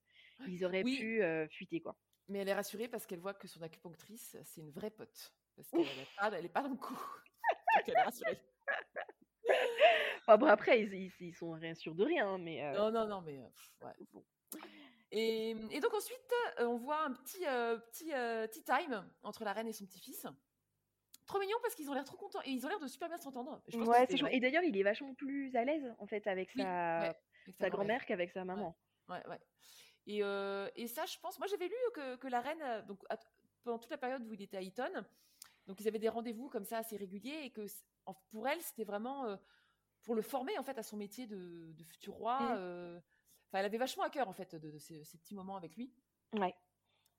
ils 0.47 0.65
auraient 0.65 0.83
Oui. 0.83 0.97
pu 0.97 1.21
fuiter 1.51 1.79
quoi. 1.81 1.95
Mais 2.29 2.39
elle 2.39 2.49
est 2.49 2.53
rassurée 2.53 2.87
parce 2.87 3.05
qu'elle 3.05 3.19
voit 3.19 3.33
que 3.35 3.47
son 3.47 3.61
acupunctrice, 3.61 4.35
c'est 4.43 4.61
une 4.61 4.71
vraie 4.71 4.89
pote. 4.89 5.33
Parce 5.55 5.69
qu'elle 5.69 5.81
est 5.81 6.15
pas, 6.17 6.31
elle 6.35 6.45
est 6.45 6.49
pas 6.49 6.63
dans 6.63 6.69
le 6.69 6.77
coup. 6.77 6.93
Donc 7.75 7.83
elle 7.87 7.93
est 7.95 8.01
rassurée. 8.01 8.39
Enfin, 10.21 10.37
bon, 10.37 10.47
après, 10.47 10.81
ils, 10.81 10.93
ils, 10.93 11.11
ils 11.19 11.35
sont 11.35 11.51
rien 11.51 11.75
sûrs 11.75 11.93
de 11.95 12.03
rien, 12.05 12.27
hein, 12.27 12.37
mais 12.39 12.61
Non, 12.73 12.91
non, 12.91 13.07
non, 13.07 13.21
mais 13.21 13.37
ouais, 13.37 13.93
bon. 14.13 14.23
Et, 15.15 15.51
et 15.69 15.79
donc 15.79 15.93
ensuite, 15.93 16.33
euh, 16.59 16.65
on 16.65 16.77
voit 16.77 17.03
un 17.03 17.11
petit, 17.13 17.45
euh, 17.45 17.77
petit 17.77 18.11
euh, 18.13 18.47
tea 18.47 18.63
time 18.63 19.07
entre 19.21 19.43
la 19.43 19.53
reine 19.53 19.67
et 19.67 19.73
son 19.73 19.85
petit-fils. 19.85 20.25
Trop 21.27 21.39
mignon 21.39 21.55
parce 21.61 21.75
qu'ils 21.75 21.87
ont 21.89 21.93
l'air 21.93 22.03
trop 22.03 22.17
contents 22.17 22.41
et 22.45 22.49
ils 22.49 22.65
ont 22.65 22.69
l'air 22.69 22.79
de 22.79 22.87
super 22.87 23.07
bien 23.07 23.19
s'entendre. 23.19 23.61
Ouais, 23.75 24.07
c'est. 24.09 24.17
Et 24.33 24.39
d'ailleurs, 24.39 24.63
il 24.63 24.75
est 24.75 24.83
vachement 24.83 25.13
plus 25.13 25.55
à 25.55 25.63
l'aise 25.63 25.93
en 25.99 26.07
fait 26.07 26.25
avec 26.25 26.49
Oui, 26.55 26.63
sa, 26.63 26.99
ouais, 27.01 27.15
avec 27.45 27.55
sa 27.59 27.69
grand-mère 27.69 28.05
qu'avec 28.07 28.31
sa 28.31 28.43
maman. 28.43 28.75
Ouais, 29.07 29.25
ouais. 29.27 29.39
Et, 30.07 30.23
euh, 30.23 30.67
et 30.75 30.87
ça, 30.87 31.05
je 31.05 31.17
pense, 31.19 31.37
moi 31.37 31.47
j'avais 31.47 31.67
lu 31.67 31.75
que, 31.93 32.15
que 32.15 32.27
la 32.27 32.41
reine, 32.41 32.83
donc 32.87 32.99
à- 33.09 33.17
pendant 33.63 33.77
toute 33.79 33.91
la 33.91 33.97
période 33.99 34.25
où 34.27 34.33
il 34.33 34.41
était 34.41 34.57
à 34.57 34.61
Eton, 34.61 35.05
donc 35.67 35.79
ils 35.79 35.87
avaient 35.87 35.99
des 35.99 36.09
rendez-vous 36.09 36.49
comme 36.49 36.65
ça 36.65 36.79
assez 36.79 36.97
réguliers 36.97 37.41
et 37.43 37.51
que 37.51 37.65
en- 38.05 38.15
pour 38.31 38.47
elle, 38.47 38.59
c'était 38.61 38.83
vraiment 38.83 39.37
pour 40.01 40.15
le 40.15 40.21
former 40.23 40.57
en 40.57 40.63
fait 40.63 40.77
à 40.77 40.83
son 40.83 40.97
métier 40.97 41.27
de, 41.27 41.71
de 41.71 41.83
futur 41.83 42.15
roi. 42.15 42.39
Mm. 42.57 43.01
Enfin, 43.53 43.59
elle 43.59 43.67
avait 43.67 43.77
vachement 43.77 44.03
à 44.03 44.09
cœur 44.09 44.27
en 44.27 44.33
fait 44.33 44.55
de, 44.55 44.71
de 44.71 44.79
ces, 44.79 45.03
ces 45.03 45.19
petits 45.19 45.35
moments 45.35 45.55
avec 45.55 45.75
lui. 45.75 45.93
Ouais. 46.33 46.55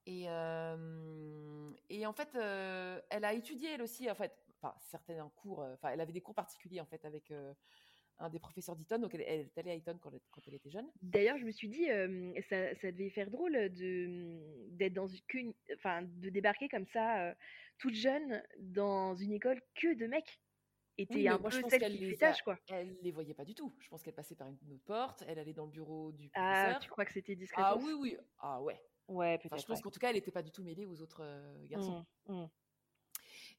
Et, 0.04 0.24
euh, 0.26 1.70
et 1.88 2.06
en 2.06 2.12
fait, 2.12 2.34
euh, 2.34 3.00
elle 3.08 3.24
a 3.24 3.32
étudié 3.34 3.70
elle 3.70 3.82
aussi, 3.82 4.10
en 4.10 4.16
fait, 4.16 4.32
enfin, 4.60 4.74
certains 4.80 5.30
cours, 5.36 5.62
euh, 5.62 5.74
enfin, 5.74 5.90
elle 5.90 6.00
avait 6.00 6.12
des 6.12 6.20
cours 6.20 6.34
particuliers 6.34 6.80
en 6.80 6.86
fait 6.86 7.04
avec 7.04 7.32
un 8.18 8.28
des 8.30 8.40
professeurs 8.40 8.74
d'Eton, 8.74 8.98
donc 8.98 9.14
elle, 9.14 9.22
elle 9.22 9.40
est 9.42 9.58
allée 9.58 9.70
à 9.70 9.74
Eton 9.74 9.96
quand 10.00 10.10
elle, 10.12 10.20
quand 10.32 10.40
elle 10.48 10.54
était 10.54 10.70
jeune. 10.70 10.90
D'ailleurs, 11.02 11.38
je 11.38 11.44
me 11.44 11.52
suis 11.52 11.68
dit, 11.68 11.88
euh, 11.88 12.32
ça, 12.48 12.74
ça 12.80 12.90
devait 12.90 13.10
faire 13.10 13.30
drôle 13.30 13.52
de 13.70 14.40
d'être 14.70 14.92
dans 14.92 15.06
une, 15.06 15.54
enfin, 15.74 16.02
de 16.02 16.30
débarquer 16.30 16.68
comme 16.68 16.86
ça, 16.86 17.28
euh, 17.28 17.34
toute 17.78 17.94
jeune, 17.94 18.42
dans 18.58 19.14
une 19.14 19.32
école 19.32 19.62
que 19.76 19.94
de 19.94 20.06
mecs. 20.06 20.40
Et 20.96 21.06
t'es 21.06 21.14
Oui, 21.14 21.22
mais 21.24 21.28
un 21.28 21.38
peu 21.38 21.50
celle 21.50 21.90
qui 21.92 21.98
les 21.98 22.18
quoi. 22.44 22.58
Elle 22.68 22.96
les 23.02 23.10
voyait 23.10 23.34
pas 23.34 23.44
du 23.44 23.54
tout. 23.54 23.74
Je 23.80 23.88
pense 23.88 24.02
qu'elle 24.02 24.14
passait 24.14 24.36
par 24.36 24.48
une 24.48 24.72
autre 24.72 24.84
porte, 24.84 25.24
elle 25.26 25.38
allait 25.38 25.52
dans 25.52 25.64
le 25.64 25.70
bureau 25.72 26.12
du 26.12 26.30
Ah, 26.34 26.52
professeur. 26.52 26.80
tu 26.80 26.90
crois 26.90 27.04
que 27.04 27.12
c'était 27.12 27.32
Ah 27.32 27.36
discretos 27.36 27.80
oui, 27.84 27.92
oui, 27.98 28.16
ah 28.38 28.62
ouais. 28.62 28.80
Ouais, 29.08 29.38
Enfin, 29.44 29.56
je 29.56 29.66
pense 29.66 29.78
ouais. 29.78 29.82
qu'en 29.82 29.90
tout 29.90 29.98
cas, 29.98 30.08
elle 30.08 30.14
n'était 30.14 30.30
pas 30.30 30.42
du 30.42 30.50
tout 30.50 30.62
mêlée 30.62 30.86
aux 30.86 31.02
autres 31.02 31.20
euh, 31.22 31.66
garçons. 31.66 32.06
Mm, 32.26 32.42
mm. 32.42 32.48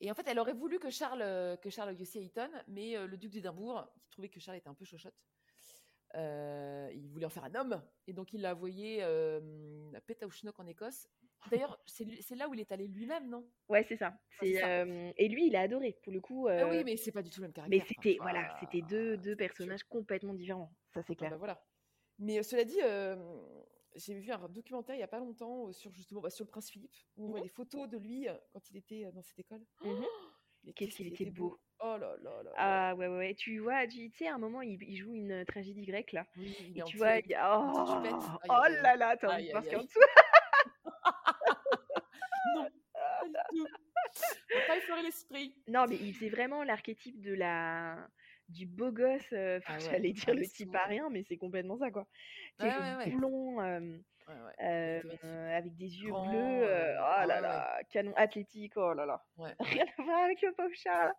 Et 0.02 0.12
en 0.12 0.16
fait, 0.16 0.28
elle 0.28 0.40
aurait 0.40 0.54
voulu 0.54 0.80
que 0.80 0.90
Charles, 0.90 1.22
euh, 1.22 1.56
que 1.56 1.70
Charles 1.70 1.90
à 1.90 2.20
Eton, 2.20 2.50
mais 2.68 2.98
euh, 2.98 3.08
le 3.08 3.18
duc 3.18 3.32
d'Édimbourg, 3.32 3.88
qui 4.04 4.10
trouvait 4.10 4.30
que 4.30 4.40
Charles 4.40 4.58
était 4.58 4.68
un 4.68 4.74
peu 4.74 4.86
chochotte, 4.86 5.16
euh, 6.16 6.90
il 6.94 7.08
voulait 7.10 7.26
en 7.26 7.30
faire 7.30 7.46
un 7.46 7.56
homme, 7.56 7.82
et 8.08 8.14
donc 8.14 8.34
il 8.34 8.42
l'a 8.42 8.54
envoyé 8.54 9.04
à 9.04 10.02
Pétaouchnok 10.06 10.60
en 10.60 10.68
Écosse. 10.68 11.08
D'ailleurs, 11.52 11.80
c'est 11.86 12.36
là 12.36 12.48
où 12.50 12.54
il 12.54 12.60
est 12.60 12.72
allé 12.72 12.88
lui-même, 12.88 13.30
non? 13.30 13.48
Ouais, 13.70 13.84
c'est 13.88 13.98
ça. 13.98 14.18
ça. 14.40 14.46
euh, 14.46 15.12
et 15.18 15.28
lui, 15.28 15.48
il 15.48 15.56
a 15.56 15.62
adoré, 15.62 15.98
pour 16.04 16.12
le 16.14 16.22
coup. 16.22 16.48
Ah 16.48 16.68
Oui, 16.68 16.78
euh, 16.78 16.84
mais 16.86 16.98
c'est 16.98 17.12
pas 17.12 17.22
du 17.22 17.30
tout 17.30 17.42
le 17.42 17.48
même 17.48 17.54
caractère. 17.54 17.80
mais 17.80 17.86
c'était 17.88 18.18
voilà, 18.22 18.56
c'était 18.60 18.82
deux, 18.82 19.18
deux 19.18 19.36
personnages 19.36 19.84
complètement 19.84 20.34
différents. 20.34 20.72
Ça, 20.94 21.02
c'est 21.04 21.14
Ah 21.14 21.16
clair. 21.16 21.32
bah 21.32 21.38
voilà. 21.38 21.64
Mais 22.20 22.40
euh, 22.40 22.44
cela 22.44 22.64
dit, 22.64 22.80
euh, 22.84 23.16
j'ai 23.96 24.14
vu 24.20 24.32
un 24.32 24.48
documentaire 24.50 24.96
il 24.96 25.00
y 25.00 25.04
a 25.04 25.08
pas 25.08 25.20
longtemps 25.20 25.72
sur 25.72 25.92
justement 25.94 26.22
bah, 26.22 26.30
sur 26.30 26.46
le 26.46 26.50
prince 26.50 26.70
Philippe 26.70 26.96
où 27.18 27.28
on 27.28 27.32
voit 27.32 27.42
des 27.42 27.50
photos 27.50 27.88
de 27.90 27.98
lui 27.98 28.28
quand 28.54 28.70
il 28.72 28.78
était 28.78 29.10
dans 29.14 29.22
cette 29.22 29.40
école. 29.40 29.62
Mais 30.64 30.74
Qu'est-ce 30.74 30.96
qu'il 30.96 31.08
était 31.08 31.26
beau. 31.30 31.60
Oh 31.80 31.96
là 32.00 32.16
là 32.18 32.18
là. 32.24 32.44
là. 32.44 32.52
Ah 32.58 32.96
ouais, 32.96 33.08
ouais, 33.08 33.18
ouais. 33.18 33.36
Tu 33.36 33.60
vois, 33.60 33.86
tu 33.86 34.10
sais, 34.10 34.28
à 34.28 34.34
un 34.36 34.38
moment, 34.40 34.64
il, 34.64 34.82
il 34.82 34.96
joue 34.96 35.14
une 35.14 35.46
tragédie 35.46 35.86
grecque, 35.86 36.12
là. 36.14 36.26
Oui, 36.38 36.56
il 36.62 36.78
est 36.78 36.80
Et 36.80 36.82
en 36.82 36.86
tu 36.86 36.98
vois, 36.98 37.20
il 37.20 37.28
y 37.28 37.36
a... 37.36 37.60
Oh, 37.60 37.84
oh 38.50 38.64
là 38.82 38.96
là, 38.96 39.16
t'as 39.16 39.36
envie 39.36 39.46
de 39.46 39.52
voir 39.52 39.62
aïe, 39.62 39.66
ce 39.66 39.70
qu'il 39.70 39.74
y 39.74 39.76
a 39.76 39.80
en 39.82 39.84
dessous. 39.84 40.00
Non, 42.56 42.64
pas 42.94 43.28
du 43.52 43.60
tout. 43.60 43.68
Pas 44.68 44.78
effleurer 44.78 45.02
l'esprit. 45.04 45.56
Non, 45.68 45.86
mais 45.90 45.96
il 45.96 46.14
faisait 46.14 46.30
vraiment 46.30 46.64
l'archétype 46.64 47.20
de 47.22 47.34
la... 47.34 48.08
du 48.50 48.66
beau 48.66 48.92
gosse. 48.92 49.32
euh, 49.34 49.60
Ah 49.66 49.74
ouais, 49.74 49.80
j'allais 49.80 50.12
dire 50.14 50.26
ah, 50.30 50.34
le 50.34 50.46
type 50.46 50.70
c'est- 50.72 50.78
à 50.78 50.86
rien, 50.86 51.10
mais 51.10 51.24
c'est 51.28 51.38
complètement 51.38 51.78
ça, 51.78 51.92
quoi. 51.92 52.08
Ouais, 52.60 52.70
sais, 52.70 52.78
ouais, 52.78 52.96
ouais. 52.98 53.12
blond, 53.12 53.60
euh, 53.62 53.98
euh, 54.62 55.02
Avec 55.58 55.76
des- 55.76 55.86
euh, 55.86 56.04
yeux 56.04 56.10
Grand, 56.12 56.30
bleus. 56.30 56.38
euh, 56.40 56.94
euh, 56.94 56.98
oh 57.00 57.04
ah 57.06 57.26
là 57.26 57.42
là, 57.42 57.80
canon 57.92 58.14
athlétique, 58.16 58.74
oh 58.78 58.94
là 58.94 59.06
là. 59.06 59.24
Rien 59.60 59.86
à 59.98 60.02
voir 60.04 60.24
avec 60.24 60.42
le 60.42 60.54
pauvre 60.54 60.74
Charles. 60.74 61.14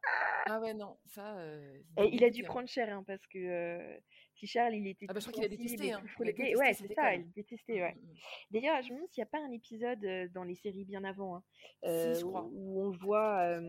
Ah 0.46 0.60
ouais, 0.60 0.74
non, 0.74 0.96
ça. 1.06 1.36
euh, 1.38 1.78
Et 1.98 2.14
il 2.14 2.24
a 2.24 2.30
dû 2.30 2.42
hein. 2.42 2.46
prendre 2.48 2.68
cher, 2.68 2.88
hein, 2.88 3.04
parce 3.06 3.26
que 3.26 3.98
si 4.36 4.46
Charles, 4.46 4.74
il 4.74 4.86
était 4.86 5.06
Ah 5.08 5.12
bah, 5.14 5.20
je 5.20 5.24
crois 5.26 5.32
qu'il 5.34 5.44
a 5.44 5.48
détesté, 5.48 5.92
hein. 5.92 5.98
tout 6.00 6.06
Il 6.06 6.08
a 6.08 6.12
frôlé- 6.12 6.32
détesté 6.32 6.56
ouais, 6.56 6.74
c'est 6.74 6.94
ça, 6.94 7.14
il 7.14 7.30
détestait, 7.32 7.82
ouais. 7.82 7.94
Mm, 7.94 7.98
mm. 7.98 8.14
D'ailleurs, 8.52 8.82
je 8.82 8.90
me 8.90 8.94
demande 8.96 9.10
s'il 9.10 9.20
n'y 9.22 9.26
a 9.28 9.30
pas 9.30 9.40
un 9.40 9.50
épisode 9.50 10.04
euh, 10.04 10.28
dans 10.28 10.44
les 10.44 10.54
séries 10.54 10.84
bien 10.84 11.02
avant, 11.04 11.36
hein, 11.36 11.44
Si, 11.82 11.88
euh, 11.88 12.14
je 12.14 12.24
crois. 12.24 12.42
où, 12.52 12.82
on 12.82 12.90
le 12.90 12.98
voit, 12.98 13.38
euh, 13.40 13.60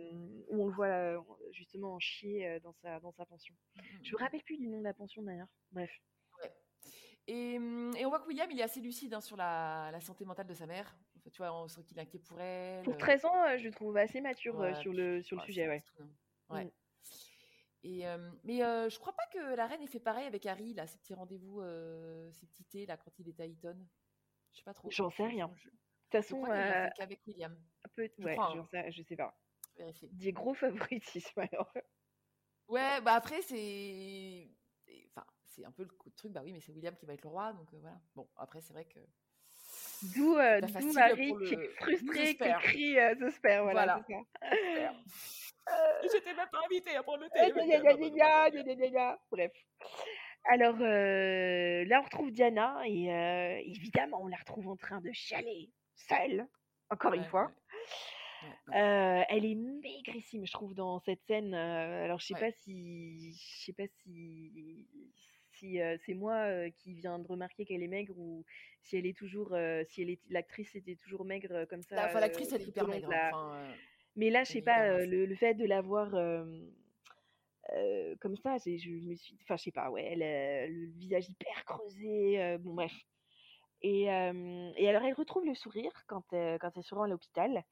où 0.49 0.63
on 0.63 0.67
le 0.67 0.73
voit 0.73 1.25
justement 1.51 1.93
en 1.95 1.99
chier 1.99 2.59
dans 2.61 2.73
sa, 2.73 2.99
dans 2.99 3.11
sa 3.13 3.25
pension. 3.25 3.55
Mm, 3.75 3.79
mm, 3.79 3.83
Je 4.03 4.13
me 4.13 4.17
rappelle 4.19 4.43
plus 4.43 4.57
du 4.57 4.67
nom 4.67 4.79
de 4.79 4.83
la 4.83 4.93
pension 4.93 5.21
d'ailleurs. 5.23 5.47
Bref. 5.71 5.91
Et, 7.29 7.55
et 7.55 8.05
on 8.05 8.09
voit 8.09 8.19
que 8.21 8.27
William, 8.27 8.49
il 8.51 8.59
est 8.59 8.63
assez 8.63 8.79
lucide 8.79 9.13
hein, 9.13 9.19
sur 9.21 9.35
la, 9.35 9.89
la 9.91 9.99
santé 9.99 10.23
mentale 10.23 10.47
de 10.47 10.53
sa 10.53 10.65
mère. 10.65 10.97
Tu 11.33 11.37
vois, 11.39 11.53
on 11.61 11.67
sent 11.67 11.81
qu'il 11.85 11.97
est 11.97 12.01
inquiet 12.01 12.19
pour 12.19 12.39
elle. 12.39 12.83
Pour 12.83 12.93
euh, 12.93 12.97
13 12.97 13.25
ans, 13.25 13.57
je 13.57 13.65
le 13.65 13.71
trouve 13.71 13.97
assez 13.97 14.21
mature 14.21 14.55
ouais, 14.55 14.73
sur 14.75 14.93
le, 14.93 15.21
sur 15.21 15.35
le 15.35 15.43
sujet, 15.43 15.67
ouais. 15.67 15.83
Et, 17.83 18.07
euh, 18.07 18.31
mais 18.43 18.63
euh, 18.63 18.89
je 18.89 18.99
crois 18.99 19.13
pas 19.13 19.25
que 19.31 19.55
la 19.55 19.67
reine 19.67 19.81
ait 19.81 19.87
fait 19.87 19.99
pareil 19.99 20.25
avec 20.25 20.45
Harry, 20.45 20.73
là, 20.73 20.87
ces 20.87 20.97
petits 20.97 21.13
rendez-vous, 21.13 21.61
euh, 21.61 22.31
ces 22.33 22.47
petits 22.47 22.65
thés, 22.65 22.85
là, 22.85 22.97
quand 22.97 23.11
il 23.19 23.29
était 23.29 23.43
à 23.43 23.45
Eton. 23.45 23.77
Je 24.51 24.57
sais 24.57 24.63
pas 24.63 24.73
trop. 24.73 24.89
J'en 24.89 25.09
sais 25.09 25.25
rien. 25.27 25.47
De 25.47 25.53
toute 25.53 25.71
façon, 26.11 26.45
euh, 26.45 26.87
qu'avec 26.95 27.21
William. 27.27 27.55
peu, 27.95 28.09
je 28.17 28.23
ouais, 28.23 28.33
crois, 28.35 28.55
hein. 28.57 28.67
sais- 28.71 28.91
je 28.91 29.03
sais 29.03 29.15
pas. 29.15 29.37
Vérifier. 29.77 30.09
Des 30.11 30.31
gros 30.31 30.53
favoritismes 30.53 31.39
alors. 31.39 31.71
Ouais, 32.67 32.99
bah 33.01 33.13
après, 33.13 33.41
c'est. 33.43 34.49
Enfin, 35.09 35.25
c'est 35.45 35.65
un 35.65 35.71
peu 35.71 35.83
le 35.83 35.89
coup 35.89 36.09
de 36.09 36.15
truc, 36.15 36.31
bah 36.31 36.41
oui, 36.43 36.51
mais 36.51 36.59
c'est 36.59 36.71
William 36.71 36.95
qui 36.95 37.05
va 37.05 37.13
être 37.13 37.23
le 37.23 37.29
roi, 37.29 37.53
donc 37.53 37.71
voilà. 37.71 37.99
Bon, 38.15 38.27
après, 38.37 38.61
c'est 38.61 38.73
vrai 38.73 38.85
que. 38.85 38.99
D'où 40.15 40.33
pour 40.35 41.39
qui 41.41 41.53
est 41.53 41.57
le 41.57 41.69
frustré, 41.69 42.35
qui 42.35 42.53
crie 42.61 42.95
The 43.19 43.29
Spare, 43.31 43.63
voilà, 43.63 44.03
Voilà. 44.07 44.23
J'étais 46.03 46.33
même 46.33 46.47
pas 46.51 46.59
invitée 46.65 46.95
à 46.95 47.03
prendre 47.03 47.23
le 47.23 47.29
thé. 47.29 47.39
Bref. 49.31 49.51
Alors 50.49 50.75
euh, 50.79 51.83
là, 51.85 51.99
on 51.99 52.03
retrouve 52.03 52.31
Diana 52.31 52.81
et 52.85 53.13
euh, 53.13 53.61
évidemment, 53.65 54.21
on 54.23 54.27
la 54.27 54.37
retrouve 54.37 54.69
en 54.69 54.77
train 54.77 55.01
de 55.01 55.11
chialer, 55.11 55.69
seule, 55.95 56.47
encore 56.89 57.13
une 57.13 57.25
fois. 57.25 57.51
Ouais. 58.43 58.79
Euh, 58.79 59.23
elle 59.29 59.45
est 59.45 59.55
maigrissime, 59.55 60.45
je 60.45 60.51
trouve, 60.51 60.73
dans 60.73 60.99
cette 60.99 61.21
scène. 61.23 61.53
Euh. 61.53 62.05
alors, 62.05 62.19
je 62.19 62.27
sais 62.27 62.39
pas 62.39 62.51
si, 62.51 63.33
je 63.33 63.65
sais 63.65 63.73
pas 63.73 63.87
si, 63.87 64.87
c'est 65.51 66.13
moi 66.13 66.69
qui 66.77 66.93
viens 66.93 67.19
de 67.19 67.27
remarquer 67.27 67.65
qu'elle 67.65 67.83
est 67.83 67.87
maigre 67.87 68.17
ou 68.17 68.45
si 68.83 68.95
elle 68.95 69.07
est 69.07 69.17
toujours, 69.17 69.57
si 69.89 70.01
elle 70.01 70.11
est, 70.11 70.21
l'actrice 70.29 70.75
était 70.75 70.95
toujours 70.95 71.25
maigre 71.25 71.65
comme 71.65 71.81
ça. 71.81 71.95
Bah, 71.95 72.05
enfin, 72.05 72.21
l'actrice, 72.21 72.53
elle 72.53 72.61
est 72.61 72.67
hyper 72.67 72.87
maigre. 72.87 73.11
Hein. 73.11 73.67
Mais 74.17 74.29
là, 74.29 74.43
je 74.43 74.51
sais 74.51 74.61
pas, 74.61 74.83
euh, 74.89 75.05
le, 75.05 75.25
le 75.25 75.35
fait 75.35 75.53
de 75.53 75.65
la 75.65 75.79
voir 75.81 76.13
euh, 76.15 76.43
euh, 77.73 78.15
comme 78.19 78.35
ça, 78.37 78.57
j'ai- 78.63 78.77
je 78.79 78.89
me 78.89 79.15
suis, 79.15 79.37
enfin, 79.43 79.57
je 79.57 79.63
sais 79.63 79.71
pas, 79.71 79.89
ouais, 79.91 80.03
elle 80.05 80.23
a 80.23 80.67
le 80.67 80.87
visage 80.87 81.29
hyper 81.29 81.65
creusé, 81.65 82.41
euh, 82.41 82.57
bon 82.57 82.73
bref. 82.73 82.93
Et, 83.83 84.11
euh, 84.11 84.71
et 84.75 84.89
alors, 84.89 85.03
elle 85.03 85.13
retrouve 85.13 85.45
le 85.45 85.53
sourire 85.53 85.91
quand, 86.07 86.33
euh, 86.33 86.57
quand 86.57 86.71
elle 86.75 86.83
se 86.83 86.95
rend 86.95 87.03
à 87.03 87.07
l'hôpital. 87.07 87.63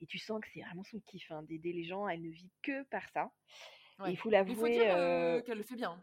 Et 0.00 0.06
tu 0.06 0.16
sens 0.18 0.40
que 0.40 0.48
c'est 0.54 0.60
vraiment 0.62 0.84
son 0.84 1.00
kiff 1.00 1.30
hein, 1.30 1.42
d'aider 1.42 1.74
les 1.74 1.84
gens. 1.84 2.08
Elle 2.08 2.22
ne 2.22 2.30
vit 2.30 2.50
que 2.62 2.82
par 2.84 3.06
ça. 3.10 3.30
Ouais. 3.98 4.12
il 4.12 4.16
faut 4.16 4.30
Mais 4.30 4.38
Il 4.38 4.54
faut 4.56 4.66
l'avouer. 4.66 4.72
dire 4.72 4.96
euh, 4.96 5.36
euh, 5.38 5.42
qu'elle 5.42 5.58
le 5.58 5.64
fait 5.64 5.76
bien. 5.76 6.02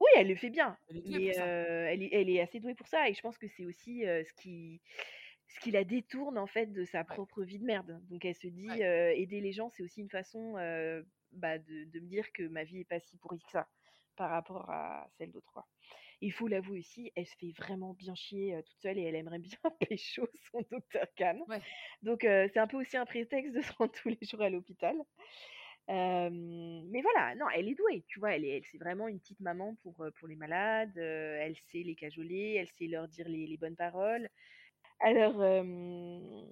Oui, 0.00 0.08
elle 0.16 0.28
le 0.28 0.34
fait 0.34 0.50
bien. 0.50 0.76
Elle 0.90 0.98
est 0.98 1.00
douée 1.00 1.18
Mais 1.18 1.26
pour 1.28 1.34
ça. 1.34 1.46
euh, 1.46 1.86
elle, 1.86 2.02
est, 2.02 2.08
elle 2.12 2.28
est 2.28 2.40
assez 2.40 2.60
douée 2.60 2.74
pour 2.74 2.88
ça. 2.88 3.08
Et 3.08 3.14
je 3.14 3.20
pense 3.22 3.38
que 3.38 3.48
c'est 3.48 3.64
aussi 3.64 4.06
euh, 4.06 4.22
ce 4.22 4.32
qui, 4.42 4.82
ce 5.54 5.60
qui 5.60 5.70
la 5.72 5.84
détourne 5.84 6.38
en 6.38 6.46
fait 6.46 6.66
de 6.72 6.84
sa 6.84 7.04
propre 7.04 7.42
vie 7.42 7.58
de 7.58 7.64
merde. 7.64 8.00
Donc 8.08 8.24
elle 8.24 8.34
se 8.34 8.48
dit 8.48 8.68
Ouais. 8.70 8.84
euh, 8.84 9.12
aider 9.14 9.40
les 9.40 9.52
gens, 9.52 9.68
c'est 9.70 9.82
aussi 9.82 10.00
une 10.00 10.10
façon 10.10 10.56
euh, 10.58 11.02
bah, 11.32 11.58
de, 11.58 11.84
de 11.84 12.00
me 12.00 12.06
dire 12.08 12.32
que 12.32 12.42
ma 12.44 12.64
vie 12.64 12.80
est 12.80 12.84
pas 12.88 13.00
si 13.00 13.16
pourrie 13.18 13.40
que 13.40 13.50
ça 13.50 13.68
par 14.16 14.30
rapport 14.30 14.70
à 14.70 15.08
celle 15.18 15.32
d'autres. 15.32 15.52
quoi. 15.52 15.66
Il 16.20 16.32
faut 16.32 16.48
l'avouer 16.48 16.80
aussi, 16.80 17.10
elle 17.16 17.26
se 17.26 17.34
fait 17.38 17.52
vraiment 17.56 17.94
bien 17.94 18.14
chier 18.14 18.54
euh, 18.54 18.62
toute 18.62 18.78
seule 18.80 18.98
et 18.98 19.02
elle 19.02 19.14
aimerait 19.16 19.38
bien 19.40 19.58
pécho 19.88 20.28
son 20.52 20.62
docteur 20.70 21.06
Khan. 21.16 21.40
Ouais. 21.48 21.60
Donc 22.02 22.20
c'est 22.22 22.58
un 22.58 22.66
peu 22.66 22.76
aussi 22.78 22.96
un 22.96 23.06
prétexte 23.06 23.52
de 23.54 23.60
se 23.62 23.72
rendre 23.72 23.92
tous 23.92 24.08
les 24.10 24.18
jours 24.22 24.42
à 24.42 24.50
l'hôpital. 24.50 24.96
Mais 25.88 27.02
voilà, 27.02 27.34
non, 27.36 27.46
elle 27.54 27.68
est 27.68 27.74
douée, 27.74 28.04
tu 28.06 28.20
vois, 28.20 28.34
elle 28.36 28.44
est, 28.44 28.62
c'est 28.70 28.78
vraiment 28.78 29.08
une 29.08 29.18
petite 29.18 29.40
maman 29.40 29.74
pour, 29.82 30.04
pour 30.18 30.28
les 30.28 30.36
malades, 30.36 30.96
elle 30.96 31.56
sait 31.56 31.82
les 31.82 31.96
cajoler, 31.96 32.56
elle 32.58 32.68
sait 32.68 32.86
leur 32.86 33.08
dire 33.08 33.28
les, 33.28 33.46
les 33.46 33.56
bonnes 33.56 33.76
paroles. 33.76 34.28
Alors, 35.00 35.40
euh, 35.40 36.44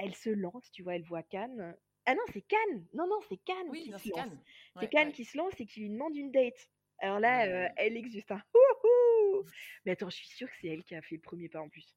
elle 0.00 0.14
se 0.14 0.30
lance, 0.30 0.70
tu 0.72 0.82
vois, 0.82 0.96
elle 0.96 1.04
voit 1.04 1.22
Cannes. 1.22 1.76
Ah 2.06 2.14
non, 2.14 2.22
c'est 2.32 2.42
Cannes 2.42 2.86
Non, 2.94 3.06
non, 3.06 3.20
c'est 3.28 3.36
Cannes 3.44 3.68
Oui, 3.68 3.82
qui 3.84 3.90
non, 3.90 3.98
se 3.98 4.04
c'est 4.04 4.10
lance. 4.10 4.18
Cannes. 4.20 4.40
C'est 4.80 4.88
Cannes 4.90 5.06
ouais. 5.08 5.12
qui 5.12 5.24
se 5.24 5.36
lance 5.38 5.52
et 5.60 5.66
qui 5.66 5.80
lui 5.80 5.90
demande 5.90 6.16
une 6.16 6.32
date. 6.32 6.68
Alors 6.98 7.20
là, 7.20 7.44
Ouais, 7.44 7.48
euh, 7.48 7.62
ouais. 7.64 7.72
elle 7.76 7.96
existe 7.96 8.30
un 8.32 8.42
Wouhou 8.54 9.44
Mais 9.84 9.92
attends, 9.92 10.10
je 10.10 10.16
suis 10.16 10.28
sûre 10.28 10.48
que 10.48 10.54
c'est 10.60 10.68
elle 10.68 10.82
qui 10.84 10.94
a 10.94 11.02
fait 11.02 11.16
le 11.16 11.20
premier 11.20 11.48
pas 11.48 11.60
en 11.60 11.68
plus. 11.68 11.94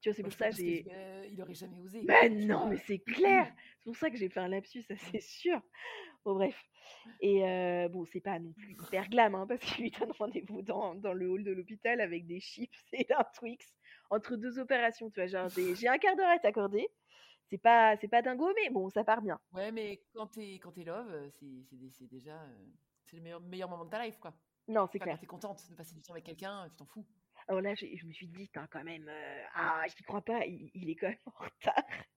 Tu 0.00 0.08
vois, 0.08 0.14
c'est 0.16 0.22
Moi, 0.22 0.30
pour 0.30 0.38
ça 0.38 0.50
que, 0.50 0.56
j'ai. 0.56 0.86
euh, 0.90 1.26
il 1.30 1.40
aurait 1.42 1.54
jamais 1.54 1.78
osé. 1.80 2.02
Bah 2.04 2.28
tu 2.28 2.46
non, 2.46 2.66
mais 2.68 2.78
c'est 2.78 2.98
clair. 3.00 3.52
C'est 3.78 3.84
pour 3.84 3.96
ça 3.96 4.10
que 4.10 4.16
j'ai 4.16 4.28
fait 4.28 4.40
un 4.40 4.48
lapsus, 4.48 4.82
ça 4.82 4.94
c'est 4.96 5.20
sûr. 5.20 5.60
Bon 6.24 6.34
bref. 6.34 6.56
Et 7.20 7.44
euh, 7.44 7.88
bon, 7.88 8.04
c'est 8.06 8.20
pas 8.20 8.38
non 8.38 8.52
plus 8.52 8.72
hyper 8.72 9.08
glam, 9.08 9.34
hein, 9.34 9.46
parce 9.46 9.60
qu'il 9.60 9.84
lui 9.84 9.90
donne 9.90 10.12
rendez-vous 10.12 10.62
dans, 10.62 10.94
dans 10.94 11.12
le 11.12 11.28
hall 11.28 11.44
de 11.44 11.52
l'hôpital 11.52 12.00
avec 12.00 12.26
des 12.26 12.40
chips 12.40 12.74
et 12.92 13.06
un 13.12 13.24
Twix 13.34 13.76
entre 14.10 14.36
deux 14.36 14.58
opérations, 14.58 15.10
tu 15.10 15.20
vois, 15.20 15.26
genre 15.26 15.48
j'ai 15.48 15.88
un 15.88 15.98
quart 15.98 16.16
d'heure 16.16 16.28
à 16.30 16.38
t'accorder. 16.38 16.88
C'est 17.48 17.58
pas, 17.58 17.96
c'est 18.00 18.08
pas 18.08 18.22
dingo, 18.22 18.52
mais 18.54 18.70
bon, 18.70 18.90
ça 18.90 19.02
part 19.02 19.22
bien. 19.22 19.40
Ouais, 19.52 19.72
mais 19.72 20.02
quand 20.14 20.28
t'es 20.28 20.54
quand 20.62 20.70
t'es 20.72 20.84
love, 20.84 21.10
euh, 21.10 21.28
c'est 21.40 21.64
c'est 21.68 21.76
dé- 21.76 21.90
c'est 21.90 22.06
déjà 22.06 22.40
euh, 22.42 22.66
c'est 23.06 23.16
le 23.16 23.22
meilleur, 23.22 23.40
meilleur 23.40 23.68
moment 23.68 23.84
de 23.84 23.90
ta 23.90 24.04
life, 24.04 24.18
quoi. 24.20 24.32
Non, 24.68 24.86
c'est 24.92 24.98
Enfin, 24.98 25.04
clair. 25.06 25.14
quand 25.16 25.20
t'es 25.20 25.26
contente 25.26 25.70
de 25.70 25.74
passer 25.74 25.94
du 25.94 26.02
temps 26.02 26.12
avec 26.12 26.24
quelqu'un, 26.24 26.68
tu 26.68 26.76
t'en 26.76 26.86
fous. 26.86 27.04
Alors 27.48 27.60
là, 27.60 27.74
j'ai- 27.74 27.96
je 27.96 28.06
me 28.06 28.12
suis 28.12 28.28
dit, 28.28 28.48
quand 28.50 28.84
même, 28.84 29.08
euh, 29.08 29.42
ah, 29.54 29.82
j'y 29.88 30.04
crois 30.04 30.22
pas, 30.22 30.46
il, 30.46 30.70
il 30.74 30.90
est 30.90 30.94
quand 30.94 31.08
même 31.08 31.18
en 31.26 31.30
retard. 31.44 31.84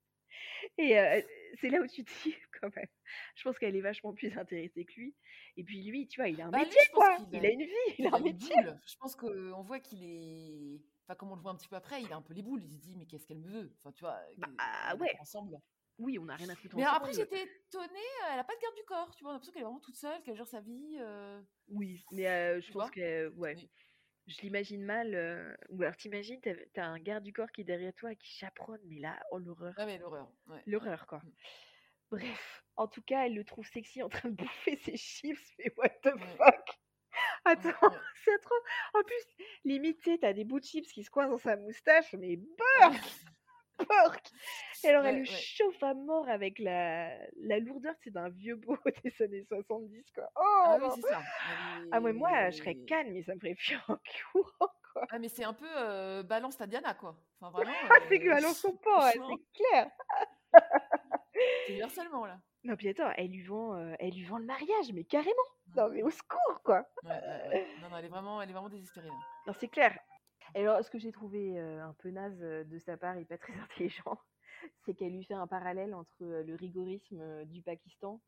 Et 0.78 1.00
euh, 1.00 1.22
c'est 1.60 1.70
là 1.70 1.80
où 1.82 1.88
tu 1.88 2.04
te 2.04 2.12
dis, 2.24 2.36
quand 2.62 2.76
même, 2.76 2.88
je 3.36 3.44
pense 3.44 3.58
qu'elle 3.58 3.76
est 3.76 3.82
vachement 3.82 4.14
plus 4.14 4.38
intéressée 4.38 4.86
que 4.86 4.94
lui. 4.94 5.16
Et 5.58 5.64
puis 5.64 5.82
lui, 5.84 6.08
tu 6.08 6.20
vois, 6.20 6.30
il 6.30 6.40
a 6.42 6.46
un 6.46 6.52
Bah, 6.52 6.60
lui, 6.60 6.66
métier, 6.66 6.80
pense 6.94 7.04
quoi. 7.04 7.18
Il 7.32 7.40
a- 7.46 7.50
a 7.50 7.52
une 7.52 7.60
vie, 7.64 7.70
il 7.88 7.96
Il 8.06 8.08
a 8.08 8.16
un 8.16 8.20
métier. 8.20 8.56
Je 8.86 8.96
pense 8.98 9.16
qu'on 9.16 9.62
voit 9.64 9.80
qu'il 9.80 10.04
est. 10.04 10.82
Enfin, 11.14 11.20
comme 11.20 11.32
on 11.32 11.36
le 11.36 11.42
voit 11.42 11.52
un 11.52 11.56
petit 11.56 11.68
peu 11.68 11.76
après, 11.76 12.02
il 12.02 12.12
a 12.12 12.16
un 12.16 12.22
peu 12.24 12.34
les 12.34 12.42
boules. 12.42 12.64
Il 12.64 12.74
se 12.74 12.80
dit, 12.80 12.96
mais 12.98 13.06
qu'est-ce 13.06 13.28
qu'elle 13.28 13.38
me 13.40 13.48
veut? 13.50 13.72
Enfin, 13.80 13.92
tu 13.92 14.04
vois, 14.04 14.20
Bah, 14.38 14.48
ah, 14.58 14.94
on 14.96 14.98
est 14.98 15.02
ouais. 15.02 15.16
ensemble. 15.20 15.60
Oui, 16.00 16.18
on 16.18 16.26
n'a 16.26 16.36
rien 16.36 16.50
à 16.50 16.56
foutre 16.56 16.76
Mais 16.76 16.84
après, 16.84 17.10
ensemble. 17.12 17.14
j'étais 17.30 17.44
étonnée, 17.44 17.86
euh, 18.24 18.30
elle 18.34 18.40
a 18.40 18.44
pas 18.44 18.56
de 18.56 18.62
garde 18.62 18.76
du 18.76 18.84
corps, 18.84 19.14
tu 19.16 19.24
vois. 19.24 19.30
On 19.32 19.34
a 19.34 19.36
l'impression 19.36 19.54
qu'elle 19.54 19.62
est 19.62 19.66
vraiment 19.66 19.80
toute 19.80 19.96
seule, 19.96 20.24
qu'elle 20.24 20.36
gère 20.36 20.48
sa 20.48 20.60
vie. 20.62 20.98
euh, 21.00 21.40
Oui, 21.68 22.04
mais 22.12 22.28
euh, 22.28 22.62
je 22.62 22.66
Tu 22.66 22.72
pense 22.74 22.90
que, 22.90 23.28
ouais, 23.36 23.56
je 24.26 24.42
l'imagine 24.42 24.84
mal. 24.84 25.14
euh, 25.14 25.54
Ou 25.70 25.84
alors 25.84 25.96
t'imagines, 25.96 26.42
t'as 26.74 26.86
un 26.86 26.98
garde 27.00 27.24
du 27.24 27.32
corps 27.32 27.52
qui 27.52 27.62
est 27.62 27.66
derrière 27.66 27.94
toi 27.94 28.12
et 28.12 28.16
qui 28.16 28.32
chaperonne, 28.32 28.82
mais 28.86 29.00
là, 29.00 29.20
oh 29.32 29.38
l'horreur. 29.38 29.76
Ah, 29.78 29.86
mais 29.86 30.00
l'horreur. 30.00 30.32
ouais. 30.48 30.64
L'horreur, 30.66 31.06
quoi. 31.06 31.20
Mm. 31.20 31.32
Bref, 32.10 32.64
en 32.76 32.88
tout 32.88 33.02
cas, 33.04 33.26
elle 33.28 33.36
le 33.36 33.44
trouve 33.46 33.68
sexy 33.68 34.02
en 34.02 34.10
train 34.10 34.30
de 34.30 34.36
bouffer 34.44 34.78
ses 34.78 34.98
chips, 34.98 35.52
mais 35.60 35.72
what 35.78 35.90
the 36.02 36.18
fuck? 36.38 36.80
Attends, 37.46 37.70
Ouais, 37.70 37.74
ouais. 37.90 37.98
c'est 38.26 38.40
trop... 38.42 38.56
En 38.94 39.04
plus, 39.04 39.28
limite, 39.66 40.02
tu 40.02 40.18
t'as 40.20 40.34
des 40.34 40.44
bouts 40.46 40.60
de 40.60 40.66
chips 40.66 40.92
qui 40.92 41.04
se 41.04 41.10
coincent 41.10 41.30
dans 41.32 41.38
sa 41.38 41.56
moustache, 41.58 42.14
mais 42.14 42.38
burk 42.38 43.02
Burk 43.80 44.32
Et 44.84 44.90
alors, 44.90 45.06
elle 45.06 45.16
Ouais, 45.16 45.22
le 45.22 45.30
ouais. 45.30 45.38
chauffe 45.38 45.82
à 45.82 45.94
mort 45.94 46.28
avec 46.30 46.60
la, 46.60 47.18
la 47.38 47.60
lourdeur, 47.60 47.96
c'est 48.04 48.12
d'un 48.12 48.30
vieux 48.30 48.56
beau 48.56 48.78
des 49.04 49.22
années 49.22 49.44
70, 49.48 50.12
quoi. 50.14 50.30
Oh 50.36 50.42
Ah 50.66 50.78
oui, 50.82 50.88
c'est 50.96 51.02
ça. 51.10 51.22
Ah, 51.92 52.00
mais 52.00 52.14
moi, 52.14 52.50
je 52.52 52.58
serais 52.58 52.76
calme, 52.76 53.12
mais 53.14 53.24
ça 53.24 53.34
me 53.34 53.40
ferait 53.40 53.56
fuir 53.56 53.84
en 53.88 53.98
courant, 54.32 54.72
quoi. 54.94 55.08
Ah, 55.10 55.20
mais 55.20 55.28
c'est 55.30 55.44
un 55.44 55.54
peu 55.54 55.66
euh, 55.78 56.22
balance 56.24 56.58
ta 56.58 56.68
Diana, 56.68 56.94
quoi. 56.94 57.18
Enfin, 57.40 57.52
vraiment. 57.52 57.74
Ah, 57.90 57.96
c'est 58.10 58.20
que 58.20 58.28
euh, 58.30 58.36
alors 58.36 58.52
son 58.54 58.76
pas, 58.78 59.06
ouais, 59.06 59.12
franchement, 59.18 59.38
c'est 59.38 59.64
clair 59.64 59.92
C'est 61.68 61.74
du 61.76 61.82
harcèlement, 61.82 62.26
là. 62.26 62.40
Non, 62.64 62.76
puis 62.76 62.88
attends, 62.90 63.12
elle 63.18 63.32
lui 63.32 63.42
vend, 63.42 63.76
euh, 63.76 63.94
elle 64.00 64.14
lui 64.14 64.24
vend 64.24 64.38
le 64.38 64.46
mariage, 64.46 64.92
mais 64.94 65.04
carrément 65.04 65.34
Non, 65.76 65.90
mais 65.90 66.02
au 66.02 66.10
secours, 66.10 66.62
quoi 66.64 66.88
ouais, 67.04 67.10
ouais, 67.10 67.50
ouais. 67.50 67.68
Non, 67.82 67.90
non, 67.90 67.98
elle 67.98 68.06
est 68.06 68.10
vraiment, 68.10 68.42
elle 68.42 68.50
est 68.50 68.54
vraiment 68.54 68.70
désespérée, 68.70 69.10
là. 69.10 69.14
Non, 69.48 69.54
c'est 69.60 69.68
clair. 69.68 69.98
Alors, 70.56 70.84
ce 70.84 70.90
que 70.90 71.00
j'ai 71.00 71.12
trouvé 71.12 71.60
euh, 71.60 71.84
un 71.84 71.94
peu 71.94 72.10
naze 72.10 72.42
euh, 72.42 72.64
de 72.64 72.78
sa 72.78 72.96
part 72.96 73.18
et 73.18 73.26
pas 73.26 73.38
très 73.38 73.54
intelligent, 73.60 74.18
c'est 74.86 74.94
qu'elle 74.94 75.14
lui 75.14 75.24
fait 75.26 75.34
un 75.34 75.48
parallèle 75.48 75.94
entre 75.94 76.14
le 76.20 76.56
rigorisme 76.56 77.44
du 77.46 77.62
Pakistan 77.62 78.22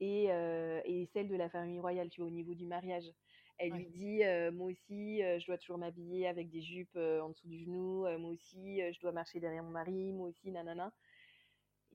et, 0.00 0.26
euh, 0.30 0.80
et 0.84 1.06
celle 1.12 1.28
de 1.28 1.36
la 1.36 1.48
famille 1.48 1.80
royale, 1.80 2.08
tu 2.08 2.20
vois, 2.20 2.28
au 2.28 2.32
niveau 2.32 2.54
du 2.54 2.66
mariage. 2.66 3.04
Elle 3.58 3.72
lui 3.72 3.86
dit, 3.86 4.24
euh, 4.24 4.50
moi 4.50 4.68
aussi, 4.68 5.22
euh, 5.22 5.38
je 5.38 5.46
dois 5.46 5.58
toujours 5.58 5.78
m'habiller 5.78 6.26
avec 6.26 6.50
des 6.50 6.62
jupes 6.62 6.96
en 6.96 7.28
dessous 7.28 7.46
du 7.46 7.60
genou, 7.64 8.06
moi 8.18 8.30
aussi, 8.30 8.80
je 8.92 9.00
dois 9.00 9.12
marcher 9.12 9.40
derrière 9.40 9.62
mon 9.62 9.70
mari, 9.70 10.12
moi 10.12 10.28
aussi, 10.28 10.50
nanana. 10.50 10.92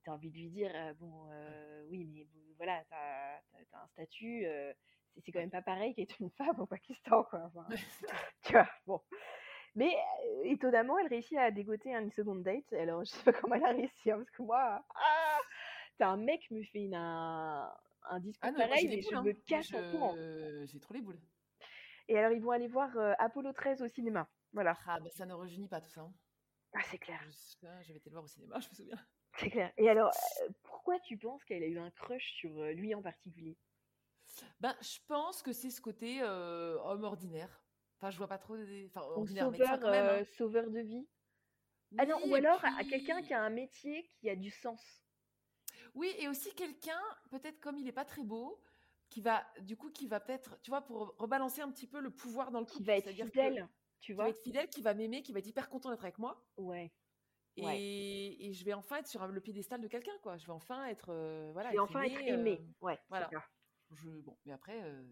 Envie 0.09 0.29
de 0.31 0.35
lui 0.37 0.49
dire, 0.49 0.71
bon, 0.99 1.29
oui, 1.89 2.05
mais 2.05 2.27
voilà, 2.57 2.83
t'as 2.89 3.35
as, 3.75 3.83
un 3.83 3.87
statut, 3.87 4.45
c'est 5.23 5.31
quand 5.31 5.39
même 5.39 5.49
pas 5.51 5.61
pareil 5.61 5.93
qu'être 5.95 6.19
une 6.19 6.31
femme 6.31 6.59
au 6.59 6.65
Pakistan, 6.65 7.23
quoi. 7.25 7.43
Enfin, 7.45 7.65
tu 8.43 8.53
vois, 8.53 8.67
bon. 8.85 9.01
Mais 9.75 9.93
euh, 10.25 10.41
étonnamment, 10.45 10.97
elle 10.97 11.07
réussit 11.07 11.37
à 11.37 11.51
dégoter 11.51 11.93
une 11.93 12.11
seconde 12.11 12.43
date. 12.43 12.71
Alors, 12.73 13.03
je 13.05 13.11
sais 13.11 13.23
pas 13.23 13.33
comment 13.33 13.55
elle 13.55 13.65
a 13.65 13.71
réussi, 13.71 14.11
hein, 14.11 14.17
parce 14.17 14.31
que 14.31 14.41
moi, 14.41 14.83
ah, 14.95 15.37
un 15.99 16.17
mec 16.17 16.49
me 16.51 16.63
fait 16.63 16.79
une- 16.85 16.95
un, 16.95 17.71
un 18.09 18.19
discours 18.19 18.49
Ah 18.49 18.51
non, 18.51 18.59
pareil, 18.67 18.87
mais 18.87 19.01
je 19.01 19.07
boules, 19.09 19.15
hein. 19.17 19.23
me 19.23 19.33
casse 19.33 19.73
en 19.73 19.91
courant. 19.91 20.15
J'ai 20.65 20.79
trop 20.79 20.93
les 20.93 21.01
boules. 21.01 21.19
Et 22.07 22.17
alors, 22.17 22.31
ils 22.31 22.41
vont 22.41 22.51
aller 22.51 22.67
voir 22.67 22.97
euh, 22.97 23.13
Apollo 23.19 23.53
13 23.53 23.81
au 23.83 23.87
cinéma. 23.89 24.27
Voilà. 24.53 24.75
Ah, 24.87 24.99
bah, 24.99 25.09
ça 25.11 25.25
ne 25.27 25.33
rejeunit 25.33 25.67
pas 25.67 25.79
tout 25.81 25.89
ça. 25.91 26.01
hein. 26.01 26.13
Ah, 26.73 26.81
c'est 26.89 26.97
clair, 26.97 27.19
Je- 27.29 27.67
J'avais 27.83 27.99
été 27.99 28.09
le 28.09 28.13
voir 28.15 28.23
au 28.23 28.27
cinéma, 28.27 28.59
je 28.59 28.69
me 28.69 28.73
souviens. 28.75 28.97
C'est 29.37 29.49
clair. 29.49 29.71
Et 29.77 29.89
alors, 29.89 30.11
pourquoi 30.63 30.99
tu 30.99 31.17
penses 31.17 31.43
qu'elle 31.45 31.63
a 31.63 31.67
eu 31.67 31.79
un 31.79 31.91
crush 31.91 32.31
sur 32.33 32.63
lui 32.63 32.93
en 32.95 33.01
particulier? 33.01 33.57
Ben, 34.59 34.75
je 34.81 34.99
pense 35.07 35.41
que 35.41 35.53
c'est 35.53 35.69
ce 35.69 35.81
côté 35.81 36.21
euh, 36.21 36.77
homme 36.83 37.03
ordinaire. 37.03 37.63
Enfin, 37.97 38.11
je 38.11 38.17
vois 38.17 38.27
pas 38.27 38.37
trop. 38.37 38.57
des- 38.57 38.87
Enfin, 38.87 39.01
ordinaire 39.01 39.51
médecin 39.51 39.65
sauveur, 39.65 39.79
quand 39.81 39.91
même. 39.91 40.07
hein. 40.07 40.19
euh, 40.21 40.25
sauveur 40.37 40.69
de 40.69 40.79
vie? 40.79 41.07
Ah 41.97 42.05
non, 42.05 42.19
ou 42.27 42.35
alors 42.35 42.63
à 42.63 42.83
quelqu'un 42.83 43.21
qui 43.21 43.33
a 43.33 43.41
un 43.41 43.49
métier 43.49 44.07
qui 44.19 44.29
a 44.29 44.35
du 44.35 44.51
sens. 44.51 44.81
Oui, 45.95 46.13
et 46.19 46.27
aussi 46.27 46.53
quelqu'un, 46.53 47.01
peut-être 47.31 47.59
comme 47.59 47.77
il 47.77 47.87
est 47.87 47.91
pas 47.93 48.05
très 48.05 48.23
beau, 48.23 48.61
qui 49.09 49.21
va, 49.21 49.45
du 49.61 49.75
coup, 49.75 49.89
qui 49.89 50.07
va 50.07 50.19
peut-être, 50.19 50.61
tu 50.61 50.69
vois, 50.69 50.81
pour 50.81 51.15
rebalancer 51.17 51.61
un 51.61 51.71
petit 51.71 51.87
peu 51.87 51.99
le 51.99 52.11
pouvoir 52.11 52.51
dans 52.51 52.59
le 52.59 52.65
couple. 52.65 52.77
Qui 52.77 52.83
va 52.83 52.95
être 52.97 53.11
que- 53.11 53.23
fidèle, 53.25 53.67
tu 53.99 54.13
Qui 54.13 54.13
va 54.13 54.23
vois? 54.23 54.29
être 54.29 54.41
fidèle, 54.43 54.69
qui 54.69 54.81
va 54.81 54.93
m'aimer, 54.93 55.23
qui 55.23 55.33
va 55.33 55.39
être 55.39 55.47
hyper 55.47 55.67
content 55.69 55.89
d'être 55.89 56.03
avec 56.03 56.19
moi. 56.19 56.45
Ouais. 56.57 56.91
Et, 57.59 57.65
Ouais. 57.65 57.77
et 57.79 58.53
je 58.53 58.63
vais 58.65 58.73
enfin 58.73 58.97
être 58.97 59.07
sur 59.07 59.25
le 59.27 59.41
piédestal 59.41 59.81
de 59.81 59.87
quelqu'un, 59.87 60.17
quoi. 60.21 60.37
Je 60.37 60.45
vais 60.45 60.53
enfin 60.53 60.85
être, 60.85 61.09
euh, 61.09 61.49
voilà, 61.53 61.69
Je 61.71 61.77
vais 61.77 61.83
être 61.83 61.89
enfin 61.89 62.03
être 62.03 62.21
aimée, 62.21 62.29
aimé. 62.29 62.61
euh, 62.61 62.85
Ouais, 62.85 62.99
voilà. 63.09 63.29
je, 63.91 64.09
bon, 64.21 64.37
mais 64.45 64.53
après, 64.53 64.81
euh, 64.83 65.03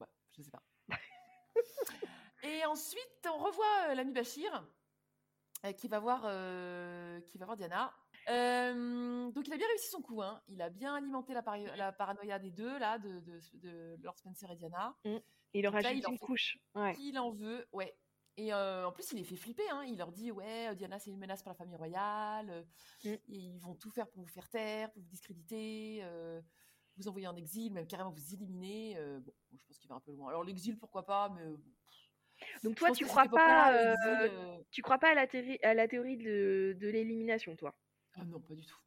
ouais, 0.00 0.06
je 0.32 0.42
sais 0.42 0.50
pas. 0.50 0.62
et 2.42 2.64
ensuite, 2.66 3.28
on 3.32 3.38
revoit 3.38 3.90
euh, 3.90 3.94
l'ami 3.94 4.12
Bachir. 4.12 4.66
euh, 5.64 5.72
qui 5.72 5.88
va 5.88 6.00
voir, 6.00 6.22
euh, 6.26 7.20
qui 7.22 7.38
va 7.38 7.44
voir 7.46 7.56
Diana. 7.56 7.92
Euh, 8.28 9.30
donc 9.32 9.46
il 9.48 9.52
a 9.52 9.56
bien 9.56 9.66
réussi 9.66 9.88
son 9.90 10.00
coup, 10.00 10.22
hein. 10.22 10.40
il 10.46 10.62
a 10.62 10.70
bien 10.70 10.94
alimenté 10.94 11.34
la, 11.34 11.42
paranoïa 11.92 12.38
des 12.38 12.50
deux 12.52 12.78
là, 12.78 12.98
de, 12.98 13.20
de, 13.20 13.40
de 13.54 13.96
Lord 14.02 14.16
Spencer 14.18 14.50
et 14.50 14.56
Diana. 14.56 14.96
Il 15.54 15.62
leur 15.62 15.72
Donc 15.72 15.82
là, 15.82 15.88
rajoute 15.90 16.04
il 16.06 16.12
une 16.12 16.18
fait 16.18 16.26
couche. 16.26 16.58
Ouais. 16.74 16.94
Il 17.00 17.18
en 17.18 17.30
veut, 17.32 17.66
ouais. 17.72 17.96
Et 18.38 18.52
euh, 18.54 18.86
en 18.88 18.92
plus, 18.92 19.12
il 19.12 19.18
les 19.18 19.24
fait 19.24 19.36
flipper. 19.36 19.68
Hein. 19.70 19.84
Il 19.86 19.98
leur 19.98 20.10
dit 20.10 20.30
Ouais, 20.30 20.68
euh, 20.70 20.74
Diana, 20.74 20.98
c'est 20.98 21.10
une 21.10 21.18
menace 21.18 21.42
pour 21.42 21.50
la 21.50 21.54
famille 21.54 21.76
royale. 21.76 22.48
euh, 22.50 22.62
Mm. 23.04 23.08
et 23.08 23.20
ils 23.28 23.58
vont 23.60 23.74
tout 23.74 23.90
faire 23.90 24.08
pour 24.08 24.22
vous 24.22 24.28
faire 24.28 24.48
taire, 24.48 24.90
pour 24.92 25.02
vous 25.02 25.08
discréditer, 25.08 26.00
euh, 26.02 26.40
vous 26.96 27.08
envoyer 27.08 27.26
en 27.26 27.36
exil, 27.36 27.72
même 27.72 27.86
carrément 27.86 28.10
vous 28.10 28.32
éliminer. 28.34 28.96
euh, 28.96 29.18
bon, 29.20 29.32
je 29.56 29.64
pense 29.66 29.78
qu'il 29.78 29.88
va 29.88 29.96
un 29.96 30.00
peu 30.00 30.12
loin. 30.12 30.28
Alors, 30.28 30.44
l'exil, 30.44 30.78
pourquoi 30.78 31.04
pas, 31.04 31.28
mais. 31.30 31.44
bon, 31.44 31.60
Donc 32.64 32.76
toi, 32.76 32.90
tu 32.92 33.04
crois 33.06 33.24
pas, 33.28 33.72
tu 34.70 34.82
crois 34.82 34.98
pas 34.98 35.10
à 35.10 35.14
la, 35.14 35.26
théorie- 35.26 35.58
à 35.62 35.74
la 35.74 35.88
théorie 35.88 36.16
de, 36.16 36.76
de 36.80 36.88
l'élimination, 36.88 37.54
toi? 37.56 37.74
Ah 38.14 38.24
non, 38.24 38.40
pas 38.40 38.54
du 38.54 38.64
tout. 38.64 38.78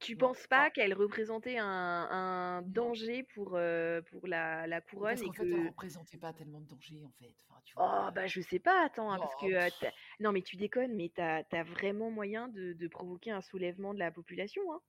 Tu 0.00 0.16
penses 0.16 0.46
pas 0.46 0.70
qu'elle 0.70 0.94
représentait 0.94 1.56
un, 1.58 2.62
danger 2.66 3.24
pour, 3.34 3.52
euh, 3.54 4.00
pour 4.02 4.26
la, 4.26 4.66
la 4.66 4.80
couronne 4.80 5.16
Parce 5.16 5.22
qu'en 5.22 5.32
que... 5.32 5.48
fait, 5.48 5.50
elle 5.50 5.68
représentait 5.68 6.18
pas 6.18 6.32
tellement 6.32 6.60
de 6.60 6.66
danger, 6.66 7.02
en 7.04 7.10
fait. 7.18 7.34
Enfin, 7.48 7.60
tu 7.64 7.74
vois, 7.74 8.06
Oh, 8.06 8.12
bah 8.14 8.26
je 8.26 8.40
sais 8.40 8.60
pas, 8.60 8.84
attends, 8.84 9.12
hein, 9.12 9.18
parce 9.18 9.34
que... 9.36 9.46
euh, 9.46 9.90
non, 10.20 10.32
mais 10.32 10.42
tu 10.42 10.56
déconnes, 10.56 10.94
mais 10.94 11.10
t'as 11.14 11.42
as 11.50 11.62
vraiment 11.64 12.10
moyen 12.10 12.48
de, 12.48 12.74
de 12.74 12.88
provoquer 12.88 13.32
un 13.32 13.40
soulèvement 13.40 13.92
de 13.92 13.98
la 13.98 14.10
population, 14.12 14.62
hein 14.72 14.80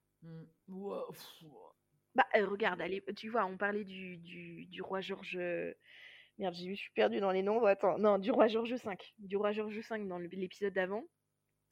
ouais. 0.68 1.00
Bah, 2.16 2.26
regarde, 2.36 2.82
allez, 2.82 3.04
tu 3.16 3.30
vois, 3.30 3.46
on 3.46 3.58
parlait 3.58 3.84
du, 3.84 4.18
du, 4.18 4.66
du 4.66 4.82
roi 4.82 5.02
Georges... 5.02 5.40
Merde, 6.40 6.56
je 6.56 6.74
suis 6.74 6.92
perdue 6.94 7.20
dans 7.20 7.32
les 7.32 7.44
noms. 7.44 7.66
Attends, 7.66 7.98
non, 7.98 8.18
du 8.18 8.32
roi 8.32 8.48
Georges 8.48 8.74
V. 8.74 8.98
Du 9.18 9.36
roi 9.36 9.52
Georges 9.52 9.78
V 9.78 10.06
dans 10.06 10.18
l'épisode 10.18 10.74
d'avant, 10.74 11.04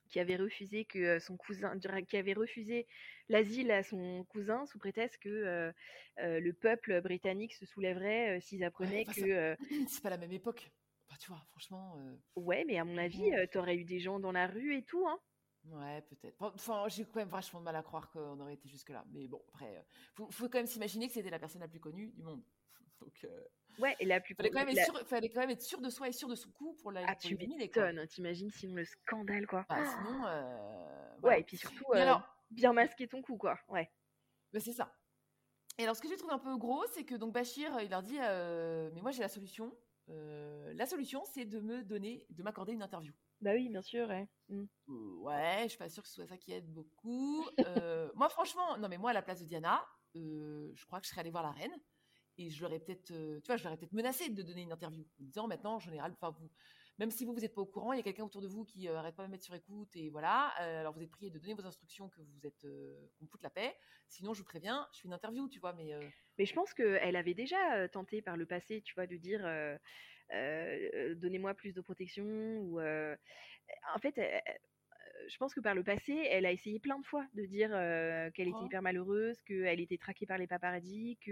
qui 0.07 0.19
avait 0.19 0.35
refusé 0.35 0.85
que 0.85 1.19
son 1.19 1.37
cousin, 1.37 1.77
qui 2.07 2.17
avait 2.17 2.33
refusé 2.33 2.87
l'asile 3.29 3.71
à 3.71 3.83
son 3.83 4.25
cousin 4.29 4.65
sous 4.65 4.79
prétexte 4.79 5.21
que 5.21 5.29
euh, 5.29 5.71
euh, 6.19 6.39
le 6.39 6.53
peuple 6.53 7.01
britannique 7.01 7.53
se 7.53 7.65
soulèverait 7.65 8.37
euh, 8.37 8.39
s'ils 8.39 8.63
apprenaient 8.63 9.05
que. 9.05 9.55
C'est 9.87 10.01
pas 10.01 10.09
la 10.09 10.17
même 10.17 10.31
époque. 10.31 10.71
Tu 11.19 11.31
vois, 11.31 11.41
franchement. 11.49 11.97
ouais, 12.35 12.63
mais 12.67 12.77
à 12.77 12.85
mon 12.85 12.97
avis, 12.97 13.31
t'aurais 13.51 13.75
eu 13.75 13.85
des 13.85 13.99
gens 13.99 14.19
dans 14.19 14.31
la 14.31 14.45
rue 14.45 14.75
et 14.75 14.83
tout, 14.83 15.07
hein. 15.07 15.19
Ouais, 15.65 16.01
peut-être. 16.03 16.35
Enfin, 16.39 16.87
j'ai 16.89 17.05
quand 17.05 17.15
même 17.15 17.27
vachement 17.27 17.59
de 17.59 17.65
mal 17.65 17.75
à 17.75 17.81
croire 17.81 18.11
qu'on 18.11 18.39
aurait 18.39 18.53
été 18.53 18.69
jusque-là. 18.69 19.03
Mais 19.11 19.27
bon, 19.27 19.41
après, 19.49 19.83
faut, 20.13 20.29
faut 20.29 20.47
quand 20.47 20.59
même 20.59 20.67
s'imaginer 20.67 21.07
que 21.07 21.13
c'était 21.13 21.31
la 21.31 21.39
personne 21.39 21.61
la 21.61 21.67
plus 21.67 21.79
connue 21.79 22.09
du 22.09 22.21
monde. 22.21 22.43
Donc, 23.01 23.13
euh, 23.23 23.43
Ouais, 23.79 23.95
et 23.99 24.05
la 24.05 24.19
plus 24.19 24.33
fallait 24.33 24.49
quand 24.49 24.65
même 24.65 24.73
la- 24.75 24.81
être 24.81 24.91
sûr, 24.91 25.07
fallait 25.07 25.29
quand 25.29 25.39
même 25.41 25.51
être 25.51 25.61
sûr 25.61 25.79
de 25.81 25.89
soi 25.91 26.07
et 26.09 26.11
sûr 26.11 26.27
de 26.27 26.33
son 26.33 26.49
coup 26.51 26.73
pour 26.81 26.91
la 26.91 27.01
Ah, 27.07 27.13
pour 27.13 27.19
tu 27.29 27.37
m'étonnes, 27.37 27.99
hein, 27.99 28.07
t'imagines 28.07 28.49
sinon 28.49 28.73
le 28.75 28.85
scandale, 28.85 29.45
quoi. 29.45 29.65
Bah, 29.69 29.85
sinon, 29.85 30.25
euh, 30.25 31.19
Ouais, 31.21 31.41
et 31.41 31.43
puis 31.43 31.57
surtout, 31.57 31.85
euh, 31.93 32.01
alors, 32.01 32.23
bien 32.49 32.73
masquer 32.73 33.07
ton 33.07 33.21
coup, 33.21 33.37
quoi. 33.37 33.59
Ouais. 33.67 33.91
bah, 34.51 34.59
c'est 34.59 34.73
ça. 34.73 34.91
Et 35.77 35.83
alors, 35.83 35.95
ce 35.95 36.01
que 36.01 36.07
j'ai 36.07 36.17
trouvé 36.17 36.33
un 36.33 36.39
peu 36.39 36.57
gros, 36.57 36.83
c'est 36.87 37.03
que 37.03 37.13
donc 37.13 37.33
Bachir, 37.33 37.79
il 37.81 37.91
leur 37.91 38.01
dit, 38.01 38.17
euh, 38.19 38.89
mais 38.95 39.01
moi 39.01 39.11
j'ai 39.11 39.21
la 39.21 39.29
solution. 39.29 39.77
Euh, 40.09 40.73
la 40.73 40.87
solution, 40.87 41.23
c'est 41.25 41.45
de 41.45 41.59
me 41.59 41.83
donner, 41.83 42.25
de 42.31 42.41
m'accorder 42.41 42.73
une 42.73 42.81
interview. 42.81 43.13
Bah 43.41 43.51
oui, 43.53 43.69
bien 43.69 43.83
sûr, 43.83 44.07
ouais. 44.07 44.27
Mm. 44.49 44.63
Euh, 44.89 45.15
ouais, 45.19 45.59
je 45.63 45.67
suis 45.69 45.77
pas 45.77 45.89
sûre 45.89 46.01
que 46.01 46.09
ce 46.09 46.15
soit 46.15 46.25
ça 46.25 46.37
qui 46.37 46.51
aide 46.51 46.67
beaucoup. 46.73 47.45
Euh, 47.59 48.09
moi, 48.15 48.27
franchement, 48.29 48.75
non, 48.79 48.87
mais 48.89 48.97
moi, 48.97 49.11
à 49.11 49.13
la 49.13 49.21
place 49.21 49.39
de 49.41 49.45
Diana, 49.45 49.85
euh, 50.15 50.71
je 50.73 50.85
crois 50.87 50.99
que 50.99 51.05
je 51.05 51.11
serais 51.11 51.21
allée 51.21 51.29
voir 51.29 51.43
la 51.43 51.51
reine 51.51 51.75
et 52.37 52.49
je 52.49 52.61
l'aurais 52.61 52.79
peut-être, 52.79 53.11
euh, 53.11 53.39
tu 53.41 53.47
vois, 53.47 53.57
je 53.57 53.63
peut-être 53.63 53.93
menacé 53.93 54.29
de 54.29 54.41
donner 54.43 54.61
une 54.63 54.71
interview 54.71 55.03
en 55.19 55.23
disant 55.23 55.47
maintenant, 55.47 55.79
ai 55.91 55.99
ras 55.99 56.07
le- 56.07 56.13
enfin, 56.13 56.31
vous, 56.31 56.49
même 56.99 57.11
si 57.11 57.25
vous 57.25 57.33
vous 57.33 57.45
êtes 57.45 57.53
pas 57.53 57.61
au 57.61 57.65
courant, 57.65 57.93
il 57.93 57.97
y 57.97 57.99
a 57.99 58.03
quelqu'un 58.03 58.23
autour 58.25 58.41
de 58.41 58.47
vous 58.47 58.65
qui 58.65 58.87
euh, 58.87 58.97
arrête 58.97 59.15
pas 59.15 59.23
de 59.23 59.27
me 59.27 59.31
mettre 59.33 59.43
sur 59.45 59.53
écoute 59.55 59.95
et 59.95 60.09
voilà. 60.09 60.53
euh, 60.61 60.79
alors 60.81 60.93
vous 60.93 61.01
êtes 61.01 61.11
prié 61.11 61.29
de 61.31 61.39
donner 61.39 61.53
vos 61.53 61.65
instructions 61.65 62.09
que 62.09 62.21
vous 62.21 62.45
êtes, 62.47 62.65
euh, 62.65 63.07
qu'on 63.19 63.27
foute 63.27 63.43
la 63.43 63.49
paix. 63.49 63.75
Sinon, 64.07 64.33
je 64.33 64.39
vous 64.39 64.45
préviens, 64.45 64.87
je 64.93 65.01
fais 65.01 65.07
une 65.07 65.13
interview, 65.13 65.47
tu 65.49 65.59
vois, 65.59 65.73
mais 65.73 65.93
euh, 65.93 66.09
Mais 66.37 66.45
je 66.45 66.53
pense 66.53 66.73
qu'elle 66.73 67.15
avait 67.15 67.33
déjà 67.33 67.75
euh, 67.77 67.87
tenté 67.87 68.21
par 68.21 68.37
le 68.37 68.45
passé, 68.45 68.81
tu 68.81 68.93
vois, 68.95 69.07
de 69.07 69.15
dire 69.17 69.45
euh, 69.45 69.77
euh, 70.33 70.89
euh, 70.93 71.15
donnez-moi 71.15 71.53
plus 71.53 71.73
de 71.73 71.81
protection 71.81 72.25
ou 72.25 72.79
euh, 72.79 73.15
en 73.95 73.99
fait, 73.99 74.17
euh, 74.17 74.39
je 75.27 75.37
pense 75.37 75.53
que 75.53 75.59
par 75.59 75.73
le 75.75 75.83
passé, 75.83 76.13
elle 76.29 76.45
a 76.45 76.51
essayé 76.51 76.79
plein 76.79 76.99
de 76.99 77.05
fois 77.05 77.25
de 77.33 77.45
dire 77.45 77.69
euh, 77.73 78.29
qu'elle 78.31 78.47
était 78.47 78.57
Oh. 78.61 78.65
hyper 78.65 78.81
malheureuse, 78.81 79.41
qu'elle 79.43 79.79
était 79.79 79.97
traquée 79.97 80.25
par 80.25 80.37
les 80.37 80.47
paparazzis, 80.47 81.17
que 81.21 81.31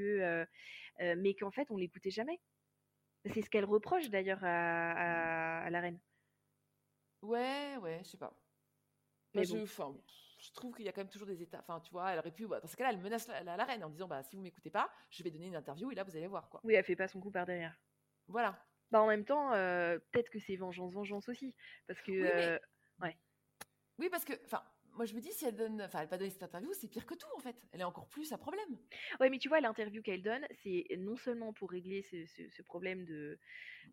euh, 1.01 1.15
mais 1.17 1.33
qu'en 1.35 1.51
fait, 1.51 1.69
on 1.71 1.77
l'écoutait 1.77 2.09
jamais. 2.11 2.39
C'est 3.25 3.41
ce 3.41 3.49
qu'elle 3.49 3.65
reproche 3.65 4.09
d'ailleurs 4.09 4.43
à, 4.43 4.91
à- 4.91 5.65
à 5.65 5.69
la 5.69 5.79
reine. 5.81 5.99
ouais, 7.21 7.77
ouais, 7.81 7.99
je 8.03 8.09
sais 8.09 8.17
pas. 8.17 8.37
Mais 9.33 9.43
je, 9.45 9.53
bon. 9.55 9.63
enfin, 9.63 9.95
je 10.39 10.51
trouve 10.51 10.75
qu'il 10.75 10.85
y 10.85 10.89
a 10.89 10.91
quand 10.91 11.01
même 11.01 11.09
toujours 11.09 11.27
des 11.27 11.41
états. 11.41 11.59
Enfin, 11.59 11.79
tu 11.81 11.91
vois, 11.91 12.11
elle 12.11 12.19
aurait 12.19 12.31
pu. 12.31 12.47
bah, 12.47 12.59
dans 12.59 12.67
ce 12.67 12.75
cas-là, 12.77 12.91
elle 12.91 12.99
menace 12.99 13.27
la, 13.27 13.43
la- 13.43 13.57
la 13.57 13.65
reine 13.65 13.83
en 13.83 13.89
disant 13.89 14.07
bah, 14.07 14.23
si 14.23 14.35
vous 14.35 14.41
m'écoutez 14.41 14.69
pas, 14.69 14.89
je 15.09 15.23
vais 15.23 15.31
donner 15.31 15.47
une 15.47 15.55
interview 15.55 15.91
et 15.91 15.95
là, 15.95 16.03
vous 16.03 16.15
allez 16.15 16.27
voir, 16.27 16.49
quoi. 16.49 16.61
Oui, 16.63 16.73
elle 16.75 16.83
fait 16.85 16.95
pas 16.95 17.07
son 17.07 17.19
coup 17.19 17.31
par 17.31 17.45
derrière. 17.45 17.77
Voilà. 18.27 18.63
Bah, 18.91 19.01
en 19.01 19.07
même 19.07 19.25
temps, 19.25 19.51
euh, 19.53 19.97
peut-être 20.11 20.29
que 20.29 20.39
c'est 20.39 20.55
vengeance, 20.55 20.93
vengeance 20.93 21.27
aussi, 21.27 21.55
parce 21.87 21.99
que 22.01 22.11
Oui, 22.11 22.19
mais- 22.21 22.31
euh, 22.47 22.59
Oui, 23.99 24.09
parce 24.09 24.25
que, 24.25 24.33
enfin, 24.45 24.61
moi, 24.93 25.05
je 25.05 25.13
me 25.13 25.19
dis, 25.19 25.31
si 25.31 25.45
elle 25.45 25.55
donne. 25.55 25.81
Enfin, 25.81 26.01
elle 26.01 26.07
pas 26.07 26.17
donné 26.17 26.29
cette 26.29 26.43
interview, 26.43 26.71
c'est 26.73 26.87
pire 26.89 27.05
que 27.05 27.15
tout, 27.15 27.27
en 27.35 27.39
fait. 27.39 27.55
Elle 27.71 27.81
est 27.81 27.85
encore 27.85 28.07
plus 28.07 28.31
à 28.33 28.37
problème. 28.37 28.77
Ouais, 29.19 29.29
mais 29.29 29.39
tu 29.39 29.49
vois, 29.49 29.59
l'interview 29.59 30.01
qu'elle 30.01 30.21
donne, 30.23 30.45
c'est 30.63 30.85
non 30.97 31.17
seulement 31.17 31.51
pour 31.53 31.69
régler 31.71 32.01
ce, 32.01 32.25
ce- 32.25 32.49
ce 32.49 32.61
problème 32.61 33.05
de. 33.05 33.37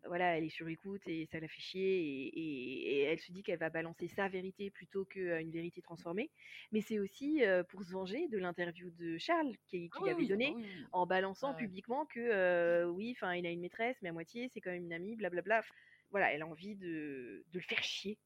Voilà, 0.05 0.37
elle 0.37 0.43
est 0.43 0.49
sur 0.49 0.67
écoute 0.67 1.01
et 1.07 1.25
ça 1.27 1.39
la 1.39 1.47
fait 1.47 1.61
chier, 1.61 2.01
et, 2.01 2.27
et- 2.39 2.95
et 2.95 3.01
elle 3.03 3.19
se 3.19 3.31
dit 3.31 3.41
qu'elle 3.43 3.59
va 3.59 3.69
balancer 3.69 4.07
sa 4.09 4.27
vérité 4.27 4.69
plutôt 4.71 5.05
qu'une 5.05 5.51
vérité 5.51 5.81
transformée, 5.81 6.29
mais 6.73 6.81
c'est 6.81 6.99
aussi 6.99 7.45
euh, 7.45 7.63
pour 7.63 7.83
se 7.83 7.91
venger 7.91 8.27
de 8.27 8.37
l'interview 8.37 8.89
de 8.89 9.17
Charles 9.17 9.55
qui- 9.67 9.89
qu'il 9.89 9.91
Ah 9.93 9.99
oui, 10.01 10.09
avait 10.09 10.19
oui, 10.21 10.27
donnée 10.27 10.51
ah 10.51 10.57
oui, 10.57 10.63
oui. 10.65 10.85
en 10.91 11.05
balançant 11.05 11.53
publiquement 11.53 12.05
que 12.05 12.19
euh, 12.19 12.85
oui, 12.89 13.11
enfin, 13.15 13.33
il 13.35 13.45
a 13.45 13.51
une 13.51 13.61
maîtresse, 13.61 13.95
mais 14.01 14.09
à 14.09 14.13
moitié, 14.13 14.49
c'est 14.49 14.59
quand 14.59 14.71
même 14.71 14.83
une 14.85 14.93
amie, 14.93 15.15
blablabla. 15.15 15.63
Voilà, 16.11 16.33
elle 16.33 16.41
a 16.41 16.47
envie 16.47 16.75
de, 16.75 17.45
de 17.47 17.59
le 17.59 17.61
faire 17.63 17.83
chier. 17.83 18.17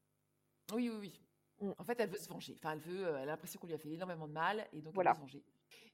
Oui, 0.73 0.89
oui, 0.89 0.97
oui. 0.99 1.21
Mm. 1.60 1.72
En 1.78 1.84
fait, 1.84 1.99
elle 1.99 2.10
veut 2.10 2.18
se 2.18 2.30
venger. 2.30 2.53
Enfin, 2.58 2.74
elle 2.74 2.80
veut. 2.80 3.05
euh, 3.08 3.18
elle 3.18 3.24
a 3.30 3.34
l'impression 3.34 3.60
qu'on 3.60 3.68
lui 3.68 3.74
a 3.74 3.78
fait 3.78 3.89
énormément 3.89 4.28
de 4.28 4.34
mal 4.34 4.68
et 4.74 4.82
donc 4.82 4.93
Voilà. 4.93 5.12
elle 5.12 5.16
veut 5.16 5.20
se 5.28 5.34
venger. 5.38 5.43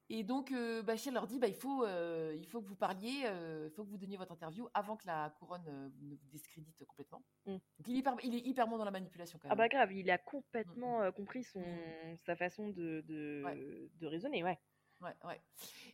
Et 0.09 0.24
donc, 0.24 0.51
euh, 0.51 0.84
Bachir 0.84 1.14
leur 1.14 1.26
dit 1.28 1.39
bah, 1.39 1.47
il, 1.47 1.55
faut, 1.55 1.86
euh, 1.86 2.36
il 2.38 2.45
faut 2.45 2.61
que 2.61 2.68
vous 2.68 2.76
parliez, 2.76 3.22
euh, 3.26 3.70
il 3.72 3.74
faut 3.74 3.86
que 3.86 3.89
vous 3.89 3.97
donniez 3.97 4.18
votre 4.18 4.34
interview 4.34 4.68
avant 4.74 4.97
que 4.97 5.07
la 5.07 5.30
couronne 5.39 5.64
ne 6.01 6.16
vous 6.16 6.28
discrédite 6.30 6.84
complètement. 6.86 7.24
Mm. 7.45 7.51
Donc, 7.51 7.61
il 7.88 7.95
est, 7.95 7.99
hyper, 7.99 8.16
il 8.24 8.36
est 8.36 8.45
hyper 8.45 8.68
bon 8.68 8.78
dans 8.78 8.84
la 8.86 8.91
manipulation 8.91 9.39
quand 9.41 9.47
Ah 9.49 9.55
même. 9.55 9.59
bah 9.59 9.70
grave, 9.70 9.93
il 9.93 10.09
a 10.11 10.18
complètement 10.18 11.01
euh, 11.01 11.11
compris 11.11 11.43
son, 11.45 11.61
Mm. 11.61 12.18
sa 12.26 12.36
façon 12.36 12.70
de, 12.70 13.01
de, 13.07 13.41
Ouais. 13.45 13.89
de 13.95 14.05
raisonner, 14.07 14.43
ouais. 14.43 14.59
Ouais, 15.01 15.16
ouais. 15.26 15.41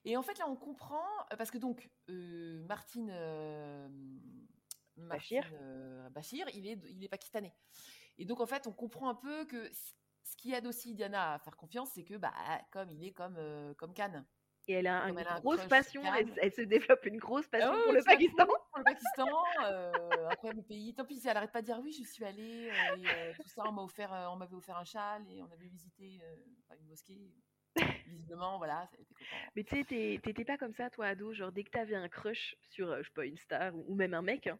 Et 0.06 0.18
en 0.18 0.22
fait, 0.24 0.38
là, 0.40 0.46
on 0.50 0.56
comprend, 0.56 1.02
parce 1.38 1.50
que 1.52 1.58
donc, 1.60 1.90
Martine, 2.08 3.08
Bachir. 4.98 5.44
Martine, 5.44 6.10
Bachir, 6.12 6.48
il 6.54 6.68
est, 6.68 6.80
il 6.90 7.04
est 7.04 7.08
pakistanais. 7.10 7.54
Et 8.20 8.26
donc, 8.26 8.42
en 8.42 8.46
fait, 8.46 8.68
on 8.68 8.72
comprend 8.72 9.10
un 9.10 9.16
peu 9.16 9.46
que 9.46 9.72
ce 9.72 10.38
qui 10.38 10.54
aide 10.54 10.68
aussi 10.68 10.94
Diana 10.94 11.34
à 11.34 11.40
faire 11.40 11.56
confiance, 11.58 11.90
c'est 11.96 12.04
que, 12.04 12.16
bah, 12.16 12.34
comme 12.72 12.92
il 12.92 13.04
est 13.04 13.14
comme, 13.14 13.38
euh, 13.38 13.74
comme 13.76 13.94
Cannes. 13.94 14.26
Et 14.68 14.74
elle 14.74 14.88
a 14.88 15.10
une 15.10 15.24
grosse 15.42 15.66
passion, 15.66 16.04
elle, 16.14 16.54
se 16.54 16.62
développe 16.62 17.04
une 17.06 17.18
grosse 17.18 17.48
passion 17.48 17.72
Ah 17.72 17.76
ouais, 17.76 17.84
pour 17.86 17.94
le 17.94 18.04
Pakistan. 18.04 18.46
Pour 18.46 18.78
le 18.78 18.84
Pakistan, 18.84 19.28
euh, 19.64 20.30
incroyable 20.30 20.64
pays. 20.64 20.94
Tant 20.94 21.06
pis, 21.06 21.20
elle 21.26 21.38
arrête 21.38 21.52
pas 21.52 21.62
de 21.62 21.66
dire 21.66 21.80
oui, 21.82 21.92
je 21.92 22.08
suis 22.08 22.24
allée, 22.24 22.70
euh, 22.70 22.98
et, 22.98 23.08
euh, 23.08 23.34
tout 23.42 23.48
ça, 23.48 23.64
on 23.66 23.72
m'a 23.72 23.82
offert, 23.82 24.12
on 24.32 24.36
m'avait 24.36 24.54
offert 24.54 24.78
un 24.78 24.84
châle 24.84 25.28
et 25.28 25.42
on 25.42 25.52
avait 25.52 25.68
visité 25.68 26.22
une 26.80 26.88
mosquée. 26.88 27.34
Visiblement, 28.06 28.58
voilà, 28.58 28.88
ça 28.88 28.98
a 28.98 29.02
été 29.02 29.14
content. 29.14 29.26
Mais 29.56 29.64
tu 29.64 29.84
sais, 29.84 30.20
t'étais 30.24 30.46
pas 30.46 30.58
comme 30.58 30.74
ça, 30.74 30.90
toi, 30.90 31.08
ado, 31.08 31.34
genre 31.34 31.52
dès 31.52 31.64
que 31.64 31.70
t'avais 31.70 31.96
un 31.96 32.10
crush 32.10 32.56
sur, 32.62 32.90
euh, 32.90 32.98
je 33.02 33.08
sais 33.08 33.14
pas, 33.14 33.26
une 33.26 33.38
star 33.38 33.76
ou, 33.76 33.86
ou 33.88 33.96
même 33.96 34.14
un 34.14 34.22
mec, 34.22 34.48
hein, 34.48 34.60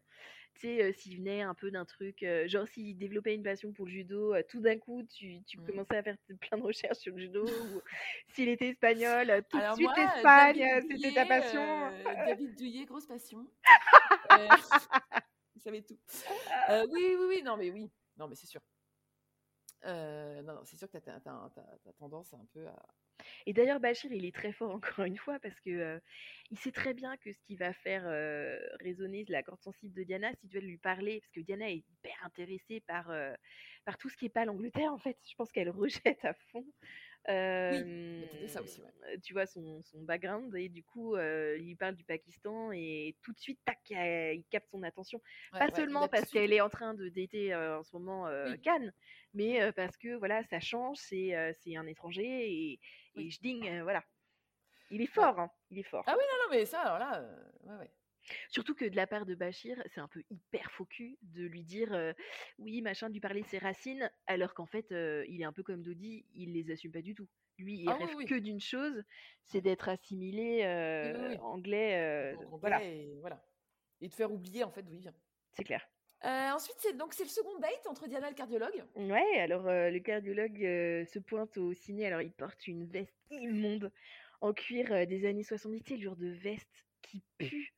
tu 0.54 0.62
sais, 0.62 0.82
euh, 0.82 0.92
s'il 0.92 1.18
venait 1.18 1.42
un 1.42 1.54
peu 1.54 1.70
d'un 1.70 1.84
truc, 1.84 2.22
euh, 2.22 2.46
genre 2.48 2.68
s'il 2.68 2.96
développait 2.98 3.34
une 3.34 3.42
passion 3.42 3.72
pour 3.72 3.86
le 3.86 3.92
judo, 3.92 4.34
euh, 4.34 4.42
tout 4.48 4.60
d'un 4.60 4.78
coup, 4.78 5.02
tu, 5.02 5.42
tu 5.44 5.58
Mhm. 5.58 5.66
commençais 5.66 5.96
à 5.96 6.02
faire 6.02 6.16
plein 6.40 6.58
de 6.58 6.62
recherches 6.62 6.98
sur 6.98 7.14
le 7.14 7.20
judo, 7.22 7.44
ou 7.44 7.82
s'il 8.34 8.48
était 8.48 8.68
espagnol, 8.68 9.42
tout 9.48 9.58
de 9.58 9.74
suite 9.74 9.90
l'Espagne, 9.96 10.64
c'était 10.88 11.12
ta 11.12 11.26
passion. 11.26 11.90
David 12.26 12.54
Douillet, 12.56 12.84
grosse 12.84 13.06
passion. 13.06 13.46
Vous 15.54 15.60
savez 15.60 15.82
tout. 15.82 15.98
Oui, 16.90 17.16
oui, 17.18 17.26
oui, 17.28 17.42
non, 17.42 17.56
mais 17.56 17.70
oui. 17.70 17.90
Non, 18.16 18.28
mais 18.28 18.34
c'est 18.36 18.46
sûr. 18.46 18.60
Euh, 19.84 20.42
non, 20.42 20.60
c'est 20.64 20.76
sûr 20.76 20.90
que 20.90 20.98
tu 20.98 21.10
as, 21.10 21.20
tendance 21.98 22.32
un 22.34 22.46
peu 22.52 22.66
à. 22.66 22.76
Et 23.46 23.52
d'ailleurs, 23.52 23.80
Bachir, 23.80 24.12
il 24.12 24.24
est 24.24 24.34
très 24.34 24.52
fort 24.52 24.70
encore 24.74 25.04
une 25.04 25.16
fois 25.16 25.38
parce 25.40 25.58
que 25.60 25.70
euh, 25.70 26.00
il 26.50 26.58
sait 26.58 26.72
très 26.72 26.94
bien 26.94 27.16
que 27.18 27.32
ce 27.32 27.38
qui 27.42 27.56
va 27.56 27.72
faire 27.72 28.02
euh, 28.06 28.58
résonner 28.80 29.24
la 29.28 29.42
corde 29.42 29.60
sensible 29.62 29.94
de 29.94 30.02
Diana, 30.02 30.30
si 30.40 30.48
tu 30.48 30.58
veux 30.58 30.64
lui 30.64 30.78
parler, 30.78 31.20
parce 31.20 31.32
que 31.32 31.40
Diana 31.40 31.70
est 31.70 31.84
hyper 31.88 32.24
intéressée 32.24 32.80
par, 32.86 33.12
par 33.84 33.98
tout 33.98 34.08
ce 34.08 34.16
qui 34.16 34.26
est 34.26 34.30
pas 34.30 34.44
l'Angleterre, 34.44 34.92
en 34.92 34.98
fait. 34.98 35.18
Je 35.28 35.34
pense 35.36 35.52
qu'elle 35.52 35.70
rejette 35.70 36.24
à 36.24 36.34
fond 36.34 36.66
euh, 37.28 38.24
de 38.42 38.46
ça 38.46 38.62
aussi, 38.62 38.80
ouais. 38.80 39.18
tu 39.22 39.34
vois 39.34 39.46
son, 39.46 39.82
son 39.82 40.02
background 40.02 40.54
et 40.56 40.68
du 40.70 40.82
coup 40.82 41.16
euh, 41.16 41.58
il 41.60 41.76
parle 41.76 41.94
du 41.94 42.04
Pakistan 42.04 42.72
et 42.72 43.16
tout 43.22 43.32
de 43.32 43.38
suite 43.38 43.60
tac 43.64 43.78
il 43.90 44.44
capte 44.50 44.70
son 44.70 44.82
attention 44.82 45.20
Ouais, 45.52 45.58
pas 45.58 45.66
ouais, 45.66 45.74
seulement 45.76 46.08
parce 46.08 46.30
qu'elle 46.30 46.52
est 46.52 46.62
en 46.62 46.70
train 46.70 46.94
de 46.94 47.08
dater 47.10 47.52
euh, 47.52 47.78
en 47.80 47.82
ce 47.82 47.94
moment 47.94 48.26
Oui. 48.46 48.58
Cannes 48.62 48.92
mais 49.34 49.70
parce 49.72 49.96
que 49.98 50.16
voilà 50.16 50.42
ça 50.44 50.60
change 50.60 50.96
c'est 50.96 51.34
un 51.34 51.86
étranger 51.86 52.24
et, 52.24 52.72
et 52.72 52.78
Oui. 53.16 53.30
je 53.30 53.68
euh, 53.68 53.82
voilà 53.82 54.02
il 54.90 55.02
est 55.02 55.06
fort 55.06 55.38
hein, 55.38 55.50
il 55.70 55.78
est 55.78 55.84
fort 55.84 56.04
Ah 56.06 56.16
oui, 56.18 56.24
non, 56.30 56.44
non, 56.44 56.56
mais 56.58 56.64
ça, 56.66 56.80
alors 56.80 56.98
là, 56.98 57.22
ouais, 57.64 57.76
ouais. 57.76 57.90
Surtout 58.48 58.74
que 58.74 58.84
de 58.84 58.96
la 58.96 59.06
part 59.06 59.26
de 59.26 59.34
Bachir, 59.34 59.82
c'est 59.94 60.00
un 60.00 60.08
peu 60.08 60.22
hyper 60.30 60.70
faux 60.72 60.84
cul 60.84 61.18
de 61.22 61.44
lui 61.44 61.62
dire 61.62 61.92
euh, 61.92 62.12
oui, 62.58 62.82
machin, 62.82 63.08
de 63.08 63.14
lui 63.14 63.20
parler 63.20 63.42
de 63.42 63.46
ses 63.46 63.58
racines, 63.58 64.10
alors 64.26 64.54
qu'en 64.54 64.66
fait, 64.66 64.92
euh, 64.92 65.24
il 65.28 65.40
est 65.40 65.44
un 65.44 65.52
peu 65.52 65.62
comme 65.62 65.82
Dodi, 65.82 66.24
il 66.34 66.52
les 66.54 66.70
assume 66.72 66.92
pas 66.92 67.02
du 67.02 67.14
tout. 67.14 67.28
Lui, 67.58 67.80
il 67.80 67.88
Ah 67.88 67.94
rêve 67.94 68.14
oui. 68.16 68.24
que 68.24 68.34
d'une 68.36 68.60
chose, 68.60 69.02
c'est 69.44 69.60
d'être 69.60 69.88
assimilé 69.88 70.62
euh, 70.64 71.28
oui, 71.30 71.36
anglais. 71.38 72.34
Donc, 72.40 72.60
voilà, 72.60 72.82
et 72.82 73.18
voilà. 73.20 73.42
Et 74.00 74.08
te 74.08 74.14
faire 74.14 74.32
oublier 74.32 74.64
en 74.64 74.70
fait 74.70 74.82
d'où 74.82 74.94
il 74.94 75.00
vient. 75.00 75.14
c'est 75.52 75.64
clair. 75.64 75.86
Euh, 76.24 76.50
ensuite, 76.50 76.76
c'est 76.80 76.94
donc 76.96 77.14
c'est 77.14 77.22
le 77.22 77.30
second 77.30 77.58
date 77.60 77.86
entre 77.86 78.06
Diana 78.06 78.26
et 78.26 78.30
le 78.30 78.36
cardiologue. 78.36 78.84
Ouais, 78.94 79.38
alors 79.38 79.66
euh, 79.66 79.90
le 79.90 80.00
cardiologue 80.00 80.62
euh, 80.64 81.04
se 81.06 81.18
pointe 81.18 81.56
au 81.56 81.72
ciné, 81.72 82.06
alors 82.06 82.20
il 82.20 82.32
porte 82.32 82.66
une 82.66 82.84
veste 82.86 83.14
immonde 83.30 83.90
en 84.42 84.52
cuir 84.52 85.06
des 85.06 85.26
années 85.26 85.42
70, 85.42 85.82
tu 85.82 85.88
sais, 85.92 85.96
le 85.96 86.02
genre 86.02 86.16
de 86.16 86.28
veste 86.28 86.84
qui 87.02 87.22
pue. 87.38 87.72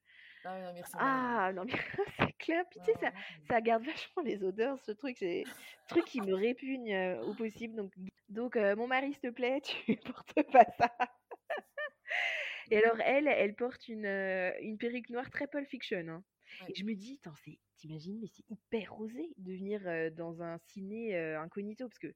Ah 0.45 0.59
non, 0.61 0.73
merci. 0.75 0.93
madame. 0.97 1.09
Ah, 1.09 1.53
non 1.53 1.65
mais 1.65 1.73
c'est 2.19 2.33
clair, 2.39 2.65
puis 2.71 2.81
tu 2.85 2.93
sais, 2.93 2.99
Non, 3.05 3.11
ça, 3.13 3.13
ça 3.49 3.61
garde 3.61 3.85
vachement 3.85 4.23
les 4.23 4.43
odeurs, 4.43 4.79
ce 4.85 4.93
truc, 4.93 5.17
c'est 5.19 5.45
ce 5.45 5.89
truc 5.89 6.05
qui 6.07 6.21
me 6.21 6.35
répugne 6.35 6.93
euh, 6.93 7.23
au 7.25 7.35
possible. 7.35 7.77
Donc, 7.77 7.93
donc 8.29 8.57
euh, 8.57 8.75
mon 8.77 8.87
mari, 8.87 9.13
s'il 9.13 9.21
te 9.21 9.29
plaît, 9.31 9.61
tu 9.87 9.97
portes 9.97 10.43
pas 10.53 10.65
ça. 10.79 10.91
Et 12.71 12.77
alors, 12.79 12.99
elle, 13.01 13.29
elle 13.29 13.55
porte 13.55 13.87
une, 13.89 14.07
euh, 14.07 14.51
une 14.61 14.79
perruque 14.79 15.11
noire 15.11 15.31
très 15.31 15.47
Pulp 15.47 15.69
Fiction. 15.69 16.07
hein. 16.09 16.25
Ouais. 16.63 16.71
Et 16.71 16.75
je 16.75 16.85
me 16.85 16.95
dis, 16.95 17.21
c'est, 17.45 17.59
t'imagines, 17.77 18.19
mais 18.21 18.29
c'est 18.29 18.45
hyper 18.51 18.99
osé 19.01 19.29
de 19.39 19.53
venir 19.53 19.83
euh, 19.87 20.11
dans 20.11 20.43
un 20.43 20.59
ciné 20.59 21.17
incognito, 21.37 21.89
parce 21.89 21.99
que 21.99 22.15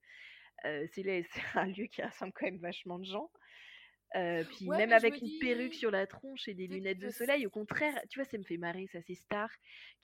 c'est, 0.93 1.03
là- 1.03 1.23
c'est 1.31 1.59
un 1.59 1.67
lieu 1.67 1.87
qui 1.87 2.03
rassemble 2.03 2.33
quand 2.35 2.47
même 2.47 2.59
vachement 2.59 2.99
de 2.99 3.05
gens. 3.05 3.31
Euh, 4.15 4.45
puis 4.45 4.67
Ouais, 4.67 4.79
même 4.79 4.91
mais 4.91 4.95
avec 4.95 5.21
une 5.21 5.39
perruque 5.41 5.75
sur 5.75 5.91
la 5.91 6.07
tronche 6.07 6.47
et 6.49 6.55
des 6.55 6.67
lunettes 6.69 6.99
de 7.01 7.11
soleil, 7.11 7.45
au 7.47 7.51
contraire, 7.51 8.01
tu 8.09 8.19
vois, 8.19 8.25
ça 8.25 8.39
me 8.39 8.45
fait 8.45 8.57
marrer, 8.57 8.87
ça, 8.87 9.03
ces 9.03 9.15
stars 9.17 9.51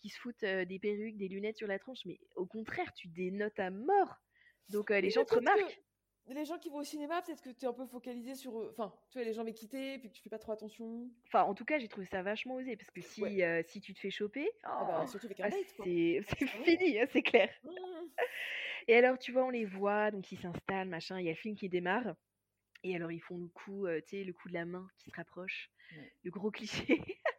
qui 0.00 0.08
se 0.08 0.18
foutent 0.18 0.42
euh, 0.42 0.64
des 0.64 0.78
perruques, 0.78 1.16
des 1.16 1.28
lunettes 1.28 1.56
sur 1.56 1.68
la 1.68 1.78
tronche, 1.78 2.00
mais 2.04 2.18
au 2.36 2.46
contraire, 2.46 2.92
tu 2.94 3.08
dénotes 3.08 3.58
à 3.60 3.70
mort. 3.70 4.16
Donc 4.68 4.90
euh, 4.90 5.00
les 5.00 5.08
Oui, 5.08 5.10
gens 5.10 5.20
mais 5.20 5.24
te 5.24 5.34
remarquent. 5.34 5.80
que 6.26 6.32
les 6.34 6.44
gens 6.44 6.58
qui 6.58 6.68
vont 6.68 6.78
au 6.78 6.84
cinéma, 6.84 7.22
peut-être 7.22 7.42
que 7.42 7.50
tu 7.50 7.64
es 7.64 7.68
un 7.68 7.72
peu 7.72 7.86
focalisé 7.86 8.34
sur. 8.34 8.60
eux. 8.60 8.68
Enfin, 8.72 8.94
tu 9.10 9.18
vois, 9.18 9.24
les 9.24 9.32
jambes 9.34 9.48
équitées, 9.48 9.98
puis 9.98 10.08
que 10.08 10.14
tu 10.14 10.22
fais 10.22 10.30
pas 10.30 10.38
trop 10.38 10.52
attention. 10.52 11.10
Enfin, 11.28 11.42
en 11.44 11.54
tout 11.54 11.64
cas, 11.64 11.78
j'ai 11.78 11.88
trouvé 11.88 12.06
ça 12.06 12.22
vachement 12.22 12.54
osé, 12.56 12.76
parce 12.76 12.90
que 12.90 13.00
si, 13.00 13.22
Ouais. 13.22 13.62
si 13.68 13.80
tu 13.80 13.92
te 13.94 13.98
fais 14.00 14.10
choper, 14.10 14.48
Ah 14.64 14.84
bah, 14.86 15.00
oh, 15.02 15.06
surtout 15.06 15.26
avec 15.26 15.40
un 15.40 15.48
ah, 15.50 15.50
c'est 15.84 16.20
Ah 16.40 16.46
fini, 16.64 16.98
hein, 17.00 17.06
c'est 17.12 17.22
clair. 17.22 17.50
Mmh. 17.64 17.70
Et 18.88 18.94
alors, 18.96 19.18
tu 19.18 19.32
vois, 19.32 19.44
on 19.44 19.50
les 19.50 19.64
voit, 19.64 20.10
donc 20.10 20.30
ils 20.32 20.38
s'installent, 20.38 20.88
machin, 20.88 21.18
il 21.20 21.24
y 21.26 21.28
a 21.28 21.32
le 21.32 21.36
film 21.36 21.56
qui 21.56 21.68
démarre. 21.68 22.14
Et 22.84 22.96
alors, 22.96 23.12
ils 23.12 23.20
font 23.20 23.38
le 23.38 23.46
coup, 23.48 23.86
euh, 23.86 24.00
tu 24.00 24.16
sais, 24.18 24.24
le 24.24 24.32
coup 24.32 24.48
de 24.48 24.54
la 24.54 24.64
main 24.64 24.88
qui 24.98 25.10
se 25.10 25.16
rapproche, 25.16 25.70
Ouais. 25.96 26.12
le 26.24 26.30
gros 26.30 26.50
cliché. 26.50 26.94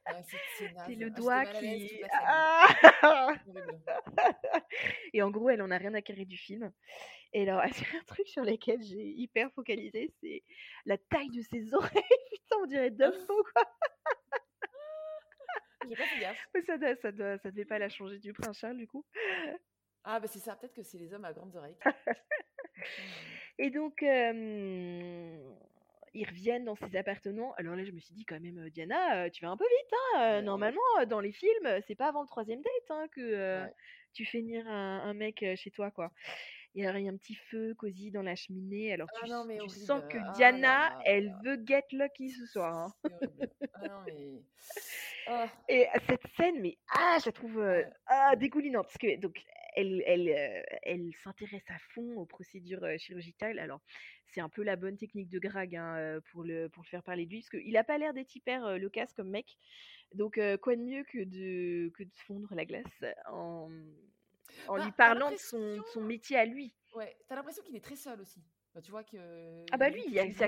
Ouais, 0.07 0.23
c'est 0.27 0.67
le 0.69 0.77
Ah, 0.77 0.85
j'étais 0.87 1.09
doigt 1.09 1.45
qui. 1.45 2.01
Ah. 2.21 3.33
Et 5.13 5.21
en 5.21 5.31
gros, 5.31 5.49
elle 5.49 5.61
en 5.61 5.71
a 5.71 5.77
rien 5.77 5.93
à 5.95 6.01
carrer 6.01 6.25
du 6.25 6.37
film. 6.37 6.71
Et 7.33 7.49
alors, 7.49 7.61
c'est 7.73 7.97
un 7.97 8.03
truc 8.03 8.27
sur 8.27 8.43
lequel 8.43 8.81
j'ai 8.83 9.03
hyper 9.07 9.51
focalisé, 9.53 10.13
c'est 10.21 10.43
la 10.85 10.97
taille 10.97 11.29
de 11.31 11.41
ses 11.41 11.73
oreilles. 11.73 12.03
Putain, 12.31 12.55
on 12.61 12.65
dirait 12.67 12.91
Dumbo, 12.91 13.43
quoi. 13.53 13.63
J'ai 15.89 15.95
pas 15.97 16.05
fait 16.05 16.19
gaffe. 16.21 16.47
Mais 16.53 16.61
ça, 16.61 16.77
doit- 16.77 16.95
ça, 16.95 17.11
doit- 17.11 17.37
ça 17.39 17.51
devait 17.51 17.65
pas 17.65 17.79
la 17.79 17.89
changer 17.89 18.19
du 18.19 18.31
prince 18.33 18.57
Charles, 18.59 18.77
du 18.77 18.87
coup. 18.87 19.05
Ah 20.03 20.19
bah 20.19 20.27
c'est 20.27 20.39
ça, 20.39 20.55
peut-être 20.55 20.73
que 20.73 20.83
c'est 20.83 20.97
les 20.97 21.13
hommes 21.13 21.25
à 21.25 21.33
grandes 21.33 21.55
oreilles. 21.55 21.77
Et 23.59 23.69
donc, 23.69 24.01
euh, 24.03 25.53
ils 26.13 26.27
reviennent 26.27 26.65
dans 26.65 26.75
ses 26.75 26.95
appartements. 26.97 27.53
Alors 27.55 27.75
là, 27.75 27.83
je 27.85 27.91
me 27.91 27.99
suis 27.99 28.13
dit 28.13 28.25
quand 28.25 28.39
même, 28.39 28.57
euh, 28.65 28.69
Diana, 28.69 29.25
euh, 29.25 29.29
tu 29.29 29.45
vas 29.45 29.51
un 29.51 29.57
peu 29.57 29.63
vite. 29.65 29.93
Hein. 29.93 30.19
euh, 30.21 30.35
Ouais. 30.37 30.41
Normalement, 30.41 30.81
euh, 30.99 31.05
dans 31.05 31.19
les 31.19 31.31
films, 31.31 31.65
euh, 31.65 31.79
c'est 31.87 31.95
pas 31.95 32.07
avant 32.09 32.21
le 32.21 32.27
troisième 32.27 32.61
date 32.61 32.89
hein, 32.89 33.05
que 33.11 33.21
euh, 33.21 33.63
Ouais. 33.65 33.73
tu 34.13 34.25
fais 34.25 34.39
venir 34.41 34.67
un, 34.67 35.01
un 35.05 35.13
mec 35.13 35.41
euh, 35.43 35.55
chez 35.55 35.71
toi, 35.71 35.91
quoi. 35.91 36.11
Et 36.75 36.85
alors, 36.85 36.99
il 36.99 37.05
y 37.05 37.09
a 37.09 37.11
un 37.11 37.17
petit 37.17 37.35
feu 37.35 37.75
cosy 37.75 38.09
dans 38.11 38.23
la 38.23 38.35
cheminée. 38.35 38.91
Alors, 38.93 39.07
Ah 39.15 39.19
tu, 39.25 39.29
non, 39.29 39.41
s- 39.41 39.47
mais 39.47 39.55
tu 39.57 39.61
horrible. 39.61 39.85
sens 39.85 40.03
que 40.09 40.17
Ah 40.17 40.31
Diana, 40.35 40.99
elle 41.05 41.33
veut 41.43 41.61
get 41.65 41.85
lucky 41.91 42.31
ce 42.31 42.45
soir. 42.47 42.75
hein. 42.75 42.93
Ah 43.75 44.03
mais. 44.07 44.41
Et 45.69 45.87
cette 46.09 46.27
scène, 46.35 46.59
mais 46.61 46.77
ah, 46.93 47.17
je 47.21 47.27
la 47.27 47.31
trouve 47.31 47.59
euh, 47.59 47.83
ah, 48.07 48.35
dégoulinante. 48.35 48.85
Parce 48.87 48.97
que 48.97 49.15
donc, 49.19 49.39
elle, 49.75 50.03
elle, 50.05 50.29
euh, 50.29 50.61
elle 50.83 51.11
s'intéresse 51.23 51.63
à 51.69 51.77
fond 51.93 52.17
aux 52.17 52.25
procédures 52.25 52.83
euh, 52.83 52.97
chirurgicales. 52.97 53.59
Alors, 53.59 53.81
c'est 54.27 54.41
un 54.41 54.49
peu 54.49 54.63
la 54.63 54.75
bonne 54.75 54.97
technique 54.97 55.29
de 55.29 55.39
Greg 55.39 55.75
hein, 55.75 55.95
euh, 55.97 56.21
pour, 56.31 56.43
le, 56.43 56.69
pour 56.69 56.83
le 56.83 56.87
faire 56.87 57.03
parler 57.03 57.25
de 57.25 57.31
lui. 57.31 57.41
Parce 57.41 57.49
qu'il 57.49 57.77
a 57.77 57.83
pas 57.83 57.97
l'air 57.97 58.13
d'être 58.13 58.35
hyper 58.35 58.77
loquace 58.79 59.13
comme 59.13 59.29
mec. 59.29 59.57
Donc, 60.13 60.39
quoi 60.61 60.75
de 60.75 60.81
mieux 60.81 61.03
que 61.03 61.23
de, 61.23 61.89
que 61.89 62.03
de 62.03 62.13
fondre 62.27 62.53
la 62.53 62.65
glace 62.65 62.85
en, 63.27 63.69
en 64.67 64.77
Bah, 64.77 64.85
lui 64.85 64.91
parlant 64.91 65.31
de 65.31 65.37
son, 65.37 65.81
son 65.93 66.01
métier 66.01 66.37
à 66.37 66.45
lui? 66.45 66.73
Ouais, 66.95 67.15
t'as 67.27 67.35
l'impression 67.35 67.63
qu'il 67.63 67.75
est 67.75 67.83
très 67.83 67.95
seul 67.95 68.21
aussi. 68.21 68.43
Bah, 68.73 68.81
tu 68.81 68.91
vois 68.91 69.03
que. 69.03 69.17
Ah 69.71 69.77
bah 69.77 69.89
lui, 69.89 70.01
il 70.07 70.13
y 70.13 70.19
a, 70.19 70.31
son, 70.31 70.47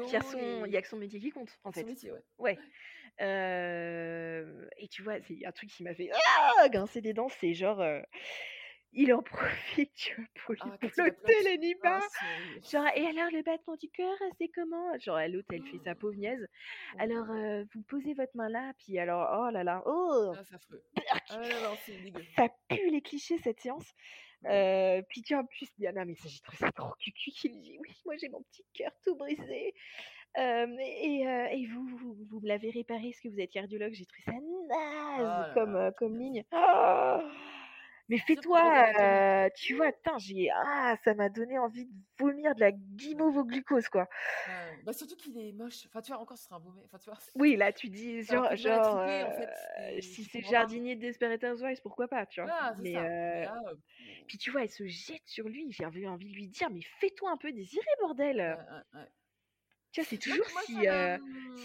que 0.81 0.87
son 0.87 0.97
métier 0.97 1.19
qui 1.19 1.29
compte, 1.29 1.59
en 1.63 1.71
Son 1.71 1.79
fait. 1.79 1.83
métier, 1.85 2.11
ouais. 2.11 2.23
Ouais. 2.39 2.57
Euh, 3.21 4.67
et 4.77 4.87
tu 4.87 5.03
vois, 5.03 5.21
c'est 5.21 5.45
un 5.45 5.51
truc 5.51 5.69
qui 5.69 5.83
m'a 5.83 5.93
fait 5.93 6.09
ah, 6.13 6.69
grincer 6.69 7.01
des 7.01 7.13
dents, 7.13 7.29
c'est 7.29 7.53
genre, 7.53 7.81
euh, 7.81 8.01
il 8.95 9.13
en 9.13 9.21
profite, 9.21 9.93
tu 9.93 10.15
vois, 10.15 10.25
pour 10.35 10.53
lui 10.53 10.61
Ah, 10.63 10.77
quand 10.81 10.87
il 10.87 11.03
la 11.03 11.11
flotter 11.11 11.41
plaque. 11.41 11.59
les 11.61 11.75
Ah. 11.83 11.99
Genre, 12.71 12.87
et 12.95 13.05
alors 13.07 13.31
le 13.31 13.43
battement 13.43 13.75
du 13.75 13.89
cœur, 13.89 14.15
c'est 14.39 14.47
comment? 14.47 14.97
Genre, 14.99 15.19
l'autre, 15.29 15.47
elle 15.51 15.63
fait 15.65 15.79
sa 15.83 15.95
pauvre 15.95 16.15
niaise. 16.15 16.47
Alors, 16.97 17.29
euh, 17.29 17.63
vous 17.73 17.81
posez 17.83 18.13
votre 18.13 18.35
main 18.35 18.49
là, 18.49 18.71
puis 18.79 18.97
alors, 18.97 19.29
oh 19.47 19.51
là 19.51 19.63
là, 19.63 19.83
oh, 19.85 20.33
Ah, 20.35 20.55
affreux. 20.55 20.83
Ah 21.29 21.73
ça 22.35 22.47
pue 22.69 22.89
les 22.89 23.01
clichés 23.01 23.37
cette 23.37 23.59
séance. 23.59 23.93
Euh, 24.45 25.01
puis 25.09 25.21
tu 25.21 25.33
vois, 25.33 25.43
en 25.43 25.45
plus, 25.45 25.67
Diana, 25.77 26.05
mais 26.05 26.15
ça, 26.15 26.27
j'ai 26.27 26.39
trouvé 26.39 26.57
ça 26.57 26.71
trop 26.71 26.93
cucu 26.99 27.31
qui 27.31 27.49
dit, 27.49 27.77
oui, 27.79 27.89
moi 28.05 28.15
j'ai 28.17 28.29
mon 28.29 28.43
petit 28.43 28.65
cœur 28.73 28.91
tout 29.03 29.15
brisé. 29.15 29.73
Euh, 30.37 30.67
et, 30.79 31.27
euh, 31.27 31.47
et 31.51 31.65
vous, 31.67 31.85
vous, 31.97 32.13
vous 32.29 32.39
me 32.41 32.47
l'avez 32.47 32.69
réparé 32.69 33.11
parce 33.11 33.21
que 33.21 33.29
vous 33.29 33.39
êtes 33.39 33.51
cardiologue, 33.51 33.93
j'ai 33.93 34.05
trouvé 34.05 34.23
ça 34.25 34.33
naze 34.33 34.41
Oh 35.17 35.23
là 35.23 35.51
comme, 35.53 35.73
là, 35.73 35.87
euh, 35.87 35.91
comme 35.91 36.17
ligne. 36.17 36.43
Ah 36.51 37.21
mais 38.09 38.17
fais-toi, 38.19 38.61
euh, 38.99 39.49
tu 39.55 39.75
vois, 39.75 39.91
putain, 39.91 40.17
j'ai, 40.17 40.49
ah, 40.53 40.95
ça 41.03 41.13
m'a 41.15 41.29
donné 41.29 41.57
envie 41.57 41.85
de 41.85 41.91
vomir 42.19 42.53
de 42.55 42.59
la 42.59 42.71
guimauve 42.71 43.37
au 43.37 43.43
glucose, 43.43 43.87
quoi. 43.89 44.07
Ouais. 44.47 44.83
Bah, 44.83 44.93
surtout 44.93 45.15
qu'il 45.15 45.37
est 45.39 45.51
moche. 45.53 45.85
Enfin, 45.87 46.01
tu 46.01 46.11
vois, 46.11 46.21
encore, 46.21 46.37
ce 46.37 46.45
serait 46.45 46.55
un 46.55 46.59
beau 46.59 46.71
mec. 46.71 46.85
Enfin, 46.85 46.97
tu 46.99 47.09
vois. 47.09 47.19
Oui, 47.35 47.55
là, 47.55 47.73
tu 47.73 47.89
dis, 47.89 48.21
genre, 48.23 48.55
genre 48.55 48.97
triper, 48.97 49.23
en 49.23 49.31
fait, 49.31 49.49
euh, 49.79 50.01
si 50.01 50.23
c'est 50.23 50.41
jardinier 50.41 50.95
de 50.95 51.01
Desperate 51.01 51.43
Housewives, 51.43 51.81
pourquoi 51.81 52.07
pas, 52.07 52.25
tu 52.25 52.41
vois? 52.41 52.73
C'est 52.75 52.81
mais, 52.83 52.93
ça. 52.93 52.99
euh, 52.99 53.09
Mais 53.09 53.45
là, 53.45 53.61
puis 54.27 54.37
tu 54.37 54.51
vois, 54.51 54.63
elle 54.63 54.71
se 54.71 54.85
jette 54.85 55.25
sur 55.25 55.47
lui, 55.49 55.67
j'avais 55.71 56.07
envie 56.07 56.29
de 56.29 56.35
lui 56.35 56.47
dire, 56.47 56.69
mais 56.69 56.81
fais-toi 56.99 57.31
un 57.31 57.37
peu 57.37 57.51
désirer, 57.51 57.85
bordel. 58.01 58.57
ouais. 58.93 58.99
Tu 59.91 60.01
vois, 60.01 60.09
c'est 60.09 60.17
toujours 60.17 60.45
moi, 60.51 60.61
si, 60.63 60.73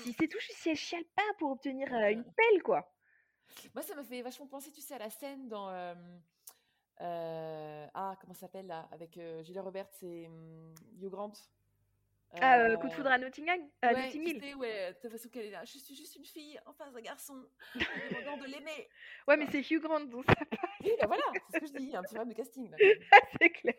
si 0.03 0.13
c'est 0.19 0.29
toujours 0.29 0.57
si 0.57 0.71
elle 0.71 0.77
chiale 0.77 1.05
pas 1.17 1.23
pour 1.39 1.51
obtenir 1.51 1.89
une 1.93 2.25
pelle, 2.25 2.63
quoi. 2.63 2.93
Moi, 3.75 3.83
ça 3.83 3.95
m'a 3.95 4.05
fait 4.05 4.23
vachement 4.23 4.47
penser, 4.47 4.71
tu 4.73 4.81
sais, 4.81 4.95
à 4.95 4.99
la 4.99 5.11
scène 5.11 5.49
dans. 5.49 5.69
euh, 5.71 5.95
euh, 7.01 7.87
ah, 7.95 8.17
comment 8.21 8.35
ça 8.35 8.41
s'appelle 8.41 8.67
là 8.67 8.89
Avec 8.93 9.17
euh, 9.17 9.43
Julia 9.43 9.63
Roberts 9.63 9.89
et 10.03 10.27
hum, 10.27 10.75
Hugh 11.01 11.09
Grant. 11.11 11.33
Ah, 12.41 12.61
euh, 12.61 12.77
coup 12.77 12.87
de 12.87 12.93
foudre 12.93 13.11
à 13.11 13.19
Nottingham, 13.19 13.61
à 13.83 13.93
ouais, 13.93 14.05
Notting 14.07 14.23
Hill. 14.23 14.57
ouais, 14.57 14.95
t'as 14.95 15.09
l'impression 15.09 15.29
qu'elle 15.31 15.47
est 15.47 15.51
là. 15.51 15.65
Je 15.65 15.79
suis 15.79 15.97
juste 15.97 16.15
une 16.15 16.25
fille 16.25 16.61
en 16.65 16.73
face 16.73 16.93
d'un 16.93 17.01
garçon, 17.01 17.45
demandant 17.75 18.37
de 18.37 18.45
l'aimer. 18.47 18.89
Ouais, 19.27 19.37
mais 19.37 19.47
c'est 19.51 19.69
Hugh 19.69 19.81
Grant, 19.83 20.05
donc 20.05 20.25
ça 20.27 20.35
passe, 20.37 20.71
Oui, 20.85 20.93
bah 21.01 21.07
voilà, 21.09 21.23
c'est 21.51 21.57
ce 21.57 21.61
que 21.61 21.67
je 21.67 21.73
dis, 21.73 21.85
il 21.87 21.91
y 21.91 21.97
a 21.97 21.99
un 21.99 22.03
petit 22.03 22.15
problème 22.15 22.33
de 22.33 22.37
casting. 22.37 22.71
C'est 23.41 23.51
clair. 23.51 23.75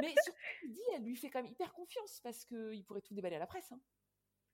Mais 0.00 0.14
surtout, 0.24 0.38
dis, 0.68 0.80
elle 0.94 1.04
lui 1.04 1.16
fait 1.16 1.28
quand 1.30 1.42
même 1.42 1.52
hyper 1.52 1.72
confiance 1.74 2.20
parce 2.22 2.44
qu'il 2.46 2.82
pourrait 2.84 3.02
tout 3.02 3.14
déballer 3.14 3.36
à 3.36 3.40
la 3.40 3.46
presse. 3.46 3.70
Hein. 3.72 3.80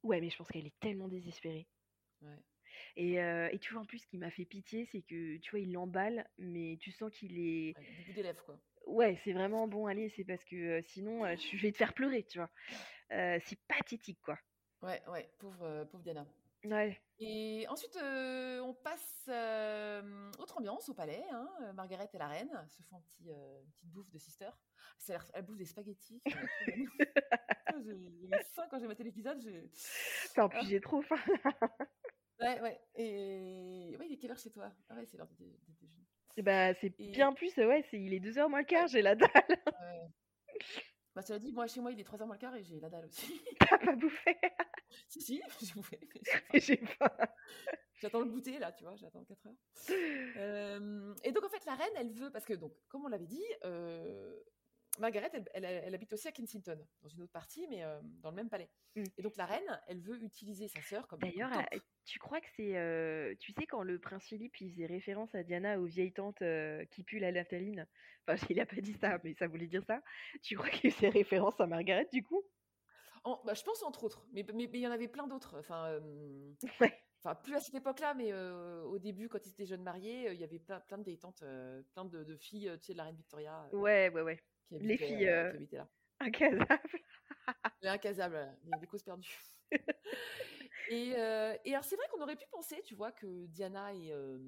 Ouais, 0.03 0.21
mais 0.21 0.29
je 0.29 0.37
pense 0.37 0.49
qu'elle 0.49 0.67
est 0.67 0.79
tellement 0.81 1.07
désespérée. 1.09 1.69
Ouais. 2.23 2.43
Et, 2.97 3.21
euh, 3.23 3.49
et 3.53 3.59
tu 3.59 3.73
vois, 3.73 3.83
en 3.83 3.87
plus, 3.87 3.99
ce 3.99 4.07
qui 4.07 4.19
m'a 4.19 4.31
fait 4.31 4.45
pitié, 4.45 4.87
c'est 4.93 5.03
que, 5.03 5.37
tu 5.39 5.51
vois, 5.51 5.61
il 5.61 5.73
l'emballe, 5.73 6.29
mais 6.39 6.77
tu 6.81 6.91
sens 6.93 7.11
qu'il 7.13 7.39
est... 7.39 7.77
Ouais, 7.79 7.85
du 7.99 8.05
bout 8.07 8.13
des 8.13 8.23
lèvres, 8.23 8.45
quoi. 8.45 8.59
Ouais, 8.87 9.19
c'est 9.25 9.33
vraiment 9.33 9.69
bon, 9.69 9.87
allez, 9.87 10.09
c'est 10.17 10.25
parce 10.25 10.45
que 10.45 10.57
euh, 10.57 10.83
sinon, 10.83 11.25
euh, 11.25 11.37
je 11.37 11.57
vais 11.59 11.71
te 11.73 11.77
faire 11.79 11.95
pleurer, 11.95 12.25
tu 12.25 12.39
vois. 12.39 12.51
C'est 13.11 13.59
pathétique, 13.69 14.21
quoi. 14.23 14.39
Ouais, 14.83 15.01
ouais, 15.09 15.31
pauvre, 15.39 15.85
pauvre 15.91 16.03
Diana. 16.03 16.27
Ouais. 16.65 17.01
Et 17.19 17.67
ensuite, 17.69 17.97
on 18.01 18.75
passe 18.83 19.29
autre 20.39 20.59
ambiance 20.59 20.89
au 20.89 20.95
palais. 20.95 21.23
Hein. 21.31 21.49
Margaret 21.75 22.09
et 22.13 22.19
la 22.19 22.29
reine 22.29 22.51
se 22.69 22.83
font 22.83 22.97
un 22.97 23.01
petit, 23.01 23.29
une 23.29 23.71
petite 23.73 23.91
bouffe 23.91 24.11
de 24.11 24.19
sister. 24.19 24.49
Ça 24.99 25.19
Elle 25.35 25.45
bouffe 25.45 25.57
des 25.59 25.65
spaghettis. 25.67 26.23
J'ai 27.85 28.39
faim 28.55 28.67
quand 28.71 28.79
j'ai 28.79 28.87
maté 28.87 29.03
l'épisode. 29.03 29.41
j'ai- 29.41 29.71
en 30.41 30.45
Ah. 30.47 30.49
plus, 30.49 30.67
j'ai 30.69 30.81
trop 30.81 31.01
faim. 31.03 31.17
Ouais, 32.43 32.61
ouais. 32.61 32.81
Et 32.97 33.97
ouais, 33.99 34.07
il 34.09 34.13
est 34.15 34.17
quelle 34.19 34.31
heure 34.33 34.39
chez 34.39 34.51
toi? 34.51 34.71
Ah 34.89 34.95
ouais, 34.97 35.07
c'est 35.07 35.17
l'heure 35.17 35.29
du 35.29 35.35
déjeuner. 35.37 35.59
Et 36.37 36.43
bah, 36.43 36.75
c'est 36.75 36.95
Et- 36.99 37.11
bien 37.11 37.33
plus, 37.33 37.55
ouais, 37.59 37.85
c'est, 37.91 38.01
il 38.01 38.13
est 38.15 38.21
2h 38.21 38.49
moins 38.49 38.61
le 38.61 38.65
quart, 38.67 38.89
j'ai 38.89 39.03
la 39.03 39.15
dalle. 39.15 39.31
Ouais. 39.49 40.09
Bah, 41.15 41.21
cela 41.21 41.39
dit, 41.39 41.53
moi, 41.53 41.67
chez 41.67 41.81
moi, 41.83 41.93
il 41.93 42.01
est 42.01 42.05
3h 42.05 42.25
moins 42.27 42.37
le 42.37 42.41
quart 42.41 42.57
et 42.57 42.63
j'ai 42.65 42.81
la 42.81 42.89
dalle 42.89 43.05
aussi. 43.05 43.41
T'as 43.61 43.79
pas 43.79 43.95
bouffé? 43.95 44.35
si, 45.09 45.21
si, 45.21 45.43
j'ai 45.61 45.73
bouffé. 45.75 46.01
j'ai 46.55 46.77
faim. 46.79 47.11
J'attends 48.01 48.21
le 48.21 48.31
goûter 48.31 48.59
là, 48.59 48.73
tu 48.73 48.85
vois, 48.85 48.97
j'attends 48.97 49.23
4 49.25 49.47
heures. 49.47 49.55
Euh, 50.39 51.15
et 51.23 51.33
donc 51.33 51.45
en 51.45 51.49
fait, 51.51 51.65
la 51.67 51.75
reine, 51.75 51.93
elle 51.97 52.13
veut, 52.13 52.31
parce 52.33 52.47
que 52.47 52.55
donc, 52.55 52.73
comme 52.89 53.05
on 53.05 53.09
l'avait 53.09 53.27
dit, 53.27 53.45
euh, 53.65 54.35
Margaret, 54.99 55.31
elle, 55.35 55.45
elle- 55.55 55.65
elle 55.65 55.95
habite 55.95 56.13
aussi 56.15 56.29
à 56.29 56.33
Kensington, 56.33 56.79
dans 57.03 57.09
une 57.09 57.23
autre 57.23 57.33
partie, 57.33 57.67
mais 57.69 57.85
euh, 57.85 58.01
dans 58.23 58.31
le 58.31 58.37
même 58.37 58.49
palais. 58.51 58.71
Mm. 58.97 59.05
Et 59.19 59.23
donc 59.23 59.37
la 59.37 59.47
reine, 59.47 59.81
elle 59.87 60.01
veut 60.01 60.21
utiliser 60.23 60.67
sa 60.69 60.81
sœur 60.83 61.07
comme. 61.09 61.21
D'ailleurs, 61.21 61.51
tu 62.05 62.19
crois 62.19 62.41
que 62.41 62.47
c'est. 62.57 62.77
euh, 62.77 63.35
tu 63.41 63.53
sais, 63.53 63.67
quand 63.67 63.83
le 63.83 63.99
prince 64.01 64.25
Philippe 64.27 64.61
il 64.61 64.71
faisait 64.73 64.87
référence 64.87 65.35
à 65.35 65.43
Diana 65.43 65.79
aux 65.81 65.87
vieilles 65.87 66.13
tantes 66.13 66.43
euh, 66.43 66.85
qui 66.87 67.05
puent 67.05 67.19
la 67.21 67.33
naphtaline, 67.33 67.87
enfin, 68.27 68.45
il 68.51 68.61
a 68.61 68.67
pas 68.67 68.81
dit 68.81 68.95
ça, 68.95 69.19
mais 69.25 69.35
ça 69.35 69.47
voulait 69.49 69.67
dire 69.69 69.85
ça. 69.87 70.03
Tu 70.43 70.57
crois 70.57 70.71
qu'il 70.71 70.93
faisait 70.93 71.09
référence 71.11 71.61
à 71.61 71.67
Margaret 71.67 72.09
du 72.13 72.23
coup? 72.25 72.43
En- 73.25 73.43
bah, 73.45 73.55
je 73.55 73.63
pense 73.63 73.83
entre 73.83 74.05
autres, 74.05 74.27
mais 74.33 74.45
mais 74.55 74.67
mais 74.67 74.79
il 74.79 74.83
y 74.83 74.87
en 74.87 74.91
avait 74.91 75.09
plein 75.09 75.27
d'autres. 75.27 75.59
Enfin, 75.59 75.87
euh, 75.89 76.55
Ouais. 76.81 77.03
enfin 77.25 77.35
plus 77.37 77.55
à 77.55 77.61
cette 77.61 77.75
époque-là, 77.75 78.15
mais 78.15 78.33
euh, 78.33 78.83
au 78.85 78.99
début, 78.99 79.29
quand 79.29 79.47
ils 79.47 79.51
étaient 79.51 79.67
jeunes 79.67 79.83
mariés, 79.83 80.29
euh, 80.29 80.35
il 80.35 80.41
y 80.41 80.45
avait 80.45 80.59
plein, 80.61 80.81
plein 80.81 80.99
de 80.99 81.05
vieilles 81.05 81.19
tantes, 81.21 81.43
euh, 81.43 81.83
plein 81.95 82.05
de, 82.05 82.25
de 82.25 82.37
filles, 82.37 82.69
euh, 82.69 82.79
tu 82.79 82.87
sais, 82.87 82.93
de 82.95 82.99
la 82.99 83.05
reine 83.05 83.17
Victoria, 83.17 83.67
euh, 83.67 83.73
Ouais, 83.73 84.09
ouais, 84.11 84.23
ouais. 84.23 84.39
qui 84.69 84.77
les 84.81 84.97
habitaient, 84.97 84.99
filles, 84.99 85.29
euh, 85.29 85.29
euh, 85.29 85.53
qui 85.53 85.57
habitaient 85.57 85.79
là. 85.79 85.91
Incasable. 86.21 86.67
Les 87.83 87.89
incasables, 87.89 88.33
voilà, 88.35 88.57
les, 88.65 88.79
les 88.79 88.87
causes 88.87 89.03
perdues. 89.03 89.39
et, 90.89 91.15
euh, 91.17 91.57
et 91.65 91.73
alors, 91.73 91.85
c'est 91.85 91.97
vrai 91.97 92.07
qu'on 92.11 92.21
aurait 92.21 92.37
pu 92.37 92.47
penser, 92.51 92.83
tu 92.85 92.95
vois, 92.95 93.13
que 93.13 93.47
Diana 93.47 93.93
et, 93.95 94.13
euh, 94.13 94.39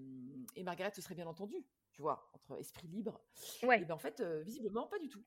et 0.56 0.62
Margaret 0.62 0.92
se 0.94 1.00
seraient 1.02 1.14
bien 1.14 1.26
entendues, 1.26 1.64
tu 1.92 2.02
vois, 2.02 2.30
entre 2.34 2.58
esprit 2.58 2.88
libre. 2.88 3.24
Ouais. 3.62 3.80
Et 3.80 3.84
bien, 3.84 3.94
en 3.94 3.98
fait, 3.98 4.20
euh, 4.20 4.42
visiblement, 4.42 4.86
pas 4.86 4.98
du 4.98 5.08
tout. 5.08 5.24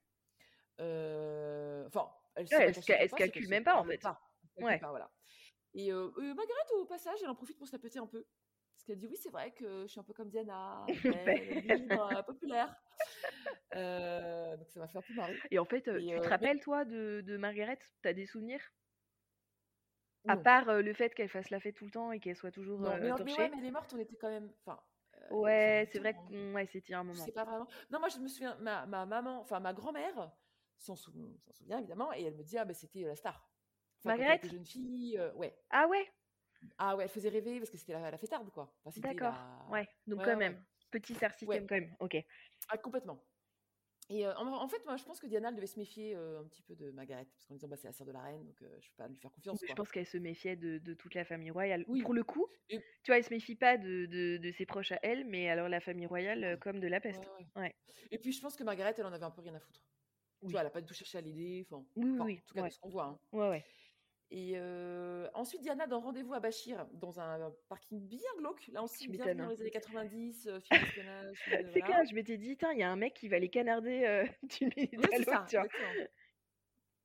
Enfin, 0.80 2.12
elles 2.36 2.48
se 2.48 2.54
Ouais, 2.56 2.60
pas 2.60 2.66
elles 2.66 2.76
se 2.76 2.80
cachées 2.82 2.94
ca- 2.94 2.98
ou 3.00 3.02
elles 3.02 3.10
se 3.10 3.12
pas, 3.12 3.18
c'est 3.18 3.24
calculent 3.24 3.42
qu'elles 3.44 3.50
même 3.50 3.64
pas, 3.64 3.80
en 3.80 3.84
fait? 3.84 3.98
pas. 3.98 4.22
Ouais. 4.60 4.80
pas, 4.80 4.90
voilà. 4.90 5.12
Et 5.74 5.92
Margaret, 5.92 6.74
au 6.76 6.86
passage, 6.86 7.20
elle 7.24 7.30
en 7.30 7.36
profite 7.36 7.58
pour 7.58 7.68
se 7.68 7.74
la 7.74 7.80
péter 7.80 8.00
un 8.00 8.08
peu. 8.08 8.26
Parce 8.76 8.86
qu'elle 8.86 9.00
dit 9.00 9.08
oui, 9.08 9.18
c'est 9.18 9.32
vrai 9.32 9.52
que 9.52 9.84
je 9.84 9.88
suis 9.88 10.00
un 10.00 10.04
peu 10.04 10.14
comme 10.14 10.30
Diana, 10.30 10.86
belle, 11.04 11.64
libre, 11.64 12.24
populaire. 12.28 12.76
Euh, 13.76 14.56
donc 14.58 14.70
ça 14.70 14.80
m'a 14.80 14.88
fait 14.88 14.98
un 14.98 15.02
peu 15.02 15.14
marrer. 15.14 15.36
Et 15.52 15.60
en 15.60 15.66
fait, 15.66 15.80
Et, 15.80 15.82
tu 15.84 15.90
euh, 15.90 16.00
te 16.00 16.22
mais- 16.22 16.28
rappelles, 16.28 16.60
toi, 16.60 16.86
de, 16.86 17.22
de 17.26 17.38
Margaret? 17.38 17.80
T'as 18.02 18.14
des 18.14 18.26
souvenirs? 18.26 18.62
À 20.28 20.38
part 20.38 20.70
euh, 20.70 20.82
le 20.82 20.94
fait 20.94 21.14
qu'elle 21.14 21.30
fasse 21.30 21.50
la 21.50 21.60
fête 21.60 21.76
tout 21.76 21.86
le 21.86 21.92
temps 21.92 22.12
et 22.12 22.20
qu'elle 22.20 22.36
soit 22.36 22.52
toujours 22.52 22.80
Non, 22.80 22.98
mais, 23.00 23.12
mais 23.26 23.34
ouais, 23.34 23.50
mais 23.50 23.58
elle 23.60 23.66
est 23.66 23.72
morte, 23.72 23.94
on 23.94 24.00
était 24.00 24.16
quand 24.16 24.30
même. 24.30 24.52
Enfin. 24.66 24.80
Ouais, 25.32 25.88
c'est 25.92 26.00
vrai 26.00 26.14
que 26.14 26.54
ouais, 26.54 26.66
c'était 26.68 26.94
un 26.94 27.04
moment. 27.04 27.26
sais 27.26 27.32
pas 27.32 27.44
vraiment. 27.44 27.68
Non, 27.90 28.00
moi 28.00 28.10
je 28.10 28.18
me 28.20 28.28
souviens, 28.28 28.56
ma, 28.62 28.86
ma 28.86 29.06
maman, 29.06 29.42
enfin 29.42 29.60
ma 29.60 29.74
grand-mère 29.74 30.32
s'en 30.78 30.96
sou- 30.96 31.12
s'en 31.40 31.52
souvient 31.52 31.80
évidemment, 31.80 32.14
et 32.14 32.24
elle 32.24 32.36
me 32.36 32.44
dit 32.44 32.58
ah 32.58 32.66
ben 32.66 32.74
c'était 32.74 33.02
la 33.02 33.16
star. 33.16 33.50
Enfin, 34.00 34.16
Margaret? 34.16 34.40
jeune 34.44 34.66
fille, 34.66 35.20
ouais. 35.36 35.58
Ah 35.72 35.88
ouais? 35.88 36.08
Ah 36.78 36.96
ouais, 36.96 37.04
elle 37.06 37.10
faisait 37.10 37.30
rêver 37.30 37.58
parce 37.60 37.70
que 37.70 37.78
c'était 37.78 37.94
la, 37.94 38.12
la 38.12 38.18
fêtarde 38.18 38.50
quoi. 38.52 38.72
Enfin, 38.86 39.02
D'accord. 39.02 39.34
la- 39.34 39.72
Ouais, 39.72 39.88
donc 40.06 40.20
Ouais, 40.20 40.26
quand 40.26 40.38
même. 40.38 40.64
Petit 40.92 41.16
star 41.16 41.34
system 41.34 41.68
quand 41.68 41.76
même. 41.76 41.96
Ok. 42.00 42.18
Ah, 42.70 42.78
complètement. 42.78 43.24
Et 44.10 44.26
euh, 44.26 44.34
en, 44.36 44.48
en 44.64 44.68
fait, 44.70 44.84
moi 44.86 44.96
je 44.96 45.04
pense 45.04 45.20
que 45.20 45.28
Diana 45.28 45.50
elle 45.50 45.56
devait 45.56 45.68
se 45.68 45.78
méfier 45.78 46.16
euh, 46.16 46.40
un 46.40 46.46
petit 46.46 46.62
peu 46.62 46.76
de 46.76 46.92
Margaret 46.92 47.26
parce 47.26 47.46
qu'en 47.46 47.56
disant 47.56 47.68
bah 47.68 47.76
c'est 47.76 47.88
la 47.88 47.92
sœur 47.94 48.08
de 48.08 48.14
la 48.14 48.22
reine, 48.22 48.44
donc 48.46 48.62
euh, 48.62 48.78
je 48.80 48.90
peux 48.90 48.96
pas 48.96 49.08
lui 49.10 49.18
faire 49.18 49.32
confiance. 49.32 49.60
Je 49.68 49.74
pense 49.74 49.92
qu'elle 49.92 50.06
se 50.06 50.18
méfiait 50.18 50.56
de, 50.56 50.78
de 50.78 50.94
toute 50.94 51.14
la 51.14 51.26
famille 51.26 51.52
royale. 51.52 51.84
Oui. 51.90 52.02
Pour 52.02 52.14
le 52.14 52.24
coup, 52.24 52.48
Et- 52.70 52.80
tu 52.80 53.12
vois, 53.12 53.18
elle 53.18 53.24
se 53.26 53.34
méfie 53.34 53.56
pas 53.56 53.78
de, 53.78 54.06
de, 54.06 54.38
de 54.38 54.52
ses 54.52 54.66
proches 54.66 54.94
à 54.94 55.00
elle, 55.04 55.26
mais 55.26 55.50
alors 55.50 55.68
la 55.68 55.82
famille 55.82 56.06
royale, 56.06 56.44
euh, 56.44 56.58
comme 56.58 56.80
de 56.80 56.88
la 56.88 57.02
peste. 57.02 57.24
ouais. 57.38 57.48
Ouais. 57.62 57.76
Et 58.12 58.18
puis 58.18 58.32
je 58.32 58.42
pense 58.42 58.56
que 58.56 58.64
Margaret 58.64 58.94
elle 58.98 59.06
en 59.06 59.14
avait 59.14 59.26
un 59.26 59.32
peu 59.32 59.42
rien 59.42 59.56
à 59.56 59.60
foutre. 59.60 59.82
Tu 60.40 60.46
Oui. 60.46 60.52
vois, 60.52 60.62
elle 60.62 60.68
a 60.68 60.72
pas 60.72 60.82
du 60.82 60.88
tout 60.88 60.94
cherché 60.94 61.18
à 61.18 61.22
l'aider. 61.22 61.66
Enfin, 61.70 61.84
Oui, 61.96 62.06
oui, 62.06 62.14
enfin, 62.14 62.32
en 62.32 62.36
tout 62.48 62.54
cas 62.54 62.62
de 62.68 62.70
ce 62.72 62.80
qu'on 62.80 62.90
voit. 62.90 63.06
hein. 63.06 63.20
Ouais, 63.34 63.50
ouais. 63.50 63.66
Et 64.30 64.54
euh, 64.56 65.30
ensuite, 65.34 65.62
Diana 65.62 65.88
donne 65.88 66.04
rendez-vous 66.04 66.34
à 66.34 66.42
Bachir 66.42 66.86
dans 66.94 67.20
un 67.20 67.54
parking 67.70 68.06
bien 68.06 68.20
glauque. 68.38 68.68
Là 68.74 68.84
aussi, 68.84 69.08
bien 69.08 69.34
dans 69.34 69.46
hein. 69.46 69.50
les 69.52 69.62
années 69.62 69.72
90, 69.72 70.48
euh, 70.48 70.60
film 70.60 70.82
d'espionnage. 70.82 71.38
film 71.38 71.58
de- 71.64 71.68
C'est 71.72 71.80
voilà. 71.80 71.86
clair, 71.86 72.06
je 72.10 72.14
m'étais 72.16 72.38
dit, 72.38 72.58
il 72.74 72.80
y 72.80 72.84
a 72.84 72.92
un 72.92 72.96
mec 72.98 73.14
qui 73.14 73.30
va 73.30 73.40
les 73.40 73.50
canarder 73.50 74.04
euh, 74.06 74.26
d'une 74.44 74.70
minute 74.76 74.92
Oui, 74.98 75.16
à 75.16 75.18
l'autre, 75.20 75.44
exactement. 75.46 76.08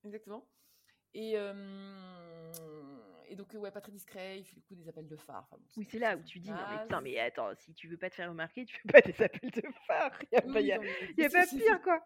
Exactement. 0.04 0.48
Et, 1.14 1.34
et 3.32 3.36
donc, 3.36 3.54
euh, 3.54 3.58
ouais, 3.58 3.70
pas 3.70 3.80
très 3.80 3.90
discret, 3.92 4.38
il 4.38 4.44
fait 4.44 4.56
le 4.56 4.62
coup 4.62 4.74
des 4.74 4.88
appels 4.88 5.06
de 5.08 5.16
phare. 5.16 5.46
Enfin, 5.50 5.56
bon, 5.56 5.64
Oui, 5.76 5.86
c'est 5.90 5.98
là 5.98 6.16
où 6.16 6.22
tu 6.22 6.38
dis, 6.38 6.50
non 6.50 6.56
mais 6.56 6.76
naze. 6.76 6.82
putain, 6.82 7.00
mais 7.00 7.18
attends, 7.18 7.50
si 7.56 7.72
tu 7.74 7.88
veux 7.88 7.96
pas 7.96 8.10
te 8.10 8.14
faire 8.14 8.28
remarquer, 8.28 8.64
tu 8.64 8.76
fais 8.76 8.88
pas 8.88 9.00
des 9.00 9.22
appels 9.22 9.50
de 9.50 9.62
phare. 9.86 10.12
Il 10.30 10.34
y 10.34 10.36
a, 10.38 10.44
Oui, 10.46 10.52
pas, 10.52 10.60
y 10.60 10.72
a- 10.72 10.76
non, 10.76 10.82
mais 10.82 11.22
y 11.22 11.24
a 11.24 11.30
c'est- 11.30 11.38
pas 11.38 11.46
pire, 11.46 11.82
quoi. 11.82 12.04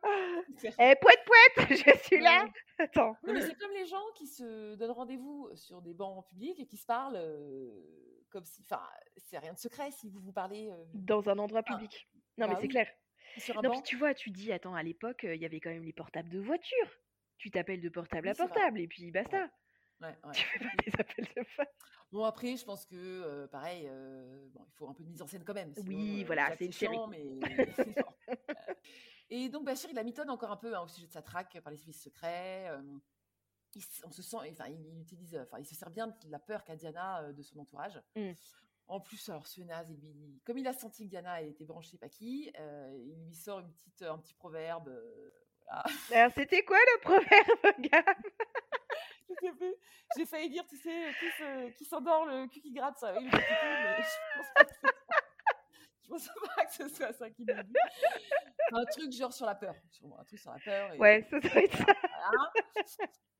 c'est- 0.56 0.74
Eh, 0.78 0.94
poète, 0.96 1.24
poète, 1.26 1.68
je 1.96 1.98
suis 2.04 2.20
là. 2.20 2.46
Attends. 2.78 3.16
Non, 3.24 3.32
mais 3.34 3.40
c'est 3.42 3.54
comme 3.54 3.72
les 3.72 3.86
gens 3.86 4.04
qui 4.14 4.26
se 4.26 4.74
donnent 4.76 4.90
rendez-vous 4.92 5.50
sur 5.54 5.82
des 5.82 5.94
bancs 5.94 6.26
publics 6.28 6.58
et 6.60 6.66
qui 6.66 6.76
se 6.76 6.86
parlent 6.86 7.16
euh, 7.16 7.70
comme 8.30 8.44
si. 8.44 8.62
Enfin, 8.70 8.82
c'est 9.16 9.38
rien 9.38 9.52
de 9.52 9.58
secret 9.58 9.90
si 9.90 10.08
vous 10.10 10.20
vous 10.20 10.32
parlez 10.32 10.70
euh, 10.70 10.84
Dans 10.94 11.28
un 11.28 11.38
endroit 11.38 11.62
Ah, 11.66 11.72
public. 11.74 12.08
Non, 12.38 12.46
mais 12.48 12.54
bah 12.54 12.58
c'est 12.60 12.68
clair. 12.68 12.88
sur 13.38 13.58
un 13.58 13.62
Non, 13.62 13.70
puis 13.70 13.82
tu 13.82 13.96
vois, 13.96 14.14
tu 14.14 14.30
dis, 14.30 14.52
attends, 14.52 14.74
à 14.74 14.82
l'époque, 14.82 15.20
il 15.24 15.40
y 15.40 15.44
avait 15.46 15.58
quand 15.60 15.70
même 15.70 15.84
les 15.84 15.92
portables 15.92 16.28
de 16.28 16.38
voiture. 16.38 16.88
Tu 17.38 17.50
t'appelles 17.50 17.80
de 17.82 17.88
portable 17.90 18.26
Oui, 18.28 18.30
à 18.32 18.34
portable 18.34 18.80
et 18.80 18.88
puis 18.88 19.10
basta. 19.10 19.42
Ouais, 19.42 19.48
ouais. 20.02 20.16
Tu 20.34 20.44
fais 20.44 20.58
pas 20.58 20.70
des 20.86 20.92
appels 21.00 21.26
de. 21.36 21.42
Bon, 22.12 22.24
après, 22.24 22.56
je 22.56 22.64
pense 22.64 22.86
que, 22.86 22.94
euh, 22.96 23.46
pareil, 23.48 23.86
euh, 23.88 24.46
bon, 24.52 24.64
il 24.68 24.72
faut 24.76 24.88
un 24.88 24.94
peu 24.94 25.02
de 25.02 25.08
mise 25.08 25.22
en 25.22 25.26
scène 25.26 25.44
quand 25.44 25.54
même. 25.54 25.74
sinon, 25.74 25.86
Oui, 25.88 26.22
euh, 26.22 26.26
voilà, 26.26 26.54
c'est 26.56 26.66
une 26.66 26.72
série. 26.72 26.96
mais... 27.10 27.24
Et 29.30 29.48
donc, 29.48 29.64
Bachir, 29.64 29.90
il 29.90 29.96
la 29.96 30.04
mitonne 30.04 30.30
encore 30.30 30.52
un 30.52 30.56
peu 30.56 30.74
hein, 30.76 30.82
au 30.82 30.88
sujet 30.88 31.08
de 31.08 31.12
sa 31.12 31.22
traque 31.22 31.60
par 31.60 31.72
les 31.72 31.76
services 31.76 32.00
secrets. 32.02 32.70
il, 33.74 33.82
on 34.04 34.10
se 34.10 34.22
sent, 34.22 34.36
enfin, 34.52 34.66
il, 34.68 34.80
il 34.86 35.00
utilise, 35.00 35.36
enfin, 35.36 35.58
il 35.58 35.66
se 35.66 35.74
sert 35.74 35.90
bien 35.90 36.06
de 36.06 36.30
la 36.30 36.38
peur 36.38 36.62
qu'a 36.62 36.76
Diana 36.76 37.32
de 37.32 37.42
son 37.42 37.58
entourage. 37.58 38.00
Mm. 38.14 38.32
En 38.88 39.00
plus, 39.00 39.28
alors, 39.28 39.48
ce 39.48 39.62
naze, 39.62 39.90
il 39.90 39.98
lui- 40.00 40.40
comme 40.44 40.58
il 40.58 40.66
a 40.68 40.72
senti 40.72 41.04
que 41.06 41.10
Diana 41.10 41.42
était 41.42 41.64
branchée 41.64 41.98
pas 41.98 42.08
qui, 42.08 42.52
il 42.56 43.24
lui 43.26 43.34
sort 43.34 43.58
une 43.58 43.72
petite, 43.72 44.02
un 44.02 44.16
petit 44.18 44.34
proverbe. 44.34 44.96
voilà. 45.64 45.82
Alors, 46.12 46.32
c'était 46.36 46.64
quoi 46.64 46.78
le 46.78 47.00
proverbe, 47.00 47.80
gars 47.90 48.04
Je 49.42 49.50
plus. 49.52 49.74
J'ai 50.16 50.26
failli 50.26 50.48
dire, 50.50 50.66
tu 50.66 50.76
sais, 50.76 51.12
qui, 51.20 51.26
se- 51.30 51.70
qui 51.76 51.84
s'endort, 51.84 52.26
le 52.26 52.46
cul 52.48 52.60
qui 52.60 52.72
gratte, 52.72 52.98
ça. 52.98 53.14
Oui, 53.16 53.24
le 53.24 53.30
cul 53.30 53.36
qui 53.36 53.42
tombe, 53.42 53.82
mais 53.82 54.02
je 54.02 54.38
pense 54.38 54.46
pas 54.54 54.64
que 54.64 54.72
ce 54.74 54.80
soit- 54.80 54.94
je 56.02 56.08
pense 56.08 56.28
pas 56.56 56.64
que 56.64 56.72
ce 56.72 56.88
soit 56.88 57.12
ça 57.12 57.30
qui 57.30 57.44
m'a 57.44 57.62
dit. 57.62 57.72
Un 58.72 58.84
truc 58.86 59.12
genre 59.12 59.32
sur 59.32 59.46
la 59.46 59.54
peur. 59.54 59.74
Un 60.18 60.24
truc 60.24 60.38
sur 60.40 60.50
la 60.52 60.58
peur. 60.58 60.92
Et, 60.94 60.98
Ouais, 60.98 61.26
ça 61.30 61.38
doit 61.40 61.62
être 61.62 61.76
ça. 61.76 61.84
voilà. 61.84 62.52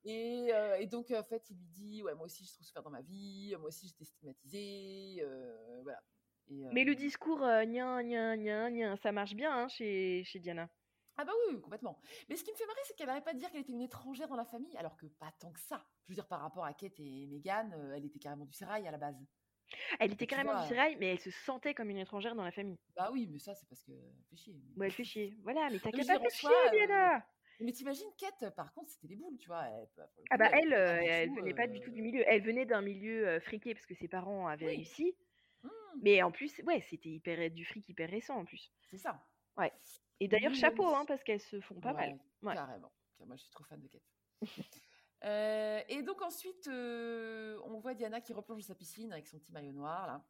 Et, 0.05 0.51
euh, 0.52 0.77
et 0.78 0.86
donc, 0.86 1.10
en 1.10 1.23
fait, 1.24 1.48
il 1.51 1.56
lui 1.56 1.66
dit 1.68 2.02
Ouais, 2.02 2.14
moi 2.14 2.27
aussi, 2.27 2.44
j'ai 2.44 2.52
trop 2.52 2.62
souffert 2.62 2.82
dans 2.82 2.90
ma 2.90 3.02
vie. 3.02 3.55
Moi 3.59 3.68
aussi, 3.68 3.89
j'étais 3.89 4.05
stigmatisée. 4.05 5.23
euh, 5.23 5.81
voilà. 5.82 6.01
Et, 6.48 6.64
Mais 6.73 6.85
le 6.85 6.93
euh, 6.93 6.94
discours 6.94 7.39
gna 7.40 7.64
gna 8.05 8.36
gna 8.36 8.70
gna, 8.70 8.97
ça 8.98 9.10
marche 9.10 9.35
bien 9.35 9.52
hein, 9.52 9.68
chez, 9.68 10.23
chez 10.24 10.39
Diana. 10.39 10.68
Ah 11.18 11.24
bah 11.24 11.32
oui, 11.48 11.55
oui, 11.55 11.60
complètement. 11.60 11.98
Mais 12.28 12.36
ce 12.36 12.44
qui 12.44 12.52
me 12.52 12.56
fait 12.56 12.66
marrer, 12.66 12.80
c'est 12.84 12.94
qu'elle 12.94 13.06
n'arrête 13.06 13.24
pas 13.24 13.32
de 13.32 13.38
dire 13.38 13.51
qu'elle 13.51 13.62
était 13.62 13.72
une 13.72 13.80
étrangère 13.80 14.28
dans 14.28 14.36
la 14.36 14.44
famille, 14.44 14.76
alors 14.76 14.97
que 14.97 15.06
pas 15.06 15.32
tant 15.40 15.51
que 15.52 15.60
ça. 15.60 15.86
Je 16.05 16.12
veux 16.12 16.14
dire, 16.14 16.28
par 16.28 16.40
rapport 16.40 16.64
à 16.64 16.74
Kate 16.74 16.98
et 17.01 17.26
Meghan, 17.26 17.70
euh, 17.72 17.94
elle 17.94 18.05
était 18.05 18.18
carrément 18.18 18.44
du 18.44 18.52
sérail 18.52 18.86
à 18.86 18.90
la 18.90 18.98
base. 18.98 19.16
Elle 19.98 20.12
était 20.12 20.26
carrément 20.26 20.52
vois, 20.52 20.62
du 20.62 20.68
sérail, 20.68 20.97
mais 21.01 21.09
elle 21.09 21.20
se 21.20 21.30
sentait 21.30 21.74
comme 21.74 21.90
une 21.90 21.98
étrangère 21.98 22.34
dans 22.34 22.44
la 22.44 22.52
famille. 22.52 22.78
Bah 22.94 23.10
oui, 23.12 23.28
mais 23.30 23.38
ça, 23.38 23.55
c'est 23.55 23.68
parce 23.68 23.82
que. 23.82 23.93
Fais 24.30 24.36
chier. 24.36 24.55
Ouais, 24.76 24.86
elle 24.86 24.93
fait 24.93 25.05
chier. 25.05 25.36
Voilà, 25.43 25.68
mais 25.70 25.78
t'as 25.78 25.90
qu'à 25.90 26.05
pas 26.05 26.18
en 26.18 26.28
chier, 26.28 26.48
soi, 26.48 26.52
euh, 26.66 26.70
Diana 26.70 27.26
Mais 27.60 27.72
t'imagines, 27.72 28.09
Kate, 28.18 28.55
par 28.55 28.72
contre, 28.74 28.90
c'était 28.90 29.09
les 29.09 29.16
boules, 29.16 29.36
tu 29.38 29.48
vois. 29.48 29.64
Elle, 29.68 29.88
le 29.97 30.05
Ah 30.30 30.36
bah 30.36 30.51
elle 30.52 30.72
elle, 30.72 31.30
euh, 31.30 31.34
venait 31.40 31.55
pas 31.55 31.66
du 31.66 31.80
tout 31.80 31.90
du 31.90 32.01
euh, 32.01 32.05
milieu. 32.05 32.24
Elle 32.26 32.43
venait 32.43 32.66
d'un 32.66 32.82
milieu 32.82 33.26
euh, 33.26 33.40
friqué 33.40 33.74
parce 33.74 33.86
que 33.86 33.94
ses 33.94 34.09
parents 34.09 34.47
avaient 34.47 34.66
Oui. 34.66 34.76
réussi. 34.76 35.16
hmm, 35.62 35.68
Mais 36.02 36.22
en 36.22 36.30
plus, 36.30 36.60
ouais, 36.64 36.80
c'était 36.82 37.09
hyper 37.09 37.51
du 37.51 37.64
fric 37.64 37.88
hyper 37.88 38.09
récent 38.10 38.36
en 38.36 38.44
plus. 38.44 38.72
c'est 38.90 38.98
ça. 38.98 39.26
Et 40.20 40.28
d'ailleurs, 40.28 40.55
chapeau, 40.55 40.87
hein, 40.95 41.05
parce 41.07 41.23
qu'elles 41.23 41.41
se 41.41 41.61
font 41.61 41.81
pas 41.81 41.93
mal. 41.93 42.11
Ouais, 42.11 42.19
Ouais. 42.43 42.55
Carrément. 42.55 42.93
Car 43.19 43.27
Moi, 43.27 43.37
je 43.37 43.43
suis 43.43 43.51
trop 43.51 43.65
fan 43.65 43.81
de 43.81 43.89
Kate. 43.89 44.03
Euh, 45.24 45.81
et 45.89 46.03
donc 46.03 46.20
ensuite, 46.20 46.69
euh, 46.69 47.59
on 47.65 47.78
voit 47.78 47.95
Diana 47.95 48.20
qui 48.20 48.35
replonge 48.35 48.61
dans 48.61 48.66
sa 48.66 48.74
piscine 48.74 49.12
avec 49.12 49.27
son 49.27 49.39
petit 49.39 49.51
maillot 49.51 49.73
noir 49.73 50.07
là. 50.07 50.23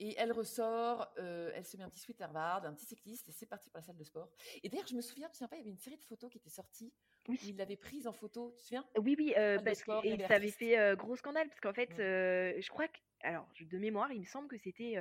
Et 0.00 0.14
elle 0.16 0.32
ressort, 0.32 1.12
euh, 1.18 1.50
elle 1.54 1.64
se 1.64 1.76
met 1.76 1.82
un 1.82 1.90
petit 1.90 2.00
sweat 2.00 2.20
Harvard, 2.20 2.64
un 2.64 2.72
petit 2.72 2.86
cycliste, 2.86 3.28
et 3.28 3.32
c'est 3.32 3.46
parti 3.46 3.68
pour 3.68 3.78
la 3.78 3.82
salle 3.82 3.96
de 3.96 4.04
sport. 4.04 4.30
Et 4.62 4.68
d'ailleurs, 4.68 4.86
je 4.86 4.94
me 4.94 5.00
souviens, 5.00 5.28
tu 5.28 5.46
pas, 5.46 5.56
il 5.56 5.58
y 5.58 5.62
avait 5.62 5.70
une 5.70 5.78
série 5.78 5.96
de 5.96 6.04
photos 6.04 6.30
qui 6.30 6.38
était 6.38 6.50
sortie, 6.50 6.92
Oui. 7.28 7.38
où 7.42 7.48
il 7.48 7.56
l'avait 7.56 7.76
prise 7.76 8.06
en 8.06 8.12
photo, 8.12 8.52
tu 8.52 8.56
te 8.58 8.62
souviens? 8.62 8.88
Oui, 8.96 9.16
oui, 9.18 9.34
euh, 9.36 9.58
parce 9.58 9.80
sport, 9.80 10.02
que 10.02 10.06
et 10.06 10.18
ça 10.20 10.34
avait 10.34 10.50
fait 10.50 10.78
euh, 10.78 10.96
gros 10.96 11.16
scandale, 11.16 11.48
parce 11.48 11.60
qu'en 11.60 11.74
fait, 11.74 11.90
Ouais. 11.90 11.96
je 11.96 12.68
crois 12.68 12.88
que, 12.88 12.98
alors, 13.22 13.48
de 13.60 13.78
mémoire, 13.78 14.12
il 14.12 14.20
me 14.20 14.26
semble 14.26 14.48
que 14.48 14.56
c'était 14.58 14.96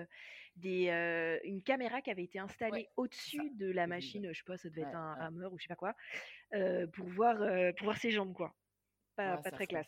des, 0.55 0.89
une 1.43 1.61
caméra 1.61 2.01
qui 2.01 2.09
avait 2.09 2.23
été 2.23 2.39
installée 2.39 2.87
Ouais, 2.87 2.89
au-dessus 2.97 3.51
de 3.55 3.71
la 3.71 3.85
machine, 3.87 4.33
je 4.33 4.37
sais 4.37 4.43
pas, 4.45 4.57
ça 4.57 4.69
devait 4.69 4.81
être 4.81 4.95
un 4.95 5.15
rameur 5.15 5.53
ou 5.53 5.57
je 5.59 5.63
sais 5.63 5.67
pas 5.67 5.75
quoi, 5.75 5.95
pour 6.93 7.07
voir, 7.07 7.37
pour 7.75 7.85
voir 7.85 7.97
ses 7.97 8.11
jambes, 8.11 8.33
quoi. 8.33 8.55
Pas, 9.15 9.37
pas 9.37 9.51
très 9.51 9.67
classe. 9.67 9.87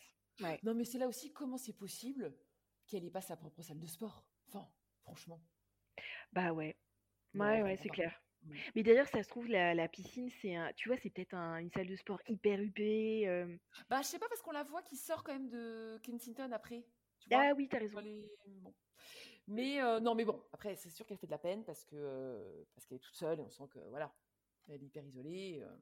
Non, 0.62 0.74
mais 0.74 0.84
c'est 0.84 0.98
là 0.98 1.08
aussi 1.08 1.32
comment 1.32 1.58
c'est 1.58 1.76
possible 1.76 2.34
qu'elle 2.86 3.04
ait 3.04 3.10
pas 3.10 3.20
sa 3.20 3.36
propre 3.36 3.62
salle 3.62 3.78
de 3.78 3.86
sport? 3.86 4.26
Enfin, 4.48 4.68
franchement. 5.02 5.40
Bah 6.32 6.52
ouais. 6.52 6.76
Ouais, 7.34 7.62
ouais, 7.62 7.78
c'est 7.82 7.88
clair. 7.88 8.22
Mais 8.74 8.82
d'ailleurs, 8.82 9.06
ça 9.06 9.22
se 9.22 9.28
trouve, 9.28 9.46
la, 9.48 9.74
la 9.74 9.86
piscine, 9.88 10.30
c'est 10.40 10.54
un, 10.54 10.72
tu 10.72 10.88
vois, 10.88 10.96
c'est 10.96 11.10
peut-être 11.10 11.34
un- 11.34 11.58
une 11.58 11.70
salle 11.70 11.86
de 11.86 11.96
sport 11.96 12.20
hyper 12.26 12.58
huppée. 12.60 13.28
euh. 13.28 13.56
Bah, 13.90 14.00
je 14.02 14.06
sais 14.06 14.18
pas 14.18 14.28
parce 14.28 14.40
qu'on 14.40 14.50
la 14.52 14.64
voit 14.64 14.82
qui 14.82 14.96
sort 14.96 15.22
quand 15.22 15.32
même 15.32 15.48
de 15.50 16.00
Kensington 16.04 16.50
après. 16.52 16.86
Tu 17.18 17.28
vois? 17.28 17.42
Ah 17.50 17.52
oui, 17.54 17.68
t'as 17.68 17.78
raison. 17.78 17.96
Dans 17.96 18.00
les- 18.00 18.30
bon. 18.46 18.74
Mais 19.46 19.82
euh, 19.82 20.00
non, 20.00 20.14
mais 20.14 20.24
bon, 20.24 20.42
après, 20.52 20.74
c'est 20.76 20.90
sûr 20.90 21.04
qu'elle 21.06 21.18
fait 21.18 21.26
de 21.26 21.32
la 21.32 21.38
peine 21.38 21.64
parce 21.64 21.84
que 21.84 21.96
euh, 21.96 22.64
parce 22.74 22.86
qu'elle 22.86 22.96
est 22.96 23.00
toute 23.00 23.16
seule 23.16 23.40
et 23.40 23.42
on 23.42 23.50
sent 23.50 23.64
que 23.70 23.78
voilà, 23.90 24.14
elle 24.68 24.82
est 24.82 24.86
hyper 24.86 25.04
isolée. 25.04 25.60
euh. 25.62 25.76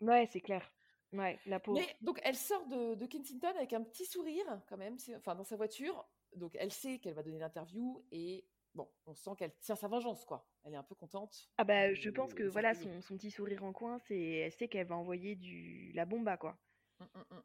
Ouais, 0.00 0.28
c'est 0.30 0.40
clair. 0.40 0.70
Ouais, 1.12 1.38
la 1.46 1.60
pauvre. 1.60 1.80
Mais 1.80 1.96
donc, 2.02 2.20
elle 2.24 2.36
sort 2.36 2.66
de, 2.66 2.94
de 2.94 3.06
Kensington 3.06 3.48
avec 3.56 3.72
un 3.72 3.82
petit 3.82 4.04
sourire 4.04 4.60
quand 4.68 4.76
même, 4.76 4.98
c'est- 4.98 5.16
enfin 5.16 5.34
dans 5.34 5.44
sa 5.44 5.56
voiture. 5.56 6.06
Donc, 6.36 6.56
elle 6.58 6.72
sait 6.72 6.98
qu'elle 6.98 7.14
va 7.14 7.22
donner 7.22 7.38
l'interview 7.38 8.04
et 8.12 8.44
bon, 8.74 8.88
on 9.06 9.14
sent 9.14 9.30
qu'elle 9.38 9.54
tient 9.60 9.74
sa 9.76 9.88
vengeance 9.88 10.24
quoi. 10.24 10.46
Elle 10.64 10.74
est 10.74 10.76
un 10.76 10.82
peu 10.82 10.94
contente. 10.94 11.50
Ah 11.58 11.64
bah, 11.64 11.92
je 11.94 12.10
pense 12.10 12.30
de- 12.30 12.34
que 12.34 12.42
voilà, 12.44 12.74
son, 12.74 13.00
son 13.00 13.16
petit 13.16 13.30
sourire 13.30 13.64
en 13.64 13.72
coin, 13.72 13.98
c'est, 14.06 14.20
elle 14.20 14.52
sait 14.52 14.68
qu'elle 14.68 14.86
va 14.86 14.96
envoyer 14.96 15.34
du, 15.36 15.90
la 15.94 16.04
bomba, 16.04 16.36
quoi. 16.36 16.58
Mm, 17.00 17.04
mm, 17.04 17.34
mm. 17.36 17.42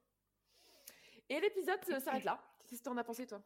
Et 1.30 1.40
l'épisode 1.40 1.80
euh, 1.90 2.00
s'arrête 2.00 2.24
là. 2.26 2.44
Qu'est-ce 2.68 2.82
que 2.82 2.86
t'en 2.90 2.98
as 2.98 3.04
pensé 3.04 3.26
toi? 3.26 3.44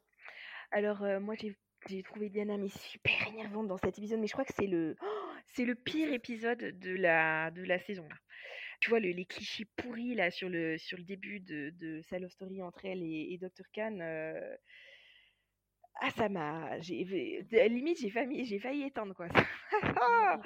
Alors, 0.72 1.04
euh, 1.04 1.20
moi, 1.20 1.36
j'ai, 1.36 1.56
j'ai 1.88 2.04
trouvé 2.04 2.30
Diana 2.30 2.58
mais 2.58 2.70
super 2.70 3.28
énervante 3.28 3.68
dans 3.68 3.78
cet 3.78 3.98
épisode, 3.98 4.20
mais 4.20 4.28
je 4.28 4.34
crois 4.34 4.46
que 4.46 4.54
c'est 4.54 4.68
le, 4.68 4.96
oh, 5.02 5.06
c'est 5.46 5.66
le 5.66 5.76
pire 5.76 6.12
épisode 6.12 6.60
de 6.60 6.92
la, 6.96 7.52
de 7.52 7.64
la 7.64 7.80
saison, 7.80 8.08
là. 8.10 8.16
Tu 8.80 8.90
vois, 8.90 9.00
le- 9.00 9.10
les 9.12 9.26
clichés 9.26 9.66
pourris, 9.78 10.14
là, 10.16 10.30
sur 10.30 10.50
le, 10.50 10.78
sur 10.78 10.98
le 10.98 11.04
début 11.04 11.40
de, 11.40 11.72
de 11.72 12.02
sa 12.02 12.20
love 12.20 12.30
story 12.32 12.62
entre 12.62 12.86
elle 12.86 13.02
et, 13.02 13.34
et 13.34 13.38
Dr. 13.38 13.64
Khan. 13.74 14.00
euh, 14.02 14.56
Ah, 16.00 16.12
ça 16.12 16.30
m'a... 16.30 16.80
J'ai, 16.80 17.44
à 17.54 17.56
la 17.58 17.68
limite, 17.68 18.00
j'ai 18.00 18.10
failli, 18.12 18.46
j'ai 18.46 18.60
failli 18.60 18.84
éteindre, 18.84 19.16
quoi. 19.16 19.28
Mm. 19.82 20.42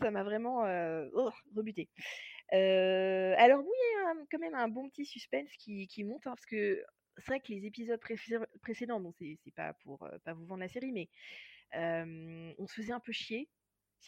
ça 0.00 0.10
m'a 0.10 0.22
vraiment 0.24 0.64
euh, 0.66 1.08
oh, 1.14 1.30
rebuté. 1.56 1.88
Euh, 2.54 3.34
alors 3.38 3.60
oui, 3.60 3.66
il 3.72 3.98
y 3.98 4.06
a 4.06 4.10
un- 4.10 4.26
quand 4.30 4.38
même 4.38 4.54
un 4.54 4.68
bon 4.68 4.88
petit 4.90 5.04
suspense 5.06 5.50
qui, 5.58 5.88
qui 5.88 6.04
monte, 6.04 6.26
hein, 6.26 6.32
parce 6.34 6.46
que 6.46 6.82
c'est 7.18 7.26
vrai 7.28 7.40
que 7.40 7.52
les 7.52 7.66
épisodes 7.66 8.00
précé- 8.00 8.38
précédents, 8.62 9.00
bon, 9.00 9.12
c'est 9.18 9.38
c'est 9.44 9.54
pas 9.54 9.74
pour 9.84 10.02
euh, 10.04 10.18
pas 10.24 10.34
vous 10.34 10.46
vendre 10.46 10.60
la 10.62 10.68
série, 10.68 10.92
mais 10.92 11.08
on 12.58 12.66
se 12.66 12.74
faisait 12.74 12.92
un 12.92 13.00
peu 13.00 13.12
chier. 13.12 13.48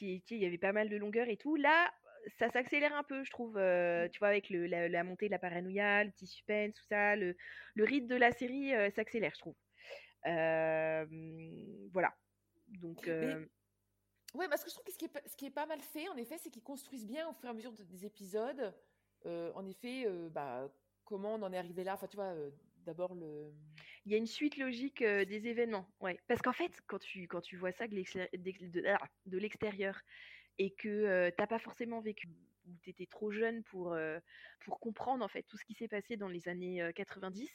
Il 0.00 0.22
y 0.30 0.46
avait 0.46 0.58
pas 0.58 0.72
mal 0.72 0.88
de 0.88 0.96
longueur 0.96 1.28
et 1.28 1.36
tout. 1.36 1.56
Là, 1.56 1.92
ça 2.38 2.50
s'accélère 2.50 2.94
un 2.94 3.04
peu, 3.04 3.22
je 3.24 3.30
trouve. 3.30 3.56
euh, 3.56 4.08
tu 4.08 4.18
vois, 4.18 4.28
avec 4.28 4.50
le, 4.50 4.66
la, 4.66 4.88
la 4.88 5.04
montée 5.04 5.26
de 5.26 5.30
la 5.30 5.38
paranoïa, 5.38 6.04
le 6.04 6.10
petit 6.10 6.26
suspense, 6.26 6.74
tout 6.74 6.84
ça, 6.88 7.14
le, 7.16 7.36
le 7.74 7.84
rythme 7.84 8.08
de 8.08 8.16
la 8.16 8.32
série 8.32 8.74
euh, 8.74 8.90
s'accélère, 8.90 9.32
je 9.34 9.40
trouve. 9.40 9.54
Euh, 10.26 11.06
voilà. 11.92 12.14
Donc, 12.68 13.06
Mais- 13.06 13.12
euh, 13.12 13.46
Ouais, 14.34 14.48
parce 14.48 14.64
que 14.64 14.70
je 14.70 14.74
trouve 14.74 14.84
que 14.84 14.90
ce 14.92 14.98
qui 14.98 15.04
est, 15.04 15.08
pas- 15.08 15.22
ce 15.26 15.36
qui 15.36 15.46
est 15.46 15.50
pas 15.50 15.66
mal 15.66 15.80
fait, 15.80 16.08
en 16.08 16.16
effet, 16.16 16.38
c'est 16.38 16.50
qu'ils 16.50 16.62
construisent 16.64 17.06
bien 17.06 17.28
au 17.28 17.32
fur 17.34 17.46
et 17.46 17.50
à 17.50 17.54
mesure 17.54 17.72
de- 17.72 17.84
des 17.84 18.04
épisodes. 18.04 18.74
euh, 19.26 19.50
en 19.54 19.64
effet, 19.64 20.04
euh, 20.06 20.28
bah, 20.28 20.68
comment 21.06 21.36
on 21.36 21.42
en 21.42 21.50
est 21.52 21.56
arrivé 21.56 21.82
là. 21.82 21.94
Enfin, 21.94 22.06
tu 22.08 22.16
vois, 22.16 22.34
euh, 22.34 22.50
d'abord 22.84 23.14
le. 23.14 23.54
Il 24.04 24.12
y 24.12 24.14
a 24.14 24.18
une 24.18 24.26
suite 24.26 24.58
logique 24.58 25.02
des 25.02 25.46
événements, 25.46 25.88
ouais. 26.00 26.20
Parce 26.26 26.42
qu'en 26.42 26.52
fait, 26.52 26.82
quand 26.86 26.98
tu, 26.98 27.26
quand 27.26 27.40
tu 27.40 27.56
vois 27.56 27.72
ça 27.72 27.86
de 27.88 27.94
l'extér- 27.94 28.28
d'ex- 28.36 28.60
de, 28.60 28.84
ah, 28.86 28.98
l'extérieur 29.30 29.98
et 30.58 30.72
que 30.74 31.30
t'as 31.38 31.46
pas 31.46 31.58
forcément 31.58 32.00
vécu 32.02 32.28
ou 32.66 32.76
tu 32.82 32.90
étais 32.90 33.06
trop 33.06 33.30
jeune 33.30 33.62
pour, 33.64 33.96
pour 34.60 34.78
comprendre 34.78 35.24
en 35.24 35.28
fait 35.28 35.44
tout 35.44 35.56
ce 35.56 35.64
qui 35.64 35.72
s'est 35.72 35.88
passé 35.88 36.18
dans 36.18 36.28
les 36.28 36.46
années 36.48 36.82
euh, 36.82 36.92
90, 36.92 37.50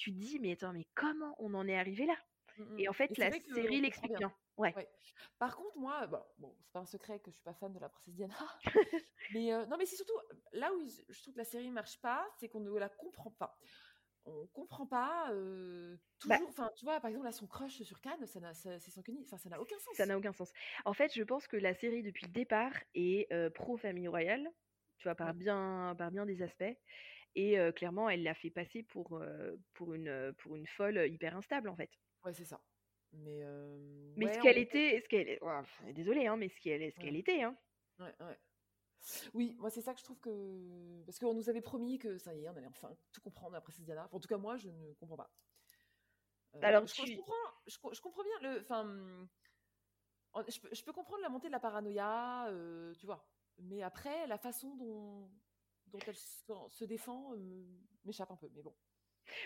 tu 0.00 0.12
te 0.12 0.18
dis 0.18 0.38
mais 0.40 0.52
attends 0.52 0.72
mais 0.72 0.86
comment 0.94 1.34
on 1.38 1.52
en 1.54 1.68
est 1.68 1.76
arrivé 1.78 2.06
là? 2.06 2.16
Mm, 2.56 2.78
Et 2.78 2.86
mm. 2.86 2.90
en 2.90 2.92
fait 2.94 3.18
la 3.18 3.30
série 3.32 3.80
l'explique 3.80 4.16
bien. 4.16 4.32
Ouais. 4.56 4.74
Ouais. 4.74 4.88
Par 5.38 5.56
contre, 5.56 5.78
moi, 5.78 6.06
bon, 6.06 6.22
bon, 6.38 6.54
c'est 6.60 6.72
pas 6.72 6.80
un 6.80 6.86
secret 6.86 7.18
que 7.20 7.30
je 7.30 7.36
suis 7.36 7.42
pas 7.44 7.54
fan 7.54 7.72
de 7.72 7.78
la 7.78 7.88
princesse 7.88 8.14
Diana. 8.14 8.34
mais 9.34 9.52
euh, 9.52 9.64
non, 9.66 9.76
mais 9.78 9.86
c'est 9.86 9.96
surtout 9.96 10.18
là 10.52 10.72
où 10.74 10.86
je 11.08 11.20
trouve 11.22 11.34
que 11.34 11.38
la 11.38 11.44
série 11.44 11.70
marche 11.70 12.00
pas, 12.00 12.26
c'est 12.38 12.48
qu'on 12.48 12.60
ne 12.60 12.78
la 12.78 12.88
comprend 12.88 13.30
pas. 13.30 13.56
On 14.26 14.46
comprend 14.48 14.86
pas 14.86 15.30
euh, 15.32 15.96
Bah 16.26 16.36
toujours. 16.36 16.48
Enfin, 16.50 16.70
tu 16.76 16.84
vois, 16.84 17.00
par 17.00 17.08
exemple, 17.08 17.24
là, 17.26 17.32
son 17.32 17.46
crush 17.46 17.82
sur 17.82 18.00
Cannes, 18.00 18.26
ça 18.26 18.40
n'a, 18.40 18.52
ça- 18.52 18.78
c'est 18.78 18.90
sans 18.90 19.02
que 19.02 19.12
ça 19.24 19.48
n'a 19.48 19.60
aucun 19.60 19.78
Ça 19.78 20.04
sens. 20.04 20.06
n'a 20.06 20.18
aucun 20.18 20.32
sens. 20.32 20.52
En 20.84 20.92
fait, 20.92 21.14
je 21.14 21.22
pense 21.22 21.46
que 21.48 21.56
la 21.56 21.72
série 21.74 22.02
depuis 22.02 22.26
le 22.26 22.32
départ 22.32 22.72
est 22.94 23.32
euh, 23.32 23.48
pro 23.50 23.78
famille 23.78 24.08
royale, 24.08 24.46
tu 24.98 25.04
vois 25.08 25.14
par 25.14 25.28
Ouais. 25.28 25.34
bien 25.34 25.94
par 25.96 26.10
bien 26.10 26.26
des 26.26 26.42
aspects. 26.42 26.76
Et 27.34 27.58
euh, 27.58 27.72
clairement, 27.72 28.08
elle 28.08 28.22
l'a 28.22 28.34
fait 28.34 28.50
passer 28.50 28.82
pour, 28.82 29.16
euh, 29.16 29.56
pour, 29.74 29.94
une, 29.94 30.32
pour 30.38 30.56
une 30.56 30.66
folle 30.66 31.08
hyper 31.10 31.36
instable, 31.36 31.68
en 31.68 31.76
fait. 31.76 31.90
Ouais, 32.24 32.32
c'est 32.34 32.44
ça. 32.44 32.60
Mais 33.12 33.40
euh, 33.42 33.76
Mais 34.16 34.26
ouais, 34.26 34.32
ce 34.32 34.38
qu'elle 34.38 34.58
on- 34.58 34.62
était, 34.62 35.00
ce 35.00 35.08
qu'elle, 35.08 35.38
désolée, 35.94 36.26
hein, 36.26 36.36
mais 36.36 36.48
ce 36.48 36.60
qu'elle, 36.60 36.92
ce 36.92 36.98
qu'elle 36.98 37.16
était, 37.16 37.42
hein. 37.42 37.56
ouais, 37.98 38.14
ouais. 38.20 38.38
Oui, 39.34 39.56
moi 39.58 39.70
c'est 39.70 39.80
ça 39.80 39.94
que 39.94 40.00
je 40.00 40.04
trouve 40.04 40.20
que 40.20 41.02
parce 41.06 41.18
qu'on 41.18 41.34
nous 41.34 41.48
avait 41.48 41.62
promis 41.62 41.98
que 41.98 42.18
ça 42.18 42.34
y 42.34 42.44
est, 42.44 42.48
on 42.48 42.56
allait 42.56 42.66
enfin 42.66 42.94
tout 43.12 43.20
comprendre 43.22 43.52
la 43.54 43.60
princesse 43.60 43.84
Diana. 43.84 44.04
Enfin, 44.04 44.16
en 44.16 44.20
tout 44.20 44.28
cas, 44.28 44.36
moi, 44.36 44.56
je 44.58 44.68
ne 44.68 44.92
comprends 44.94 45.16
pas. 45.16 45.30
Alors, 46.62 46.86
je, 46.86 47.14
comprends, 47.16 47.34
je, 47.66 47.76
je 47.92 48.00
comprends 48.00 48.22
bien 48.24 48.50
le. 48.52 48.60
Enfin, 48.60 48.84
en- 50.32 50.44
je, 50.48 50.60
peux, 50.60 50.68
je 50.72 50.82
peux 50.84 50.92
comprendre 50.92 51.22
la 51.22 51.28
montée 51.28 51.48
de 51.48 51.52
la 51.52 51.60
paranoïa, 51.60 52.48
tu 52.98 53.06
vois. 53.06 53.26
Mais 53.58 53.82
après, 53.82 54.26
la 54.26 54.38
façon 54.38 54.74
dont, 54.76 55.30
dont 55.92 55.98
elle 56.06 56.16
se, 56.16 56.84
défend 56.84 57.34
euh, 57.34 57.64
m'échappe 58.04 58.30
un 58.30 58.36
peu. 58.36 58.48
Mais 58.54 58.62
bon. 58.62 58.74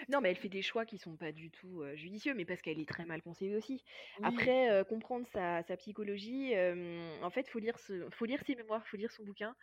non, 0.08 0.20
mais 0.20 0.30
elle 0.30 0.36
fait 0.36 0.48
des 0.48 0.62
choix 0.62 0.84
qui 0.84 0.98
sont 0.98 1.16
pas 1.16 1.32
du 1.32 1.50
tout 1.50 1.82
euh, 1.82 1.96
judicieux, 1.96 2.34
mais 2.34 2.44
parce 2.44 2.62
qu'elle 2.62 2.80
est 2.80 2.88
très 2.88 3.04
mal 3.04 3.22
concevée 3.22 3.56
aussi. 3.56 3.84
Oui, 4.18 4.24
Après, 4.24 4.70
euh, 4.70 4.84
comprendre 4.84 5.26
sa, 5.32 5.62
sa 5.62 5.76
psychologie, 5.76 6.54
euh, 6.54 7.22
en 7.22 7.30
fait, 7.30 7.48
faut 7.48 7.58
lire 7.58 7.78
ce, 7.78 8.08
faut 8.10 8.24
lire 8.24 8.42
ses 8.46 8.54
mémoires, 8.54 8.86
faut 8.86 8.96
lire 8.96 9.12
son 9.12 9.24
bouquin, 9.24 9.54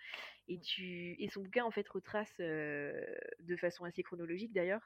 et 0.47 0.59
tu, 0.59 1.15
et 1.19 1.29
son 1.29 1.41
bouquin 1.41 1.65
en 1.65 1.71
fait 1.71 1.87
retrace 1.87 2.35
de 2.39 3.55
façon 3.57 3.85
assez 3.85 4.03
chronologique 4.03 4.53
d'ailleurs 4.53 4.81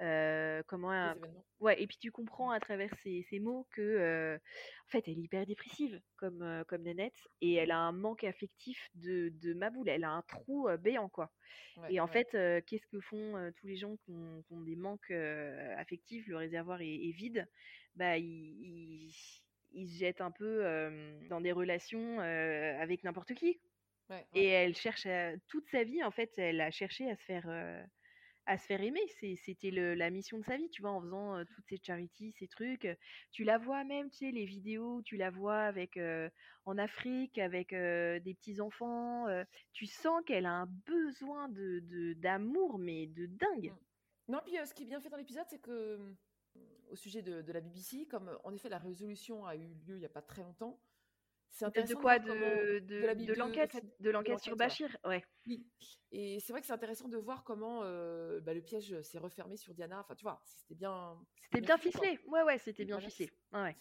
euh, 0.00 0.62
comment 0.66 0.90
un. 0.92 1.16
Ouais, 1.60 1.80
et 1.82 1.86
puis 1.86 1.98
tu 1.98 2.10
comprends 2.10 2.50
Mm. 2.50 2.52
à 2.52 2.60
travers 2.60 2.90
ces, 3.02 3.26
ces 3.30 3.38
mots 3.38 3.66
que, 3.72 3.82
euh, 3.82 4.36
en 4.36 4.90
fait, 4.90 5.04
elle 5.08 5.18
est 5.18 5.22
hyper 5.22 5.46
dépressive, 5.46 6.00
comme, 6.16 6.42
euh, 6.42 6.64
comme 6.64 6.82
Nanette, 6.82 7.28
et 7.40 7.54
elle 7.54 7.70
a 7.70 7.78
un 7.78 7.92
manque 7.92 8.24
affectif 8.24 8.88
de, 8.94 9.28
de 9.42 9.52
Maboule. 9.54 9.88
Elle 9.88 10.04
a 10.04 10.10
un 10.10 10.22
trou 10.22 10.68
béant, 10.78 11.08
quoi. 11.10 11.30
Ouais, 11.76 11.90
Et 11.90 12.00
en 12.00 12.06
ouais. 12.06 12.12
fait, 12.12 12.30
qu'est-ce 12.66 12.86
que 12.86 13.00
font 13.00 13.52
tous 13.56 13.66
les 13.66 13.76
gens 13.76 13.96
qui 13.96 14.10
ont, 14.10 14.42
qui 14.46 14.52
ont 14.54 14.60
des 14.62 14.76
manques 14.76 15.10
affectifs 15.10 16.26
Le 16.28 16.36
réservoir 16.36 16.80
est, 16.80 16.94
est 16.94 17.12
vide. 17.12 17.46
Bah, 17.94 18.16
ils, 18.18 18.24
ils, 18.26 19.14
ils 19.72 19.88
se 19.88 19.98
jettent 19.98 20.20
un 20.20 20.30
peu 20.30 20.64
dans 21.28 21.40
des 21.40 21.52
relations 21.52 22.20
avec 22.20 23.04
n'importe 23.04 23.34
qui. 23.34 23.60
Ouais, 24.08 24.26
Et 24.34 24.46
elle 24.46 24.76
cherche 24.76 25.06
à- 25.06 25.36
toute 25.48 25.68
sa 25.70 25.84
vie, 25.84 26.02
en 26.04 26.10
fait, 26.10 26.30
elle 26.36 26.60
a 26.60 26.70
cherché 26.70 27.10
à 27.10 27.16
se 27.16 27.24
faire, 27.24 27.46
à 28.46 28.58
se 28.58 28.66
faire 28.66 28.82
aimer. 28.82 29.00
C'était 29.36 29.70
la 29.70 30.10
mission 30.10 30.38
de 30.38 30.44
sa 30.44 30.56
vie, 30.56 30.68
tu 30.70 30.82
vois, 30.82 30.90
en 30.92 31.00
faisant 31.00 31.44
toutes 31.44 31.66
ces 31.68 31.78
charities, 31.82 32.32
ces 32.32 32.48
trucs. 32.48 32.88
Tu 33.30 33.44
la 33.44 33.58
vois 33.58 33.84
même, 33.84 34.10
tu 34.10 34.18
sais, 34.18 34.30
les 34.30 34.46
vidéos, 34.46 35.02
tu 35.02 35.16
la 35.16 35.30
vois 35.30 35.60
avec 35.60 35.98
en 36.64 36.78
Afrique, 36.78 37.38
avec 37.38 37.70
des 37.70 38.34
petits 38.34 38.60
enfants. 38.60 39.26
tu 39.72 39.86
sens 39.86 40.22
qu'elle 40.26 40.46
a 40.46 40.52
un 40.52 40.66
besoin 40.86 41.48
de 41.48 42.14
d'amour, 42.14 42.78
mais 42.78 43.06
de 43.06 43.26
dingue. 43.26 43.72
Mm. 43.72 43.76
Non, 44.30 44.38
puis 44.44 44.54
ce 44.64 44.72
qui 44.74 44.84
est 44.84 44.86
bien 44.86 45.00
fait 45.00 45.08
dans 45.08 45.16
l'épisode, 45.16 45.46
c'est 45.48 45.58
que 45.58 45.70
euh, 45.70 46.14
au 46.88 46.94
sujet 46.94 47.20
de, 47.20 47.42
de 47.42 47.52
la 47.52 47.60
BBC, 47.60 48.06
comme 48.06 48.30
en 48.44 48.52
effet 48.52 48.68
la 48.68 48.78
résolution 48.78 49.44
a 49.44 49.56
eu 49.56 49.74
lieu 49.86 49.96
il 49.96 49.98
n'y 49.98 50.06
a 50.06 50.10
pas 50.10 50.22
très 50.22 50.42
longtemps, 50.42 50.78
c'est 51.50 51.64
intéressant 51.64 51.94
de 51.94 52.00
quoi 52.00 52.18
comment 52.18 52.34
de, 52.34 52.78
de 52.78 53.34
l'enquête, 53.34 53.84
de 54.00 54.38
sur. 54.38 54.56
Bachir, 54.56 54.96
ouais. 55.04 55.24
Oui. 55.46 55.66
Et 56.12 56.40
c'est 56.40 56.52
vrai 56.52 56.60
que 56.60 56.66
c'est 56.66 56.72
intéressant 56.72 57.08
de 57.08 57.16
voir 57.16 57.44
comment 57.44 57.82
euh, 57.82 58.40
bah, 58.40 58.54
le 58.54 58.62
piège 58.62 59.00
s'est 59.02 59.18
refermé 59.18 59.56
sur 59.56 59.74
Diana. 59.74 60.00
Enfin, 60.00 60.14
tu 60.14 60.22
vois, 60.22 60.40
c'était 60.44 60.74
bien, 60.74 61.16
c'était 61.34 61.58
C'était 61.58 61.66
bien 61.66 61.78
ficelé, 61.78 62.16
quoi. 62.18 62.32
Ouais, 62.32 62.42
ouais, 62.44 62.58
c'était 62.58 62.84
bien 62.84 63.00
ficelé. 63.00 63.30
Ouais. 63.52 63.76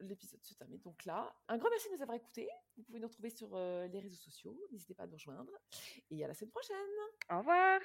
L'épisode 0.00 0.42
se 0.42 0.54
termine 0.54 0.80
donc 0.80 1.04
là. 1.04 1.30
Un 1.48 1.58
grand 1.58 1.68
merci 1.68 1.88
de 1.90 1.96
nous 1.96 2.02
avoir 2.02 2.16
écoutés. 2.16 2.48
Vous 2.76 2.82
pouvez 2.84 3.00
nous 3.00 3.08
retrouver 3.08 3.30
sur 3.30 3.50
euh, 3.54 3.86
les 3.88 4.00
réseaux 4.00 4.16
sociaux. 4.16 4.58
N'hésitez 4.72 4.94
pas 4.94 5.02
à 5.02 5.06
nous 5.06 5.16
rejoindre. 5.16 5.52
Et 6.10 6.24
à 6.24 6.28
la 6.28 6.34
semaine 6.34 6.50
prochaine. 6.50 6.76
Au 7.30 7.38
revoir. 7.38 7.80